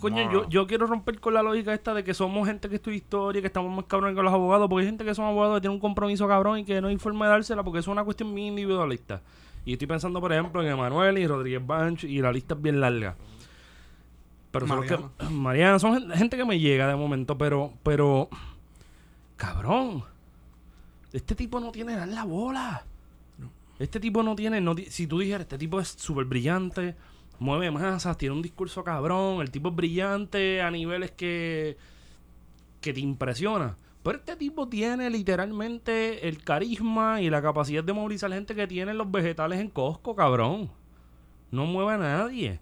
Coño, 0.00 0.30
yo, 0.32 0.48
yo 0.48 0.66
quiero 0.68 0.86
romper 0.86 1.18
con 1.18 1.34
la 1.34 1.42
lógica 1.42 1.74
esta 1.74 1.92
de 1.92 2.04
que 2.04 2.14
somos 2.14 2.46
gente 2.46 2.68
que 2.68 2.76
estudia 2.76 2.96
historia, 2.98 3.40
que 3.40 3.48
estamos 3.48 3.74
más 3.74 3.84
cabrones 3.86 4.14
que 4.16 4.22
los 4.22 4.32
abogados, 4.32 4.68
porque 4.68 4.82
hay 4.84 4.88
gente 4.88 5.04
que 5.04 5.12
son 5.12 5.24
abogados 5.24 5.56
que 5.56 5.62
tienen 5.62 5.74
un 5.74 5.80
compromiso 5.80 6.28
cabrón 6.28 6.60
y 6.60 6.64
que 6.64 6.80
no 6.80 6.86
hay 6.86 6.96
forma 6.98 7.24
de 7.26 7.32
dársela 7.32 7.64
porque 7.64 7.80
es 7.80 7.88
una 7.88 8.04
cuestión 8.04 8.32
bien 8.32 8.48
individualista. 8.48 9.20
Y 9.64 9.72
estoy 9.72 9.88
pensando, 9.88 10.20
por 10.20 10.32
ejemplo, 10.32 10.62
en 10.62 10.68
Emanuel 10.68 11.18
y 11.18 11.26
Rodríguez 11.26 11.66
Banch 11.66 12.04
y 12.04 12.20
la 12.22 12.30
lista 12.30 12.54
es 12.54 12.62
bien 12.62 12.80
larga. 12.80 13.16
Pero 14.52 14.68
son 14.68 14.76
los 14.76 14.86
que- 14.86 14.96
Mariana. 14.96 15.30
Mariana, 15.30 15.78
son 15.80 15.94
gen- 16.00 16.10
gente 16.12 16.36
que 16.36 16.44
me 16.44 16.60
llega 16.60 16.86
de 16.86 16.94
momento, 16.94 17.36
pero, 17.36 17.72
pero, 17.82 18.28
cabrón, 19.36 20.04
este 21.12 21.34
tipo 21.34 21.60
no 21.60 21.72
tiene 21.72 21.96
dar 21.96 22.08
la 22.08 22.24
bola. 22.24 22.84
Este 23.78 24.00
tipo 24.00 24.22
no 24.22 24.34
tiene, 24.34 24.60
no 24.60 24.74
si 24.88 25.06
tú 25.06 25.20
dijeras, 25.20 25.42
este 25.42 25.58
tipo 25.58 25.80
es 25.80 25.88
súper 25.88 26.24
brillante, 26.24 26.96
mueve 27.38 27.70
masas, 27.70 28.18
tiene 28.18 28.34
un 28.34 28.42
discurso 28.42 28.82
cabrón, 28.82 29.40
el 29.40 29.50
tipo 29.50 29.68
es 29.68 29.76
brillante 29.76 30.60
a 30.60 30.70
niveles 30.70 31.12
que, 31.12 31.76
que 32.80 32.92
te 32.92 33.00
impresiona. 33.00 33.76
Pero 34.02 34.18
este 34.18 34.36
tipo 34.36 34.68
tiene 34.68 35.10
literalmente 35.10 36.28
el 36.28 36.42
carisma 36.42 37.20
y 37.20 37.30
la 37.30 37.40
capacidad 37.40 37.84
de 37.84 37.92
movilizar 37.92 38.32
gente 38.32 38.54
que 38.54 38.66
tienen 38.66 38.98
los 38.98 39.10
vegetales 39.10 39.60
en 39.60 39.70
Costco, 39.70 40.16
cabrón. 40.16 40.70
No 41.50 41.66
mueve 41.66 41.92
a 41.92 41.98
nadie. 41.98 42.60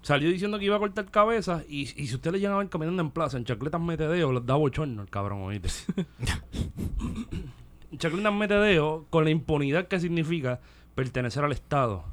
Salió 0.00 0.30
diciendo 0.30 0.58
que 0.58 0.66
iba 0.66 0.76
a 0.76 0.78
cortar 0.78 1.10
cabezas 1.10 1.64
y, 1.68 1.82
y 1.82 2.06
si 2.06 2.14
usted 2.14 2.32
le 2.32 2.40
llega 2.40 2.54
a 2.54 2.58
ver 2.58 2.68
caminando 2.68 3.02
en 3.02 3.10
plaza 3.10 3.36
en 3.36 3.44
chacletas 3.44 3.80
metedeo, 3.80 4.32
les 4.32 4.46
da 4.46 4.54
bochorno 4.54 5.02
el 5.02 5.10
cabrón, 5.10 5.42
oíste. 5.42 5.68
chacletas 7.96 8.32
metedeo 8.32 9.06
con 9.10 9.24
la 9.24 9.30
impunidad 9.30 9.88
que 9.88 10.00
significa 10.00 10.60
pertenecer 10.94 11.44
al 11.44 11.52
Estado. 11.52 12.04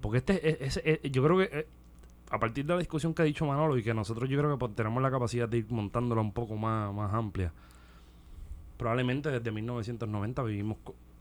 Porque 0.00 0.18
este 0.18 0.64
es, 0.64 0.80
yo 1.02 1.22
creo 1.22 1.38
que 1.38 1.58
eh, 1.58 1.66
a 2.30 2.38
partir 2.38 2.64
de 2.64 2.72
la 2.74 2.78
discusión 2.78 3.14
que 3.14 3.22
ha 3.22 3.24
dicho 3.24 3.46
Manolo 3.46 3.78
y 3.78 3.82
que 3.82 3.94
nosotros 3.94 4.28
yo 4.28 4.38
creo 4.38 4.50
que 4.50 4.58
pues, 4.58 4.74
tenemos 4.74 5.02
la 5.02 5.10
capacidad 5.10 5.48
de 5.48 5.58
ir 5.58 5.66
montándola 5.70 6.20
un 6.20 6.32
poco 6.32 6.56
más, 6.56 6.92
más 6.92 7.12
amplia. 7.14 7.52
Probablemente 8.76 9.30
desde 9.30 9.52
1990 9.52 10.42
vivimos, 10.42 10.78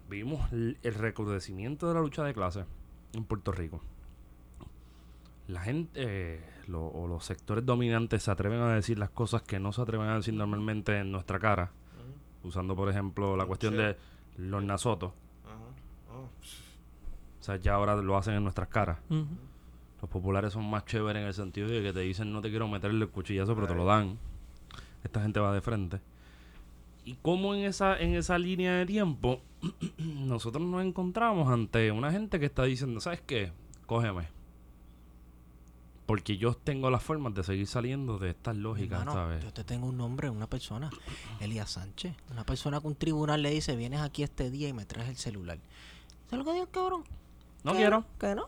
vivimos 0.10 0.52
el, 0.52 0.78
recrudecimiento 0.84 1.88
de 1.88 1.94
la 1.94 2.02
lucha 2.02 2.24
de 2.24 2.34
clases 2.34 2.66
en 3.14 3.26
Puerto 3.26 3.52
Rico. 3.52 3.82
La 5.48 5.62
gente 5.62 5.92
eh, 5.96 6.40
o 6.74 7.08
los 7.08 7.26
sectores 7.26 7.66
dominantes 7.66 8.24
se 8.24 8.32
atreven 8.32 8.62
a 8.62 8.74
decir 8.74 8.98
las 8.98 9.10
cosas 9.10 9.42
que 9.44 9.60
no 9.60 9.72
se 9.72 9.82
atreven 9.82 10.08
a 10.08 10.16
decir 10.16 10.34
normalmente 10.34 10.98
en 10.98 11.12
nuestra 11.12 11.38
cara. 11.40 11.72
Usando, 12.44 12.76
por 12.76 12.90
ejemplo, 12.90 13.36
la 13.38 13.46
cuestión 13.46 13.78
de 13.78 13.96
los 14.38 14.64
nasotos. 14.64 15.12
O 17.40 17.44
sea, 17.44 17.58
ya 17.58 17.74
ahora 17.74 17.96
lo 17.96 18.18
hacen 18.18 18.36
en 18.36 18.44
nuestras 18.44 18.68
caras. 18.70 19.00
Los 19.10 20.10
populares 20.10 20.54
son 20.54 20.70
más 20.70 20.86
chéveres 20.86 21.22
en 21.22 21.28
el 21.28 21.34
sentido 21.34 21.68
de 21.68 21.82
que 21.82 21.94
te 21.94 22.02
dicen 22.02 22.32
no 22.32 22.42
te 22.42 22.50
quiero 22.50 22.68
meterle 22.68 23.06
el 23.06 23.10
cuchillazo, 23.10 23.56
pero 23.56 23.68
te 23.68 23.76
lo 23.76 23.86
dan. 23.86 24.18
Esta 25.04 25.22
gente 25.22 25.40
va 25.40 25.54
de 25.54 25.62
frente. 25.62 26.00
Y 27.06 27.16
como 27.16 27.54
en 27.54 27.66
esa, 27.66 28.00
en 28.00 28.16
esa 28.16 28.38
línea 28.38 28.76
de 28.76 28.86
tiempo, 28.86 29.42
nosotros 29.98 30.66
nos 30.66 30.84
encontramos 30.84 31.50
ante 31.50 31.92
una 31.92 32.12
gente 32.12 32.40
que 32.40 32.46
está 32.46 32.64
diciendo, 32.64 33.02
¿sabes 33.02 33.22
qué? 33.22 33.52
Cógeme. 33.86 34.28
Porque 36.14 36.38
yo 36.38 36.54
tengo 36.54 36.92
las 36.92 37.02
formas 37.02 37.34
de 37.34 37.44
seguir 37.44 37.66
saliendo 37.66 38.20
de 38.20 38.30
estas 38.30 38.56
lógicas, 38.56 39.00
Hermano, 39.00 39.14
¿sabes? 39.20 39.44
yo 39.44 39.52
te 39.52 39.64
tengo 39.64 39.88
un 39.88 39.98
nombre, 39.98 40.30
una 40.30 40.46
persona, 40.46 40.92
Elías 41.40 41.72
Sánchez. 41.72 42.14
Una 42.32 42.44
persona 42.44 42.80
que 42.80 42.86
un 42.86 42.94
tribunal 42.94 43.42
le 43.42 43.50
dice, 43.50 43.76
vienes 43.76 44.00
aquí 44.00 44.22
este 44.22 44.52
día 44.52 44.68
y 44.68 44.74
me 44.74 44.86
traes 44.86 45.10
el 45.10 45.16
celular. 45.18 45.58
¿Sabes 46.30 46.46
lo 46.46 46.52
que 46.52 46.54
digo, 46.60 46.68
cabrón? 46.72 47.04
No 47.64 47.72
¿Que 47.72 47.78
quiero. 47.80 48.06
¿Que 48.20 48.36
no? 48.36 48.46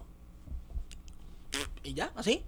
Y 1.84 1.96
ya, 1.96 2.12
así. 2.16 2.44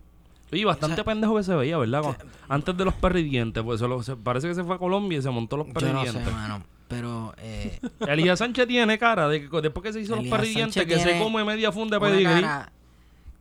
Oye, 0.51 0.65
bastante 0.65 1.03
pendejo 1.03 1.35
que 1.37 1.43
se 1.43 1.55
veía, 1.55 1.77
¿verdad? 1.79 2.03
Con- 2.03 2.15
Antes 2.47 2.77
de 2.77 2.85
los 2.85 2.93
perridientes, 2.93 3.63
pues 3.63 3.79
se 3.79 3.87
lo- 3.87 4.03
se- 4.03 4.15
parece 4.17 4.47
que 4.47 4.53
se 4.53 4.63
fue 4.63 4.75
a 4.75 4.77
Colombia 4.77 5.17
y 5.17 5.21
se 5.23 5.31
montó 5.31 5.57
los 5.57 5.65
Yo 5.65 5.73
no 5.73 5.79
sé, 5.79 5.85
perridientes. 5.87 6.31
mano. 6.31 6.63
Pero 6.87 7.33
eh, 7.39 7.79
Elías 8.07 8.37
Sánchez 8.37 8.67
tiene 8.67 8.99
cara 8.99 9.27
de 9.29 9.49
que 9.49 9.61
después 9.61 9.83
que 9.83 9.93
se 9.93 10.01
hizo 10.01 10.11
los 10.15 10.19
Elías 10.25 10.37
perridientes, 10.37 10.75
Sánchez 10.75 11.03
que 11.03 11.11
se 11.11 11.19
come 11.19 11.43
media 11.43 11.71
funda 11.71 11.97
de 11.97 12.05
pedigrí. 12.05 12.45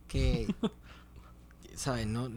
que, 0.07 0.47
¿sabes? 1.77 2.05
No, 2.07 2.29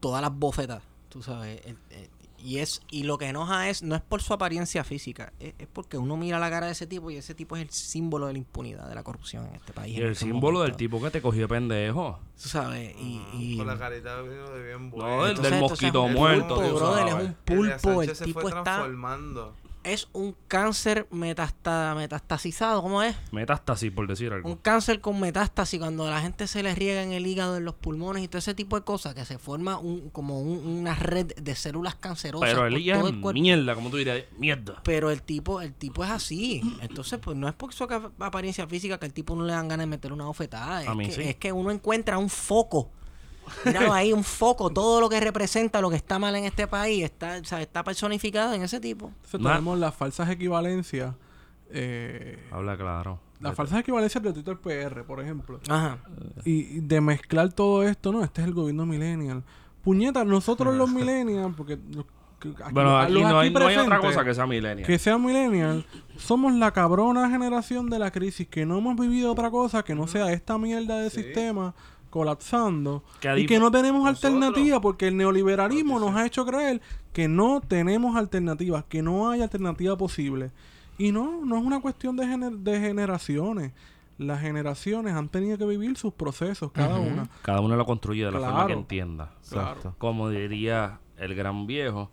todas 0.00 0.20
las 0.22 0.32
bofetas, 0.36 0.82
tú 1.08 1.22
sabes. 1.22 1.60
eh, 1.64 1.76
eh, 1.90 2.08
y 2.36 2.58
es 2.58 2.82
y 2.90 3.04
lo 3.04 3.16
que 3.16 3.26
enoja 3.28 3.70
es 3.70 3.82
no 3.82 3.94
es 3.96 4.02
por 4.02 4.20
su 4.20 4.34
apariencia 4.34 4.84
física, 4.84 5.32
es, 5.40 5.54
es 5.58 5.66
porque 5.66 5.96
uno 5.96 6.18
mira 6.18 6.38
la 6.38 6.50
cara 6.50 6.66
de 6.66 6.72
ese 6.72 6.86
tipo 6.86 7.10
y 7.10 7.16
ese 7.16 7.34
tipo 7.34 7.56
es 7.56 7.62
el 7.62 7.70
símbolo 7.70 8.26
de 8.26 8.34
la 8.34 8.38
impunidad 8.38 8.86
de 8.86 8.94
la 8.94 9.02
corrupción 9.02 9.46
en 9.46 9.54
este 9.54 9.72
país. 9.72 9.96
Y 9.96 10.02
el 10.02 10.14
símbolo 10.14 10.60
del 10.60 10.76
tipo 10.76 11.00
que 11.00 11.10
te 11.10 11.22
cogió 11.22 11.42
de 11.42 11.48
pendejo. 11.48 12.18
Tú 12.42 12.48
sabes, 12.50 12.94
y, 13.00 13.22
y 13.32 13.56
Con 13.56 13.66
la 13.66 13.78
carita 13.78 14.20
de 14.22 14.62
bien 14.62 14.90
No, 14.90 14.96
buena. 14.96 15.24
del- 15.28 15.40
del 15.40 15.58
mosquito 15.60 16.04
es 16.04 16.10
un 16.10 16.16
muerto, 16.18 16.54
pulpo, 16.56 16.68
tú 16.70 16.74
brother, 16.76 17.06
es 17.08 17.14
un 17.14 17.34
pulpo, 17.46 18.02
el 18.02 18.14
se 18.16 18.24
tipo 18.26 18.40
fue 18.40 18.50
está 18.50 18.62
transformando. 18.62 19.56
Es 19.84 20.08
un 20.12 20.34
cáncer 20.48 21.06
metasta, 21.10 21.94
metastasizado, 21.96 22.82
¿cómo 22.82 23.02
es? 23.02 23.14
Metástasis, 23.32 23.92
por 23.92 24.06
decir 24.06 24.32
algo. 24.32 24.48
Un 24.48 24.56
cáncer 24.56 25.00
con 25.00 25.20
metástasis 25.20 25.78
cuando 25.78 26.06
a 26.06 26.10
la 26.10 26.20
gente 26.20 26.46
se 26.46 26.62
le 26.62 26.74
riega 26.74 27.02
en 27.02 27.12
el 27.12 27.26
hígado, 27.26 27.56
en 27.56 27.64
los 27.64 27.74
pulmones 27.74 28.22
y 28.24 28.28
todo 28.28 28.38
ese 28.38 28.54
tipo 28.54 28.76
de 28.78 28.84
cosas, 28.84 29.14
que 29.14 29.24
se 29.24 29.38
forma 29.38 29.78
un, 29.78 30.10
como 30.10 30.40
un- 30.40 30.66
una 30.66 30.94
red 30.94 31.32
de 31.36 31.54
células 31.54 31.94
cancerosas 31.94 32.48
Pero 32.48 32.68
ya 32.78 32.98
todo 32.98 33.08
es 33.08 33.14
el 33.14 33.20
cuerpo. 33.20 33.40
mierda, 33.40 33.74
como 33.74 33.90
tú 33.90 33.96
dirías, 33.98 34.24
mierda. 34.38 34.80
Pero 34.84 35.10
el 35.10 35.22
tipo, 35.22 35.60
el 35.60 35.74
tipo 35.74 36.02
es 36.04 36.10
así. 36.10 36.60
Entonces, 36.80 37.18
pues 37.22 37.36
no 37.36 37.46
es 37.48 37.54
por 37.54 37.72
su 37.72 37.84
apariencia 38.18 38.66
física 38.66 38.98
que 38.98 39.06
el 39.06 39.12
tipo 39.12 39.36
no 39.36 39.44
le 39.44 39.52
dan 39.52 39.68
ganas 39.68 39.84
de 39.84 39.90
meter 39.90 40.12
una 40.12 40.24
bofetada. 40.24 40.82
Es, 40.82 40.88
A 40.88 40.94
mí 40.94 41.06
que, 41.06 41.12
sí. 41.12 41.22
es 41.22 41.36
que 41.36 41.52
uno 41.52 41.70
encuentra 41.70 42.18
un 42.18 42.30
foco. 42.30 42.90
Míralo 43.64 43.92
ahí, 43.94 44.12
un 44.12 44.24
foco. 44.24 44.70
Todo 44.70 45.00
lo 45.00 45.08
que 45.08 45.20
representa 45.20 45.80
lo 45.80 45.90
que 45.90 45.96
está 45.96 46.18
mal 46.18 46.34
en 46.36 46.44
este 46.44 46.66
país 46.66 47.04
está, 47.04 47.38
o 47.40 47.44
sea, 47.44 47.60
está 47.62 47.82
personificado 47.84 48.52
en 48.54 48.62
ese 48.62 48.80
tipo. 48.80 49.08
Entonces 49.24 49.40
tenemos 49.42 49.78
las 49.78 49.94
falsas 49.94 50.28
equivalencias. 50.30 51.14
eh, 51.70 52.38
Habla 52.50 52.76
claro. 52.76 53.20
las 53.40 53.54
falsas 53.54 53.80
equivalencias 53.80 54.22
de 54.22 54.32
Twitter 54.32 54.56
PR, 54.58 55.04
por 55.04 55.20
ejemplo. 55.20 55.60
Ajá. 55.68 55.98
Y 56.44 56.78
y 56.78 56.80
de 56.80 57.00
mezclar 57.00 57.52
todo 57.52 57.82
esto, 57.82 58.12
no, 58.12 58.22
este 58.22 58.40
es 58.42 58.46
el 58.48 58.54
gobierno 58.54 58.86
millennial. 58.86 59.42
Puñeta, 59.82 60.24
nosotros 60.24 60.74
los 60.74 60.90
millennials, 60.92 61.54
porque 61.56 61.78
los, 61.92 62.04
que- 62.40 62.50
aquí- 62.62 62.72
Bueno, 62.72 62.98
aquí, 62.98 63.12
los 63.12 63.22
no, 63.22 63.38
hay, 63.40 63.48
aquí 63.48 63.54
no 63.58 63.66
hay 63.66 63.76
otra 63.76 64.00
cosa 64.00 64.24
que 64.24 64.34
sea 64.34 64.46
millennial. 64.46 64.86
que 64.86 64.98
sean 64.98 65.22
millennials, 65.24 65.84
somos 66.16 66.54
la 66.54 66.70
cabrona 66.72 67.28
generación 67.30 67.90
de 67.90 67.98
la 67.98 68.10
crisis, 68.10 68.46
que 68.48 68.64
no 68.66 68.78
hemos 68.78 68.96
vivido 68.98 69.32
otra 69.32 69.50
cosa 69.50 69.82
que 69.82 69.94
no 69.94 70.06
sea 70.06 70.32
esta 70.32 70.56
mierda 70.58 70.98
de 71.00 71.10
sistema 71.10 71.74
colapsando 72.14 73.02
Que 73.20 73.40
y 73.40 73.46
que 73.46 73.58
no 73.58 73.72
tenemos 73.72 74.04
Nosotros- 74.04 74.32
alternativa 74.34 74.80
porque 74.80 75.08
el 75.08 75.16
neoliberalismo 75.16 75.98
nos 75.98 76.14
ha 76.14 76.24
hecho 76.24 76.46
creer 76.46 76.80
que 77.12 77.26
no 77.26 77.60
tenemos 77.60 78.14
alternativas, 78.16 78.84
que 78.88 79.02
no 79.02 79.28
hay 79.30 79.42
alternativa 79.42 79.96
posible. 79.98 80.52
Y 80.96 81.10
no, 81.10 81.44
no 81.44 81.58
es 81.58 81.64
una 81.64 81.80
cuestión 81.80 82.16
de, 82.16 82.24
gener- 82.26 82.58
de 82.58 82.78
generaciones. 82.80 83.72
Las 84.16 84.40
generaciones 84.42 85.14
han 85.14 85.28
tenido 85.28 85.58
que 85.58 85.64
vivir 85.66 85.96
sus 85.98 86.12
procesos, 86.14 86.70
cada 86.70 87.00
una. 87.00 87.28
Cada 87.42 87.60
uno 87.60 87.74
lo 87.74 87.84
construye 87.84 88.24
de 88.24 88.30
la 88.30 88.38
forma 88.38 88.66
que 88.68 88.72
entienda. 88.74 89.32
Claro. 89.50 89.96
Como 89.98 90.28
diría 90.30 91.00
el 91.18 91.34
gran 91.34 91.66
viejo, 91.66 92.10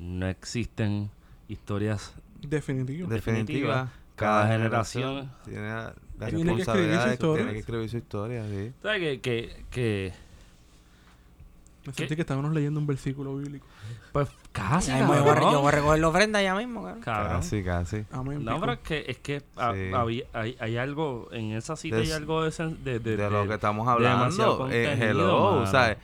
no 0.00 0.26
existen 0.26 1.08
historias 1.46 2.14
Definitivo. 2.42 3.08
Definitiva. 3.08 3.92
Cada 4.16 4.48
generación 4.48 5.30
tiene 5.44 5.72
la, 6.18 6.26
la 6.26 6.34
Tiene 6.36 6.54
que 6.56 6.62
escribir 6.62 6.64
su 6.64 6.72
responsabilidad 6.72 7.12
historia. 7.12 7.36
tiene 7.36 7.52
que 7.52 7.58
escribir 7.58 7.88
su 7.90 7.96
historia, 7.98 8.44
sí. 8.48 8.72
¿Sabes 8.82 9.00
que, 9.00 9.20
que, 9.20 9.64
que 9.70 10.12
Me 11.86 11.92
sentí 11.92 12.14
que 12.16 12.22
estábamos 12.22 12.52
leyendo 12.52 12.80
un 12.80 12.86
versículo 12.86 13.36
bíblico. 13.36 13.66
Pues 14.12 14.28
casi, 14.50 14.90
yo, 14.98 15.06
voy 15.06 15.16
a, 15.18 15.20
re- 15.20 15.26
cabrón. 15.26 15.52
yo 15.52 15.60
voy 15.60 15.68
a 15.68 15.70
recoger 15.72 15.98
la 16.00 16.08
ofrenda 16.08 16.42
ya 16.42 16.54
mismo, 16.54 16.82
cabrón. 16.82 17.00
Cabrón. 17.02 17.32
Casi, 17.36 17.62
casi. 17.62 17.96
Pico. 18.02 18.60
pero 18.60 18.72
es 18.72 18.78
que, 18.80 19.04
es 19.06 19.18
que 19.18 19.40
Sí. 19.40 19.92
había- 19.94 20.24
hay, 20.32 20.56
hay 20.58 20.76
algo 20.78 21.28
en 21.32 21.52
esa 21.52 21.76
cita, 21.76 21.96
hay 21.98 22.10
algo 22.10 22.42
de, 22.42 22.50
sen- 22.50 22.78
de, 22.78 22.98
de, 22.98 23.16
de, 23.16 23.30
lo 23.30 23.46
que 23.46 23.54
estamos 23.54 23.86
hablando. 23.86 24.68
Eh, 24.70 24.96
hello. 25.00 25.66
¿sabes? 25.66 25.98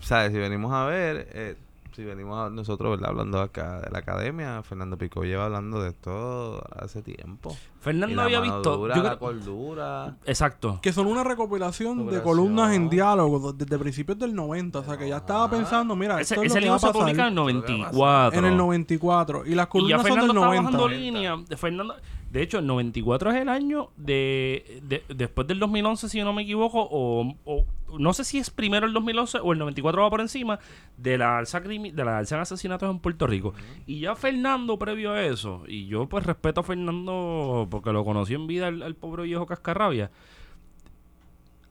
¿sabes? 0.00 0.32
Si 0.32 0.38
venimos 0.38 0.72
a 0.72 0.86
ver, 0.86 1.28
eh, 1.32 1.56
si 2.00 2.06
venimos 2.06 2.38
a 2.38 2.50
nosotros, 2.50 2.90
¿verdad? 2.92 3.10
Hablando 3.10 3.40
acá 3.40 3.80
de 3.80 3.90
la 3.90 3.98
academia, 3.98 4.62
Fernando 4.62 4.96
Pico 4.96 5.22
lleva 5.24 5.44
hablando 5.44 5.82
de 5.82 5.90
esto 5.90 6.62
hace 6.76 7.02
tiempo. 7.02 7.50
Y 7.52 7.82
Fernando 7.82 8.16
la 8.16 8.24
había 8.24 8.40
mano 8.40 8.54
visto. 8.56 8.76
dura, 8.76 8.94
yo 8.96 9.02
la 9.02 9.08
creo- 9.10 9.18
cordura. 9.20 10.16
exacto. 10.26 10.78
Que 10.82 10.92
son 10.92 11.06
una 11.06 11.24
recopilación 11.24 12.06
de 12.06 12.22
columnas 12.22 12.74
en 12.74 12.88
diálogo 12.90 13.52
desde 13.52 13.78
principios 13.78 14.18
del 14.18 14.34
90. 14.34 14.78
O 14.80 14.84
sea, 14.84 14.96
que 14.98 15.08
ya 15.08 15.18
estaba 15.18 15.48
pensando, 15.50 15.94
mira, 15.96 16.20
Ese, 16.20 16.34
esto 16.34 16.42
es 16.44 16.50
ese 16.52 16.54
lo 16.54 16.54
que 16.54 16.60
libro 16.60 16.70
va 16.72 16.76
a 16.76 16.78
se 16.80 16.86
pasar 16.86 17.00
publica 17.02 17.22
en 17.22 17.28
el 17.28 17.34
94. 17.34 18.38
en 18.38 18.44
el 18.44 18.56
94. 18.56 19.46
Y 19.46 19.54
las 19.54 19.54
Y 19.54 19.56
ya 19.56 19.68
columnas 19.68 20.02
son 20.02 20.10
del 20.20 20.20
está 20.28 20.32
90. 20.34 20.62
bajando 20.62 20.88
línea. 20.88 21.36
De 21.48 21.56
Fernando, 21.56 21.94
de 22.30 22.42
hecho, 22.42 22.58
el 22.58 22.66
94 22.66 23.30
es 23.32 23.36
el 23.40 23.48
año 23.48 23.90
de, 23.96 24.80
de- 24.84 25.02
después 25.14 25.46
del 25.48 25.58
2011, 25.58 26.08
si 26.08 26.22
no 26.22 26.32
me 26.32 26.42
equivoco, 26.42 26.80
o, 26.90 27.34
o- 27.44 27.64
no 27.98 28.12
sé 28.12 28.24
si 28.24 28.38
es 28.38 28.50
primero 28.50 28.86
el 28.86 28.92
2011 28.92 29.38
o 29.42 29.52
el 29.52 29.58
94 29.58 30.02
va 30.02 30.10
por 30.10 30.20
encima 30.20 30.58
de 30.96 31.18
la 31.18 31.38
alza 31.38 31.60
de 31.60 31.92
la 32.04 32.18
alza 32.18 32.36
en 32.36 32.40
asesinatos 32.42 32.90
en 32.90 32.98
Puerto 33.00 33.26
Rico. 33.26 33.54
Y 33.86 34.00
ya 34.00 34.14
Fernando 34.16 34.78
previo 34.78 35.12
a 35.12 35.22
eso, 35.24 35.64
y 35.66 35.86
yo 35.86 36.08
pues 36.08 36.24
respeto 36.26 36.60
a 36.60 36.64
Fernando 36.64 37.66
porque 37.70 37.92
lo 37.92 38.04
conocí 38.04 38.34
en 38.34 38.46
vida 38.46 38.68
al, 38.68 38.82
al 38.82 38.94
pobre 38.94 39.24
viejo 39.24 39.46
Cascarrabia. 39.46 40.10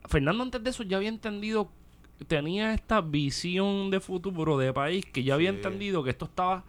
Fernando 0.06 0.44
antes 0.44 0.64
de 0.64 0.70
eso 0.70 0.84
ya 0.84 0.98
había 0.98 1.10
entendido 1.10 1.72
tenía 2.28 2.74
esta 2.74 3.00
visión 3.02 3.91
de 3.91 4.00
futuro 4.00 4.58
de 4.58 4.74
país 4.74 5.06
que 5.06 5.24
ya 5.24 5.36
había 5.36 5.52
Sí. 5.52 5.58
entendido 5.58 6.04
que 6.04 6.10
esto 6.10 6.26
estaba 6.26 6.64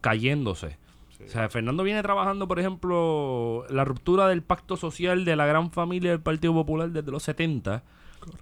cayéndose. 0.00 0.78
O 1.24 1.28
sea, 1.28 1.48
Fernando 1.48 1.82
viene 1.82 2.02
trabajando, 2.02 2.46
por 2.46 2.58
ejemplo, 2.60 3.64
la 3.70 3.84
ruptura 3.84 4.28
del 4.28 4.42
pacto 4.42 4.76
social 4.76 5.24
de 5.24 5.34
la 5.36 5.46
gran 5.46 5.70
familia 5.70 6.10
del 6.10 6.20
Partido 6.20 6.52
Popular 6.52 6.90
desde 6.90 7.10
los 7.10 7.22
70. 7.22 7.82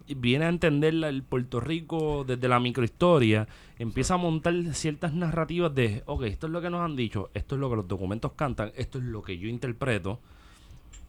Viene 0.08 0.46
a 0.46 0.48
entender 0.48 0.94
el 0.94 1.22
Puerto 1.22 1.60
Rico 1.60 2.24
desde 2.24 2.48
la 2.48 2.60
microhistoria. 2.60 3.46
Empieza 3.78 4.14
a 4.14 4.16
montar 4.18 4.54
ciertas 4.74 5.12
narrativas 5.12 5.74
de, 5.74 6.02
ok, 6.06 6.22
esto 6.24 6.46
es 6.46 6.52
lo 6.52 6.60
que 6.60 6.70
nos 6.70 6.80
han 6.80 6.96
dicho, 6.96 7.30
esto 7.34 7.54
es 7.54 7.60
lo 7.60 7.70
que 7.70 7.76
los 7.76 7.88
documentos 7.88 8.32
cantan, 8.32 8.72
esto 8.76 8.98
es 8.98 9.04
lo 9.04 9.22
que 9.22 9.38
yo 9.38 9.48
interpreto. 9.48 10.20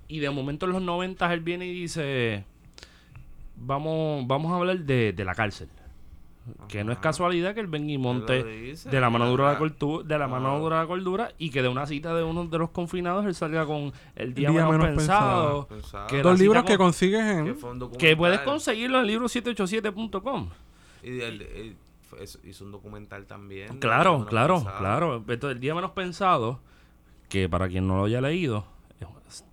Y 0.07 0.19
de 0.19 0.29
momento 0.29 0.65
en 0.65 0.73
los 0.73 0.81
90 0.81 1.33
él 1.33 1.39
viene 1.41 1.67
y 1.67 1.73
dice, 1.73 2.45
vamos, 3.55 4.25
vamos 4.27 4.51
a 4.51 4.55
hablar 4.55 4.79
de 4.79 5.23
la 5.25 5.35
cárcel. 5.35 5.69
Que 6.67 6.83
no 6.83 6.91
es 6.91 6.99
casualidad 6.99 7.53
que 7.55 7.59
él 7.59 7.67
venga 7.67 7.91
y 7.91 7.97
monte 7.97 8.43
dice, 8.43 8.89
de 8.89 8.99
la 9.01 9.09
mano 9.09 9.27
dura 9.29 9.55
de 9.55 9.59
la, 9.59 10.03
de 10.03 10.19
la 10.19 10.27
mano 10.27 10.55
Ah. 10.55 10.59
dura 10.59 10.75
de 10.77 10.81
la 10.83 10.87
cordura 10.87 11.31
y 11.39 11.49
que 11.49 11.61
de 11.63 11.67
una 11.69 11.85
cita 11.87 12.13
de 12.15 12.23
uno 12.23 12.45
de 12.45 12.57
los 12.59 12.69
confinados 12.69 13.25
él 13.25 13.33
salga 13.33 13.65
con 13.65 13.91
el 14.15 14.33
día, 14.35 14.49
Día 14.51 14.63
menos, 14.65 14.71
menos 14.77 14.87
pensado. 14.97 15.67
pensado. 15.67 16.07
que 16.07 16.21
Dos 16.21 16.39
libros 16.39 16.63
con- 16.63 16.71
que 16.71 16.77
consigues 16.77 17.21
en... 17.25 17.57
Que 17.97 18.15
puedes 18.15 18.39
conseguirlo 18.41 18.97
en 18.97 19.01
el 19.01 19.07
libro 19.07 19.27
787.com. 19.27 20.49
Y 21.03 21.19
el- 21.21 21.41
el- 21.41 21.75
eso- 22.19 22.39
hizo 22.43 22.63
un 22.63 22.71
documental 22.71 23.25
también. 23.25 23.79
Claro, 23.79 24.25
claro, 24.27 24.55
Pensado. 24.55 24.77
claro. 24.77 25.15
Entonces, 25.27 25.55
el 25.55 25.59
día 25.59 25.73
menos 25.75 25.91
pensado, 25.91 26.59
que 27.29 27.49
para 27.49 27.67
quien 27.67 27.87
no 27.87 27.97
lo 27.97 28.05
haya 28.05 28.21
leído, 28.21 28.65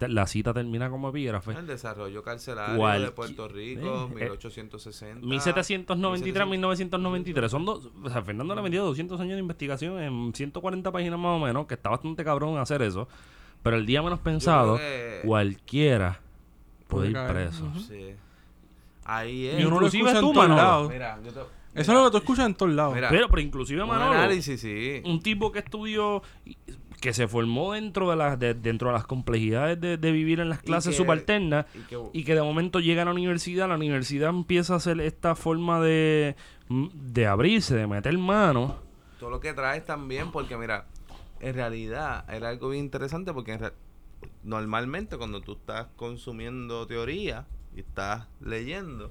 la 0.00 0.26
cita 0.26 0.52
termina 0.52 0.90
como 0.90 1.08
epígrafe. 1.08 1.52
El 1.52 1.66
desarrollo 1.66 2.22
carcelario 2.22 3.00
de 3.00 3.10
Puerto 3.10 3.48
Rico, 3.48 4.10
eh, 4.12 4.14
1860. 4.14 5.26
1793, 5.26 6.46
1993. 6.46 7.50
Son 7.50 7.64
dos. 7.64 7.88
O 8.02 8.10
sea, 8.10 8.22
Fernando 8.22 8.54
le 8.54 8.60
ha 8.60 8.62
metido 8.62 8.84
200 8.86 9.20
años 9.20 9.34
de 9.34 9.40
investigación 9.40 9.98
en 10.00 10.32
140 10.34 10.90
páginas 10.92 11.18
más 11.18 11.40
o 11.40 11.44
menos, 11.44 11.66
que 11.66 11.74
está 11.74 11.90
bastante 11.90 12.22
cabrón 12.24 12.58
hacer 12.58 12.82
eso. 12.82 13.08
Pero 13.62 13.76
el 13.76 13.86
día 13.86 14.02
menos 14.02 14.18
pensado, 14.18 14.76
que- 14.76 15.20
cualquiera 15.24 16.20
puede 16.88 17.10
Puede 17.12 17.24
ir 17.26 17.32
preso. 17.32 17.64
Ujú. 17.64 17.80
Sí. 17.80 18.14
Ahí 19.04 19.42
Y 19.44 19.46
es. 19.48 19.54
uno 19.64 19.80
lo 19.80 19.86
Inclusive 19.86 20.10
tú, 20.12 20.16
en 20.16 20.20
todos 20.22 20.36
Manolo. 20.36 20.56
lados. 20.62 20.88
Mira, 20.90 21.18
yo 21.24 21.32
te- 21.32 21.40
Eso 21.40 21.46
mira, 21.74 21.80
es 21.80 21.88
lo 21.88 22.04
que 22.04 22.10
tú 22.10 22.16
escuchas 22.18 22.46
en 22.46 22.54
todos 22.54 22.72
lados. 22.72 22.94
Mira, 22.94 23.08
Pero, 23.08 23.28
pero 23.28 23.40
inclusive 23.40 23.82
un 23.82 23.88
Manolo, 23.88 24.12
análisis, 24.12 24.60
sí. 24.60 25.00
un 25.04 25.20
tipo 25.22 25.50
que 25.50 25.60
estudió, 25.60 26.22
que 27.02 27.12
se 27.12 27.26
formó 27.26 27.72
dentro 27.72 28.08
de 28.08 28.16
las 28.16 28.38
de- 28.38 28.54
dentro 28.54 28.88
de 28.88 28.94
las 28.94 29.04
complejidades 29.04 29.78
de, 29.80 29.98
de 29.98 30.12
vivir 30.12 30.38
en 30.40 30.48
las 30.48 30.60
Y 30.60 30.66
clases 30.66 30.92
que- 30.92 30.96
subalternas 31.02 31.66
y 31.74 31.80
que- 31.80 31.98
y 32.12 32.24
que 32.24 32.34
de 32.36 32.42
momento 32.42 32.78
llega 32.80 33.02
a 33.02 33.04
la 33.04 33.10
universidad, 33.10 33.68
la 33.68 33.74
universidad 33.74 34.30
empieza 34.30 34.74
a 34.74 34.76
hacer 34.76 35.00
esta 35.00 35.34
forma 35.34 35.80
de, 35.80 36.36
de 36.68 37.26
abrirse, 37.26 37.74
de 37.74 37.86
meter 37.88 38.16
mano. 38.16 38.76
todo 39.18 39.30
lo 39.30 39.40
que 39.40 39.52
traes 39.52 39.84
también, 39.84 40.30
porque 40.30 40.56
mira, 40.56 40.86
en 41.40 41.54
realidad 41.54 42.24
era 42.32 42.48
algo 42.48 42.68
bien 42.70 42.84
interesante 42.84 43.32
porque 43.32 43.52
en 43.54 43.72
normalmente 44.44 45.16
cuando 45.16 45.40
tú 45.40 45.52
estás 45.54 45.88
consumiendo 45.96 46.86
teoría 46.86 47.46
y 47.74 47.80
estás 47.80 48.28
leyendo, 48.40 49.10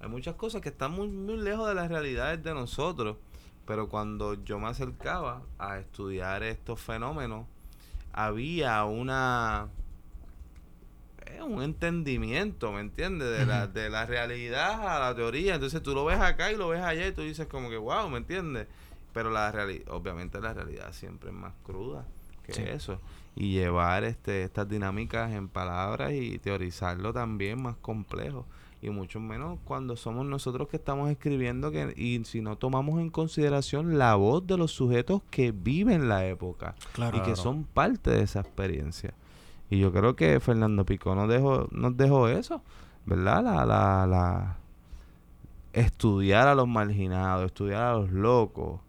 hay 0.00 0.08
muchas 0.08 0.34
cosas 0.36 0.62
que 0.62 0.70
están 0.70 0.92
muy, 0.92 1.08
muy 1.08 1.36
lejos 1.36 1.68
de 1.68 1.74
las 1.74 1.88
realidades 1.90 2.42
de 2.42 2.54
nosotros, 2.54 3.16
pero 3.70 3.88
cuando 3.88 4.34
yo 4.42 4.58
me 4.58 4.66
acercaba 4.66 5.42
a 5.56 5.78
estudiar 5.78 6.42
estos 6.42 6.80
fenómenos, 6.80 7.46
había 8.12 8.82
una 8.84 9.68
eh, 11.26 11.40
un 11.40 11.62
entendimiento, 11.62 12.72
¿me 12.72 12.80
entiendes? 12.80 13.30
De 13.38 13.46
la, 13.46 13.68
de 13.68 13.88
la 13.88 14.06
realidad 14.06 14.96
a 14.96 14.98
la 14.98 15.14
teoría. 15.14 15.54
Entonces 15.54 15.80
tú 15.84 15.94
lo 15.94 16.04
ves 16.04 16.18
acá 16.18 16.50
y 16.50 16.56
lo 16.56 16.70
ves 16.70 16.80
allá 16.80 17.06
y 17.06 17.12
tú 17.12 17.22
dices 17.22 17.46
como 17.46 17.70
que, 17.70 17.76
wow, 17.76 18.08
¿me 18.10 18.18
entiendes? 18.18 18.66
Pero 19.14 19.30
la 19.30 19.52
realidad, 19.52 19.88
obviamente 19.92 20.40
la 20.40 20.52
realidad 20.52 20.92
siempre 20.92 21.30
es 21.30 21.36
más 21.36 21.52
cruda 21.64 22.04
que 22.44 22.54
Sí. 22.54 22.62
eso. 22.62 23.00
Y 23.36 23.52
llevar 23.52 24.02
este, 24.02 24.42
estas 24.42 24.68
dinámicas 24.68 25.30
en 25.30 25.46
palabras 25.48 26.10
y 26.10 26.40
teorizarlo 26.40 27.12
también 27.12 27.62
más 27.62 27.76
complejo. 27.76 28.46
Y 28.82 28.88
mucho 28.90 29.20
menos 29.20 29.58
cuando 29.64 29.94
somos 29.96 30.24
nosotros 30.24 30.68
que 30.68 30.76
estamos 30.78 31.10
escribiendo 31.10 31.70
que, 31.70 31.92
y 31.96 32.24
si 32.24 32.40
no 32.40 32.56
tomamos 32.56 32.98
en 33.00 33.10
consideración 33.10 33.98
la 33.98 34.14
voz 34.14 34.46
de 34.46 34.56
los 34.56 34.72
sujetos 34.72 35.20
que 35.30 35.52
viven 35.52 36.08
la 36.08 36.24
época 36.26 36.74
Claro. 36.94 37.18
y 37.18 37.20
que 37.20 37.36
son 37.36 37.64
parte 37.64 38.10
de 38.10 38.22
esa 38.22 38.40
experiencia. 38.40 39.12
Y 39.68 39.78
yo 39.78 39.92
creo 39.92 40.16
que 40.16 40.40
Fernando 40.40 40.84
Pico 40.86 41.14
nos 41.14 41.28
dejó, 41.28 41.68
nos 41.70 41.94
dejó 41.96 42.28
eso, 42.28 42.62
¿verdad? 43.04 43.44
La, 43.44 43.66
la, 43.66 44.06
la 44.06 44.56
estudiar 45.72 46.48
a 46.48 46.54
los 46.54 46.66
marginados, 46.66 47.46
estudiar 47.46 47.82
a 47.82 47.92
los 47.94 48.10
locos, 48.10 48.80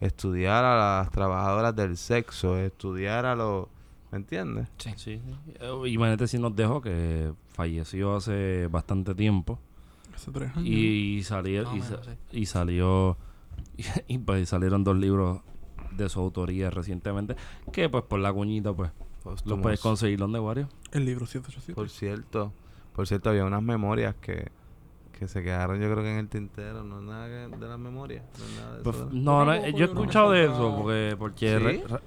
estudiar 0.00 0.64
a 0.64 0.76
las 1.02 1.10
trabajadoras 1.10 1.74
del 1.76 1.96
sexo, 1.96 2.56
estudiar 2.58 3.26
a 3.26 3.34
los... 3.36 3.66
¿Me 4.10 4.18
entiendes? 4.18 4.68
Sí. 4.78 4.90
Sí, 4.96 5.20
sí. 5.20 5.22
Eh, 5.60 5.88
Imagínate 5.88 6.26
si 6.28 6.38
nos 6.38 6.54
dejó 6.54 6.80
que 6.80 7.32
falleció 7.54 8.16
hace 8.16 8.66
bastante 8.66 9.14
tiempo 9.14 9.58
Hace 10.14 10.30
tres 10.30 10.50
años. 10.56 10.68
y, 10.68 11.22
salió 11.22 11.62
y, 11.62 11.66
menos, 11.80 11.86
sa- 11.88 12.02
sí. 12.04 12.10
y 12.32 12.46
salió 12.46 13.16
y, 14.08 14.18
pues 14.18 14.48
salieron 14.48 14.84
dos 14.84 14.96
libros 14.96 15.40
de 15.92 16.08
su 16.08 16.20
autoría 16.20 16.70
recientemente 16.70 17.36
que 17.72 17.88
pues 17.88 18.04
por 18.04 18.18
la 18.20 18.32
cuñita 18.32 18.72
pues 18.72 18.90
los 19.46 19.58
puedes 19.60 19.80
conseguir 19.80 20.18
donde 20.18 20.38
varios. 20.38 20.68
El 20.92 21.06
libro 21.06 21.24
787. 21.24 21.74
Por 21.74 21.88
cierto, 21.88 22.52
por 22.94 23.06
cierto, 23.06 23.30
había 23.30 23.44
unas 23.46 23.62
memorias 23.62 24.14
que, 24.16 24.50
que 25.18 25.26
se 25.28 25.42
quedaron 25.42 25.80
yo 25.80 25.90
creo 25.90 26.02
que 26.04 26.10
en 26.12 26.18
el 26.18 26.28
tintero, 26.28 26.84
no 26.84 26.98
es 26.98 27.04
nada 27.06 27.28
de 27.48 27.66
las 27.68 27.78
memorias, 27.78 28.22
no 28.38 28.44
es 28.44 28.56
nada 28.60 28.76
de 28.76 28.82
Pues, 28.82 28.96
eso. 28.96 29.08
no, 29.12 29.66
yo 29.70 29.84
he 29.86 29.88
escuchado 29.88 30.30
de 30.32 30.44
eso 30.44 30.76
porque 30.76 31.16
porque 31.18 31.48
¿Sí? 31.56 31.64
re- 31.64 31.84
re- 31.88 32.00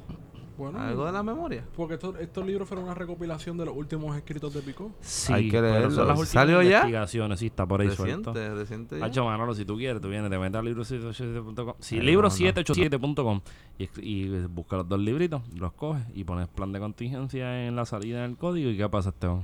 bueno, 0.57 0.79
¿Algo 0.79 1.05
de 1.05 1.11
las 1.11 1.23
memorias? 1.23 1.65
porque 1.75 1.93
estos, 1.95 2.19
estos 2.19 2.45
libros 2.45 2.67
fueron 2.67 2.85
una 2.85 2.93
recopilación 2.95 3.57
de 3.57 3.65
los 3.65 3.75
últimos 3.75 4.15
escritos 4.17 4.53
de 4.53 4.61
Pico. 4.61 4.91
sí, 5.01 5.31
Hay 5.33 5.45
que 5.49 5.59
pero 5.61 5.71
leerlo. 5.73 5.91
son 5.91 6.07
las 6.07 6.27
¿Salió 6.29 6.61
ya? 6.61 6.77
investigaciones, 6.79 7.39
sí, 7.39 7.45
está 7.47 7.65
por 7.65 7.81
ahí 7.81 7.91
suelto. 7.91 8.33
Reciente, 8.33 8.55
reciente 8.59 8.99
ya. 8.99 9.05
Hacho, 9.05 9.25
Manolo, 9.25 9.53
si 9.53 9.65
tú 9.65 9.77
quieres, 9.77 10.01
tú 10.01 10.09
vienes, 10.09 10.29
te 10.29 10.37
metes 10.39 10.55
al 10.59 10.65
libro 10.65 10.83
787.com. 10.83 11.73
Sí, 11.79 11.95
Ay, 11.99 12.01
libro 12.05 12.29
no, 12.29 12.33
no. 12.33 12.35
787.com. 12.35 13.41
Y, 13.79 13.89
y 14.01 14.27
busca 14.47 14.77
los 14.77 14.89
dos 14.89 14.99
libritos, 14.99 15.41
los 15.55 15.73
coges 15.73 16.03
y 16.15 16.23
pones 16.23 16.47
plan 16.47 16.71
de 16.71 16.79
contingencia 16.79 17.67
en 17.67 17.75
la 17.75 17.85
salida 17.85 18.23
del 18.23 18.35
código. 18.37 18.69
¿Y 18.71 18.77
qué 18.77 18.89
pasa, 18.89 19.09
Esteban? 19.09 19.43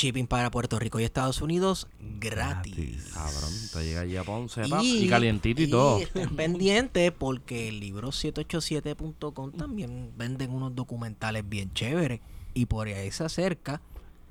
Shipping 0.00 0.26
para 0.26 0.50
Puerto 0.50 0.78
Rico 0.78 0.98
y 0.98 1.04
Estados 1.04 1.42
Unidos 1.42 1.86
gratis. 1.98 3.10
Cabrón, 3.12 3.52
te 3.72 3.84
llega 3.84 4.00
allí 4.00 4.16
a 4.16 4.24
Ponce 4.24 4.62
Y, 4.82 5.04
y, 5.04 5.08
calientito 5.08 5.60
y, 5.60 5.68
todo. 5.68 5.98
estén 5.98 6.34
pendientes 6.36 7.12
porque 7.12 7.68
el 7.68 7.80
libro 7.80 8.10
787.com 8.12 9.52
también 9.52 10.12
venden 10.16 10.52
unos 10.52 10.74
documentales 10.74 11.46
bien 11.48 11.72
chéveres. 11.74 12.20
Y 12.54 12.66
por 12.66 12.88
ahí 12.88 13.10
se 13.10 13.24
acerca 13.24 13.80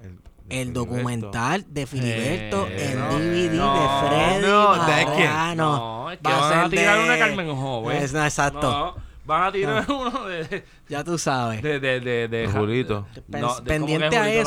El, 0.04 0.20
el 0.50 0.74
documental 0.74 1.66
de 1.70 1.86
Filiberto 1.86 2.68
Eh, 2.68 2.92
en 2.92 3.00
no, 3.00 3.08
DVD 3.20 3.54
no, 3.54 3.74
de 3.74 4.08
Freddy 4.10 4.42
no. 4.48 4.78
Mariano. 4.78 5.66
No, 6.04 6.12
es 6.12 6.20
que 6.20 6.28
a 6.30 6.38
van 6.38 6.54
a 6.54 6.62
ser 6.64 6.70
tirar 6.72 6.98
de- 6.98 7.04
una 7.06 7.18
Carmen 7.20 7.56
Joven. 7.56 7.98
Es- 7.98 8.14
exacto. 8.16 8.96
Van 9.30 9.44
a 9.44 9.52
tirar 9.52 9.86
uno 9.92 10.26
de. 10.26 10.64
Ya 10.90 11.04
tú 11.04 11.18
sabes. 11.20 11.62
De, 11.62 11.80
de, 11.80 12.00
de, 12.00 12.28
de, 12.28 12.48
Julito. 12.48 13.06
Pen- 13.30 13.42
No, 13.42 13.56
de- 13.58 13.62
pendiente 13.62 14.08
¿cómo 14.10 14.10
que 14.10 14.18
a 14.18 14.24
Julito 14.24 14.42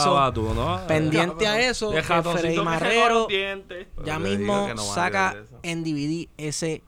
eso. 0.75 0.87
Pendiente 0.89 1.47
a 1.47 1.61
eso, 1.71 1.91
De 1.91 2.03
Freddy 2.03 2.59
Marrero 2.59 3.27
dientes. 3.29 3.87
ya 4.05 4.19
mismo 4.19 4.69
no 4.75 4.83
saca 4.83 5.37
en 5.63 5.85
DVD 5.85 6.29
ese 6.37 6.83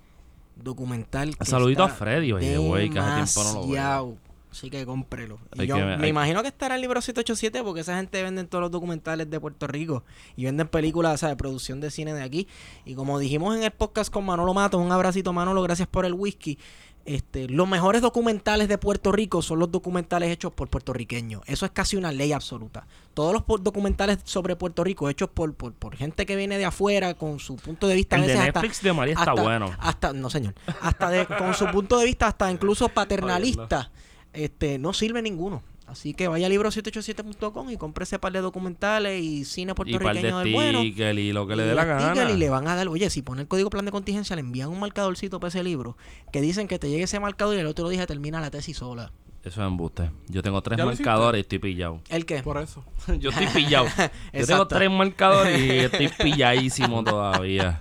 documental. 0.57 1.37
que 1.37 1.45
Saludito 1.45 1.85
a 1.85 1.89
Freddy, 1.89 2.33
oye, 2.33 2.57
güey, 2.59 2.91
que 2.91 2.99
hace 2.99 3.33
tiempo 3.35 3.53
no 3.53 3.61
lo 3.61 3.69
veo. 3.69 4.19
Así 4.51 4.71
que 4.71 4.87
cómprelo. 4.87 5.41
Y 5.57 5.67
yo 5.67 5.75
que 5.75 5.83
me 5.83 5.95
hay- 6.05 6.09
imagino 6.11 6.41
que 6.43 6.47
estará 6.47 6.77
el 6.77 6.81
libro 6.81 7.01
787 7.01 7.65
porque 7.65 7.81
esa 7.81 7.97
gente 7.97 8.23
vende 8.23 8.45
todos 8.45 8.63
los 8.63 8.71
documentales 8.71 9.29
de 9.29 9.41
Puerto 9.41 9.67
Rico 9.67 10.05
y 10.37 10.45
venden 10.45 10.69
películas 10.69 11.15
o 11.15 11.19
sea, 11.19 11.29
de 11.31 11.35
producción 11.35 11.81
de 11.81 11.91
cine 11.91 12.15
de 12.15 12.23
aquí. 12.23 12.47
Y 12.85 12.95
como 12.95 13.19
dijimos 13.19 13.57
en 13.57 13.65
el 13.65 13.73
podcast 13.73 14.13
con 14.13 14.25
Manolo 14.25 14.55
Matos, 14.55 14.81
un 14.81 14.93
abracito 14.93 15.33
Manolo, 15.33 15.61
gracias 15.61 15.89
por 15.89 16.05
el 16.07 16.13
whisky. 16.13 16.57
Este, 17.07 17.49
los 17.51 17.69
mejores 17.69 18.01
documentales 18.01 18.67
de 18.67 18.79
Puerto 18.79 19.13
Rico 19.13 19.43
son 19.43 19.59
los 19.59 19.71
documentales 19.71 20.31
hechos 20.31 20.53
por 20.53 20.69
puertorriqueños. 20.71 21.43
Eso 21.47 21.67
es 21.67 21.73
casi 21.73 21.97
una 21.99 22.13
ley 22.13 22.33
absoluta. 22.33 22.87
Todos 23.13 23.35
los 23.35 23.63
documentales 23.63 24.19
sobre 24.25 24.57
Puerto 24.57 24.83
Rico 24.85 25.11
hechos 25.11 25.29
por, 25.29 25.53
por, 25.55 25.75
por 25.75 25.97
gente 25.97 26.25
que 26.25 26.35
viene 26.35 26.57
de 26.57 26.65
afuera 26.65 27.13
con 27.13 27.41
su 27.41 27.57
punto 27.57 27.87
de 27.89 27.95
vista. 27.97 28.17
a 28.17 28.21
El 28.21 28.23
de 28.27 28.29
veces 28.33 28.49
hasta- 28.49 28.61
Netflix 28.63 28.83
de 28.83 28.93
María 28.95 29.13
está 29.15 29.33
hasta- 29.33 29.43
bueno. 29.43 29.71
Hasta, 29.79 30.13
no 30.15 30.31
señor, 30.31 30.55
hasta 30.81 31.11
de, 31.11 31.27
con 31.27 31.53
su 31.53 31.67
punto 31.67 31.99
de 31.99 32.07
vista 32.07 32.27
hasta 32.27 32.51
incluso 32.51 32.89
paternalista, 32.95 33.91
este, 34.33 34.79
no 34.79 34.95
sirve 34.95 35.21
ninguno. 35.21 35.63
Así 35.87 36.15
que 36.15 36.29
vaya 36.29 36.47
a 36.47 36.51
libro787.com 36.51 37.71
y 37.71 37.77
compre 37.77 38.05
ese 38.05 38.19
par 38.19 38.33
de 38.33 38.41
documentales 38.41 39.23
y 39.23 39.45
cine 39.45 39.73
Y 39.73 39.75
par 39.75 39.87
de 39.87 39.99
puertorriqueño 39.99 40.39
del 40.39 40.53
bueno. 40.53 40.83
y 40.83 41.33
lo 41.33 41.47
que 41.47 41.57
le 41.57 41.65
dé 41.65 41.75
la 41.75 41.85
gana. 41.85 42.31
Y 42.31 42.37
le 42.37 42.49
van 42.49 42.67
a 42.69 42.75
dar, 42.75 42.89
oye, 42.89 43.11
si 43.11 43.23
pone 43.23 43.43
el 43.43 43.49
código 43.49 43.71
plan 43.71 43.85
de 43.85 43.91
contingencia, 43.91 44.35
le 44.35 44.41
envían 44.41 44.71
un 44.71 44.81
marcadorcito 44.81 45.41
para 45.41 45.49
ese 45.49 45.63
libro 45.63 45.97
que 46.33 46.41
dicen 46.41 46.69
que 46.69 46.79
te 46.79 46.89
llegue 46.89 47.05
ese 47.05 47.21
marcador 47.21 47.57
y 47.57 47.61
el 47.61 47.67
otro 47.67 47.89
día 47.89 48.07
termina 48.07 48.41
la 48.41 48.51
tesis 48.51 48.79
sola. 48.79 49.13
Eso 49.45 49.61
es 49.61 49.67
embuste. 49.67 50.11
Yo 50.29 50.43
tengo 50.43 50.63
tres 50.63 50.83
marcadores 50.83 51.39
y 51.39 51.43
estoy 51.43 51.59
pillado. 51.59 52.01
¿El 52.09 52.25
qué? 52.25 52.43
Por 52.43 52.57
eso. 52.57 52.83
Yo 53.19 53.29
estoy 53.29 53.47
pillado. 53.49 53.87
Yo 54.33 54.47
tengo 54.47 54.67
tres 54.67 54.91
marcadores 54.91 55.61
y 55.61 55.71
estoy 55.81 56.09
pilladísimo 56.09 57.05
todavía. 57.05 57.79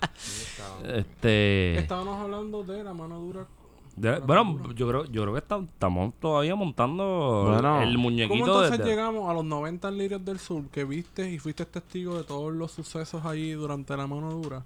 Este. 0.86 1.80
Estábamos 1.80 2.20
hablando 2.20 2.64
de 2.64 2.84
la 2.84 2.94
mano 2.94 3.18
dura. 3.20 3.48
De- 3.96 4.20
bueno, 4.20 4.74
yo 4.74 4.88
creo, 4.88 5.06
yo 5.06 5.22
creo 5.22 5.34
que 5.34 5.40
está- 5.40 5.60
estamos 5.60 6.14
todavía 6.20 6.56
montando 6.56 7.48
Bueno. 7.52 7.82
el 7.82 7.90
¿Cómo 7.92 8.04
muñequito 8.04 8.36
entonces 8.46 8.78
de, 8.80 8.86
llegamos 8.86 9.30
a 9.30 9.34
los 9.34 9.46
90 9.46 9.90
en 9.90 9.98
Lirios 9.98 10.26
del 10.26 10.40
Sur 10.40 10.68
que 10.70 10.84
viste 10.84 11.30
y 11.32 11.38
fuiste 11.40 11.66
testigo 11.66 12.18
de 12.18 12.24
todos 12.24 12.52
los 12.54 12.72
sucesos 12.72 13.24
allí 13.26 13.52
durante 13.52 13.96
la 13.96 14.08
mano 14.08 14.32
dura? 14.32 14.64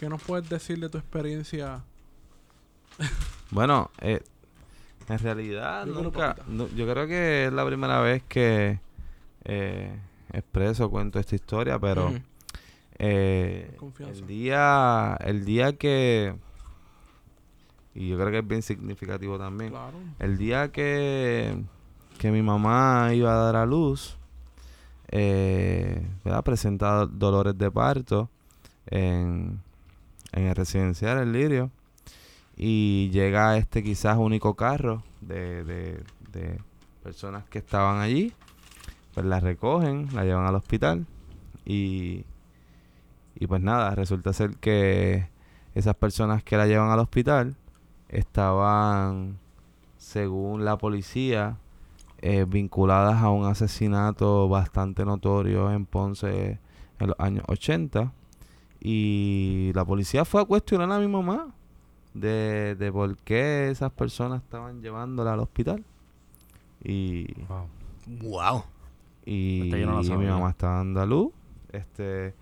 ¿Qué 0.00 0.08
nos 0.08 0.22
puedes 0.22 0.48
decir 0.48 0.78
de 0.80 0.88
tu 0.88 0.98
experiencia? 0.98 1.82
Bueno, 3.50 3.90
eh, 4.00 4.22
en 5.08 5.18
realidad 5.18 5.84
Yo 5.86 5.92
creo 5.92 6.04
nunca, 6.04 6.36
no- 6.48 6.68
yo 6.68 6.86
creo 6.90 7.06
que 7.06 7.46
es 7.46 7.52
la 7.52 7.66
primera 7.66 8.00
vez 8.00 8.22
que 8.28 8.80
eh, 9.44 9.94
expreso, 10.32 10.88
cuento 10.90 11.18
esta 11.18 11.34
historia, 11.34 11.78
pero 11.78 12.12
eh, 12.98 13.76
el 14.00 14.26
día, 14.26 15.16
el 15.20 15.44
día 15.44 15.72
que, 15.76 16.34
y 17.94 18.08
yo 18.08 18.16
creo 18.16 18.30
que 18.30 18.38
es 18.38 18.46
bien 18.46 18.62
significativo 18.62 19.38
también, 19.38 19.70
Claro. 19.70 19.98
el 20.18 20.38
día 20.38 20.72
que, 20.72 21.62
que 22.18 22.30
mi 22.30 22.42
mamá 22.42 23.10
iba 23.14 23.32
a 23.32 23.36
dar 23.36 23.56
a 23.56 23.66
luz, 23.66 24.16
eh, 25.08 26.06
¿verdad? 26.24 26.42
presenta 26.42 27.06
dolores 27.06 27.56
de 27.58 27.70
parto 27.70 28.30
en, 28.86 29.60
en 30.32 30.44
el 30.44 30.54
residencial 30.54 31.18
El 31.18 31.32
Lirio 31.32 31.70
y 32.56 33.10
llega 33.10 33.56
este 33.58 33.82
quizás 33.82 34.16
único 34.18 34.54
carro 34.54 35.02
de, 35.20 35.64
de, 35.64 36.02
de 36.32 36.58
personas 37.02 37.44
que 37.44 37.58
estaban 37.58 38.00
allí, 38.00 38.32
pues 39.14 39.26
la 39.26 39.40
recogen, 39.40 40.08
la 40.14 40.24
llevan 40.24 40.46
al 40.46 40.54
hospital 40.54 41.06
y, 41.66 42.24
y 43.34 43.46
pues 43.46 43.60
nada, 43.60 43.94
resulta 43.94 44.32
ser 44.32 44.56
que 44.56 45.28
esas 45.74 45.94
personas 45.96 46.42
que 46.42 46.56
la 46.56 46.66
llevan 46.66 46.90
al 46.90 46.98
hospital 47.00 47.54
estaban, 48.12 49.38
según 49.96 50.64
la 50.64 50.78
policía, 50.78 51.58
eh, 52.18 52.44
vinculadas 52.48 53.20
a 53.22 53.30
un 53.30 53.46
asesinato 53.46 54.48
bastante 54.48 55.04
notorio 55.04 55.72
en 55.72 55.86
Ponce 55.86 56.60
en 57.00 57.06
los 57.08 57.18
años 57.18 57.44
80. 57.48 58.12
Y 58.80 59.72
la 59.74 59.84
policía 59.84 60.24
fue 60.24 60.42
a 60.42 60.44
cuestionar 60.44 60.90
a 60.92 60.98
mi 60.98 61.08
mamá 61.08 61.54
de, 62.14 62.76
de 62.76 62.92
por 62.92 63.16
qué 63.18 63.70
esas 63.70 63.90
personas 63.92 64.42
estaban 64.42 64.82
llevándola 64.82 65.32
al 65.32 65.40
hospital. 65.40 65.84
Y, 66.84 67.26
Wow. 67.48 67.68
Wow. 68.22 68.64
y 69.24 69.70
no 69.86 70.02
la 70.02 70.16
mi 70.16 70.26
mamá 70.26 70.50
está 70.50 70.68
dando 70.68 71.00
a 71.00 71.06
luz. 71.06 71.32
Este, 71.70 72.34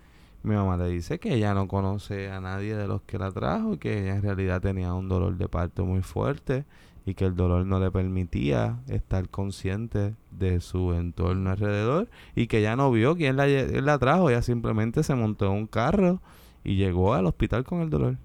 mi 0.43 0.55
mamá 0.55 0.77
le 0.77 0.89
dice 0.89 1.19
que 1.19 1.35
ella 1.35 1.55
no 1.55 1.69
conoce 1.69 2.31
a 2.31 2.41
nadie 2.41 2.75
de 2.75 2.87
los 2.89 3.03
que 3.03 3.19
la 3.19 3.31
trajo, 3.31 3.79
que 3.79 4.03
ella 4.03 4.17
en 4.17 4.23
realidad 4.23 4.63
tenía 4.63 4.95
un 4.95 5.09
dolor 5.09 5.37
de 5.37 5.49
parto 5.49 5.85
muy 5.85 6.03
fuerte 6.03 6.65
y 7.05 7.15
que 7.15 7.27
el 7.27 7.37
dolor 7.37 7.67
no 7.67 7.81
le 7.81 7.91
permitía 7.91 8.81
estar 8.89 9.29
consciente 9.29 10.15
de 10.31 10.61
su 10.61 10.95
entorno 10.95 11.51
alrededor 11.51 12.09
y 12.35 12.47
que 12.47 12.59
ella 12.59 12.77
no 12.77 12.91
vio 12.91 13.17
quién 13.17 13.37
la 13.37 13.99
trajo, 13.99 14.31
ella 14.31 14.43
simplemente 14.43 15.03
se 15.03 15.15
montó 15.15 15.47
en 15.47 15.53
un 15.53 15.67
carro 15.67 16.21
y 16.65 16.77
llegó 16.77 17.15
al 17.15 17.27
hospital 17.27 17.65
con 17.65 17.81
el 17.81 17.91
dolor. 17.91 18.17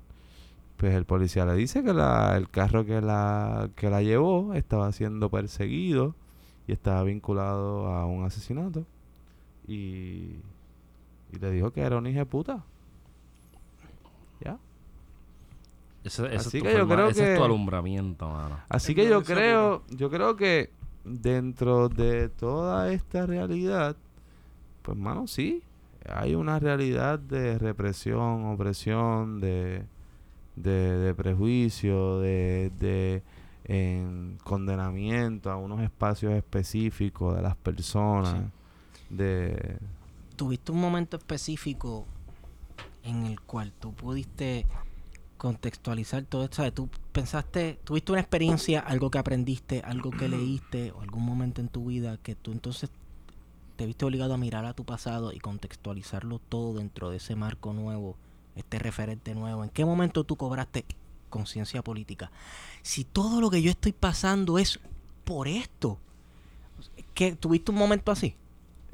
Pues 0.78 0.94
el 0.94 1.06
policía 1.06 1.46
le 1.46 1.56
dice 1.56 1.84
que 1.84 1.94
la, 1.94 2.36
el 2.38 2.50
carro 2.50 2.86
que 2.86 3.02
la, 3.02 3.70
que 3.76 3.90
la 3.90 4.02
llevó 4.02 4.54
estaba 4.54 4.92
siendo 4.92 5.30
perseguido 5.30 6.16
y 6.68 6.74
estaba 6.74 7.04
vinculado 7.04 7.88
a 7.88 8.06
un 8.06 8.26
asesinato. 8.26 8.86
Y, 9.68 10.36
y 11.36 11.40
le 11.40 11.52
dijo 11.52 11.72
que 11.72 11.82
era 11.82 11.98
un 11.98 12.08
hijo 12.08 12.20
de 12.20 12.26
puta. 12.26 12.64
¿Ya? 14.44 14.58
Ese, 16.04 16.26
ese 16.28 16.36
Así 16.36 16.58
es 16.58 16.64
tu 16.64 16.70
que 16.70 16.78
yo 16.78 16.88
creo 16.88 17.08
ese 17.10 17.24
es 17.32 17.36
tu 17.36 17.40
que- 17.42 17.46
alumbramiento, 17.46 18.30
mano. 18.30 18.60
Así 18.70 18.92
Es 18.92 18.96
que 18.96 19.10
yo 19.10 19.24
creo, 19.24 19.84
yo 19.90 20.10
creo 20.10 20.36
que 20.36 20.70
dentro 21.04 21.90
de 21.90 22.30
toda 22.30 22.92
esta 22.92 23.26
realidad, 23.26 23.96
pues 24.82 24.98
mano, 24.98 25.28
sí, 25.28 25.64
hay 26.08 26.36
una 26.36 26.60
realidad 26.60 27.18
de 27.18 27.58
represión, 27.58 28.46
opresión, 28.46 29.40
de, 29.42 29.84
de, 30.56 30.98
de 31.00 31.14
prejuicio, 31.16 32.20
de, 32.20 32.72
de 32.80 33.24
en 33.68 34.38
condenamiento 34.44 35.50
a 35.50 35.56
unos 35.58 35.82
espacios 35.82 36.34
específicos 36.34 37.36
de 37.36 37.42
las 37.42 37.56
personas, 37.56 38.36
de 39.10 39.78
¿Tuviste 40.36 40.72
un 40.72 40.82
momento 40.82 41.18
específico 41.18 42.06
en 43.04 43.26
el 43.26 43.40
cual 43.40 43.72
tú 43.72 43.94
pudiste 43.94 44.66
contextualizar 45.38 46.24
todo 46.24 46.44
esto. 46.44 46.58
¿sabes? 46.58 46.74
Tú 46.74 46.90
pensaste, 47.12 47.80
tuviste 47.84 48.12
una 48.12 48.22
experiencia, 48.22 48.80
algo 48.80 49.12
que 49.12 49.20
aprendiste, 49.20 49.82
algo 49.82 50.12
que 50.12 50.28
leíste, 50.30 50.92
o 50.92 51.02
algún 51.02 51.24
momento 51.24 51.62
en 51.62 51.68
tu 51.68 51.86
vida 51.86 52.18
que 52.18 52.36
tú 52.36 52.52
entonces 52.52 52.90
te 53.76 53.86
viste 53.86 54.06
obligado 54.06 54.34
a 54.34 54.38
mirar 54.38 54.66
a 54.66 54.74
tu 54.74 54.86
pasado 54.86 55.34
y 55.34 55.40
contextualizarlo 55.40 56.40
todo 56.40 56.76
dentro 56.76 57.10
de 57.10 57.18
ese 57.18 57.36
marco 57.36 57.74
nuevo, 57.74 58.16
este 58.56 58.80
referente 58.80 59.36
nuevo. 59.36 59.64
¿En 59.64 59.70
qué 59.70 59.86
momento 59.86 60.24
tú 60.24 60.38
cobraste 60.38 60.86
conciencia 61.30 61.84
política? 61.84 62.32
Si 62.82 63.04
todo 63.04 63.42
lo 63.42 63.50
que 63.50 63.62
yo 63.62 63.70
estoy 63.70 63.92
pasando 63.92 64.58
es 64.58 64.80
por 65.26 65.48
esto, 65.48 66.00
¿qué, 67.14 67.36
¿tuviste 67.36 67.72
un 67.72 67.78
momento 67.78 68.12
así? 68.12 68.36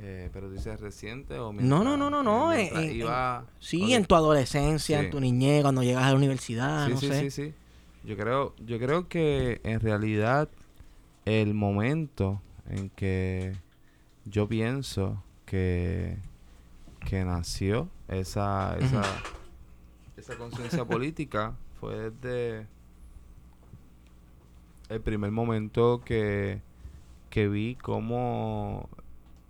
Eh, 0.04 0.30
pero 0.34 0.50
dices 0.50 0.80
reciente 0.80 1.38
o 1.38 1.54
No, 1.54 1.84
no, 1.84 1.96
no, 1.96 2.10
no, 2.10 2.24
no. 2.24 2.52
eh, 2.54 2.58
mientras 2.58 2.84
en- 2.86 2.90
en- 2.90 2.96
iba- 2.98 3.46
sí, 3.60 3.94
en 3.94 4.06
tu 4.06 4.16
adolescencia, 4.16 5.00
en 5.00 5.12
tu 5.12 5.20
niñez, 5.20 5.62
cuando 5.62 5.84
llegas 5.84 6.04
a 6.06 6.10
la 6.10 6.16
universidad, 6.16 6.86
sí, 6.88 6.92
no 6.94 7.00
sí, 7.00 7.08
sé. 7.10 7.30
sí, 7.30 7.30
sí. 7.30 7.54
Yo 8.04 8.18
creo, 8.18 8.56
yo 8.66 8.80
creo 8.80 9.08
que 9.08 9.62
en 9.64 9.80
realidad 9.80 10.50
el 11.26 11.54
momento 11.54 12.42
en 12.68 12.90
que 12.90 13.54
yo 14.26 14.48
pienso 14.48 15.22
que, 15.46 16.18
que 17.08 17.24
nació 17.24 17.88
esa, 18.08 18.76
esa, 18.80 19.04
esa 20.18 20.36
conciencia 20.36 20.84
política 20.84 21.54
fue 21.80 22.10
desde 22.10 22.66
el 24.90 25.02
primer 25.02 25.30
momento 25.32 26.02
que, 26.04 26.62
que 27.30 27.48
vi 27.48 27.76
cómo 27.76 28.90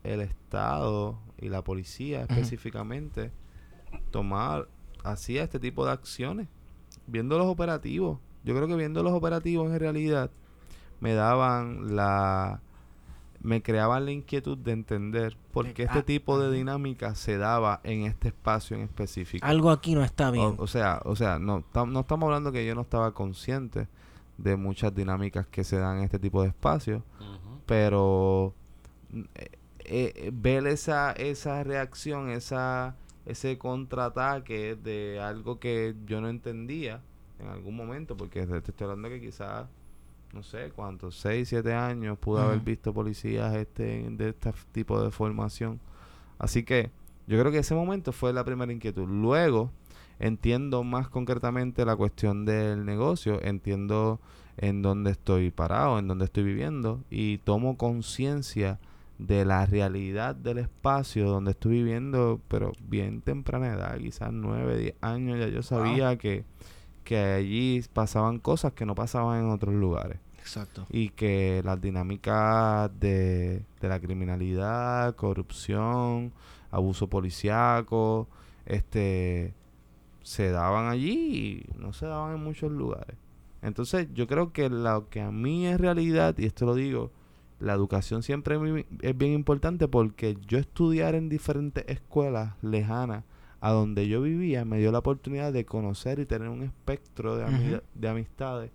el 0.04 0.22
Estado 0.22 1.18
y 1.40 1.50
la 1.50 1.64
policía 1.64 2.22
específicamente 2.22 3.32
tomar, 4.12 4.68
hacía 5.04 5.44
este 5.44 5.60
tipo 5.60 5.86
de 5.86 5.92
acciones 5.92 6.48
viendo 7.08 7.38
los 7.38 7.48
operativos. 7.48 8.20
Yo 8.44 8.56
creo 8.56 8.68
que 8.68 8.76
viendo 8.76 9.04
los 9.04 9.14
operativos 9.14 9.72
en 9.72 9.80
realidad 9.80 10.32
me 11.00 11.14
daban 11.14 11.96
la 11.96 12.62
me 13.44 13.64
creaban 13.64 14.06
la 14.06 14.12
inquietud 14.12 14.56
de 14.56 14.72
entender 14.72 15.36
por 15.52 15.74
qué 15.74 15.84
este 15.84 16.00
ah, 16.00 16.06
tipo 16.06 16.38
de 16.40 16.52
dinámica 16.52 17.16
se 17.16 17.38
daba 17.38 17.82
en 17.84 18.04
este 18.04 18.28
espacio 18.28 18.78
en 18.78 18.84
específico. 18.84 19.44
Algo 19.48 19.72
aquí 19.72 19.96
no 19.96 20.04
está 20.04 20.30
bien. 20.30 20.46
O, 20.46 20.56
o 20.60 20.68
sea, 20.68 21.02
o 21.06 21.16
sea, 21.16 21.40
no, 21.40 21.64
tam- 21.74 21.90
no 21.92 22.02
estamos 22.02 22.28
hablando 22.28 22.52
que 22.52 22.64
yo 22.68 22.76
no 22.76 22.82
estaba 22.82 23.16
consciente 23.16 23.88
de 24.38 24.56
muchas 24.58 24.94
dinámicas 24.94 25.48
que 25.48 25.64
se 25.64 25.78
dan 25.80 25.98
en 25.98 26.04
este 26.04 26.20
tipo 26.20 26.44
de 26.44 26.50
espacios, 26.50 27.02
pero 27.66 28.54
eh, 29.36 29.50
eh, 29.94 30.32
ver 30.34 30.68
esa, 30.68 31.12
esa 31.12 31.66
reacción, 31.66 32.30
esa, 32.30 32.96
ese 33.26 33.58
contraataque 33.58 34.78
de 34.78 35.20
algo 35.20 35.60
que 35.60 35.96
yo 36.06 36.22
no 36.22 36.30
entendía 36.30 37.02
en 37.40 37.50
algún 37.50 37.76
momento, 37.76 38.16
porque 38.16 38.48
te 38.48 38.58
estoy 38.58 38.86
hablando 38.86 39.10
que 39.10 39.20
quizás, 39.20 39.68
no 40.34 40.44
sé 40.44 40.72
cuántos, 40.74 41.18
6, 41.18 41.50
7 41.50 41.74
años 41.74 42.18
pude 42.18 42.42
haber 42.42 42.60
visto 42.60 42.94
policías 42.94 43.54
este, 43.54 44.10
de 44.10 44.30
este 44.30 44.54
tipo 44.72 45.04
de 45.04 45.12
formación. 45.12 45.82
Así 46.40 46.64
que 46.64 46.90
yo 47.28 47.38
creo 47.38 47.52
que 47.52 47.58
ese 47.58 47.76
momento 47.76 48.14
fue 48.14 48.32
la 48.32 48.46
primera 48.46 48.72
inquietud. 48.72 49.10
Luego 49.10 49.72
entiendo 50.20 50.86
más 50.86 51.10
concretamente 51.10 51.84
la 51.84 51.98
cuestión 51.98 52.46
del 52.46 52.86
negocio, 52.86 53.42
entiendo 53.44 54.22
en 54.56 54.82
dónde 54.82 55.12
estoy 55.12 55.52
parado, 55.52 56.00
en 56.00 56.08
dónde 56.08 56.24
estoy 56.24 56.44
viviendo 56.44 57.04
y 57.10 57.40
tomo 57.40 57.76
conciencia 57.76 58.80
de 59.22 59.46
la 59.46 59.68
realidad 59.68 60.36
del 60.36 60.58
espacio 60.58 61.30
donde 61.30 61.52
estoy 61.52 61.74
viviendo, 61.74 62.42
pero 62.48 62.72
bien 62.82 63.22
temprana 63.22 63.68
edad, 63.68 63.98
quizás 64.00 64.34
9, 64.34 64.78
10 64.78 64.96
años, 65.02 65.40
ya 65.40 65.48
yo 65.48 65.62
sabía 65.62 66.18
que, 66.18 66.44
que 67.04 67.18
allí 67.18 67.84
pasaban 67.94 68.40
cosas 68.40 68.74
que 68.74 68.86
no 68.86 68.96
pasaban 68.96 69.42
en 69.46 69.52
otros 69.52 69.76
lugares 69.76 70.20
Exacto. 70.40 70.88
y 70.90 71.10
que 71.10 71.62
las 71.64 71.80
dinámicas 71.80 72.90
de, 73.00 73.64
de 73.80 73.88
la 73.88 74.00
criminalidad, 74.00 75.16
corrupción, 75.16 76.34
abuso 76.72 77.08
policiaco, 77.08 78.28
este 78.66 79.54
se 80.24 80.50
daban 80.50 80.88
allí 80.88 81.66
y 81.76 81.80
no 81.80 81.94
se 81.94 82.08
daban 82.08 82.36
en 82.36 82.44
muchos 82.44 82.72
lugares. 82.72 83.18
Entonces, 83.62 84.08
yo 84.14 84.26
creo 84.26 84.52
que 84.52 84.70
lo 84.70 85.10
que 85.10 85.22
a 85.22 85.32
mí 85.32 85.68
es 85.68 85.80
realidad, 85.80 86.36
y 86.38 86.46
esto 86.46 86.66
lo 86.66 86.74
digo, 86.74 87.12
la 87.62 87.74
educación 87.74 88.24
siempre 88.24 88.58
es 89.02 89.18
bien 89.18 89.34
importante 89.34 89.88
porque 89.88 90.38
yo 90.48 90.58
estudiar 90.58 91.16
en 91.16 91.30
diferentes 91.30 91.86
escuelas 91.88 92.54
lejanas 92.62 93.24
a 93.60 93.72
donde 93.72 94.08
yo 94.08 94.22
vivía 94.22 94.66
me 94.66 94.80
dio 94.80 94.92
la 94.92 95.00
oportunidad 95.00 95.54
de 95.54 95.66
conocer 95.66 96.20
y 96.20 96.26
tener 96.26 96.50
un 96.50 96.64
espectro 96.64 97.38
de, 97.38 97.46
ami- 97.46 97.74
Ujú. 97.76 97.82
de 97.94 98.10
amistades 98.10 98.72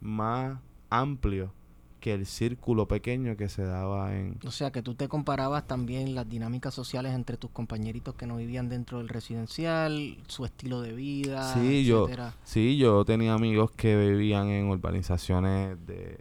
más 0.00 0.58
amplio 0.88 1.52
que 2.00 2.14
el 2.14 2.24
círculo 2.24 2.88
pequeño 2.88 3.36
que 3.36 3.50
se 3.50 3.62
daba 3.62 4.16
en... 4.16 4.38
O 4.46 4.50
sea, 4.50 4.70
que 4.72 4.80
tú 4.80 4.94
te 4.94 5.06
comparabas 5.06 5.66
también 5.66 6.14
las 6.14 6.26
dinámicas 6.26 6.72
sociales 6.72 7.12
entre 7.14 7.36
tus 7.36 7.50
compañeritos 7.50 8.14
que 8.14 8.26
no 8.26 8.38
vivían 8.38 8.70
dentro 8.70 8.96
del 8.96 9.10
residencial, 9.10 10.16
su 10.26 10.46
estilo 10.46 10.80
de 10.80 10.94
vida, 10.94 11.52
Sí, 11.52 11.84
yo-. 11.84 12.08
Sí, 12.42 12.78
yo 12.78 13.04
tenía 13.04 13.34
amigos 13.34 13.70
que 13.72 13.96
vivían 13.98 14.48
en 14.48 14.68
urbanizaciones 14.68 15.76
de, 15.86 16.18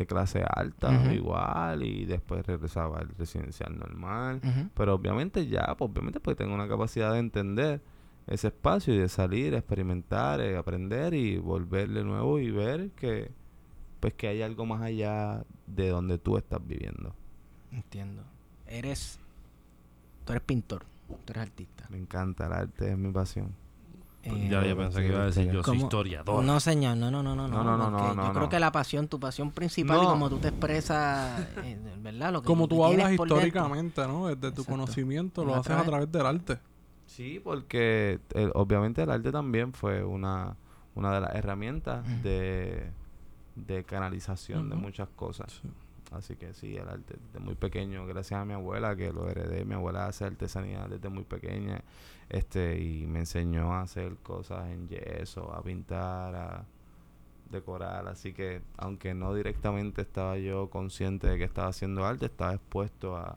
de 0.00 0.06
clase 0.06 0.42
alta 0.48 1.12
igual 1.12 1.82
y 1.82 2.06
después 2.06 2.46
regresaba 2.46 2.98
al 2.98 3.08
residencial 3.10 3.78
normal. 3.78 4.40
Pero 4.74 4.94
obviamente 4.94 5.46
ya, 5.46 5.74
pues 5.76 5.90
obviamente 5.90 6.20
pues 6.20 6.36
tengo 6.36 6.54
una 6.54 6.68
capacidad 6.68 7.12
de 7.12 7.18
entender 7.18 7.80
ese 8.26 8.48
espacio 8.48 8.94
y 8.94 8.98
de 8.98 9.08
salir, 9.08 9.54
experimentar, 9.54 10.40
eh, 10.40 10.56
aprender 10.56 11.14
y 11.14 11.38
volver 11.38 11.88
de 11.90 12.04
nuevo 12.04 12.38
y 12.38 12.50
ver 12.50 12.90
que 12.92 13.30
pues 13.98 14.14
que 14.14 14.28
hay 14.28 14.40
algo 14.40 14.64
más 14.64 14.80
allá 14.80 15.44
de 15.66 15.88
donde 15.90 16.16
tú 16.16 16.38
estás 16.38 16.66
viviendo. 16.66 17.14
Entiendo. 17.70 18.22
Eres, 18.66 19.18
tú 20.24 20.32
eres 20.32 20.42
pintor, 20.42 20.84
tú 21.26 21.32
eres 21.32 21.42
artista. 21.42 21.86
Me 21.90 21.98
encanta 21.98 22.46
el 22.46 22.52
arte, 22.54 22.92
es 22.92 22.96
mi 22.96 23.12
pasión. 23.12 23.54
Eh, 24.22 24.48
ya, 24.50 24.62
yo 24.66 24.76
pensé 24.76 25.00
que 25.00 25.06
iba 25.08 25.22
a 25.22 25.26
decir 25.26 25.50
yo 25.50 25.62
soy 25.62 25.78
historiador. 25.78 26.44
No, 26.44 26.60
señor, 26.60 26.96
no, 26.96 27.10
no, 27.10 27.22
no, 27.22 27.34
no. 27.34 27.48
No, 27.48 27.64
no, 27.64 27.76
no, 27.78 27.90
no, 27.90 28.14
no, 28.14 28.26
Yo 28.26 28.32
creo 28.34 28.48
que 28.50 28.60
la 28.60 28.70
pasión, 28.70 29.08
tu 29.08 29.18
pasión 29.18 29.50
principal 29.50 29.98
y 30.02 30.06
como 30.06 30.28
tú 30.28 30.38
te 30.38 30.48
expresas, 30.48 31.40
eh, 31.64 31.78
¿verdad? 32.00 32.32
Lo 32.32 32.42
que, 32.42 32.46
Como 32.46 32.64
lo 32.64 32.68
que 32.68 32.74
tú 32.74 32.84
hablas 32.84 33.12
históricamente, 33.12 34.06
¿no? 34.06 34.28
Desde 34.28 34.52
tu 34.54 34.64
conocimiento, 34.64 35.44
lo 35.44 35.54
haces 35.54 35.72
a 35.72 35.84
través- 35.84 36.12
del 36.12 36.26
arte. 36.26 36.58
Sí, 37.06 37.40
porque 37.42 38.20
el- 38.34 38.52
obviamente 38.54 39.02
el 39.02 39.10
arte 39.10 39.32
también 39.32 39.72
fue 39.72 40.04
una, 40.04 40.54
una 40.94 41.12
de 41.14 41.20
las 41.22 41.34
herramientas 41.34 42.06
Ujú. 42.06 42.22
de, 42.22 42.92
de 43.56 43.84
canalización 43.84 44.68
de 44.68 44.76
muchas 44.76 45.08
cosas. 45.16 45.60
Sí. 45.62 45.68
Así 46.12 46.34
que 46.36 46.52
sí, 46.54 46.76
el 46.76 46.88
arte 46.88 47.14
desde 47.24 47.38
muy 47.38 47.54
pequeño, 47.54 48.04
gracias 48.04 48.40
a 48.40 48.44
mi 48.44 48.52
abuela 48.52 48.96
que 48.96 49.12
lo 49.12 49.28
heredé, 49.28 49.64
mi 49.64 49.74
abuela 49.74 50.06
hace 50.06 50.24
artesanía 50.24 50.86
desde 50.90 51.08
muy 51.08 51.22
pequeña, 51.22 51.82
este, 52.30 52.80
y 52.80 53.06
me 53.06 53.20
enseñó 53.20 53.74
a 53.74 53.82
hacer 53.82 54.16
cosas 54.22 54.70
en 54.70 54.88
yeso, 54.88 55.52
a 55.54 55.62
pintar, 55.62 56.34
a 56.34 56.66
decorar, 57.50 58.08
así 58.08 58.32
que 58.32 58.62
aunque 58.76 59.12
no 59.12 59.34
directamente 59.34 60.02
estaba 60.02 60.38
yo 60.38 60.70
consciente 60.70 61.28
de 61.28 61.38
que 61.38 61.44
estaba 61.44 61.68
haciendo 61.68 62.06
arte, 62.06 62.26
estaba 62.26 62.54
expuesto 62.54 63.16
a, 63.16 63.36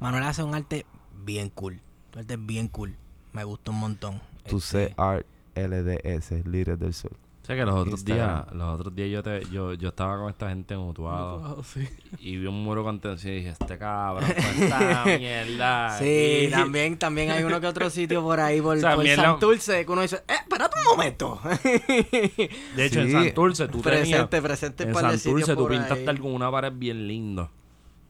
Manuel 0.00 0.24
hace 0.24 0.42
un 0.44 0.54
arte 0.54 0.86
bien 1.24 1.50
cool. 1.50 1.80
Tu 2.10 2.20
arte 2.20 2.34
es 2.34 2.46
bien 2.46 2.68
cool. 2.68 2.96
Me 3.32 3.44
gusta 3.44 3.72
un 3.72 3.80
montón. 3.80 4.20
tu 4.48 4.58
Este, 4.58 4.88
C 4.88 4.94
Art 4.96 5.26
LDS, 5.56 6.46
Líderes 6.46 6.78
del 6.78 6.94
Sur. 6.94 7.16
O 7.48 7.50
sea 7.50 7.56
que 7.56 7.64
los 7.64 7.74
otros 7.76 8.00
Instagram. 8.00 8.44
días, 8.44 8.54
los 8.56 8.74
otros 8.78 8.94
días 8.94 9.08
yo 9.08 9.22
te, 9.22 9.40
yo, 9.50 9.72
yo 9.72 9.88
estaba 9.88 10.18
con 10.18 10.28
esta 10.28 10.50
gente 10.50 10.76
mutuado 10.76 11.42
Ah, 11.42 11.62
sí. 11.64 11.88
y 12.20 12.36
vi 12.36 12.46
un 12.46 12.62
muro 12.62 12.84
contención 12.84 13.32
y 13.32 13.36
dije, 13.36 13.48
este 13.58 13.78
cabrón, 13.78 14.30
con 14.30 14.62
esta 14.62 15.04
mierda. 15.18 15.98
Sí, 15.98 16.44
Y- 16.46 16.50
también, 16.50 16.98
también 16.98 17.30
hay 17.30 17.44
uno 17.44 17.58
que 17.58 17.66
otro 17.66 17.88
sitio 17.88 18.20
por 18.22 18.38
ahí, 18.38 18.60
por, 18.60 18.76
O 18.76 18.80
sea, 18.80 18.96
por 18.96 19.06
Santurce, 19.08 19.86
que 19.86 19.90
uno 19.90 20.02
dice, 20.02 20.16
eh, 20.28 20.34
espérate 20.42 20.76
un 20.78 20.84
momento. 20.96 21.40
De 22.76 22.84
hecho, 22.84 23.00
en 23.00 23.06
Sí. 23.06 23.12
Santurce 23.12 23.68
tú 23.68 23.80
tenías... 23.80 24.02
presente, 24.08 24.42
presente 24.42 24.82
En 24.84 24.94
Santurce 24.94 25.56
tú 25.56 25.66
pintaste 25.68 26.00
ahí. 26.02 26.06
algo 26.08 26.24
con 26.24 26.34
una 26.34 26.50
pared 26.50 26.72
bien 26.74 27.08
lindo. 27.08 27.48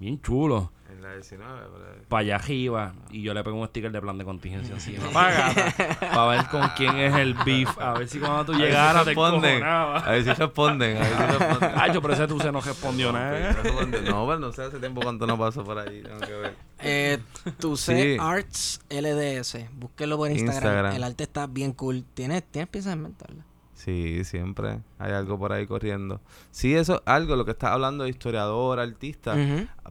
Bien 0.00 0.20
chulo. 0.20 0.72
En 0.98 1.04
la 1.04 1.14
19, 1.14 1.60
Para 2.08 2.20
allá 2.22 2.34
arriba. 2.34 2.92
Y 3.12 3.22
yo 3.22 3.32
le 3.32 3.44
pego 3.44 3.56
un 3.60 3.68
sticker 3.68 3.92
de 3.92 4.00
plan 4.00 4.18
de 4.18 4.24
contingencia 4.24 4.74
encima. 4.74 5.08
Para 5.12 6.26
ver 6.26 6.46
con 6.46 6.68
quién 6.76 6.96
es 6.96 7.14
el 7.14 7.34
beef. 7.34 7.78
A 7.78 7.92
ver 7.92 8.08
si 8.08 8.18
cuando 8.18 8.46
tú 8.46 8.54
llegaras 8.54 9.04
te 9.04 9.10
responden. 9.10 9.62
A 9.62 10.02
ver 10.10 10.24
si 10.24 10.32
responden. 10.32 10.96
A 10.96 11.00
ver 11.00 11.08
si 11.16 11.22
responden. 11.38 11.72
Ay, 11.76 11.92
yo 11.94 12.02
pero 12.02 12.14
ese 12.14 12.26
tú 12.26 12.40
se 12.40 12.50
no 12.50 12.60
respondió 12.60 13.12
nada. 13.12 13.56
No, 14.06 14.24
bueno, 14.26 14.48
no 14.48 14.52
sé 14.52 14.62
hace 14.64 14.80
tiempo 14.80 15.00
cuánto 15.00 15.24
no 15.24 15.38
paso 15.38 15.62
por 15.62 15.78
ahí. 15.78 16.02
Tengo 16.02 16.18
que 16.18 16.32
ver. 16.32 16.54
Eh, 16.80 17.18
tu 17.60 17.76
C 17.76 18.16
Sí. 18.16 18.16
Arts 18.20 18.80
LDS. 18.90 19.70
Búsquelo 19.74 20.16
por 20.16 20.32
Instagram. 20.32 20.54
Instagram. 20.56 20.96
El 20.96 21.04
arte 21.04 21.22
está 21.22 21.46
bien 21.46 21.74
cool. 21.74 22.04
¿Tienes, 22.14 22.42
tienes 22.42 22.68
piensas 22.68 22.94
en 22.94 22.98
inventarla? 22.98 23.44
Sí, 23.78 24.24
siempre 24.24 24.80
hay 24.98 25.12
algo 25.12 25.38
por 25.38 25.52
ahí 25.52 25.64
corriendo. 25.64 26.20
Sí, 26.50 26.74
eso 26.74 26.96
es 26.96 27.00
algo, 27.06 27.36
lo 27.36 27.44
que 27.44 27.52
estás 27.52 27.70
hablando 27.70 28.02
de 28.02 28.10
historiador, 28.10 28.80
artista. 28.80 29.36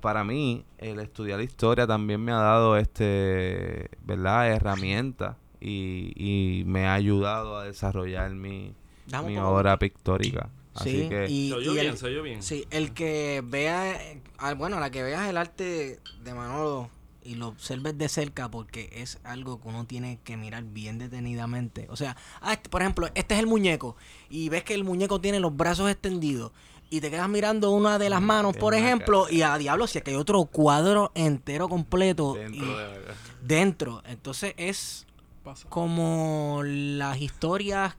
Para 0.02 0.26
mí, 0.26 0.66
el 0.78 1.00
estudiar 1.00 1.40
historia 1.40 1.88
también 1.88 2.20
me 2.22 2.34
ha 2.34 2.38
dado, 2.40 2.76
este, 2.76 3.90
¿verdad? 4.04 4.50
Herramientas 4.52 5.38
y, 5.62 6.12
y 6.18 6.66
me 6.66 6.86
ha 6.86 6.96
ayudado 6.96 7.58
a 7.58 7.64
desarrollar 7.64 8.30
mi, 8.32 8.74
Dame 9.08 9.30
mi 9.30 9.38
obra 9.38 9.80
pictórica. 9.80 10.50
Así 10.76 11.04
Sí, 11.04 11.10
que 11.10 11.28
y, 11.30 11.48
Se 11.48 11.56
oyó 11.56 11.72
y 11.72 11.76
bien, 11.80 11.96
el, 12.04 12.22
bien. 12.22 12.44
sí, 12.44 12.66
el 12.70 12.94
que 12.94 13.42
vea, 13.46 13.98
ah, 14.38 14.54
bueno, 14.54 14.82
la 14.82 14.92
que 14.92 15.02
veas 15.02 15.30
el 15.30 15.38
arte 15.38 16.02
de 16.26 16.34
Manolo 16.34 16.90
y 17.28 17.36
lo 17.36 17.50
observes 17.50 17.98
de 17.98 18.08
cerca 18.08 18.50
porque 18.50 18.90
es 18.94 19.20
algo 19.24 19.60
que 19.60 19.68
uno 19.68 19.86
tiene 19.86 20.20
que 20.24 20.38
mirar 20.38 20.64
bien 20.64 20.98
detenidamente. 20.98 21.86
O 21.90 21.96
sea, 21.98 22.16
ah, 22.42 22.54
este, 22.54 22.70
por 22.70 22.82
ejemplo, 22.82 23.08
este 23.16 23.34
es 23.36 23.40
el 23.42 23.48
muñeco 23.48 23.98
y 24.30 24.48
ves 24.50 24.64
que 24.64 24.74
el 24.74 24.84
muñeco 24.86 25.20
tiene 25.20 25.40
los 25.42 25.56
brazos 25.56 25.92
extendidos 25.92 26.52
y 26.90 27.02
te 27.02 27.10
quedas 27.12 27.28
mirando 27.28 27.72
una 27.72 28.00
de 28.00 28.10
las 28.10 28.22
manos, 28.22 28.54
Qué 28.54 28.60
por 28.60 28.74
ejemplo, 28.74 29.28
y 29.30 29.42
a 29.42 29.58
diablo, 29.58 29.88
si 29.88 29.98
es 29.98 30.04
que 30.06 30.12
hay 30.12 30.18
otro 30.18 30.46
cuadro 30.46 31.12
entero 31.16 31.68
completo 31.68 32.36
dentro 32.36 32.66
y- 32.66 32.70
de 32.70 33.14
dentro. 33.42 34.02
Entonces 34.06 34.54
es 34.56 35.06
Pasa. 35.44 35.68
como 35.70 36.62
las 36.64 37.20
historias. 37.20 37.96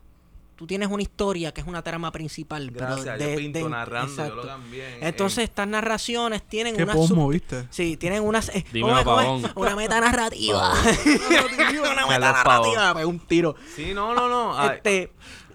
Tú 0.58 0.66
tienes 0.66 0.88
una 0.90 1.02
historia 1.02 1.52
que 1.54 1.60
es 1.60 1.68
una 1.68 1.82
trama 1.82 2.10
principal, 2.10 2.72
Gracias, 2.72 3.06
pero 3.16 3.24
de, 3.26 3.32
yo 3.34 3.38
pinto 3.38 3.58
de- 3.60 3.68
narrando, 3.70 4.26
yo 4.28 4.34
lo 4.34 4.42
cambié. 4.44 4.96
en- 4.98 5.06
Entonces 5.06 5.44
estas 5.44 5.68
narraciones 5.68 6.42
tienen 6.42 6.74
Qué 6.76 6.82
una 6.82 6.94
posmo, 6.94 7.28
¿viste? 7.28 7.68
sí, 7.70 7.96
tienen 7.96 8.24
unas 8.24 8.48
eh, 8.48 8.64
una 8.74 9.76
meta 9.76 10.00
narrativa, 10.00 10.72
una 10.82 11.56
Carlos 11.56 12.08
meta 12.08 12.42
Pavón. 12.42 12.74
narrativa, 12.74 12.92
pues, 12.92 13.04
un 13.06 13.20
tiro. 13.20 13.54
Sí, 13.76 13.94
no, 13.94 14.14
no, 14.16 14.28
no. 14.28 14.58
ay, 14.58 14.76
Este, 14.78 15.12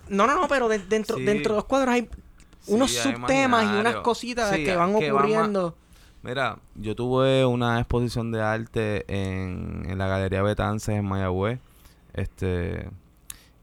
no, 0.07 0.25
no, 0.25 0.35
no, 0.39 0.47
pero 0.47 0.69
de- 0.69 0.79
dentro 0.79 1.17
Sí. 1.17 1.23
dentro 1.23 1.51
de 1.53 1.57
los 1.57 1.65
cuadros 1.65 1.93
hay 1.95 2.07
unos 2.67 2.89
Sí, 2.91 2.97
hay 3.05 3.13
subtemas 3.15 3.65
y 3.65 3.79
unas 3.79 3.95
cositas 3.97 4.55
Sí, 4.55 4.63
que 4.63 4.75
van 4.77 4.97
que 4.97 5.11
van 5.11 5.15
más- 5.15 5.19
ocurriendo. 5.21 5.75
Mira, 6.21 6.59
yo 6.75 6.95
tuve 6.95 7.45
una 7.45 7.77
exposición 7.79 8.31
de 8.31 8.41
arte 8.41 9.03
en, 9.13 9.85
en 9.89 9.97
la 9.97 10.07
Galería 10.07 10.41
Betances 10.43 10.95
en 10.95 11.03
Mayagüez. 11.03 11.59
Este. 12.13 12.89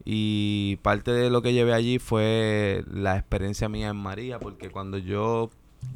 Y 0.05 0.77
parte 0.81 1.11
de 1.11 1.29
lo 1.29 1.41
que 1.41 1.53
llevé 1.53 1.73
allí 1.73 1.99
fue 1.99 2.83
la 2.91 3.17
experiencia 3.17 3.69
mía 3.69 3.89
en 3.89 3.97
María, 3.97 4.39
porque 4.39 4.69
cuando 4.69 4.97
yo 4.97 5.49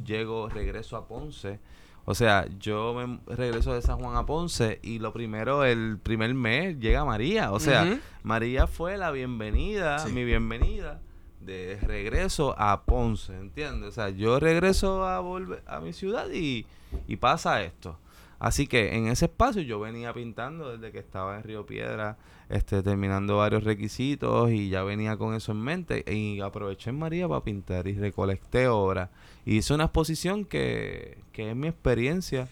llego, 0.04 0.48
regreso 0.48 0.96
a 0.96 1.06
Ponce, 1.08 1.58
o 2.04 2.14
sea, 2.14 2.46
yo 2.60 2.94
me 2.94 3.18
regreso 3.34 3.74
de 3.74 3.82
San 3.82 3.98
Juan 3.98 4.16
a 4.16 4.24
Ponce 4.26 4.78
y 4.82 5.00
lo 5.00 5.12
primero, 5.12 5.64
el 5.64 5.98
primer 5.98 6.34
mes 6.34 6.78
llega 6.78 7.04
María. 7.04 7.50
O 7.52 7.58
sea. 7.60 7.98
María 8.22 8.66
fue 8.66 8.96
la 8.96 9.10
bienvenida, 9.10 9.98
Sí. 10.00 10.12
mi 10.12 10.24
bienvenida 10.24 11.00
de 11.40 11.78
regreso 11.82 12.54
a 12.58 12.82
Ponce, 12.84 13.36
¿entiendes? 13.36 13.88
O 13.90 13.92
sea, 13.92 14.10
yo 14.10 14.38
regreso 14.40 15.06
a 15.06 15.20
volver 15.20 15.62
a 15.66 15.80
mi 15.80 15.92
ciudad 15.92 16.28
y, 16.32 16.66
y 17.06 17.16
pasa 17.16 17.62
esto. 17.62 17.98
Así 18.38 18.66
que 18.66 18.96
en 18.96 19.06
ese 19.08 19.26
espacio 19.26 19.62
yo 19.62 19.80
venía 19.80 20.12
pintando 20.12 20.76
desde 20.76 20.92
que 20.92 20.98
estaba 20.98 21.36
en 21.36 21.42
Río 21.44 21.64
Piedra, 21.66 22.18
este, 22.48 22.82
terminando 22.82 23.38
varios 23.38 23.64
requisitos 23.64 24.50
y 24.52 24.68
ya 24.68 24.82
venía 24.84 25.16
con 25.16 25.34
eso 25.34 25.52
en 25.52 25.60
mente 25.60 26.04
y 26.12 26.40
aproveché 26.40 26.90
en 26.90 26.98
María 26.98 27.28
para 27.28 27.42
pintar 27.42 27.88
y 27.88 27.94
recolecté 27.94 28.68
obras. 28.68 29.10
Y 29.44 29.56
hice 29.56 29.74
una 29.74 29.84
exposición 29.84 30.44
que, 30.44 31.18
que 31.32 31.50
es 31.50 31.56
mi 31.56 31.68
experiencia 31.68 32.48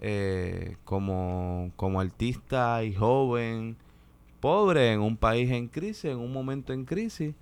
eh, 0.00 0.76
como, 0.84 1.70
como 1.76 2.00
artista 2.00 2.84
y 2.84 2.94
joven, 2.94 3.76
pobre 4.40 4.92
en 4.92 5.00
un 5.00 5.16
país 5.16 5.50
en 5.50 5.68
crisis, 5.68 6.06
en 6.06 6.18
un 6.18 6.32
momento 6.32 6.72
en 6.72 6.84
crisis. 6.84 7.34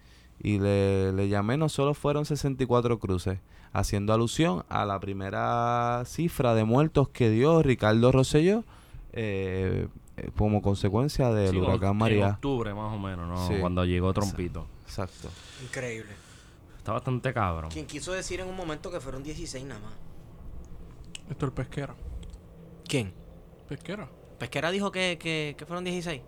Y 0.42 0.58
le, 0.58 1.12
le 1.12 1.28
llamé, 1.28 1.56
no 1.56 1.68
solo 1.68 1.92
fueron 1.92 2.24
64 2.24 2.98
cruces, 2.98 3.38
haciendo 3.72 4.12
alusión 4.12 4.64
a 4.68 4.84
la 4.86 4.98
primera 5.00 6.02
cifra 6.06 6.54
de 6.54 6.64
muertos 6.64 7.08
que 7.08 7.30
dio 7.30 7.62
Ricardo 7.62 8.10
Rosselló 8.12 8.64
eh, 9.12 9.88
como 10.36 10.60
consecuencia 10.62 11.30
del 11.32 11.51
Sí, 11.51 11.56
huracán 11.59 11.80
oct- 11.80 11.90
En 11.92 11.97
María. 11.98 12.28
octubre, 12.28 12.74
más 12.74 12.94
o 12.94 12.98
menos, 12.98 13.28
¿no? 13.28 13.48
Sí. 13.48 13.55
Cuando 13.60 13.84
llegó 13.84 14.12
Trompito. 14.12 14.66
Exacto. 14.84 15.28
Increíble. 15.62 16.10
Está 16.78 16.92
bastante 16.92 17.32
cabrón. 17.34 17.70
Quien 17.70 17.86
quiso 17.86 18.12
decir 18.12 18.40
en 18.40 18.48
un 18.48 18.56
momento 18.56 18.90
que 18.90 19.01
fueron 19.01 19.22
16 19.22 19.64
nada 19.64 19.80
más. 19.80 19.92
Esto 21.28 21.47
es 21.47 21.52
pesquera. 21.52 21.94
¿Quién? 22.88 23.12
Pesquera. 23.68 24.09
Pesquera 24.38 24.70
dijo 24.70 24.90
que, 24.90 25.18
que, 25.20 25.55
que 25.56 25.66
fueron 25.66 25.84
16. 25.84 26.22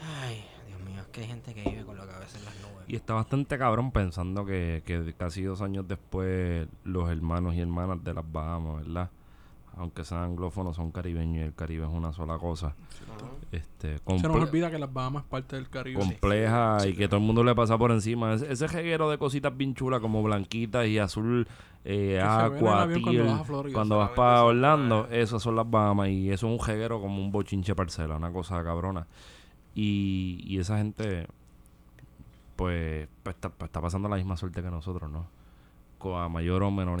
Ay, 0.00 0.44
Dios 0.66 0.80
mío, 0.80 1.00
es 1.02 1.06
que 1.08 1.20
hay 1.20 1.26
gente 1.26 1.54
que 1.54 1.62
vive 1.68 1.84
con 1.84 1.96
la 1.96 2.06
cabeza 2.06 2.38
en 2.38 2.44
las 2.44 2.54
nubes. 2.56 2.84
Y 2.88 2.96
está 2.96 3.14
bastante 3.14 3.58
cabrón 3.58 3.92
pensando 3.92 4.44
que, 4.44 4.82
que 4.86 5.14
casi 5.16 5.42
dos 5.42 5.60
años 5.62 5.86
después 5.86 6.66
los 6.84 7.10
hermanos 7.10 7.54
y 7.54 7.60
hermanas 7.60 8.02
de 8.02 8.14
las 8.14 8.24
Bahamas, 8.30 8.84
¿verdad? 8.84 9.10
Aunque 9.78 10.04
sean 10.04 10.22
anglófonos, 10.22 10.76
son 10.76 10.90
caribeños 10.90 11.36
y 11.36 11.40
el 11.40 11.54
Caribe 11.54 11.84
es 11.84 11.92
una 11.92 12.10
sola 12.12 12.38
cosa. 12.38 12.74
Este, 13.52 13.98
Se 13.98 14.28
nos 14.28 14.36
olvida 14.36 14.70
que 14.70 14.78
las 14.78 14.90
Bahamas 14.90 15.24
es 15.24 15.28
parte 15.28 15.56
del 15.56 15.68
Caribe. 15.68 16.00
compleja 16.00 16.78
y 16.86 16.94
que 16.94 17.08
todo 17.08 17.20
el 17.20 17.26
mundo 17.26 17.44
le 17.44 17.54
pasa 17.54 17.76
por 17.76 17.90
encima. 17.90 18.32
Ese, 18.32 18.50
ese 18.50 18.66
reguero 18.68 19.10
de 19.10 19.18
cositas 19.18 19.54
bien 19.54 19.74
chulas 19.74 20.00
como 20.00 20.22
blanquitas 20.22 20.86
y 20.86 20.98
azul, 20.98 21.46
eh, 21.84 22.18
agua, 22.18 22.88
cuando 22.88 23.24
vas 23.26 23.40
a 23.40 23.44
Florida. 23.44 23.74
cuando 23.74 23.98
vas 23.98 24.10
para 24.10 24.44
Orlando, 24.44 25.08
esas 25.10 25.42
son 25.42 25.56
las 25.56 25.70
Bahamas 25.70 26.08
y 26.08 26.30
eso 26.30 26.50
es 26.50 26.58
un 26.58 26.66
reguero 26.66 26.98
como 26.98 27.20
un 27.22 27.30
bochinche 27.30 27.74
parcela, 27.74 28.16
una 28.16 28.32
cosa 28.32 28.64
cabrona. 28.64 29.06
Y, 29.74 30.42
y 30.46 30.58
esa 30.58 30.78
gente, 30.78 31.26
pues, 32.56 33.08
pues, 33.22 33.36
está, 33.36 33.50
pues, 33.50 33.68
está 33.68 33.82
pasando 33.82 34.08
la 34.08 34.16
misma 34.16 34.38
suerte 34.38 34.62
que 34.62 34.70
nosotros, 34.70 35.10
¿no? 35.10 35.35
A 36.04 36.28
mayor 36.28 36.62
o 36.62 36.70
menor 36.70 37.00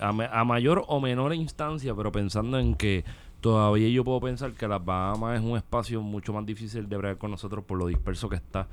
a, 0.00 0.44
mayor 0.44 0.84
o 0.88 1.00
menor 1.00 1.34
instancia, 1.34 1.94
pero 1.94 2.12
pensando 2.12 2.58
en 2.58 2.74
que 2.74 3.04
todavía 3.40 3.88
yo 3.88 4.04
puedo 4.04 4.20
pensar 4.20 4.52
que 4.52 4.68
las 4.68 4.84
Bahamas 4.84 5.40
es 5.40 5.44
un 5.44 5.56
espacio 5.56 6.00
mucho 6.02 6.32
más 6.32 6.46
difícil 6.46 6.88
de 6.88 6.96
bregar 6.96 7.18
con 7.18 7.30
nosotros 7.32 7.64
por 7.64 7.76
lo 7.78 7.86
disperso 7.86 8.28
que 8.28 8.36
está 8.36 8.68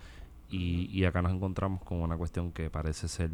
y, 0.49 0.90
y 0.91 1.06
acá 1.06 1.22
nos 1.22 1.31
encontramos 1.34 1.81
con 1.81 2.02
una 2.02 2.15
cuestión 2.18 2.52
que 2.52 2.69
parece 2.69 3.07
ser 3.07 3.31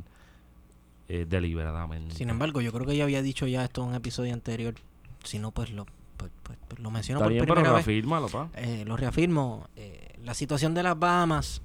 eh, 1.10 1.26
deliberadamente. 1.28 2.16
Sin 2.16 2.30
embargo, 2.30 2.62
yo 2.62 2.72
creo 2.72 2.86
que 2.86 2.96
ya 2.96 3.04
había 3.04 3.22
dicho 3.22 3.48
ya 3.48 3.64
esto 3.66 3.82
en 3.84 3.90
un 3.90 3.96
episodio 3.96 4.34
anterior. 4.34 4.76
Si 5.24 5.40
no, 5.40 5.52
pues 5.52 5.72
lo, 5.72 5.86
pues, 6.18 6.32
pues- 6.44 6.58
pues 6.68 6.80
lo 6.80 6.92
menciono 6.92 7.18
Está 7.20 7.26
por 7.26 7.34
bien, 7.34 7.44
pero 7.44 7.56
primera 7.56 7.74
vez. 7.76 7.86
reafírmalo, 7.86 8.28
pa. 8.28 8.50
Eh, 8.56 8.84
lo 8.86 8.96
reafirmo. 8.96 9.68
eh, 9.76 10.16
la 10.24 10.34
situación 10.34 10.74
de 10.74 10.84
las 10.84 10.98
Bahamas 10.98 11.62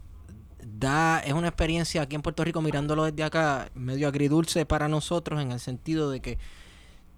da 0.65 1.21
es 1.21 1.33
una 1.33 1.49
experiencia 1.49 2.03
aquí 2.03 2.15
en 2.17 2.23
Puerto 2.23 2.45
Rico 2.45 2.61
mirándolo 2.63 3.05
desde 3.05 3.23
acá 3.23 3.71
medio 3.75 4.09
agridulce 4.09 4.67
para 4.67 4.89
nosotros 4.89 5.41
en 5.41 5.53
el 5.53 5.61
sentido 5.61 6.11
de 6.11 6.21
que 6.21 6.39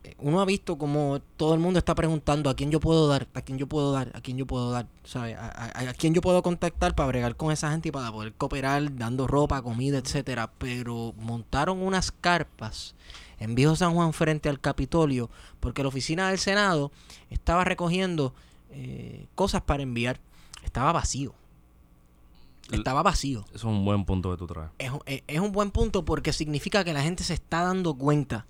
eh, 0.06 0.14
uno 0.18 0.40
ha 0.40 0.44
visto 0.44 0.78
como 0.78 1.20
todo 1.36 1.54
el 1.54 1.60
mundo 1.60 1.78
está 1.78 1.94
preguntando 1.94 2.48
a 2.48 2.54
quién 2.54 2.70
yo 2.70 2.78
puedo 2.78 3.08
dar, 3.08 3.26
a 3.34 3.42
quién 3.42 3.58
yo 3.58 3.66
puedo 3.66 3.92
dar, 3.92 4.12
a 4.14 4.20
quién 4.20 4.36
yo 4.36 4.46
puedo 4.46 4.70
dar, 4.70 4.86
¿sabes? 5.04 5.36
A, 5.38 5.92
quién 5.98 6.14
yo 6.14 6.20
puedo 6.20 6.42
contactar 6.42 6.94
para 6.94 7.08
bregar 7.08 7.36
con 7.36 7.50
esa 7.50 7.70
gente 7.72 7.88
y 7.88 7.92
para 7.92 8.12
poder 8.12 8.32
cooperar 8.34 8.96
dando 8.96 9.26
ropa, 9.26 9.62
comida, 9.62 9.98
etcétera. 9.98 10.50
Pero 10.58 11.12
montaron 11.18 11.82
unas 11.82 12.12
carpas 12.12 12.94
en 13.40 13.54
Viejo 13.54 13.74
San 13.74 13.94
Juan 13.94 14.12
frente 14.12 14.48
al 14.48 14.60
Capitolio 14.60 15.28
porque 15.60 15.82
la 15.82 15.88
oficina 15.88 16.28
del 16.28 16.38
Senado 16.38 16.92
estaba 17.30 17.64
recogiendo 17.64 18.32
eh, 18.70 19.26
cosas 19.34 19.62
para 19.62 19.82
enviar. 19.82 20.20
Estaba 20.62 20.92
vacío. 20.92 21.34
Estaba 22.72 23.02
vacío. 23.02 23.44
Eso 23.48 23.54
es 23.56 23.64
un 23.64 23.84
buen 23.84 24.04
punto 24.04 24.30
que 24.30 24.36
tú 24.36 24.46
traes. 24.46 24.70
Es, 24.78 24.90
un- 24.90 25.00
es- 25.06 25.40
un 25.40 25.52
buen 25.52 25.70
punto 25.70 26.04
porque 26.04 26.32
significa 26.32 26.82
que 26.84 26.92
la 26.92 27.02
gente 27.02 27.22
se 27.24 27.34
está 27.34 27.62
dando 27.62 27.94
cuenta 27.94 28.46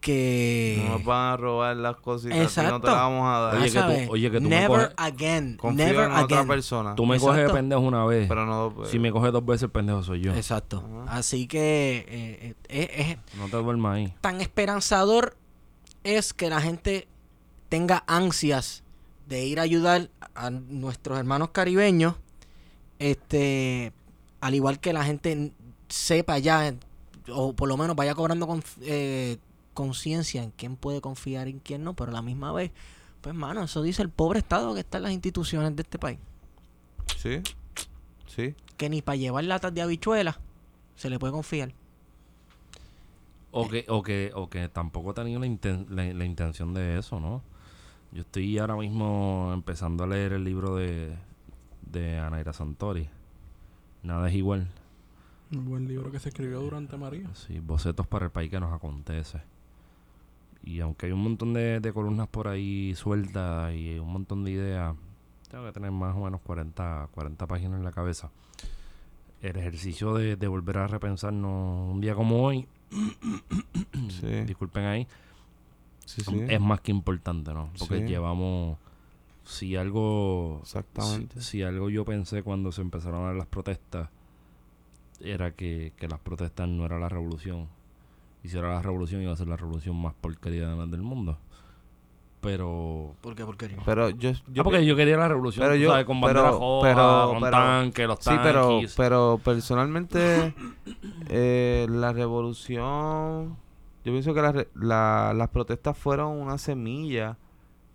que... 0.00 0.82
No 0.84 0.90
nos 0.98 1.04
van 1.04 1.32
a 1.32 1.36
robar 1.36 1.76
las 1.76 1.96
cositas, 1.96 2.36
y 2.36 2.38
no 2.38 2.44
te 2.46 2.48
Exacto. 2.48 2.86
las 2.86 2.96
vamos 2.96 3.26
a 3.26 3.38
dar. 3.40 3.56
Oye, 3.56 3.70
que 3.72 3.80
tú- 4.06 4.12
oye, 4.12 4.30
que 4.30 4.36
tú 4.38 4.42
me 4.44 4.50
Never 4.50 4.70
coges- 4.80 4.94
again. 4.96 5.56
Confío 5.56 5.84
Never 5.86 6.04
en 6.04 6.12
otra 6.12 6.36
again. 6.38 6.48
persona. 6.48 6.94
Tú 6.94 7.06
me 7.06 7.18
coges 7.18 7.34
de 7.36 7.40
Exacto. 7.42 7.54
pendejo 7.56 7.80
una 7.82 8.04
vez. 8.04 8.28
Pero 8.28 8.46
no... 8.46 8.72
pues, 8.74 8.90
si 8.90 8.98
me 8.98 9.10
coges 9.10 9.32
dos 9.32 9.44
veces, 9.44 9.64
el 9.64 9.70
pendejo 9.70 10.02
soy 10.02 10.20
yo. 10.20 10.34
Exacto. 10.34 10.84
Ajá. 11.04 11.16
Así 11.18 11.46
que 11.48 12.04
eh, 12.08 12.54
eh, 12.68 12.88
es, 13.00 13.08
es 13.34 13.36
No 13.38 13.46
te 13.48 13.56
duermas 13.56 13.96
ahí. 13.96 14.14
tan 14.20 14.40
esperanzador 14.40 15.36
es 16.04 16.32
que 16.32 16.50
la 16.50 16.60
gente 16.60 17.08
tenga 17.68 18.04
ansias 18.06 18.84
de 19.26 19.44
ir 19.44 19.58
a 19.58 19.62
ayudar 19.62 20.08
a 20.36 20.50
nuestros 20.50 21.18
hermanos 21.18 21.48
caribeños, 21.50 22.14
este, 22.98 23.92
al 24.40 24.54
igual 24.54 24.80
que 24.80 24.92
la 24.92 25.04
gente 25.04 25.52
sepa 25.88 26.38
ya, 26.38 26.74
o 27.32 27.52
por 27.54 27.68
lo 27.68 27.76
menos 27.76 27.96
vaya 27.96 28.14
cobrando 28.14 28.46
conf- 28.46 28.78
eh, 28.82 29.38
conciencia 29.74 30.42
en 30.42 30.50
quién 30.52 30.76
puede 30.76 31.00
confiar 31.00 31.48
y 31.48 31.52
en 31.52 31.58
quién 31.60 31.84
no, 31.84 31.94
pero 31.94 32.10
a 32.10 32.14
la 32.14 32.22
misma 32.22 32.52
vez, 32.52 32.70
pues 33.20 33.34
mano, 33.34 33.62
eso 33.64 33.82
dice 33.82 34.02
el 34.02 34.08
pobre 34.10 34.38
estado 34.38 34.72
que 34.74 34.80
está 34.80 34.96
en 34.98 35.04
las 35.04 35.12
instituciones 35.12 35.74
de 35.76 35.82
este 35.82 35.98
país, 35.98 36.18
Sí. 37.16 37.40
Sí. 38.26 38.54
que 38.76 38.88
ni 38.90 39.02
para 39.02 39.16
llevar 39.16 39.44
latas 39.44 39.72
de 39.74 39.82
habichuelas 39.82 40.36
se 40.96 41.10
le 41.10 41.18
puede 41.18 41.32
confiar. 41.32 41.72
O 43.52 43.68
que, 43.68 43.86
o 43.88 44.02
que, 44.02 44.32
o 44.34 44.50
que 44.50 44.68
tampoco 44.68 45.14
tenido 45.14 45.40
la, 45.40 45.46
inten- 45.46 45.88
la, 45.88 46.04
la 46.12 46.24
intención 46.26 46.74
de 46.74 46.98
eso, 46.98 47.20
¿no? 47.20 47.42
Yo 48.12 48.20
estoy 48.22 48.58
ahora 48.58 48.76
mismo 48.76 49.50
empezando 49.54 50.04
a 50.04 50.06
leer 50.06 50.32
el 50.34 50.44
libro 50.44 50.76
de, 50.76 51.16
de 51.86 52.18
Anaira 52.18 52.52
Santori. 52.52 53.08
Nada 54.02 54.28
es 54.28 54.34
igual. 54.34 54.68
Un 55.52 55.64
buen 55.68 55.86
libro 55.88 56.10
que 56.10 56.18
se 56.18 56.28
escribió 56.30 56.60
durante 56.60 56.96
María. 56.96 57.28
Sí, 57.34 57.60
bocetos 57.60 58.06
para 58.06 58.26
el 58.26 58.30
país 58.32 58.50
que 58.50 58.60
nos 58.60 58.72
acontece. 58.72 59.40
Y 60.64 60.80
aunque 60.80 61.06
hay 61.06 61.12
un 61.12 61.22
montón 61.22 61.52
de, 61.54 61.78
de 61.80 61.92
columnas 61.92 62.26
por 62.28 62.48
ahí 62.48 62.94
sueltas 62.96 63.72
y 63.74 63.98
un 63.98 64.12
montón 64.12 64.42
de 64.44 64.50
ideas, 64.50 64.94
tengo 65.48 65.64
que 65.64 65.72
tener 65.72 65.92
más 65.92 66.16
o 66.16 66.24
menos 66.24 66.40
40, 66.40 67.08
40 67.12 67.46
páginas 67.46 67.78
en 67.78 67.84
la 67.84 67.92
cabeza. 67.92 68.30
El 69.42 69.56
ejercicio 69.56 70.14
de, 70.14 70.34
de 70.34 70.48
volver 70.48 70.78
a 70.78 70.88
repensarnos 70.88 71.92
un 71.92 72.00
día 72.00 72.14
como 72.16 72.42
hoy, 72.42 72.66
Sí, 74.08 74.26
disculpen 74.46 74.84
ahí, 74.84 75.06
sí, 76.04 76.22
sí. 76.22 76.40
es 76.48 76.60
más 76.60 76.80
que 76.80 76.90
importante, 76.90 77.52
¿no? 77.54 77.70
Porque 77.78 77.98
Sí. 78.00 78.06
llevamos, 78.06 78.78
si 79.46 79.76
algo, 79.76 80.58
Exactamente. 80.62 81.40
si, 81.40 81.46
si 81.58 81.62
algo 81.62 81.88
yo 81.88 82.04
pensé 82.04 82.42
cuando 82.42 82.72
se 82.72 82.82
empezaron 82.82 83.22
a 83.22 83.26
dar 83.28 83.36
las 83.36 83.46
protestas, 83.46 84.10
era 85.20 85.52
que, 85.52 85.92
que 85.96 86.08
las 86.08 86.18
protestas 86.20 86.68
no 86.68 86.84
era 86.84 86.98
la 86.98 87.08
revolución. 87.08 87.68
Y 88.44 88.48
si 88.48 88.58
era 88.58 88.74
la 88.74 88.82
revolución, 88.82 89.22
iba 89.22 89.32
a 89.32 89.36
ser 89.36 89.48
la 89.48 89.56
revolución 89.56 89.96
más 90.00 90.12
porquería 90.20 90.68
del 90.68 91.02
mundo. 91.02 91.38
Pero 92.40 93.14
¿Por 93.22 93.34
qué 93.34 93.44
porquería? 93.44 93.78
Pero 93.84 94.10
yo, 94.10 94.30
yo 94.52 94.60
ah, 94.60 94.64
porque 94.64 94.84
yo 94.84 94.94
quería 94.94 95.16
la 95.16 95.26
revolución, 95.26 95.64
pero 95.66 95.74
yo- 95.74 95.90
sabes, 95.90 96.04
con 96.06 96.20
pero- 96.20 96.80
pero- 96.82 97.28
con 97.30 97.40
pero- 97.40 97.50
tanques, 97.50 98.06
los 98.06 98.18
Sí, 98.20 98.30
pero, 98.42 98.68
tanques. 98.68 98.94
pero 98.94 99.40
personalmente 99.42 100.54
eh, 101.28 101.86
la 101.88 102.12
revolución, 102.12 103.56
yo 104.04 104.12
pienso 104.12 104.32
que 104.34 104.42
la 104.42 104.52
re- 104.52 104.68
la- 104.74 105.32
las 105.34 105.48
protestas 105.48 105.96
fueron 105.96 106.32
una 106.34 106.58
semilla 106.58 107.36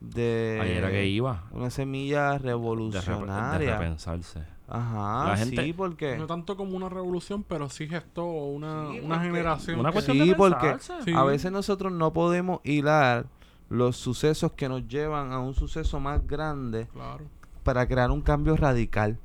de... 0.02 0.60
Ahí 0.62 0.72
era 0.72 0.92
que 0.92 1.06
iba. 1.08 1.44
Una 1.52 1.70
semilla 1.70 2.32
De, 2.32 2.36
rep- 2.38 2.42
de 2.42 2.48
revolucionaria. 2.50 3.78
repensarse. 3.80 4.44
Ajá, 4.68 5.30
La 5.30 5.38
gente- 5.38 5.64
sí, 5.64 5.74
porque... 5.74 6.18
No 6.18 6.28
tanto 6.28 6.56
como 6.58 6.76
una 6.78 6.90
revolución, 6.90 7.44
pero 7.44 7.70
sí 7.70 7.88
gestó 7.88 8.26
una, 8.26 8.90
Sí, 8.92 9.00
una 9.00 9.16
porque- 9.16 9.28
generación. 9.28 9.80
Una 9.80 9.90
que- 9.90 9.94
cuestión 9.94 10.18
Sí, 10.18 10.30
de 10.30 10.36
porque. 10.36 10.76
Sí. 11.06 11.14
a 11.14 11.24
veces 11.24 11.52
nosotros 11.52 11.92
no 11.92 12.12
podemos 12.14 12.62
hilar 12.64 13.26
los 13.70 13.96
sucesos 13.98 14.52
que 14.54 14.68
nos 14.70 14.88
llevan 14.88 15.32
a 15.32 15.40
un 15.40 15.54
suceso 15.54 16.00
más 16.00 16.26
grande 16.26 16.88
Claro. 16.88 17.26
para 17.64 17.88
crear 17.88 18.12
un 18.12 18.22
cambio 18.22 18.56
radical. 18.58 19.18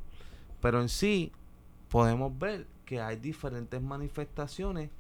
Pero 0.61 0.81
en 0.81 0.89
sí 0.89 1.33
podemos 1.89 2.37
ver 2.39 2.67
que 2.85 3.01
hay 3.01 3.17
diferentes 3.17 3.81
manifestaciones 3.83 4.91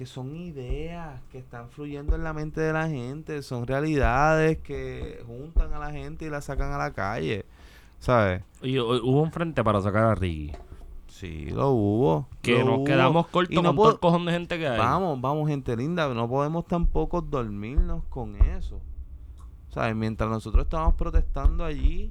que 0.00 0.06
son 0.06 0.34
ideas 0.34 1.20
que 1.30 1.36
están 1.36 1.68
fluyendo 1.68 2.16
en 2.16 2.24
la 2.24 2.32
mente 2.32 2.58
de 2.62 2.72
la 2.72 2.88
gente, 2.88 3.42
son 3.42 3.66
realidades 3.66 4.56
que 4.56 5.22
juntan 5.26 5.74
a 5.74 5.78
la 5.78 5.90
gente 5.90 6.24
y 6.24 6.30
la 6.30 6.40
sacan 6.40 6.72
a 6.72 6.78
la 6.78 6.92
calle, 6.94 7.44
¿sabes? 7.98 8.42
Y 8.62 8.76
hu- 8.76 8.98
hubo 9.02 9.20
un 9.20 9.30
frente 9.30 9.62
para 9.62 9.78
sacar 9.82 10.04
a 10.04 10.14
Ricky. 10.14 10.52
Sí, 11.08 11.50
lo 11.50 11.72
hubo. 11.72 12.28
Que 12.40 12.60
lo 12.60 12.64
nos 12.64 12.76
hubo. 12.78 12.84
quedamos 12.84 13.26
Y 13.26 13.30
cortos 13.30 13.54
no 13.56 13.62
con 13.62 13.76
todo 13.76 13.90
el 13.90 13.98
cojón 13.98 14.24
de 14.24 14.32
gente 14.32 14.58
que 14.58 14.68
hay. 14.68 14.78
Vamos, 14.78 15.20
vamos, 15.20 15.46
gente 15.50 15.76
linda, 15.76 16.08
no 16.14 16.26
podemos 16.30 16.66
tampoco 16.66 17.20
dormirnos 17.20 18.02
con 18.08 18.36
eso. 18.36 18.80
¿Sabes? 19.68 19.94
Mientras 19.94 20.30
nosotros 20.30 20.64
estábamos 20.64 20.94
protestando 20.94 21.62
allí, 21.62 22.10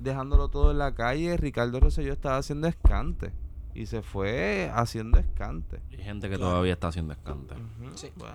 dejándolo 0.00 0.48
todo 0.48 0.72
en 0.72 0.78
la 0.78 0.92
calle, 0.92 1.36
Ricardo 1.36 1.78
Rosselló 1.78 2.12
estaba 2.12 2.38
haciendo 2.38 2.66
escante. 2.66 3.30
Y 3.74 3.86
se 3.86 4.02
fue 4.02 4.70
haciendo 4.74 5.18
escante. 5.18 5.80
Hay 5.90 5.98
gente 5.98 6.28
que 6.28 6.36
todavía 6.38 6.72
está 6.72 6.88
haciendo 6.88 7.12
escante. 7.12 7.54
Sí. 7.94 8.10
Bueno, 8.16 8.34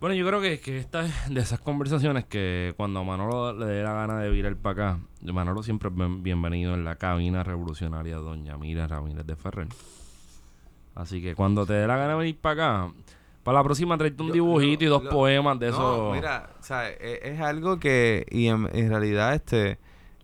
Bueno, 0.00 0.14
yo 0.14 0.24
creo 0.26 0.40
que, 0.40 0.60
que 0.60 0.78
esta 0.78 1.04
es 1.04 1.34
de 1.34 1.40
esas 1.40 1.58
conversaciones 1.60 2.24
que 2.24 2.72
cuando 2.76 3.00
a 3.00 3.04
Manolo 3.04 3.52
le 3.52 3.66
dé 3.66 3.82
la 3.82 3.92
gana 3.94 4.20
de 4.20 4.30
virar 4.30 4.54
para 4.56 4.92
acá, 4.94 5.00
Manolo 5.32 5.62
siempre 5.64 5.88
es 5.88 5.94
bien- 5.96 6.22
bienvenido 6.22 6.74
en 6.74 6.84
la 6.84 6.94
cabina 6.94 7.42
revolucionaria 7.42 8.16
de 8.16 8.22
Doña 8.22 8.56
Mira 8.56 8.86
Ramírez 8.86 9.26
de 9.26 9.34
Ferrer. 9.34 9.66
Así 10.94 11.20
que 11.20 11.34
cuando 11.34 11.66
te 11.66 11.72
dé 11.72 11.86
la 11.88 11.96
gana 11.96 12.10
de 12.12 12.18
venir 12.18 12.38
para 12.38 12.52
acá, 12.84 12.92
para 13.42 13.58
la 13.58 13.64
próxima 13.64 13.96
traerte 13.98 14.22
un 14.22 14.28
Lo- 14.28 14.34
dibujito 14.34 14.84
y 14.84 14.86
dos 14.88 15.02
lo- 15.04 15.10
poemas 15.10 15.58
de 15.58 15.70
no, 15.70 15.74
esos. 15.74 16.14
mira, 16.14 16.50
¿sabes? 16.60 16.96
Es, 17.00 17.18
es 17.34 17.40
algo 17.40 17.78
que, 17.80 18.24
y 18.30 18.46
en, 18.46 18.68
en 18.72 18.90
realidad, 18.90 19.34
este, 19.34 19.78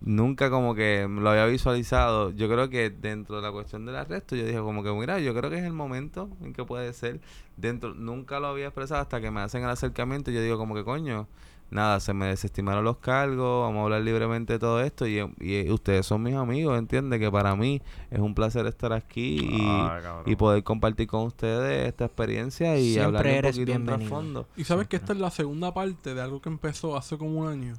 nunca 0.04 0.50
como 0.50 0.74
que 0.74 1.08
lo 1.08 1.30
había 1.30 1.46
visualizado. 1.46 2.30
Yo 2.30 2.48
creo 2.48 2.68
que 2.70 2.90
dentro 2.90 3.36
de 3.36 3.42
la 3.42 3.50
cuestión 3.52 3.86
del 3.86 3.96
arresto, 3.96 4.36
yo 4.36 4.44
dije 4.44 4.58
como 4.58 4.82
que, 4.82 4.92
mira, 4.92 5.18
yo 5.18 5.34
creo 5.34 5.50
que 5.50 5.58
es 5.58 5.64
el 5.64 5.72
momento 5.72 6.28
en 6.42 6.52
que 6.52 6.64
puede 6.64 6.92
ser. 6.92 7.20
Dentro, 7.56 7.94
nunca 7.94 8.40
lo 8.40 8.48
había 8.48 8.66
expresado 8.66 9.00
hasta 9.00 9.20
que 9.20 9.30
me 9.30 9.40
hacen 9.40 9.62
el 9.64 9.70
acercamiento 9.70 10.30
y 10.30 10.34
yo 10.34 10.42
digo 10.42 10.58
como 10.58 10.74
que, 10.74 10.84
coño, 10.84 11.26
nada, 11.70 11.98
se 12.00 12.12
me 12.12 12.26
desestimaron 12.26 12.84
los 12.84 12.98
cargos, 12.98 13.62
vamos 13.66 13.80
a 13.80 13.84
hablar 13.84 14.02
libremente 14.02 14.52
de 14.52 14.58
todo 14.58 14.80
esto 14.82 15.06
y, 15.08 15.18
y 15.40 15.70
ustedes 15.70 16.04
son 16.06 16.22
mis 16.22 16.34
amigos, 16.34 16.78
¿entiendes? 16.78 17.18
Que 17.18 17.30
para 17.30 17.56
mí 17.56 17.80
es 18.10 18.18
un 18.20 18.34
placer 18.34 18.66
estar 18.66 18.92
aquí 18.92 19.38
y, 19.40 19.58
Ah, 19.62 20.22
y 20.26 20.36
poder 20.36 20.62
compartir 20.62 21.06
con 21.08 21.22
ustedes 21.22 21.88
esta 21.88 22.04
experiencia 22.04 22.76
y 22.78 22.92
Siempre 22.92 23.04
hablar 23.04 23.24
un 23.26 23.30
eres 23.30 23.56
poquito 23.56 23.72
en 23.72 23.78
bienvenido. 23.86 24.08
trasfondo. 24.10 24.48
Y 24.56 24.64
sabes 24.64 24.86
que 24.88 24.96
esta 24.96 25.12
es 25.14 25.18
la 25.18 25.30
segunda 25.30 25.72
parte 25.72 26.14
de 26.14 26.20
algo 26.20 26.40
que 26.40 26.48
empezó 26.50 26.96
hace 26.96 27.16
como 27.16 27.40
un 27.40 27.48
año. 27.48 27.74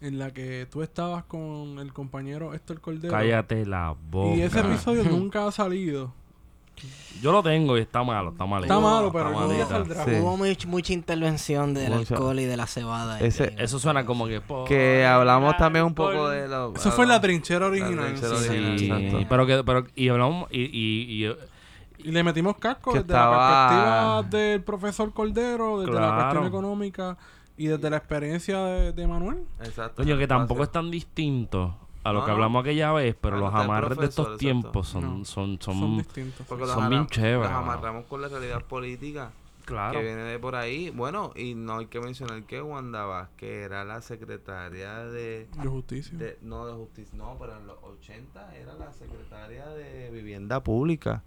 En 0.00 0.18
la 0.18 0.30
que 0.32 0.66
tú 0.70 0.82
estabas 0.82 1.24
con 1.24 1.78
el 1.78 1.92
compañero 1.92 2.52
Héctor 2.54 2.80
Cordero. 2.80 3.12
Cállate 3.12 3.64
la 3.64 3.94
boca. 4.10 4.36
Y 4.36 4.42
ese 4.42 4.60
episodio 4.60 5.04
nunca 5.10 5.46
ha 5.46 5.52
salido. 5.52 6.12
Yo 7.22 7.32
lo 7.32 7.42
tengo 7.42 7.78
y 7.78 7.80
está 7.80 8.02
malo, 8.04 8.32
está 8.32 8.44
malito. 8.44 8.70
Está 8.74 8.78
malo, 8.86 9.10
pero 9.10 9.30
malito. 9.30 9.66
saldrá. 9.66 10.04
Sí. 10.04 10.10
Hubo 10.20 10.36
much- 10.36 10.66
mucha 10.66 10.92
intervención 10.92 11.72
del 11.72 11.90
Mucha. 11.94 12.12
alcohol 12.14 12.38
y 12.38 12.44
de 12.44 12.56
la 12.58 12.66
cebada. 12.66 13.18
Ese- 13.20 13.54
Eso 13.56 13.78
suena 13.78 14.04
como 14.04 14.26
que... 14.26 14.42
Que 14.68 15.06
hablamos 15.06 15.56
también 15.56 15.86
un 15.86 15.94
poco 15.94 16.28
de 16.28 16.46
lo... 16.46 16.74
Eso 16.74 16.90
fue 16.92 17.06
la 17.06 17.18
trinchera 17.18 17.66
original. 17.68 18.14
trinchera 18.14 18.36
sí. 18.36 18.48
original. 18.50 18.78
Sí, 18.78 18.84
Exacto. 19.06 19.26
pero 19.30 19.46
que... 19.46 19.64
Pero, 19.64 19.86
y 19.94 20.08
hablamos... 20.10 20.48
Y, 20.52 20.60
y, 20.64 21.24
y- 21.26 21.34
Y 22.06 22.10
le 22.12 22.22
metimos 22.22 22.58
casco 22.58 22.90
desde 22.92 23.06
estaba- 23.06 23.32
la 23.38 23.68
perspectiva 24.20 24.38
del 24.38 24.62
profesor 24.62 25.12
Cordero, 25.14 25.80
desde 25.80 25.98
la 25.98 26.14
cuestión 26.16 26.44
económica 26.46 27.16
y 27.56 27.66
desde 27.68 27.90
la 27.90 27.96
experiencia 27.98 28.58
de, 28.64 28.92
de 28.92 29.06
Manuel. 29.06 29.44
Exacto. 29.60 30.02
Coño, 30.02 30.16
que 30.18 30.26
tampoco 30.26 30.62
es 30.62 30.70
tan 30.72 30.90
distinto 30.90 31.76
a 32.04 32.12
lo 32.12 32.20
No, 32.20 32.24
que 32.26 32.30
hablamos 32.30 32.60
aquella 32.62 32.92
vez, 32.92 33.16
pero 33.20 33.36
Ah, 33.36 33.40
los 33.40 33.54
amarres 33.54 33.98
de 33.98 34.04
estos 34.06 34.24
exacto. 34.26 34.38
tiempos 34.38 34.88
son, 34.88 35.02
No, 35.20 35.24
son, 35.24 35.60
son, 35.60 35.74
Son, 35.78 35.96
distintos. 35.98 36.46
Porque 36.46 36.66
son 36.66 36.88
bien 36.90 37.06
chéveres, 37.06 37.50
Los 37.50 37.58
amarramos 37.58 38.04
con 38.04 38.22
la 38.22 38.28
realidad 38.28 38.62
política 38.62 39.30
claro. 39.64 39.98
que 39.98 40.04
viene 40.04 40.22
de 40.22 40.38
por 40.38 40.54
ahí. 40.54 40.90
Bueno, 40.90 41.32
y 41.34 41.54
no 41.56 41.78
hay 41.78 41.86
que 41.86 41.98
mencionar 42.00 42.44
que 42.44 42.62
Wanda 42.62 43.04
Vázquez 43.06 43.64
era 43.64 43.84
la 43.84 44.00
secretaria 44.02 44.98
de... 45.06 45.48
De 45.60 45.68
justicia. 45.68 46.16
de- 46.16 46.38
no 46.42 46.66
de 46.66 46.74
justicia, 46.74 47.16
no, 47.18 47.36
pero 47.40 47.56
en 47.56 47.66
los 47.66 47.76
80 47.82 48.54
era 48.54 48.74
la 48.74 48.92
secretaria 48.92 49.66
de 49.70 50.10
vivienda 50.12 50.62
pública. 50.62 51.24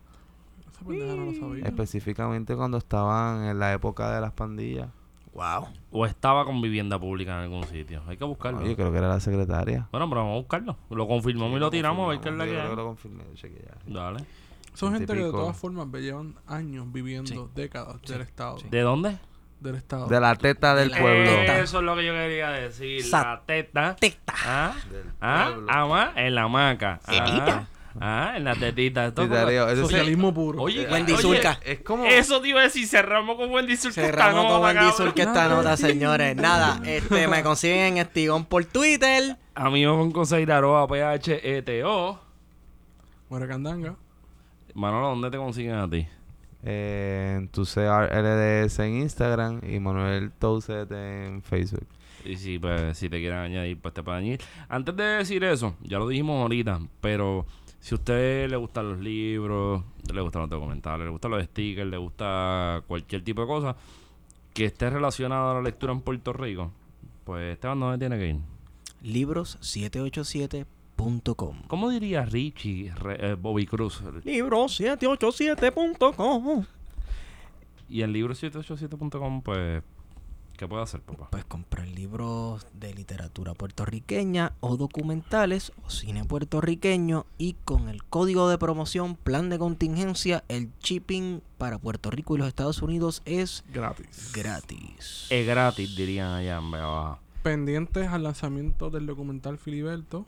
Esa 0.71 0.85
pendeja 0.85 1.15
no 1.15 1.25
lo 1.25 1.33
sabía. 1.33 1.65
Específicamente 1.65 2.55
cuando 2.55 2.77
estaban 2.77 3.43
en 3.43 3.59
la 3.59 3.73
época 3.73 4.13
de 4.15 4.21
las 4.21 4.31
pandillas. 4.31 4.87
Wow. 5.33 5.67
O 5.91 6.05
estaba 6.05 6.43
con 6.45 6.61
vivienda 6.61 6.99
pública 6.99 7.31
en 7.33 7.37
algún 7.43 7.63
sitio. 7.65 8.01
Hay 8.07 8.17
que 8.17 8.23
buscarlo. 8.25 8.65
Yo 8.65 8.75
creo 8.75 8.91
que 8.91 8.97
era 8.97 9.07
la 9.09 9.19
secretaria. 9.19 9.87
Bueno, 9.91 10.09
pero 10.09 10.21
vamos 10.21 10.35
a 10.35 10.39
buscarlo. 10.39 10.77
Lo 10.89 11.07
confirmamos 11.07 11.55
y 11.57 11.59
lo 11.59 11.69
tiramos 11.69 12.05
a 12.07 12.09
ver 12.09 12.19
qué 12.19 12.29
es 12.29 12.35
la 12.35 12.45
Yo 12.45 12.51
que 12.51 12.57
creo 12.57 12.69
que 12.71 12.75
lo 12.75 12.85
confirmé, 12.85 13.23
yo 13.35 13.47
ya, 13.47 13.73
sí. 13.85 13.93
Dale. 13.93 14.25
Son 14.73 14.93
gente 14.93 15.13
que 15.13 15.23
de 15.23 15.31
todas 15.31 15.57
formas 15.57 15.87
llevan 16.01 16.35
años 16.47 16.91
viviendo, 16.91 17.29
Sí. 17.47 17.51
décadas 17.55 17.97
Sí. 18.03 18.13
del 18.13 18.21
Estado. 18.21 18.57
¿De 18.69 18.81
dónde? 18.81 19.17
Del 19.59 19.75
Estado. 19.75 20.07
De 20.07 20.19
la 20.21 20.35
teta 20.35 20.73
del 20.73 20.89
la 20.89 20.99
pueblo. 20.99 21.29
teta. 21.29 21.59
Eso 21.59 21.79
es 21.79 21.83
lo 21.83 21.95
que 21.95 22.05
yo 22.05 22.13
quería 22.13 22.49
decir. 22.49 23.03
Sa- 23.03 23.23
la 23.23 23.41
teta. 23.45 23.95
Teta. 23.97 24.33
Ah, 24.45 24.73
Del 24.89 25.03
ah, 25.19 25.49
pueblo. 25.53 25.71
ama 25.71 26.13
en 26.15 26.35
la 26.35 26.43
hamaca. 26.43 26.99
Ah, 27.05 27.65
ah, 27.99 28.33
en 28.35 28.43
la 28.43 28.55
tetita. 28.55 29.07
Esto 29.07 29.23
Sí, 29.23 29.29
como-. 29.29 29.75
Socialismo 29.75 30.33
puro. 30.33 30.61
Oye, 30.61 30.87
Wendy 30.89 31.13
oye, 31.13 31.21
Zulka. 31.21 31.59
Es 31.63 31.81
como... 31.81 32.05
Eso 32.05 32.41
te 32.41 32.49
iba 32.49 32.61
a 32.61 32.63
decir, 32.63 32.87
cerramos 32.87 33.35
con 33.35 33.51
Wendy 33.51 33.77
Zulka. 33.77 34.01
Cerramos 34.01 34.45
con 34.51 34.61
Wendy. 34.63 34.91
Zulka 34.95 35.23
esta 35.23 35.47
nota, 35.47 35.77
señores. 35.77 36.35
Nada, 36.35 36.81
este 36.85 37.27
me 37.27 37.43
consiguen 37.43 37.79
en 37.79 37.97
Estigón 37.97 38.45
por 38.45 38.65
Twitter. 38.65 39.37
A 39.55 39.69
mí 39.69 39.85
me 39.85 39.91
con 39.91 40.11
conseguir 40.11 40.51
arroba 40.51 40.87
PHETO. 40.87 42.19
Mueracandanga. 43.29 43.95
Manolo, 44.73 45.09
¿dónde 45.09 45.29
te 45.29 45.37
consiguen 45.37 45.75
a 45.75 45.89
ti? 45.89 46.07
Eh, 46.63 47.35
en 47.37 47.47
tu 47.47 47.63
CRLDS 47.63 48.79
en 48.79 49.01
Instagram 49.01 49.61
y 49.63 49.79
Manuel 49.79 50.31
Touset 50.31 50.91
en 50.91 51.41
Facebook. 51.41 51.87
Y 52.25 52.35
si, 52.35 52.59
pues, 52.59 52.97
si 52.97 53.09
te 53.09 53.19
quieren 53.19 53.39
añadir, 53.39 53.79
pues 53.79 53.93
te 53.93 54.03
pueden 54.03 54.23
añadir. 54.23 54.41
Antes 54.67 54.95
de 54.95 55.03
decir 55.03 55.43
eso, 55.43 55.75
ya 55.81 55.99
lo 55.99 56.07
dijimos 56.07 56.41
ahorita, 56.41 56.81
pero 56.99 57.45
si 57.79 57.95
a 57.95 57.97
usted 57.97 58.49
le 58.49 58.57
gustan 58.57 58.89
los 58.89 58.99
libros, 58.99 59.83
le 60.13 60.21
gustan 60.21 60.41
los 60.43 60.49
documentales, 60.49 61.05
le 61.05 61.11
gustan 61.11 61.31
los 61.31 61.43
stickers, 61.45 61.89
le 61.89 61.97
gusta 61.97 62.83
cualquier 62.87 63.23
tipo 63.23 63.41
de 63.41 63.47
cosa 63.47 63.75
que 64.53 64.65
esté 64.65 64.89
relacionado 64.89 65.51
a 65.51 65.53
la 65.55 65.61
lectura 65.61 65.93
en 65.93 66.01
Puerto 66.01 66.33
Rico, 66.33 66.71
pues 67.23 67.53
Esteban, 67.53 67.79
¿dónde 67.79 67.97
tiene 67.97 68.17
que 68.17 68.27
ir? 68.29 68.37
Libros787.com. 69.03 71.61
¿Cómo 71.67 71.89
diría 71.89 72.25
Richie 72.25 72.91
Re- 72.95 73.31
eh, 73.31 73.35
Bobby 73.35 73.65
Cruz? 73.65 74.01
Libros787.com. 74.25 76.65
Y 77.87 78.01
en 78.03 78.11
libro787.com, 78.13 79.41
pues, 79.41 79.81
¿qué 80.59 80.67
puede 80.67 80.83
hacer, 80.83 80.99
papá? 81.01 81.29
Pues 81.31 81.45
comprar 81.45 81.87
libros 81.87 82.67
de 82.73 82.93
literatura 82.93 83.53
puertorriqueña 83.53 84.51
o 84.59 84.75
documentales 84.75 85.71
o 85.85 85.89
cine 85.89 86.25
puertorriqueño 86.25 87.25
y 87.37 87.53
con 87.63 87.87
el 87.87 88.03
código 88.03 88.49
de 88.49 88.57
promoción 88.57 89.15
plan 89.15 89.49
de 89.49 89.57
contingencia 89.57 90.43
el 90.49 90.69
shipping 90.83 91.39
para 91.57 91.77
Puerto 91.77 92.11
Rico 92.11 92.35
y 92.35 92.39
los 92.39 92.47
Estados 92.49 92.81
Unidos 92.81 93.21
es 93.25 93.63
Gratis. 93.73 94.31
gratis. 94.35 95.27
Es 95.29 95.47
gratis, 95.47 95.95
dirían 95.95 96.31
allá 96.33 96.57
en 96.57 96.71
vez 96.71 96.81
abajo. 96.81 97.19
pendientes 97.41 98.09
al 98.09 98.23
lanzamiento 98.23 98.89
del 98.89 99.05
documental 99.05 99.57
Filiberto. 99.57 100.25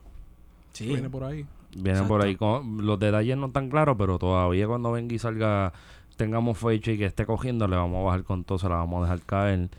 Sí. 0.72 0.86
Viene 0.88 1.10
por 1.10 1.26
ahí. 1.26 1.46
Vienen 1.74 1.92
Exacto. 2.04 2.08
por 2.08 2.22
ahí. 2.24 2.36
con- 2.38 2.86
los 2.86 2.98
detalles 3.00 3.36
no 3.38 3.48
están 3.48 3.70
claros, 3.70 3.98
pero 3.98 4.18
todavía 4.18 4.66
cuando 4.66 4.94
venga 4.94 5.14
y 5.14 5.20
salga, 5.20 5.74
tengamos 6.16 6.58
fecha 6.58 6.92
y 6.92 6.98
que 6.98 7.06
esté 7.06 7.26
cogiendo, 7.26 7.68
le 7.68 7.76
vamos 7.76 8.00
a 8.00 8.04
bajar 8.06 8.24
con 8.24 8.46
todo, 8.46 8.58
se 8.60 8.70
la 8.70 8.76
vamos 8.76 9.00
a 9.00 9.12
dejar 9.12 9.26
caer. 9.26 9.70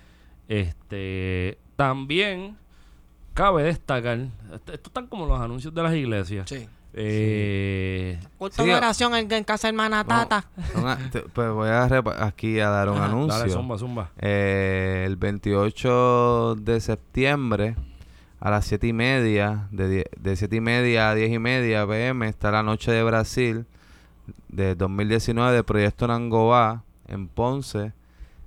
Este, 0.60 1.58
también 1.76 2.56
cabe 3.34 3.62
destacar, 3.62 4.18
esto, 4.54 4.72
esto 4.72 4.88
están 4.90 5.06
como 5.06 5.24
los 5.26 5.40
anuncios 5.40 5.74
de 5.74 5.82
las 5.82 5.94
iglesias. 5.94 6.48
Sí. 6.48 6.68
Eh, 6.94 8.18
Sí, 8.50 8.64
de 8.64 8.74
oración 8.74 9.14
en, 9.14 9.32
en 9.32 9.44
casa 9.44 9.68
hermana 9.68 10.04
Tata. 10.04 10.44
Una- 10.74 10.98
te- 11.10 11.20
pues 11.22 11.50
voy 11.50 11.68
a 11.70 11.84
aquí 12.20 12.60
a 12.60 12.68
dar 12.68 12.90
un 12.90 12.96
Ajá, 12.98 13.06
anuncio. 13.06 13.38
dale, 13.38 13.50
zumba, 13.50 13.78
zumba. 13.78 14.10
Eh, 14.18 15.04
el 15.06 15.16
28 15.16 16.56
de 16.56 16.80
septiembre 16.82 17.76
a 18.40 18.50
las 18.50 18.66
7 18.66 18.86
y 18.88 18.92
media, 18.92 19.68
de, 19.70 19.88
die- 19.88 20.10
de 20.20 20.36
7 20.36 20.56
y 20.56 20.60
media 20.60 21.08
a 21.10 21.14
10 21.14 21.30
y 21.32 21.38
media 21.38 21.86
pm, 21.86 22.28
está 22.28 22.50
la 22.50 22.62
Noche 22.62 22.92
de 22.92 23.02
Brasil 23.04 23.64
de 24.48 24.74
2019 24.74 25.54
del 25.54 25.64
Proyecto 25.64 26.06
Nangobá 26.06 26.82
en 27.08 27.26
Ponce. 27.28 27.92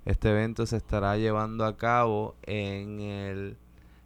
Este 0.05 0.29
evento 0.29 0.65
se 0.65 0.77
estará 0.77 1.17
llevando 1.17 1.65
a 1.65 1.77
cabo 1.77 2.35
en 2.43 2.99
el 3.01 3.57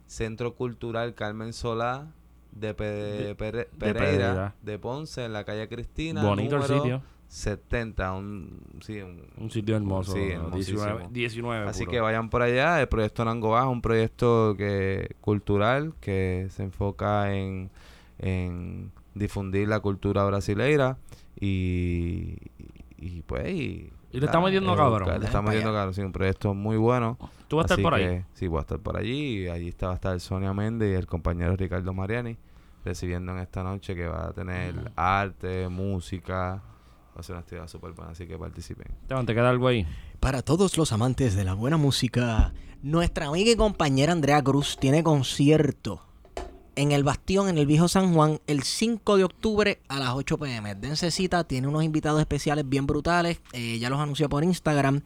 Centro 0.06 0.54
Cultural 0.54 1.14
Carmen 1.14 1.52
Solá 1.52 2.08
de, 2.52 2.74
Pe- 2.74 2.84
De- 2.84 3.36
Pere- 3.36 3.68
de 3.72 3.92
Pereira, 3.94 4.54
de 4.62 4.78
Ponce, 4.78 5.24
en 5.24 5.32
la 5.32 5.44
calle 5.44 5.68
Cristina. 5.68 6.22
Bonito 6.24 6.56
el 6.56 6.62
sitio. 6.64 7.02
70, 7.28 8.12
un, 8.14 8.60
sí, 8.80 9.00
un, 9.00 9.22
Un 9.38 9.50
sitio 9.52 9.76
hermoso. 9.76 10.12
Sí, 10.14 10.18
19, 10.18 10.34
hermosísimo. 10.34 11.08
19 11.12 11.68
Así 11.68 11.80
puro. 11.84 11.90
que 11.92 12.00
vayan 12.00 12.28
por 12.28 12.42
allá. 12.42 12.80
El 12.80 12.88
proyecto 12.88 13.24
Nangobá 13.24 13.60
es 13.60 13.66
un 13.68 13.80
proyecto 13.82 14.56
que 14.58 15.14
cultural 15.20 15.94
que 16.00 16.48
se 16.50 16.64
enfoca 16.64 17.32
en, 17.32 17.70
en 18.18 18.90
difundir 19.14 19.68
la 19.68 19.78
cultura 19.78 20.24
brasileira 20.24 20.96
y, 21.38 22.34
y 22.98 23.22
pues... 23.26 23.48
Y, 23.54 23.92
Y 24.12 24.20
le 24.20 24.26
está 24.26 24.40
metiendo 24.40 24.70
educar, 24.70 25.04
cabrón. 25.04 25.20
Le 25.20 25.28
pa' 25.28 25.42
metiendo 25.42 25.72
cabrón. 25.72 25.94
Sí, 25.94 26.00
un 26.02 26.12
proyecto 26.12 26.54
muy 26.54 26.76
bueno. 26.76 27.16
Tú 27.48 27.56
vas 27.56 27.64
a 27.64 27.66
estar 27.66 27.76
Así 27.76 27.82
por 27.82 27.94
ahí. 27.94 28.04
que, 28.04 28.24
Sí, 28.34 28.46
voy 28.48 28.58
a 28.58 28.60
estar 28.62 28.78
por 28.78 28.96
allí. 28.96 29.44
Y 29.44 29.48
allí 29.48 29.68
está, 29.68 29.86
va 29.86 29.92
a 29.92 29.96
estar 29.96 30.20
Sonia 30.20 30.52
Méndez 30.52 30.92
y 30.92 30.94
el 30.94 31.06
compañero 31.06 31.56
Ricardo 31.56 31.92
Mariani 31.92 32.36
recibiendo 32.84 33.32
en 33.32 33.38
esta 33.38 33.62
noche 33.62 33.94
que 33.94 34.06
va 34.06 34.28
a 34.28 34.32
tener 34.32 34.92
arte, 34.96 35.68
música. 35.68 36.62
Va 37.16 37.20
a 37.20 37.22
ser 37.22 37.34
una 37.34 37.40
actividad 37.40 37.68
súper 37.68 37.92
buena, 37.92 38.12
así 38.12 38.26
que 38.26 38.38
participen. 38.38 38.86
¿te 39.06 39.34
queda 39.34 39.50
algo 39.50 39.68
ahí? 39.68 39.86
Para 40.20 40.42
todos 40.42 40.76
los 40.78 40.92
amantes 40.92 41.34
de 41.34 41.44
la 41.44 41.54
buena 41.54 41.76
música, 41.76 42.52
nuestra 42.82 43.26
amiga 43.26 43.50
y 43.50 43.56
compañera 43.56 44.12
Andrea 44.12 44.42
Cruz 44.42 44.78
tiene 44.78 45.02
concierto 45.02 46.09
en 46.76 46.92
el 46.92 47.04
Bastión, 47.04 47.48
en 47.48 47.58
el 47.58 47.66
Viejo 47.66 47.88
San 47.88 48.14
Juan, 48.14 48.40
el 48.46 48.62
5 48.62 49.16
de 49.16 49.24
octubre 49.24 49.80
a 49.88 49.98
las 49.98 50.10
8 50.10 50.38
pm. 50.38 50.74
Dense 50.74 51.10
cita, 51.10 51.44
tiene 51.44 51.66
unos 51.68 51.82
invitados 51.84 52.20
especiales 52.20 52.68
bien 52.68 52.86
brutales. 52.86 53.40
eh, 53.52 53.78
ya 53.78 53.90
los 53.90 53.98
anunció 54.00 54.28
por 54.28 54.44
Instagram. 54.44 55.02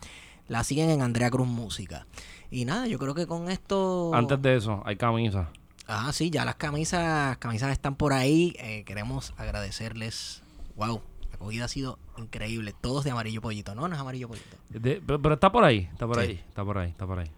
La 0.48 0.62
siguen 0.64 0.90
en 0.90 1.00
Andrea 1.02 1.30
Cruz 1.30 1.46
Música. 1.48 2.06
Y 2.50 2.64
nada, 2.66 2.86
yo 2.86 2.98
creo 2.98 3.14
que 3.14 3.26
con 3.26 3.50
esto. 3.50 4.10
Antes 4.14 4.40
de 4.42 4.56
eso, 4.56 4.82
hay 4.84 4.96
camisa. 4.96 5.48
Ah, 5.86 6.12
sí, 6.12 6.30
ya 6.30 6.44
las 6.44 6.54
camisas, 6.56 7.36
camisas 7.38 7.72
están 7.72 7.94
por 7.96 8.12
ahí. 8.12 8.54
Eh, 8.58 8.84
queremos 8.84 9.32
agradecerles. 9.36 10.42
Wow, 10.76 11.02
la 11.30 11.34
acogida 11.36 11.64
ha 11.64 11.68
sido 11.68 11.98
increíble. 12.18 12.74
Todos 12.80 13.04
de 13.04 13.10
amarillo 13.10 13.40
pollito. 13.40 13.74
No, 13.74 13.88
no 13.88 13.94
es 13.94 14.00
amarillo 14.00 14.28
pollito. 14.28 14.56
De- 14.70 15.02
pero, 15.04 15.20
pero 15.20 15.34
está 15.34 15.50
por 15.50 15.64
ahí, 15.64 15.88
está 15.92 16.06
por 16.06 16.16
Sí. 16.16 16.22
ahí, 16.22 16.42
está 16.48 16.64
por 16.64 16.78
ahí, 16.78 16.90
está 16.90 17.06
por 17.06 17.18
ahí. 17.18 17.30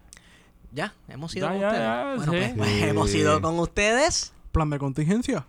Ya, 0.71 0.93
hemos 1.07 1.35
ido 1.35 1.47
Ya, 1.47 1.51
con 1.53 1.61
ya, 1.61 1.67
ustedes. 1.67 1.83
ya, 1.85 2.15
bueno, 2.15 2.31
sí. 2.31 2.37
pues, 2.37 2.53
pues, 2.57 2.83
hemos 2.89 3.15
ido 3.15 3.41
con 3.41 3.59
ustedes. 3.59 4.33
Plan 4.51 4.69
de 4.69 4.79
contingencia. 4.79 5.45